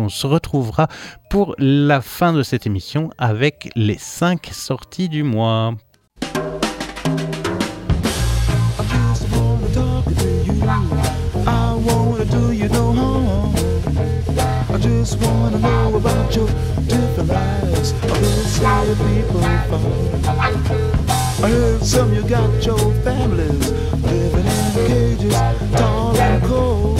on 0.00 0.08
se 0.08 0.26
retrouvera 0.26 0.88
pour 1.30 1.54
la 1.58 2.00
fin 2.00 2.32
de 2.32 2.42
cette 2.42 2.66
émission 2.66 3.10
avec 3.18 3.70
les 3.76 3.98
5 3.98 4.50
sorties 4.52 5.08
du 5.08 5.22
mois. 5.22 5.74
Some 21.82 22.14
you 22.14 22.22
got 22.28 22.64
your 22.64 22.78
families 23.02 23.70
living 24.02 24.46
in 24.46 24.86
cages, 24.86 25.34
tall 25.76 26.16
and 26.16 26.42
cold. 26.44 26.98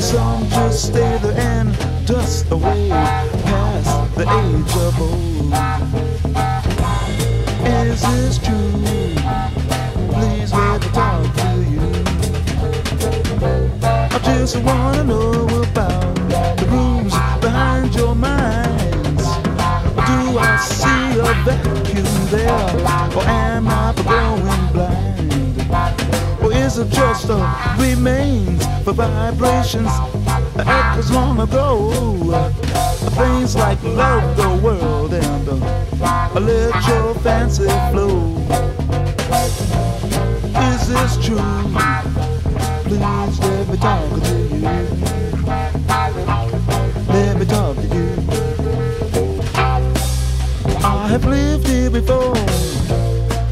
Some 0.00 0.48
just 0.48 0.86
stay 0.88 1.18
there 1.18 1.38
and 1.38 2.06
dust 2.06 2.50
away 2.50 2.88
past 2.88 4.14
the 4.14 4.22
age 4.22 4.76
of 4.76 5.02
old. 5.02 5.37
Vacuum 21.44 22.06
there, 22.30 22.50
or 23.16 23.22
am 23.24 23.68
I 23.68 23.94
going 24.04 24.72
blind? 24.72 26.42
Or 26.42 26.52
is 26.52 26.78
it 26.78 26.88
just 26.90 27.28
a 27.28 27.36
remains 27.78 28.64
for 28.84 28.92
vibrations 28.92 29.90
that 30.56 30.96
was 30.96 31.10
long 31.10 31.40
ago? 31.40 31.90
Things 33.18 33.56
like 33.56 33.82
love 33.82 34.36
the 34.36 34.48
world 34.64 35.12
and 35.12 35.48
uh, 35.48 36.40
let 36.40 36.88
your 36.88 37.14
fancy 37.16 37.64
flow. 37.90 38.36
Is 40.70 40.88
this 40.88 41.16
true? 41.24 41.38
Please 42.84 43.38
let 43.40 43.68
me 43.68 43.76
talk 43.76 44.22
to 44.22 44.34
you. 44.54 45.07
Before, 52.08 52.32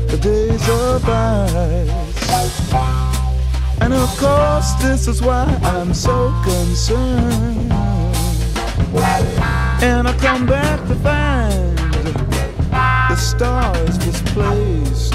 the 0.09 0.19
days 0.23 0.66
of 0.69 1.07
ice. 1.07 2.73
And 3.83 3.93
of 3.93 4.09
course, 4.16 4.73
this 4.81 5.09
is 5.09 5.20
why 5.20 5.45
I'm 5.62 5.93
so 5.93 6.33
concerned. 6.43 7.70
And 9.83 10.09
I 10.09 10.16
come 10.19 10.47
back 10.47 10.81
to 10.89 10.95
find 10.95 11.77
the 13.11 13.16
stars 13.16 13.99
displaced 13.99 15.15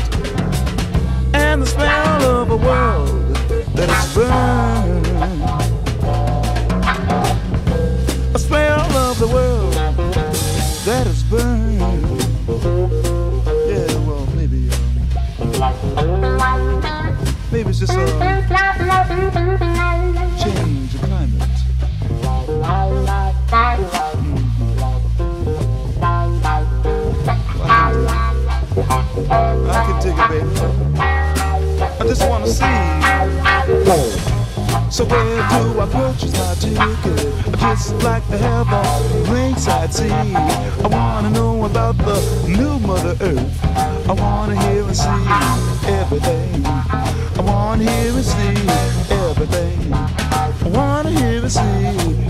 and 1.34 1.64
the 1.64 1.66
smell 1.66 2.42
of 2.42 2.52
a 2.52 2.58
world 2.58 3.36
that 3.76 3.90
is 3.90 4.14
burned. 4.14 4.91
Just 17.82 17.98
uh, 17.98 18.02
a 18.02 18.06
change 20.38 20.94
of 20.94 21.02
climate. 21.02 21.42
Mm-hmm. 23.50 24.12
I 29.68 29.82
can 29.88 29.98
dig 30.00 30.14
it, 30.14 30.28
baby. 30.30 30.54
I 31.82 32.04
just 32.06 32.24
wanna 32.30 32.46
see. 32.46 32.78
So 34.92 35.02
where 35.06 35.42
do 35.50 35.80
I 35.80 35.88
purchase 35.90 36.34
my 36.38 36.54
ticket? 36.60 36.84
I 37.64 37.74
just 37.74 37.96
like 38.04 38.24
have 38.26 38.72
a 38.72 39.32
ringside 39.34 39.92
seat. 39.92 40.12
I 40.12 40.88
wanna 40.88 41.32
know 41.32 41.66
about 41.66 41.98
the 41.98 42.22
new 42.48 42.78
Mother 42.86 43.18
Earth. 43.22 43.66
I 44.08 44.14
wanna 44.14 44.56
hear 44.68 44.84
and 44.84 44.96
see 44.96 45.26
everything. 45.92 46.61
Wanna 47.72 47.90
hear 47.90 48.14
and 48.16 48.26
see 48.26 49.16
everything. 49.16 49.94
I 49.94 50.52
wanna 50.66 51.10
hear 51.10 51.42
and 51.42 51.50
see 51.50 52.21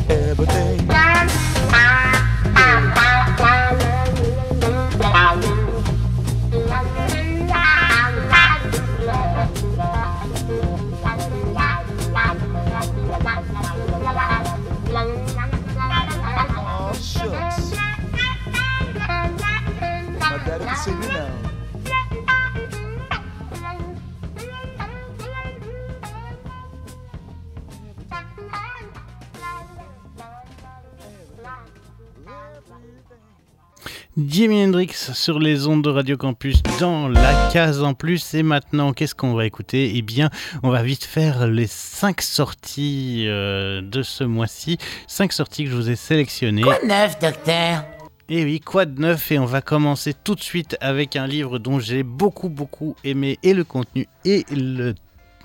Sur 35.02 35.40
les 35.40 35.65
ondes 35.65 35.84
de 35.84 35.90
Radio 35.90 36.15
Campus 36.15 36.61
dans 36.80 37.07
la 37.07 37.49
case 37.52 37.82
en 37.82 37.95
plus. 37.95 38.36
Et 38.36 38.44
maintenant, 38.44 38.94
qu'est-ce 38.94 39.15
qu'on 39.15 39.34
va 39.34 39.48
écouter? 39.48 39.94
Eh 39.95 40.03
bien, 40.03 40.30
on 40.61 40.69
va 40.69 40.84
vite 40.84 41.03
faire 41.03 41.48
les 41.48 41.65
5 41.65 42.22
sorties 42.22 43.26
euh, 43.28 43.82
de 43.82 44.03
ce 44.03 44.23
mois-ci. 44.23 44.78
5 45.07 45.34
sorties 45.34 45.64
que 45.64 45.72
je 45.72 45.76
vous 45.76 45.90
ai 45.90 45.95
sélectionnées. 45.95 46.61
Quoi 46.61 46.78
de 46.84 46.88
neuf, 46.88 47.18
docteur? 47.19 47.84
Et 48.30 48.44
oui, 48.44 48.60
quoi 48.60 48.86
de 48.86 49.02
neuf? 49.02 49.32
Et 49.32 49.40
on 49.40 49.45
va 49.45 49.61
commencer 49.61 50.14
tout 50.14 50.36
de 50.36 50.41
suite 50.41 50.78
avec 50.82 51.15
un 51.15 51.26
livre 51.26 51.57
dont 51.57 51.80
j'ai 51.80 52.03
beaucoup, 52.03 52.49
beaucoup 52.49 52.95
aimé 53.03 53.40
et 53.41 53.56
le 53.56 53.64
contenu 53.64 54.07
et 54.23 54.45
le 54.52 54.94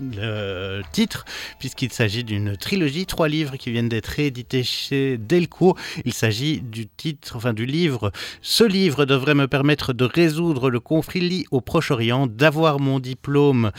le 0.00 0.82
titre, 0.92 1.24
puisqu'il 1.58 1.92
s'agit 1.92 2.24
d'une 2.24 2.56
trilogie, 2.56 3.06
trois 3.06 3.28
livres 3.28 3.56
qui 3.56 3.70
viennent 3.70 3.88
d'être 3.88 4.06
réédités 4.06 4.62
chez 4.62 5.18
Delcourt. 5.18 5.76
Il 6.04 6.12
s'agit 6.12 6.60
du 6.60 6.86
titre, 6.86 7.36
enfin 7.36 7.52
du 7.52 7.66
livre. 7.66 8.12
Ce 8.42 8.64
livre 8.64 9.04
devrait 9.04 9.34
me 9.34 9.46
permettre 9.46 9.92
de 9.92 10.04
résoudre 10.04 10.70
le 10.70 10.80
conflit 10.80 11.46
au 11.50 11.60
Proche-Orient, 11.60 12.26
d'avoir 12.26 12.80
mon 12.80 13.00
diplôme 13.00 13.70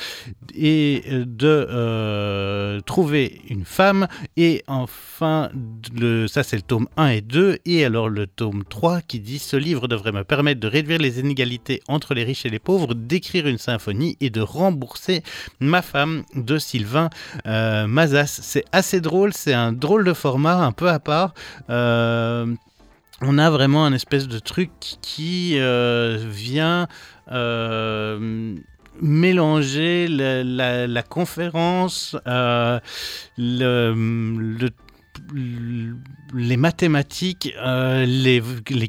et 0.56 1.03
de 1.10 1.68
euh, 1.69 2.80
trouver 2.81 3.41
une 3.49 3.65
femme. 3.65 4.07
Et 4.35 4.64
enfin, 4.68 5.49
ça 6.27 6.44
c'est 6.44 6.56
le 6.56 6.61
tome 6.61 6.88
1 6.98 7.07
et 7.10 7.22
2. 7.22 7.60
Et 7.65 7.85
alors 7.85 8.10
le 8.10 8.27
tome 8.27 8.64
3 8.68 9.02
qui 9.02 9.19
dit 9.19 9.39
ce 9.39 9.57
livre 9.57 9.88
devrait 9.88 10.11
me 10.11 10.23
permettre 10.23 10.60
de 10.60 10.68
réduire 10.68 10.99
les 10.99 11.19
inégalités 11.19 11.81
entre 11.88 12.14
les 12.14 12.23
riches 12.23 12.45
et 12.45 12.49
les 12.49 12.60
pauvres, 12.60 12.94
d'écrire 12.94 13.48
une 13.48 13.57
symphonie 13.57 14.18
et 14.22 14.30
de 14.30 14.41
rembourser 14.41 15.23
ma 15.60 15.81
femme 15.81 16.06
de 16.35 16.57
Sylvain 16.57 17.09
euh, 17.45 17.88
Mazas. 17.88 18.39
C'est 18.41 18.65
assez 18.71 19.01
drôle, 19.01 19.34
c'est 19.34 19.53
un 19.53 19.71
drôle 19.71 20.03
de 20.05 20.13
format, 20.13 20.55
un 20.55 20.71
peu 20.71 20.89
à 20.89 20.99
part. 20.99 21.34
Euh, 21.69 22.53
on 23.21 23.38
a 23.38 23.49
vraiment 23.49 23.85
un 23.85 23.93
espèce 23.93 24.27
de 24.27 24.39
truc 24.39 24.69
qui 25.01 25.55
euh, 25.57 26.17
vient 26.19 26.88
mélanger 29.01 30.07
la, 30.07 31.03
conférence, 31.03 32.15
le, 32.25 32.79
le- 33.38 34.69
les 36.34 36.57
mathématiques, 36.57 37.53
les, 37.57 38.41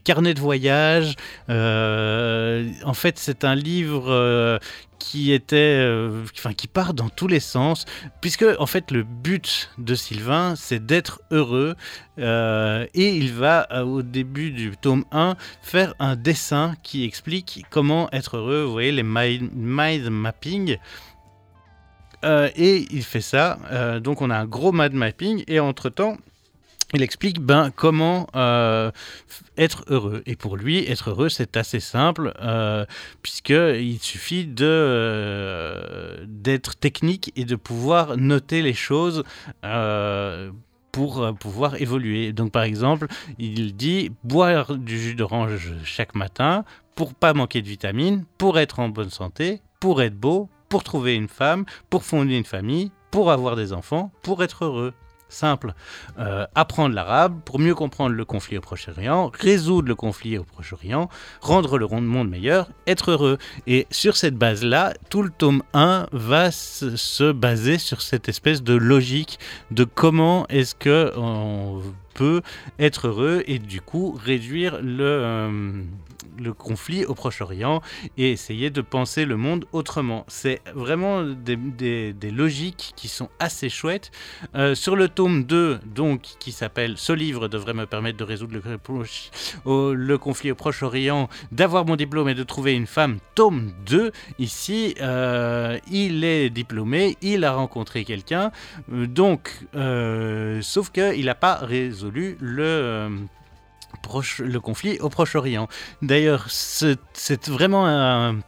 carnets 0.04 0.34
de 0.34 0.40
voyage. 0.40 1.14
en 1.48 2.94
fait, 2.94 3.18
c'est 3.18 3.44
un 3.44 3.54
livre 3.54 4.60
qui 4.98 5.32
était, 5.32 5.56
euh, 5.56 6.24
enfin, 6.34 6.52
qui 6.52 6.66
part 6.66 6.94
dans 6.94 7.08
tous 7.08 7.28
les 7.28 7.40
sens, 7.40 7.84
puisque 8.20 8.44
en 8.58 8.66
fait 8.66 8.90
le 8.90 9.02
but 9.02 9.70
de 9.78 9.94
Sylvain, 9.94 10.54
c'est 10.56 10.84
d'être 10.84 11.20
heureux, 11.30 11.76
euh, 12.18 12.86
et 12.94 13.16
il 13.16 13.32
va 13.32 13.66
euh, 13.72 13.82
au 13.84 14.02
début 14.02 14.50
du 14.50 14.76
tome 14.76 15.04
1 15.12 15.36
faire 15.62 15.94
un 15.98 16.16
dessin 16.16 16.74
qui 16.82 17.04
explique 17.04 17.64
comment 17.70 18.08
être 18.12 18.36
heureux. 18.36 18.64
Vous 18.64 18.72
voyez 18.72 18.92
les 18.92 19.02
mind, 19.02 19.50
mind 19.54 20.10
mapping. 20.10 20.76
Et 22.24 22.86
il 22.90 23.04
fait 23.04 23.20
ça. 23.20 24.00
donc 24.02 24.22
on 24.22 24.30
a 24.30 24.36
un 24.36 24.44
gros 24.44 24.72
mind 24.72 24.92
mapping 24.92 25.44
et 25.46 25.60
entre 25.60 25.88
temps. 25.88 26.16
Il 26.94 27.02
explique 27.02 27.40
ben, 27.40 27.70
comment 27.74 28.28
euh, 28.34 28.90
être 29.58 29.84
heureux. 29.88 30.22
Et 30.24 30.36
pour 30.36 30.56
lui, 30.56 30.90
être 30.90 31.10
heureux, 31.10 31.28
c'est 31.28 31.58
assez 31.58 31.80
simple, 31.80 32.32
euh, 32.40 32.86
puisqu'il 33.22 33.98
suffit 34.00 34.46
de, 34.46 34.64
euh, 34.66 36.24
d'être 36.26 36.78
technique 36.78 37.30
et 37.36 37.44
de 37.44 37.56
pouvoir 37.56 38.16
noter 38.16 38.62
les 38.62 38.72
choses 38.72 39.22
euh, 39.64 40.50
pour 40.90 41.34
pouvoir 41.38 41.80
évoluer. 41.80 42.32
Donc 42.32 42.52
par 42.52 42.62
exemple, 42.62 43.06
il 43.38 43.76
dit 43.76 44.10
boire 44.24 44.74
du 44.74 44.98
jus 44.98 45.14
d'orange 45.14 45.74
chaque 45.84 46.14
matin 46.14 46.64
pour 46.94 47.14
pas 47.14 47.34
manquer 47.34 47.60
de 47.60 47.68
vitamines, 47.68 48.24
pour 48.38 48.58
être 48.58 48.80
en 48.80 48.88
bonne 48.88 49.10
santé, 49.10 49.60
pour 49.78 50.00
être 50.00 50.16
beau, 50.16 50.48
pour 50.70 50.84
trouver 50.84 51.14
une 51.14 51.28
femme, 51.28 51.66
pour 51.90 52.02
fonder 52.02 52.36
une 52.36 52.44
famille, 52.44 52.90
pour 53.10 53.30
avoir 53.30 53.56
des 53.56 53.74
enfants, 53.74 54.10
pour 54.22 54.42
être 54.42 54.64
heureux. 54.64 54.94
Simple. 55.28 55.74
Euh, 56.18 56.46
apprendre 56.54 56.94
l'arabe 56.94 57.40
pour 57.44 57.58
mieux 57.58 57.74
comprendre 57.74 58.14
le 58.14 58.24
conflit 58.24 58.58
au 58.58 58.60
Proche-Orient, 58.60 59.30
résoudre 59.38 59.88
le 59.88 59.94
conflit 59.94 60.38
au 60.38 60.44
Proche-Orient, 60.44 61.08
rendre 61.40 61.78
le 61.78 61.86
monde 61.86 62.30
meilleur, 62.30 62.68
être 62.86 63.10
heureux. 63.10 63.38
Et 63.66 63.86
sur 63.90 64.16
cette 64.16 64.36
base-là, 64.36 64.94
tout 65.10 65.22
le 65.22 65.30
tome 65.30 65.62
1 65.74 66.06
va 66.12 66.50
se, 66.50 66.96
se 66.96 67.32
baser 67.32 67.78
sur 67.78 68.00
cette 68.00 68.28
espèce 68.28 68.62
de 68.62 68.74
logique 68.74 69.38
de 69.70 69.84
comment 69.84 70.46
est-ce 70.48 70.74
que 70.74 71.12
on 71.16 71.82
peut 72.18 72.42
être 72.80 73.06
heureux 73.06 73.44
et 73.46 73.60
du 73.60 73.80
coup 73.80 74.18
réduire 74.20 74.80
le, 74.82 75.04
euh, 75.04 75.82
le 76.40 76.52
conflit 76.52 77.04
au 77.04 77.14
Proche-Orient 77.14 77.80
et 78.16 78.32
essayer 78.32 78.70
de 78.70 78.80
penser 78.80 79.24
le 79.24 79.36
monde 79.36 79.66
autrement. 79.72 80.24
C'est 80.26 80.60
vraiment 80.74 81.22
des, 81.22 82.14
logiques 82.32 82.92
qui 82.96 83.06
sont 83.06 83.28
assez 83.38 83.68
chouettes. 83.68 84.10
Euh, 84.56 84.74
sur 84.74 84.96
le 84.96 85.08
tome 85.08 85.44
2, 85.44 85.78
donc, 85.94 86.22
qui 86.40 86.50
s'appelle 86.50 86.94
Ce 86.96 87.12
livre 87.12 87.46
devrait 87.46 87.74
me 87.74 87.86
permettre 87.86 88.18
de 88.18 88.24
résoudre 88.24 88.54
le, 89.64 90.18
conflit 90.18 90.50
au 90.50 90.54
Proche-Orient, 90.56 91.28
d'avoir 91.52 91.84
mon 91.84 91.94
diplôme 91.94 92.28
et 92.28 92.34
de 92.34 92.42
trouver 92.42 92.74
une 92.74 92.86
femme, 92.86 93.18
tome 93.36 93.72
2, 93.86 94.10
ici, 94.40 94.94
euh, 95.00 95.78
il 95.90 96.24
est 96.24 96.50
diplômé, 96.50 97.16
il 97.22 97.44
a 97.44 97.52
rencontré 97.52 98.04
quelqu'un, 98.04 98.50
donc, 98.88 99.50
sauf 100.60 100.90
qu'il 100.90 101.24
n'a 101.24 101.34
pas 101.34 101.54
résolu 101.56 102.07
le... 102.10 102.36
euh, 102.68 103.08
le 104.38 104.58
conflit 104.58 104.98
au 105.00 105.08
Proche-Orient. 105.08 105.68
D'ailleurs, 106.02 106.46
c'est 106.48 107.48
vraiment 107.48 107.86
un 107.86 108.38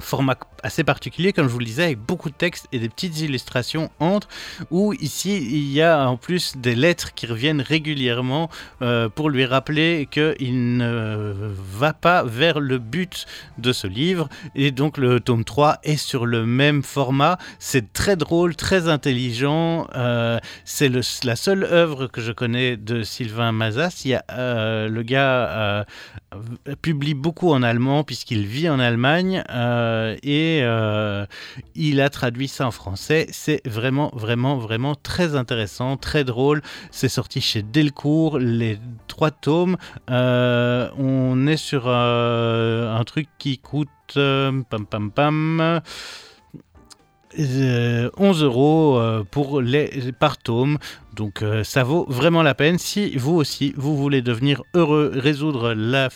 format 0.00 0.36
assez 0.62 0.84
particulier, 0.84 1.32
comme 1.32 1.46
je 1.46 1.52
vous 1.52 1.58
le 1.58 1.64
disais, 1.64 1.84
avec 1.84 1.98
beaucoup 1.98 2.30
de 2.30 2.34
textes 2.34 2.66
et 2.72 2.78
des 2.78 2.88
petites 2.88 3.20
illustrations 3.20 3.90
entre, 4.00 4.28
où 4.70 4.92
ici, 4.94 5.36
il 5.36 5.70
y 5.72 5.82
a 5.82 6.08
en 6.08 6.16
plus 6.16 6.56
des 6.56 6.74
lettres 6.74 7.14
qui 7.14 7.26
reviennent 7.26 7.60
régulièrement 7.60 8.50
euh, 8.82 9.08
pour 9.08 9.30
lui 9.30 9.44
rappeler 9.44 10.08
qu'il 10.10 10.76
ne 10.76 11.34
va 11.70 11.92
pas 11.92 12.22
vers 12.24 12.60
le 12.60 12.78
but 12.78 13.26
de 13.58 13.72
ce 13.72 13.86
livre. 13.86 14.28
Et 14.54 14.70
donc, 14.70 14.98
le 14.98 15.20
tome 15.20 15.44
3 15.44 15.78
est 15.82 15.96
sur 15.96 16.26
le 16.26 16.46
même 16.46 16.82
format. 16.82 17.38
C'est 17.58 17.92
très 17.92 18.16
drôle, 18.16 18.56
très 18.56 18.88
intelligent. 18.88 19.86
euh, 19.94 20.38
c'est 20.64 20.90
la 21.24 21.36
seule 21.36 21.64
œuvre 21.64 22.06
que 22.06 22.20
je 22.20 22.32
connais 22.32 22.76
de 22.76 23.02
Sylvain 23.02 23.52
Mazas. 23.52 24.02
Il 24.04 24.10
y 24.10 24.14
a, 24.14 24.24
euh, 24.32 24.88
le 24.88 25.02
gars 25.02 25.86
publie 26.82 27.14
beaucoup 27.14 27.50
en 27.52 27.62
allemand 27.62 28.04
puisqu'il 28.04 28.46
vit 28.46 28.68
en 28.68 28.78
Allemagne 28.78 29.42
euh, 29.50 30.16
et 30.22 30.60
euh, 30.62 31.26
il 31.74 32.00
a 32.00 32.10
traduit 32.10 32.48
ça 32.48 32.66
en 32.66 32.70
français. 32.70 33.26
C'est 33.30 33.60
vraiment, 33.66 34.10
vraiment, 34.14 34.56
vraiment 34.56 34.94
très 34.94 35.34
intéressant, 35.36 35.96
très 35.96 36.24
drôle. 36.24 36.62
C'est 36.90 37.08
sorti 37.08 37.40
chez 37.40 37.62
Delcourt, 37.62 38.38
les 38.38 38.78
trois 39.08 39.30
tomes. 39.30 39.76
Euh, 40.10 40.88
on 40.98 41.46
est 41.46 41.56
sur 41.56 41.84
euh, 41.86 42.94
un 42.94 43.04
truc 43.04 43.28
qui 43.38 43.58
coûte 43.58 43.88
euh, 44.16 44.62
pam 44.68 44.86
pam 44.86 45.10
pam. 45.10 45.80
euh, 47.38 48.10
11 48.16 48.42
euros 48.42 48.98
euh, 48.98 49.24
pour 49.30 49.60
les 49.60 50.12
par 50.18 50.38
tome. 50.38 50.78
Donc 51.16 51.40
euh, 51.40 51.64
ça 51.64 51.82
vaut 51.82 52.04
vraiment 52.08 52.42
la 52.42 52.54
peine 52.54 52.78
si 52.78 53.16
vous 53.16 53.34
aussi 53.34 53.72
vous 53.76 53.96
voulez 53.96 54.20
devenir 54.20 54.62
heureux, 54.74 55.10
résoudre 55.14 55.72
la, 55.72 56.10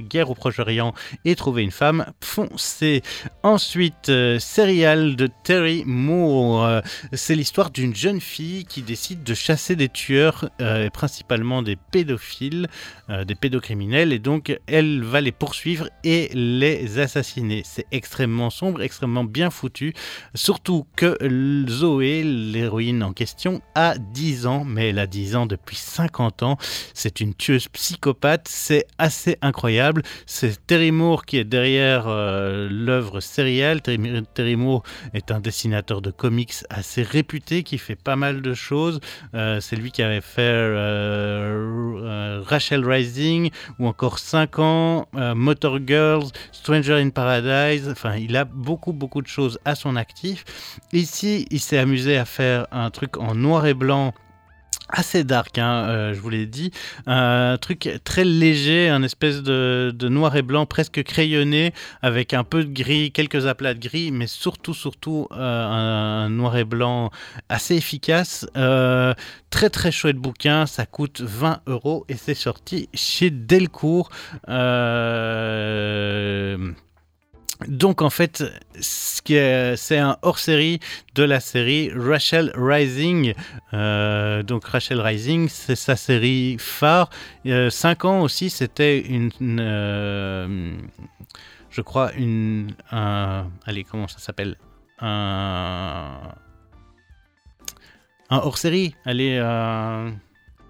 guerre 0.00 0.30
au 0.30 0.34
Proche-Orient 0.34 0.94
et 1.24 1.34
trouver 1.34 1.62
une 1.62 1.72
femme, 1.72 2.06
foncez. 2.22 3.02
Ensuite, 3.42 4.08
euh, 4.08 4.38
Serial 4.38 5.16
de 5.16 5.28
Terry 5.44 5.82
Moore. 5.86 6.82
C'est 7.12 7.34
l'histoire 7.34 7.70
d'une 7.70 7.94
jeune 7.94 8.20
fille 8.20 8.64
qui 8.64 8.82
décide 8.82 9.24
de 9.24 9.34
chasser 9.34 9.76
des 9.76 9.88
tueurs, 9.88 10.48
euh, 10.60 10.88
principalement 10.90 11.62
des 11.62 11.76
pédophiles, 11.76 12.68
euh, 13.10 13.24
des 13.24 13.34
pédocriminels, 13.34 14.12
et 14.12 14.18
donc 14.18 14.58
elle 14.66 15.02
va 15.02 15.20
les 15.20 15.32
poursuivre 15.32 15.88
et 16.04 16.30
les 16.32 16.98
assassiner. 16.98 17.62
C'est 17.64 17.86
extrêmement 17.92 18.50
sombre, 18.50 18.82
extrêmement 18.82 19.24
bien 19.24 19.50
foutu, 19.50 19.94
surtout 20.34 20.86
que 20.96 21.16
Zoé, 21.68 22.22
l'héroïne 22.22 23.02
en 23.02 23.12
question, 23.12 23.60
a 23.74 23.95
10 23.98 24.46
ans, 24.46 24.64
mais 24.64 24.90
elle 24.90 24.98
a 24.98 25.06
10 25.06 25.36
ans 25.36 25.46
depuis 25.46 25.76
50 25.76 26.42
ans. 26.42 26.56
C'est 26.94 27.20
une 27.20 27.34
tueuse 27.34 27.68
psychopathe, 27.68 28.46
c'est 28.48 28.86
assez 28.98 29.36
incroyable. 29.42 30.02
C'est 30.26 30.66
Terry 30.66 30.90
Moore 30.90 31.24
qui 31.24 31.38
est 31.38 31.44
derrière 31.44 32.04
euh, 32.06 32.68
l'œuvre 32.70 33.20
sérielle. 33.20 33.80
Terry, 33.82 34.56
Moore 34.56 34.82
est 35.14 35.30
un 35.30 35.40
dessinateur 35.40 36.02
de 36.02 36.10
comics 36.10 36.54
assez 36.70 37.02
réputé 37.02 37.62
qui 37.62 37.78
fait 37.78 37.96
pas 37.96 38.16
mal 38.16 38.42
de 38.42 38.54
choses. 38.54 39.00
Euh, 39.34 39.60
c'est 39.60 39.76
lui 39.76 39.90
qui 39.90 40.02
avait 40.02 40.20
fait 40.20 40.42
euh, 40.42 42.42
Rachel 42.44 42.86
Rising 42.86 43.50
ou 43.78 43.86
encore 43.86 44.18
5 44.18 44.58
ans, 44.58 45.08
Motor 45.14 45.78
Girls, 45.86 46.26
Stranger 46.52 47.00
in 47.00 47.10
Paradise. 47.10 47.88
Enfin, 47.90 48.16
il 48.16 48.36
a 48.36 48.44
beaucoup, 48.44 48.92
beaucoup 48.92 49.22
de 49.22 49.26
choses 49.26 49.58
à 49.64 49.74
son 49.74 49.96
actif. 49.96 50.44
Ici, 50.92 51.46
il 51.50 51.60
s'est 51.60 51.78
amusé 51.78 52.16
à 52.16 52.24
faire 52.24 52.66
un 52.72 52.90
truc 52.90 53.16
en 53.16 53.34
noir 53.34 53.66
et 53.66 53.74
blanc 53.74 53.85
assez 54.88 55.24
dark, 55.24 55.58
hein, 55.58 55.86
euh, 55.88 56.14
je 56.14 56.20
vous 56.20 56.30
l'ai 56.30 56.46
dit, 56.46 56.70
un 57.06 57.56
truc 57.60 58.00
très 58.04 58.24
léger, 58.24 58.88
un 58.88 59.02
espèce 59.02 59.42
de, 59.42 59.92
noir 60.08 60.36
et 60.36 60.42
blanc 60.42 60.66
presque 60.66 61.02
crayonné, 61.02 61.72
avec 62.02 62.34
un 62.34 62.44
peu 62.44 62.64
de 62.64 62.72
gris, 62.72 63.10
quelques 63.10 63.46
aplats 63.46 63.74
de 63.74 63.80
gris, 63.80 64.12
mais 64.12 64.26
surtout, 64.26 64.74
surtout 64.74 65.26
euh, 65.32 65.36
un, 65.36 66.28
noir 66.28 66.56
et 66.56 66.64
blanc 66.64 67.10
assez 67.48 67.74
efficace. 67.76 68.46
Euh, 68.56 69.14
très 69.50 69.70
très 69.70 69.90
chouette 69.90 70.16
bouquin, 70.16 70.66
ça 70.66 70.86
coûte 70.86 71.20
20 71.20 71.60
euros 71.66 72.04
et 72.08 72.16
c'est 72.16 72.34
sorti 72.34 72.88
chez 72.94 73.30
Delcourt. 73.30 74.10
Donc 77.68 78.02
en 78.02 78.10
fait, 78.10 78.44
c'est 78.80 79.98
un 79.98 80.18
hors-série 80.22 80.80
de 81.14 81.22
la 81.22 81.40
série 81.40 81.90
Rachel 81.94 82.52
Rising. 82.54 83.34
Euh, 83.72 84.42
donc 84.42 84.66
Rachel 84.66 85.00
Rising, 85.00 85.48
c'est 85.48 85.76
sa 85.76 85.96
série 85.96 86.56
phare. 86.58 87.10
Euh, 87.46 87.70
cinq 87.70 88.04
ans 88.04 88.20
aussi, 88.20 88.50
c'était 88.50 89.00
une, 89.00 89.30
euh, 89.40 90.76
je 91.70 91.80
crois 91.80 92.12
une, 92.14 92.74
un, 92.90 93.46
allez 93.64 93.84
comment 93.84 94.08
ça 94.08 94.18
s'appelle, 94.18 94.56
un, 95.00 96.34
hors-série. 98.30 98.94
Allez, 99.06 99.40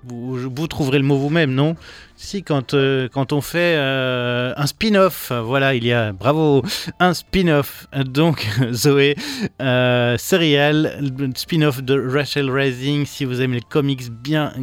vous 0.04 0.66
trouverez 0.68 0.98
le 0.98 1.04
mot 1.04 1.16
vous-même, 1.16 1.52
non? 1.52 1.74
Si, 2.18 2.42
quand, 2.42 2.72
euh, 2.72 3.08
quand 3.12 3.34
on 3.34 3.42
fait 3.42 3.76
euh, 3.76 4.54
un 4.56 4.66
spin-off, 4.66 5.32
voilà, 5.32 5.74
il 5.74 5.84
y 5.84 5.92
a, 5.92 6.12
bravo, 6.12 6.62
un 6.98 7.12
spin-off, 7.12 7.88
donc 8.06 8.48
Zoé, 8.72 9.16
euh, 9.60 10.16
spin-off 10.16 11.82
de 11.82 12.00
Rachel 12.08 12.50
Rising, 12.50 13.04
si 13.04 13.26
vous 13.26 13.42
aimez 13.42 13.56
les 13.56 13.60
comics 13.60 14.10
bien 14.10 14.54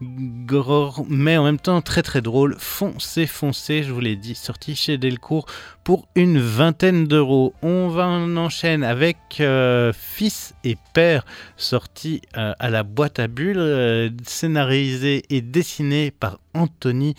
gore, 0.00 1.04
mais 1.08 1.36
en 1.36 1.44
même 1.44 1.58
temps 1.58 1.80
très 1.80 2.02
très 2.02 2.22
drôle, 2.22 2.54
foncez, 2.56 3.26
foncez, 3.26 3.82
je 3.82 3.92
vous 3.92 4.00
l'ai 4.00 4.14
dit, 4.14 4.36
sorti 4.36 4.76
chez 4.76 4.96
Delcourt 4.96 5.46
pour 5.82 6.06
une 6.14 6.38
vingtaine 6.38 7.06
d'euros. 7.06 7.52
On 7.62 7.88
va 7.88 8.06
en 8.06 8.36
enchaîne 8.36 8.84
avec 8.84 9.16
euh, 9.40 9.92
Fils 9.92 10.54
et 10.62 10.76
Père, 10.94 11.24
sorti 11.56 12.22
à 12.34 12.70
la 12.70 12.84
boîte 12.84 13.18
à 13.18 13.26
bulles, 13.26 14.12
scénarisé 14.24 15.24
et 15.30 15.40
dessiné 15.40 16.12
par 16.12 16.38
Anthony. 16.60 17.14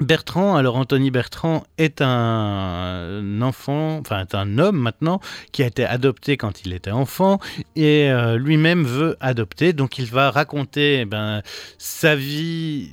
Bertrand, 0.00 0.56
alors 0.56 0.76
Anthony 0.76 1.10
Bertrand 1.10 1.62
est 1.76 2.00
un 2.00 3.42
enfant, 3.42 3.98
enfin 3.98 4.20
est 4.20 4.34
un 4.34 4.56
homme 4.56 4.78
maintenant, 4.78 5.20
qui 5.52 5.62
a 5.62 5.66
été 5.66 5.84
adopté 5.84 6.38
quand 6.38 6.64
il 6.64 6.72
était 6.72 6.90
enfant 6.90 7.38
et 7.76 8.10
lui-même 8.38 8.84
veut 8.84 9.18
adopter. 9.20 9.74
Donc 9.74 9.98
il 9.98 10.06
va 10.06 10.30
raconter 10.30 11.00
eh 11.00 11.04
ben, 11.04 11.42
sa 11.76 12.16
vie 12.16 12.92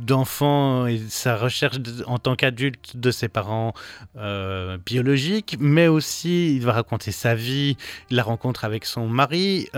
d'enfant 0.00 0.86
et 0.86 0.98
sa 1.08 1.36
recherche 1.36 1.76
en 2.06 2.18
tant 2.18 2.36
qu'adulte 2.36 2.96
de 2.96 3.10
ses 3.10 3.28
parents 3.28 3.72
euh, 4.16 4.78
biologiques, 4.84 5.56
mais 5.60 5.88
aussi 5.88 6.54
il 6.56 6.62
va 6.62 6.72
raconter 6.72 7.12
sa 7.12 7.34
vie, 7.34 7.76
la 8.10 8.22
rencontre 8.22 8.64
avec 8.64 8.84
son 8.84 9.06
mari. 9.08 9.68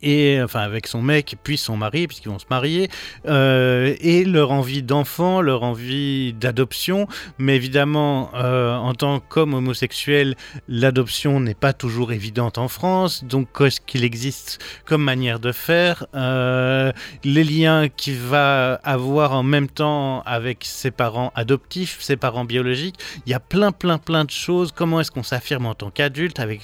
Et 0.00 0.40
enfin 0.42 0.60
avec 0.60 0.86
son 0.86 1.02
mec 1.02 1.36
puis 1.42 1.56
son 1.56 1.76
mari 1.76 2.06
puisqu'ils 2.06 2.28
vont 2.28 2.38
se 2.38 2.46
marier 2.50 2.88
euh, 3.26 3.94
et 4.00 4.24
leur 4.24 4.50
envie 4.50 4.82
d'enfant 4.82 5.40
leur 5.40 5.62
envie 5.62 6.32
d'adoption. 6.32 7.06
Mais 7.38 7.56
évidemment 7.56 8.30
euh, 8.34 8.74
en 8.74 8.94
tant 8.94 9.20
qu'homme 9.20 9.54
homosexuel 9.54 10.36
l'adoption 10.68 11.40
n'est 11.40 11.54
pas 11.54 11.72
toujours 11.72 12.12
évidente 12.12 12.58
en 12.58 12.68
France. 12.68 13.24
Donc 13.24 13.48
qu'est-ce 13.56 13.80
qu'il 13.80 14.04
existe 14.04 14.58
comme 14.84 15.02
manière 15.02 15.40
de 15.40 15.52
faire 15.52 16.06
euh, 16.14 16.92
les 17.24 17.44
liens 17.44 17.88
qu'il 17.88 18.18
va 18.18 18.74
avoir 18.84 19.32
en 19.32 19.42
même 19.42 19.68
temps 19.68 20.22
avec 20.22 20.64
ses 20.64 20.90
parents 20.90 21.32
adoptifs 21.34 21.98
ses 22.00 22.16
parents 22.16 22.44
biologiques 22.44 22.98
il 23.26 23.30
y 23.30 23.34
a 23.34 23.40
plein 23.40 23.72
plein 23.72 23.98
plein 23.98 24.24
de 24.24 24.30
choses. 24.30 24.72
Comment 24.72 25.00
est-ce 25.00 25.10
qu'on 25.10 25.22
s'affirme 25.22 25.66
en 25.66 25.74
tant 25.74 25.90
qu'adulte 25.90 26.40
avec 26.40 26.62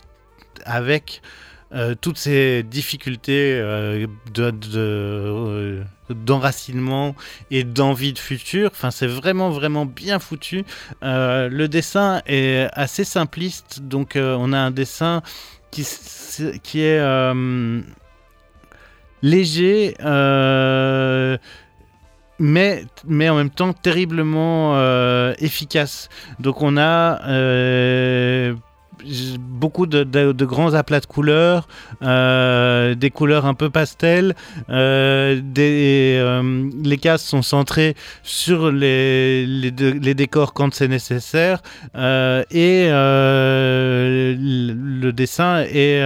avec 0.65 1.23
euh, 1.75 1.95
toutes 2.01 2.17
ces 2.17 2.63
difficultés 2.63 3.53
euh, 3.61 4.07
euh, 4.39 5.85
d'enracinement 6.09 7.15
et 7.51 7.63
d'envie 7.63 8.15
de 8.15 8.19
futur. 8.19 8.71
Enfin, 8.73 8.91
c'est 8.91 9.07
vraiment, 9.07 9.51
vraiment 9.51 9.85
bien 9.85 10.19
foutu. 10.19 10.65
le 11.03 11.67
dessin 11.67 12.23
est 12.27 12.69
assez 12.73 13.05
simpliste, 13.05 13.83
donc 13.83 14.13
on 14.17 14.53
a 14.55 14.59
un 14.59 14.71
dessin 14.71 15.23
qui, 15.71 15.87
qui 16.63 16.81
est 16.81 17.03
léger. 19.23 19.95
mais, 22.41 22.85
mais 23.07 23.29
en 23.29 23.35
même 23.37 23.51
temps 23.51 23.75
terriblement 23.75 25.35
efficace. 25.39 26.09
Donc 26.39 26.63
on 26.63 26.79
a 26.79 27.21
beaucoup 29.39 29.87
de, 29.87 30.45
grands 30.45 30.75
aplats 30.75 31.01
de 31.01 31.07
couleurs, 31.07 31.69
euh, 32.03 32.95
des 32.95 33.11
couleurs 33.11 33.47
un 33.47 33.55
peu 33.55 33.71
pastel. 33.71 34.35
Euh, 34.69 35.41
euh, 35.59 36.71
les 36.85 36.99
cases 36.99 37.25
sont 37.25 37.43
centrées 37.43 37.95
sur 38.23 38.71
les, 38.71 39.47
les, 39.47 40.15
décors 40.15 40.53
quand 40.53 40.75
c'est 40.75 40.89
nécessaire 40.89 41.63
et 41.95 42.89
le 44.41 45.11
dessin 45.11 45.63
est 45.63 46.03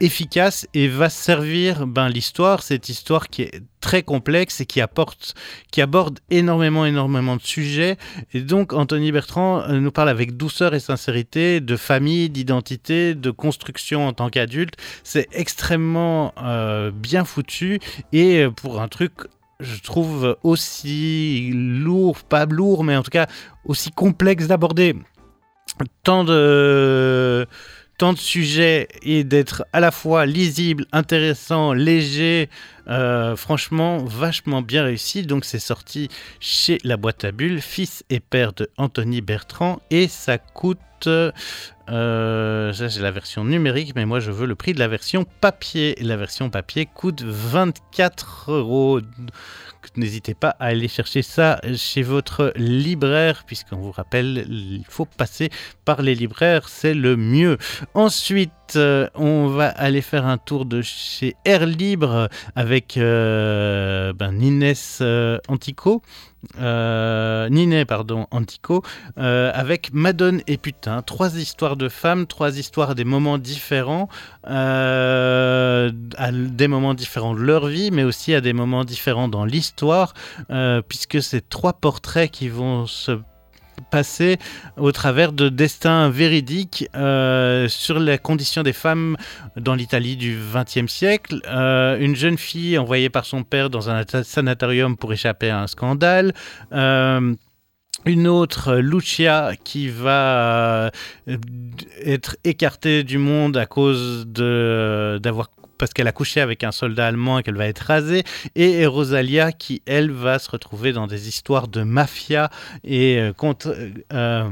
efficace 0.00 0.66
et 0.74 0.88
va 0.88 1.08
servir 1.08 1.86
ben, 1.86 2.08
l'histoire, 2.08 2.62
cette 2.62 2.88
histoire 2.88 3.28
qui 3.28 3.42
est 3.42 3.62
très 3.80 4.02
complexe 4.02 4.60
et 4.60 4.66
qui 4.66 4.80
apporte, 4.80 5.34
qui 5.70 5.80
aborde 5.82 6.20
énormément, 6.30 6.86
énormément 6.86 7.36
de 7.36 7.42
sujets. 7.42 7.96
Et 8.32 8.40
donc, 8.40 8.72
Anthony 8.72 9.12
Bertrand 9.12 9.62
euh, 9.62 9.78
nous 9.78 9.92
parle 9.92 10.08
avec 10.08 10.36
douceur 10.36 10.74
et 10.74 10.80
sincérité 10.80 11.60
de 11.60 11.76
famille, 11.76 12.30
d'identité, 12.30 13.14
de 13.14 13.30
construction 13.30 14.06
en 14.06 14.12
tant 14.12 14.30
qu'adulte. 14.30 14.74
C'est 15.02 15.28
extrêmement 15.32 16.34
euh, 16.42 16.90
bien 16.90 17.24
foutu 17.24 17.80
et 18.12 18.46
pour 18.56 18.80
un 18.80 18.88
truc 18.88 19.12
je 19.60 19.80
trouve 19.80 20.36
aussi 20.42 21.52
lourd, 21.54 22.18
pas 22.24 22.44
lourd, 22.44 22.82
mais 22.82 22.96
en 22.96 23.02
tout 23.02 23.10
cas 23.10 23.26
aussi 23.64 23.92
complexe 23.92 24.48
d'aborder 24.48 24.96
tant 26.02 26.24
de 26.24 27.46
tant 27.98 28.12
de 28.12 28.18
sujets 28.18 28.88
et 29.02 29.24
d'être 29.24 29.64
à 29.72 29.80
la 29.80 29.90
fois 29.90 30.26
lisible, 30.26 30.86
intéressant, 30.92 31.72
léger, 31.72 32.48
euh, 32.88 33.36
franchement 33.36 34.04
vachement 34.04 34.62
bien 34.62 34.84
réussi. 34.84 35.22
Donc 35.22 35.44
c'est 35.44 35.58
sorti 35.58 36.08
chez 36.40 36.78
La 36.84 36.96
Boîte 36.96 37.24
à 37.24 37.32
Bulles, 37.32 37.60
fils 37.60 38.04
et 38.10 38.20
père 38.20 38.52
de 38.52 38.68
Anthony 38.76 39.20
Bertrand, 39.20 39.80
et 39.90 40.08
ça 40.08 40.38
coûte... 40.38 40.78
Euh, 41.06 42.72
ça 42.72 42.88
c'est 42.88 43.02
la 43.02 43.10
version 43.10 43.44
numérique, 43.44 43.92
mais 43.94 44.06
moi 44.06 44.18
je 44.18 44.30
veux 44.30 44.46
le 44.46 44.54
prix 44.54 44.72
de 44.72 44.78
la 44.78 44.88
version 44.88 45.26
papier. 45.42 45.94
La 46.00 46.16
version 46.16 46.48
papier 46.48 46.86
coûte 46.86 47.22
24 47.22 48.52
euros 48.52 49.00
n'hésitez 49.96 50.34
pas 50.34 50.50
à 50.58 50.66
aller 50.66 50.88
chercher 50.88 51.22
ça 51.22 51.60
chez 51.76 52.02
votre 52.02 52.52
libraire, 52.56 53.44
puisqu'on 53.46 53.76
vous 53.76 53.92
rappelle, 53.92 54.46
il 54.48 54.84
faut 54.88 55.04
passer 55.06 55.50
par 55.84 56.02
les 56.02 56.14
libraires, 56.14 56.68
c'est 56.68 56.94
le 56.94 57.16
mieux. 57.16 57.58
Ensuite, 57.94 58.52
euh, 58.76 59.08
on 59.14 59.48
va 59.48 59.68
aller 59.68 60.00
faire 60.00 60.26
un 60.26 60.38
tour 60.38 60.64
de 60.64 60.82
chez 60.82 61.34
Air 61.44 61.66
Libre 61.66 62.28
avec 62.56 62.96
euh, 62.96 64.12
ben, 64.12 64.38
euh, 65.00 65.38
Antico. 65.48 66.02
Euh, 66.60 67.84
pardon, 67.86 68.26
Antico, 68.30 68.82
euh, 69.18 69.50
avec 69.54 69.92
Madone 69.92 70.42
et 70.46 70.58
Putain. 70.58 71.02
Trois 71.02 71.36
histoires 71.38 71.76
de 71.76 71.88
femmes, 71.88 72.26
trois 72.26 72.58
histoires 72.58 72.94
des 72.94 73.04
moments 73.04 73.38
différents, 73.38 74.08
à 74.44 75.88
des 76.32 76.68
moments 76.68 76.94
différents 76.94 77.34
de 77.34 77.40
leur 77.40 77.66
vie, 77.66 77.90
mais 77.90 78.04
aussi 78.04 78.34
à 78.34 78.40
des 78.40 78.52
moments 78.52 78.84
différents 78.84 79.28
dans 79.28 79.44
l'histoire, 79.44 80.12
puisque 80.88 81.22
c'est 81.22 81.48
trois 81.48 81.72
portraits 81.74 82.30
qui 82.30 82.48
vont 82.48 82.86
se 82.86 83.18
passer 83.90 84.38
au 84.76 84.92
travers 84.92 85.32
de 85.32 85.48
destins 85.48 86.08
véridiques 86.08 86.88
euh, 86.94 87.68
sur 87.68 87.98
la 87.98 88.18
condition 88.18 88.62
des 88.62 88.72
femmes 88.72 89.16
dans 89.56 89.74
l'Italie 89.74 90.16
du 90.16 90.38
XXe 90.52 90.90
siècle. 90.90 91.40
Euh, 91.46 91.98
une 91.98 92.16
jeune 92.16 92.38
fille 92.38 92.78
envoyée 92.78 93.10
par 93.10 93.24
son 93.24 93.42
père 93.42 93.70
dans 93.70 93.90
un 93.90 94.04
sanatorium 94.22 94.96
pour 94.96 95.12
échapper 95.12 95.50
à 95.50 95.60
un 95.60 95.66
scandale. 95.66 96.32
Euh, 96.72 97.34
une 98.06 98.26
autre, 98.26 98.76
Lucia, 98.76 99.52
qui 99.62 99.88
va 99.88 100.90
être 102.04 102.36
écartée 102.44 103.02
du 103.02 103.16
monde 103.16 103.56
à 103.56 103.64
cause 103.64 104.26
d'avoir 104.26 105.50
parce 105.78 105.92
qu'elle 105.92 106.08
a 106.08 106.12
couché 106.12 106.40
avec 106.40 106.64
un 106.64 106.72
soldat 106.72 107.06
allemand 107.06 107.38
et 107.38 107.42
qu'elle 107.42 107.56
va 107.56 107.66
être 107.66 107.80
rasée, 107.80 108.24
et 108.54 108.86
Rosalia 108.86 109.52
qui, 109.52 109.82
elle, 109.86 110.10
va 110.10 110.38
se 110.38 110.50
retrouver 110.50 110.92
dans 110.92 111.06
des 111.06 111.28
histoires 111.28 111.68
de 111.68 111.82
mafia 111.82 112.50
et 112.82 113.18
euh, 113.18 113.32
contre... 113.32 113.76
Euh, 114.12 114.48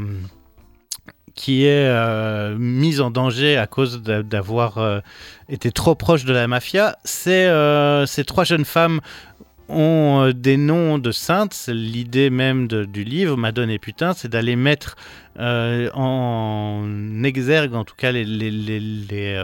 qui 1.34 1.64
est 1.64 1.88
euh, 1.88 2.54
mise 2.58 3.00
en 3.00 3.10
danger 3.10 3.56
à 3.56 3.66
cause 3.66 4.02
d'avoir 4.02 5.00
été 5.48 5.72
trop 5.72 5.94
proche 5.94 6.26
de 6.26 6.32
la 6.34 6.46
mafia. 6.46 6.98
Ces, 7.04 7.50
ces 8.06 8.24
trois 8.24 8.44
jeunes 8.44 8.66
femmes 8.66 9.00
ont 9.70 10.30
des 10.36 10.58
noms 10.58 10.98
de 10.98 11.10
saintes. 11.10 11.70
L'idée 11.72 12.28
même 12.28 12.68
du 12.68 13.02
livre, 13.02 13.38
Madone 13.38 13.70
et 13.70 13.78
Putain, 13.78 14.12
c'est 14.12 14.28
d'aller 14.28 14.56
mettre 14.56 14.96
en 15.38 16.84
exergue, 17.24 17.74
en 17.74 17.84
tout 17.84 17.96
cas, 17.96 18.12
les, 18.12 18.26
les 18.26 19.42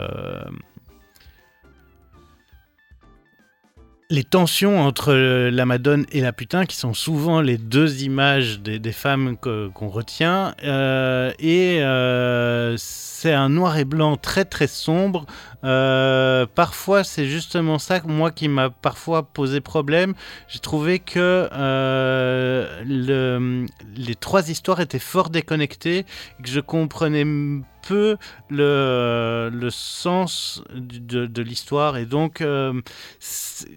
tensions 4.25 4.81
entre 4.81 5.13
la 5.13 5.67
Madone 5.67 6.07
et 6.13 6.23
la 6.23 6.33
putain, 6.33 6.65
qui 6.65 6.77
sont 6.77 6.95
souvent 6.95 7.43
les 7.43 7.59
deux 7.59 8.05
images 8.05 8.61
des, 8.61 8.93
femmes 8.93 9.37
qu'on 9.37 9.89
retient, 9.89 10.55
euh, 10.65 11.31
et 11.39 11.83
euh, 11.83 12.75
c'est 12.79 13.35
un 13.35 13.51
noir 13.51 13.77
et 13.77 13.85
blanc 13.85 14.17
très 14.17 14.47
très 14.47 14.67
sombre. 14.67 15.27
Euh, 15.63 16.47
parfois, 16.55 17.05
c'est 17.05 17.27
justement 17.27 17.79
ça, 17.79 18.01
moi, 18.07 18.31
qui 18.31 18.49
m'a 18.49 18.71
parfois 18.71 19.25
posé 19.25 19.61
problème. 19.61 20.15
J'ai 20.49 20.61
trouvé 20.61 21.01
que 21.01 21.47
le, 21.53 23.67
les 23.95 24.15
trois 24.15 24.49
histoires 24.49 24.81
étaient 24.81 24.99
fort 24.99 25.29
déconnectées, 25.29 26.07
que 26.43 26.49
je 26.49 26.61
comprenais 26.61 27.27
le, 27.91 29.69
sens 29.71 30.63
de, 30.75 31.43
l'histoire. 31.43 31.97
Et 31.97 32.07
donc, 32.07 32.41
euh, 32.41 32.81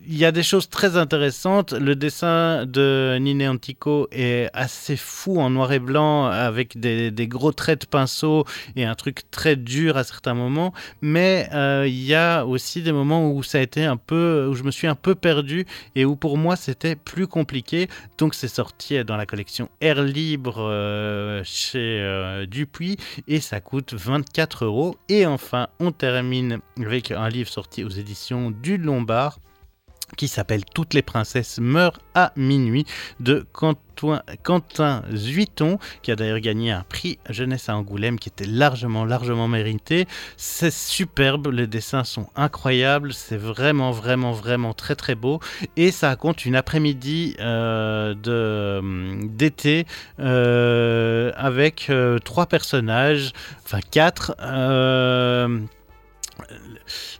il 0.07 0.17
y 0.17 0.25
a 0.25 0.31
des 0.31 0.43
choses 0.43 0.69
très 0.69 0.97
intéressantes. 0.97 1.73
Le 1.73 1.95
dessin 1.95 2.65
de 2.65 3.17
Nine 3.19 3.47
Antico 3.47 4.07
est 4.11 4.49
assez 4.53 4.97
fou 4.97 5.39
en 5.39 5.49
noir 5.49 5.71
et 5.71 5.79
blanc, 5.79 6.25
avec 6.25 6.79
des, 6.79 7.11
gros 7.27 7.51
traits 7.51 7.81
de 7.81 7.85
pinceau 7.85 8.45
et 8.75 8.85
un 8.85 8.95
truc 8.95 9.29
très 9.31 9.55
dur 9.55 9.97
à 9.97 10.03
certains 10.03 10.33
moments. 10.33 10.73
Mais 11.01 11.49
euh, 11.53 11.85
il 11.87 12.03
y 12.03 12.15
a 12.15 12.45
aussi 12.45 12.81
des 12.81 12.91
moments 12.91 13.31
où 13.31 13.43
ça 13.43 13.59
a 13.59 13.61
été 13.61 13.85
un 13.85 13.97
peu, 13.97 14.47
où 14.49 14.53
je 14.53 14.63
me 14.63 14.71
suis 14.71 14.87
un 14.87 14.95
peu 14.95 15.15
perdu 15.15 15.65
et 15.95 16.05
où 16.05 16.15
pour 16.15 16.37
moi 16.37 16.55
c'était 16.55 16.95
plus 16.95 17.27
compliqué. 17.27 17.87
Donc 18.17 18.35
c'est 18.35 18.47
sorti 18.47 19.03
dans 19.03 19.17
la 19.17 19.25
collection 19.25 19.69
Air 19.79 20.03
Libre 20.03 20.57
euh, 20.59 21.41
chez 21.45 22.45
Dupuis 22.47 22.97
et 23.27 23.39
ça 23.39 23.61
coûte 23.61 23.93
24 24.01 24.65
euros. 24.65 24.97
Et 25.09 25.25
enfin, 25.25 25.67
on 25.79 25.91
termine 25.91 26.59
avec 26.77 27.11
un 27.11 27.29
livre 27.29 27.49
sorti 27.49 27.83
aux 27.83 27.89
éditions 27.89 28.51
du 28.51 28.77
Lombard 28.77 29.39
qui 30.17 30.27
s'appelle 30.27 30.63
Toutes 30.65 30.93
les 30.93 31.01
princesses 31.01 31.59
meurent 31.59 31.99
à 32.15 32.31
minuit 32.35 32.85
de 33.19 33.45
Quentin, 33.53 35.03
Zuiton, 35.13 35.77
qui 36.01 36.11
a 36.11 36.15
d'ailleurs 36.15 36.39
gagné 36.39 36.71
un 36.71 36.83
prix 36.83 37.19
Jeunesse 37.29 37.69
à 37.69 37.75
Angoulême 37.75 38.17
qui 38.19 38.29
était 38.29 38.45
largement, 38.45 39.05
largement 39.05 39.47
mérité. 39.47 40.07
C'est 40.37 40.73
superbe, 40.73 41.47
les 41.51 41.67
dessins 41.67 42.03
sont 42.03 42.27
incroyables, 42.35 43.13
c'est 43.13 43.37
vraiment, 43.37 43.91
vraiment, 43.91 44.31
vraiment 44.31 44.73
très, 44.73 44.95
très 44.95 45.15
beau. 45.15 45.39
Et 45.77 45.91
ça 45.91 46.09
raconte 46.09 46.45
une 46.45 46.55
après-midi 46.55 47.35
euh, 47.39 48.13
de- 48.15 49.27
d'été 49.27 49.85
euh, 50.19 51.31
avec 51.35 51.87
euh, 51.89 52.17
trois 52.19 52.47
personnages, 52.47 53.33
enfin 53.65 53.79
quatre. 53.91 54.35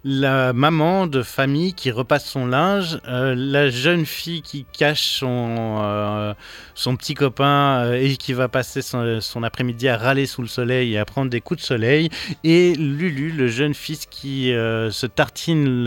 La 0.04 0.54
maman 0.54 1.08
de 1.08 1.22
famille 1.22 1.74
qui 1.74 1.92
repasse 1.92 2.26
son 2.26 2.46
linge, 2.46 3.00
euh, 3.08 3.36
la 3.38 3.70
jeune 3.70 4.06
fille 4.06 4.42
qui 4.42 4.66
cache 4.66 5.18
son, 5.20 5.78
euh, 5.82 6.34
son 6.76 6.96
petit 6.96 7.14
copain 7.14 7.84
euh, 7.86 8.02
et 8.02 8.18
qui 8.18 8.34
va 8.34 8.48
passer 8.48 8.82
son, 8.82 9.44
après-midi 9.44 9.88
à 9.88 9.98
râler 9.98 10.26
sous 10.26 10.42
le 10.42 10.48
soleil 10.48 10.94
et 10.94 10.98
à 10.98 11.06
prendre 11.06 11.30
des 11.30 11.42
coups 11.42 11.62
de 11.62 11.66
soleil, 11.66 12.10
et 12.44 12.74
Lulu, 12.76 13.32
le 13.32 13.48
jeune 13.48 13.74
fils 13.74 14.06
qui 14.06 14.52
se 14.52 15.06
tartine 15.06 15.84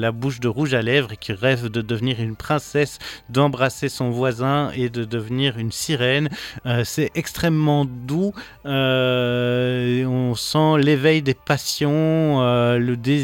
la 0.00 0.12
bouche 0.12 0.40
de 0.40 0.48
rouge 0.48 0.74
à 0.74 0.82
lèvres 0.82 1.12
et 1.12 1.16
qui 1.16 1.32
rêve 1.32 1.68
de 1.68 1.80
devenir 1.80 2.20
une 2.20 2.36
princesse, 2.36 2.98
d'embrasser 3.28 3.88
son 3.88 4.10
voisin 4.10 4.70
et 4.74 4.88
de 4.88 5.04
devenir 5.04 5.58
une 5.58 5.72
sirène. 5.72 6.28
C'est 6.84 7.10
extrêmement 7.14 7.84
doux, 7.84 8.32
on 8.64 10.34
sent 10.36 10.78
l'éveil 10.78 11.22
des 11.22 11.34
passions, 11.34 12.40
le 12.78 12.94
désir, 12.96 13.21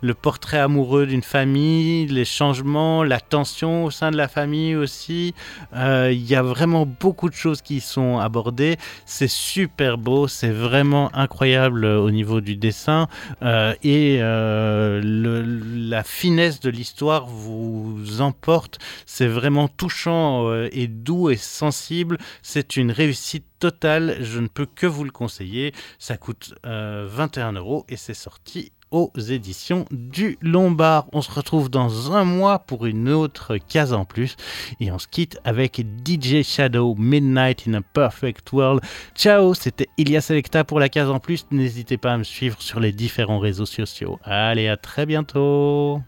le 0.00 0.14
portrait 0.14 0.58
amoureux 0.58 1.06
d'une 1.06 1.22
famille, 1.22 2.06
les 2.06 2.24
changements, 2.24 3.02
la 3.02 3.20
tension 3.20 3.84
au 3.84 3.90
sein 3.90 4.10
de 4.10 4.16
la 4.16 4.28
famille 4.28 4.76
aussi. 4.76 5.34
Euh, 5.74 6.10
Il 6.12 6.24
y 6.24 6.34
a 6.34 6.42
vraiment 6.42 6.86
beaucoup 6.86 7.28
de 7.28 7.34
choses 7.34 7.62
qui 7.62 7.80
sont 7.80 8.18
abordées. 8.18 8.76
C'est 9.06 9.28
super 9.28 9.98
beau, 9.98 10.28
c'est 10.28 10.50
vraiment 10.50 11.14
incroyable 11.14 11.84
au 11.84 12.10
niveau 12.10 12.40
du 12.40 12.56
dessin 12.56 13.08
euh, 13.42 13.74
et 13.82 14.18
euh, 14.20 15.00
la 15.04 16.02
finesse 16.02 16.60
de 16.60 16.70
l'histoire 16.70 17.26
vous 17.26 18.20
emporte. 18.20 18.78
C'est 19.06 19.26
vraiment 19.26 19.68
touchant 19.68 20.52
et 20.72 20.86
doux 20.86 21.30
et 21.30 21.36
sensible. 21.36 22.18
C'est 22.42 22.76
une 22.76 22.90
réussite 22.90 23.44
totale. 23.58 24.16
Je 24.20 24.40
ne 24.40 24.48
peux 24.48 24.66
que 24.66 24.86
vous 24.86 25.04
le 25.04 25.10
conseiller. 25.10 25.72
Ça 25.98 26.16
coûte 26.16 26.54
euh, 26.66 27.06
21 27.08 27.52
euros 27.52 27.84
et 27.88 27.96
c'est 27.96 28.14
sorti 28.14 28.72
aux 28.94 29.10
éditions 29.18 29.86
du 29.90 30.38
Lombard. 30.40 31.06
On 31.12 31.20
se 31.20 31.30
retrouve 31.30 31.68
dans 31.68 32.12
un 32.12 32.24
mois 32.24 32.60
pour 32.60 32.86
une 32.86 33.08
autre 33.08 33.56
case 33.56 33.92
en 33.92 34.04
plus 34.04 34.36
et 34.78 34.92
on 34.92 34.98
se 34.98 35.08
quitte 35.08 35.38
avec 35.44 35.84
DJ 36.06 36.42
Shadow 36.42 36.94
Midnight 36.96 37.64
in 37.66 37.74
a 37.74 37.80
Perfect 37.80 38.52
World. 38.52 38.80
Ciao, 39.16 39.54
c'était 39.54 39.88
Ilia 39.98 40.20
Selecta 40.20 40.62
pour 40.62 40.78
la 40.78 40.88
case 40.88 41.10
en 41.10 41.18
plus. 41.18 41.46
N'hésitez 41.50 41.96
pas 41.96 42.12
à 42.12 42.18
me 42.18 42.24
suivre 42.24 42.62
sur 42.62 42.78
les 42.78 42.92
différents 42.92 43.40
réseaux 43.40 43.66
sociaux. 43.66 44.20
Allez, 44.22 44.68
à 44.68 44.76
très 44.76 45.06
bientôt. 45.06 46.00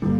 Think 0.00 0.10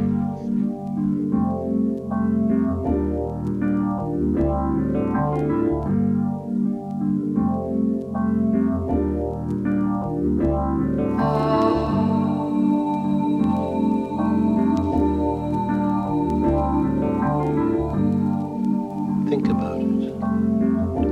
about 19.48 19.80
it 19.80 20.14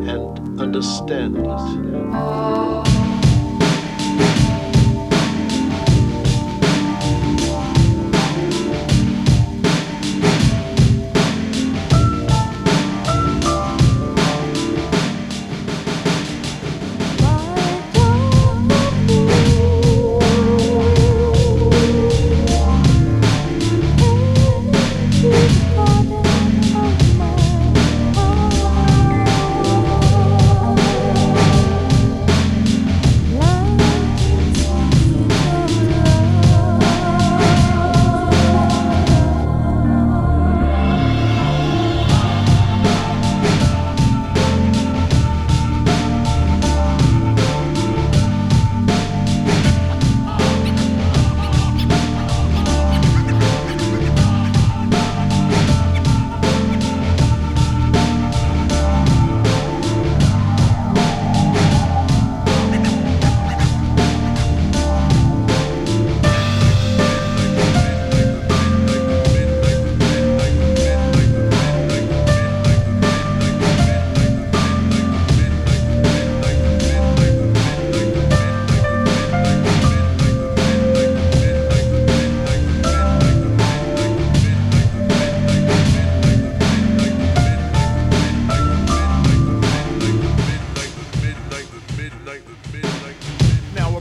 and 0.08 0.60
understand 0.60 1.36
it. 1.36 2.95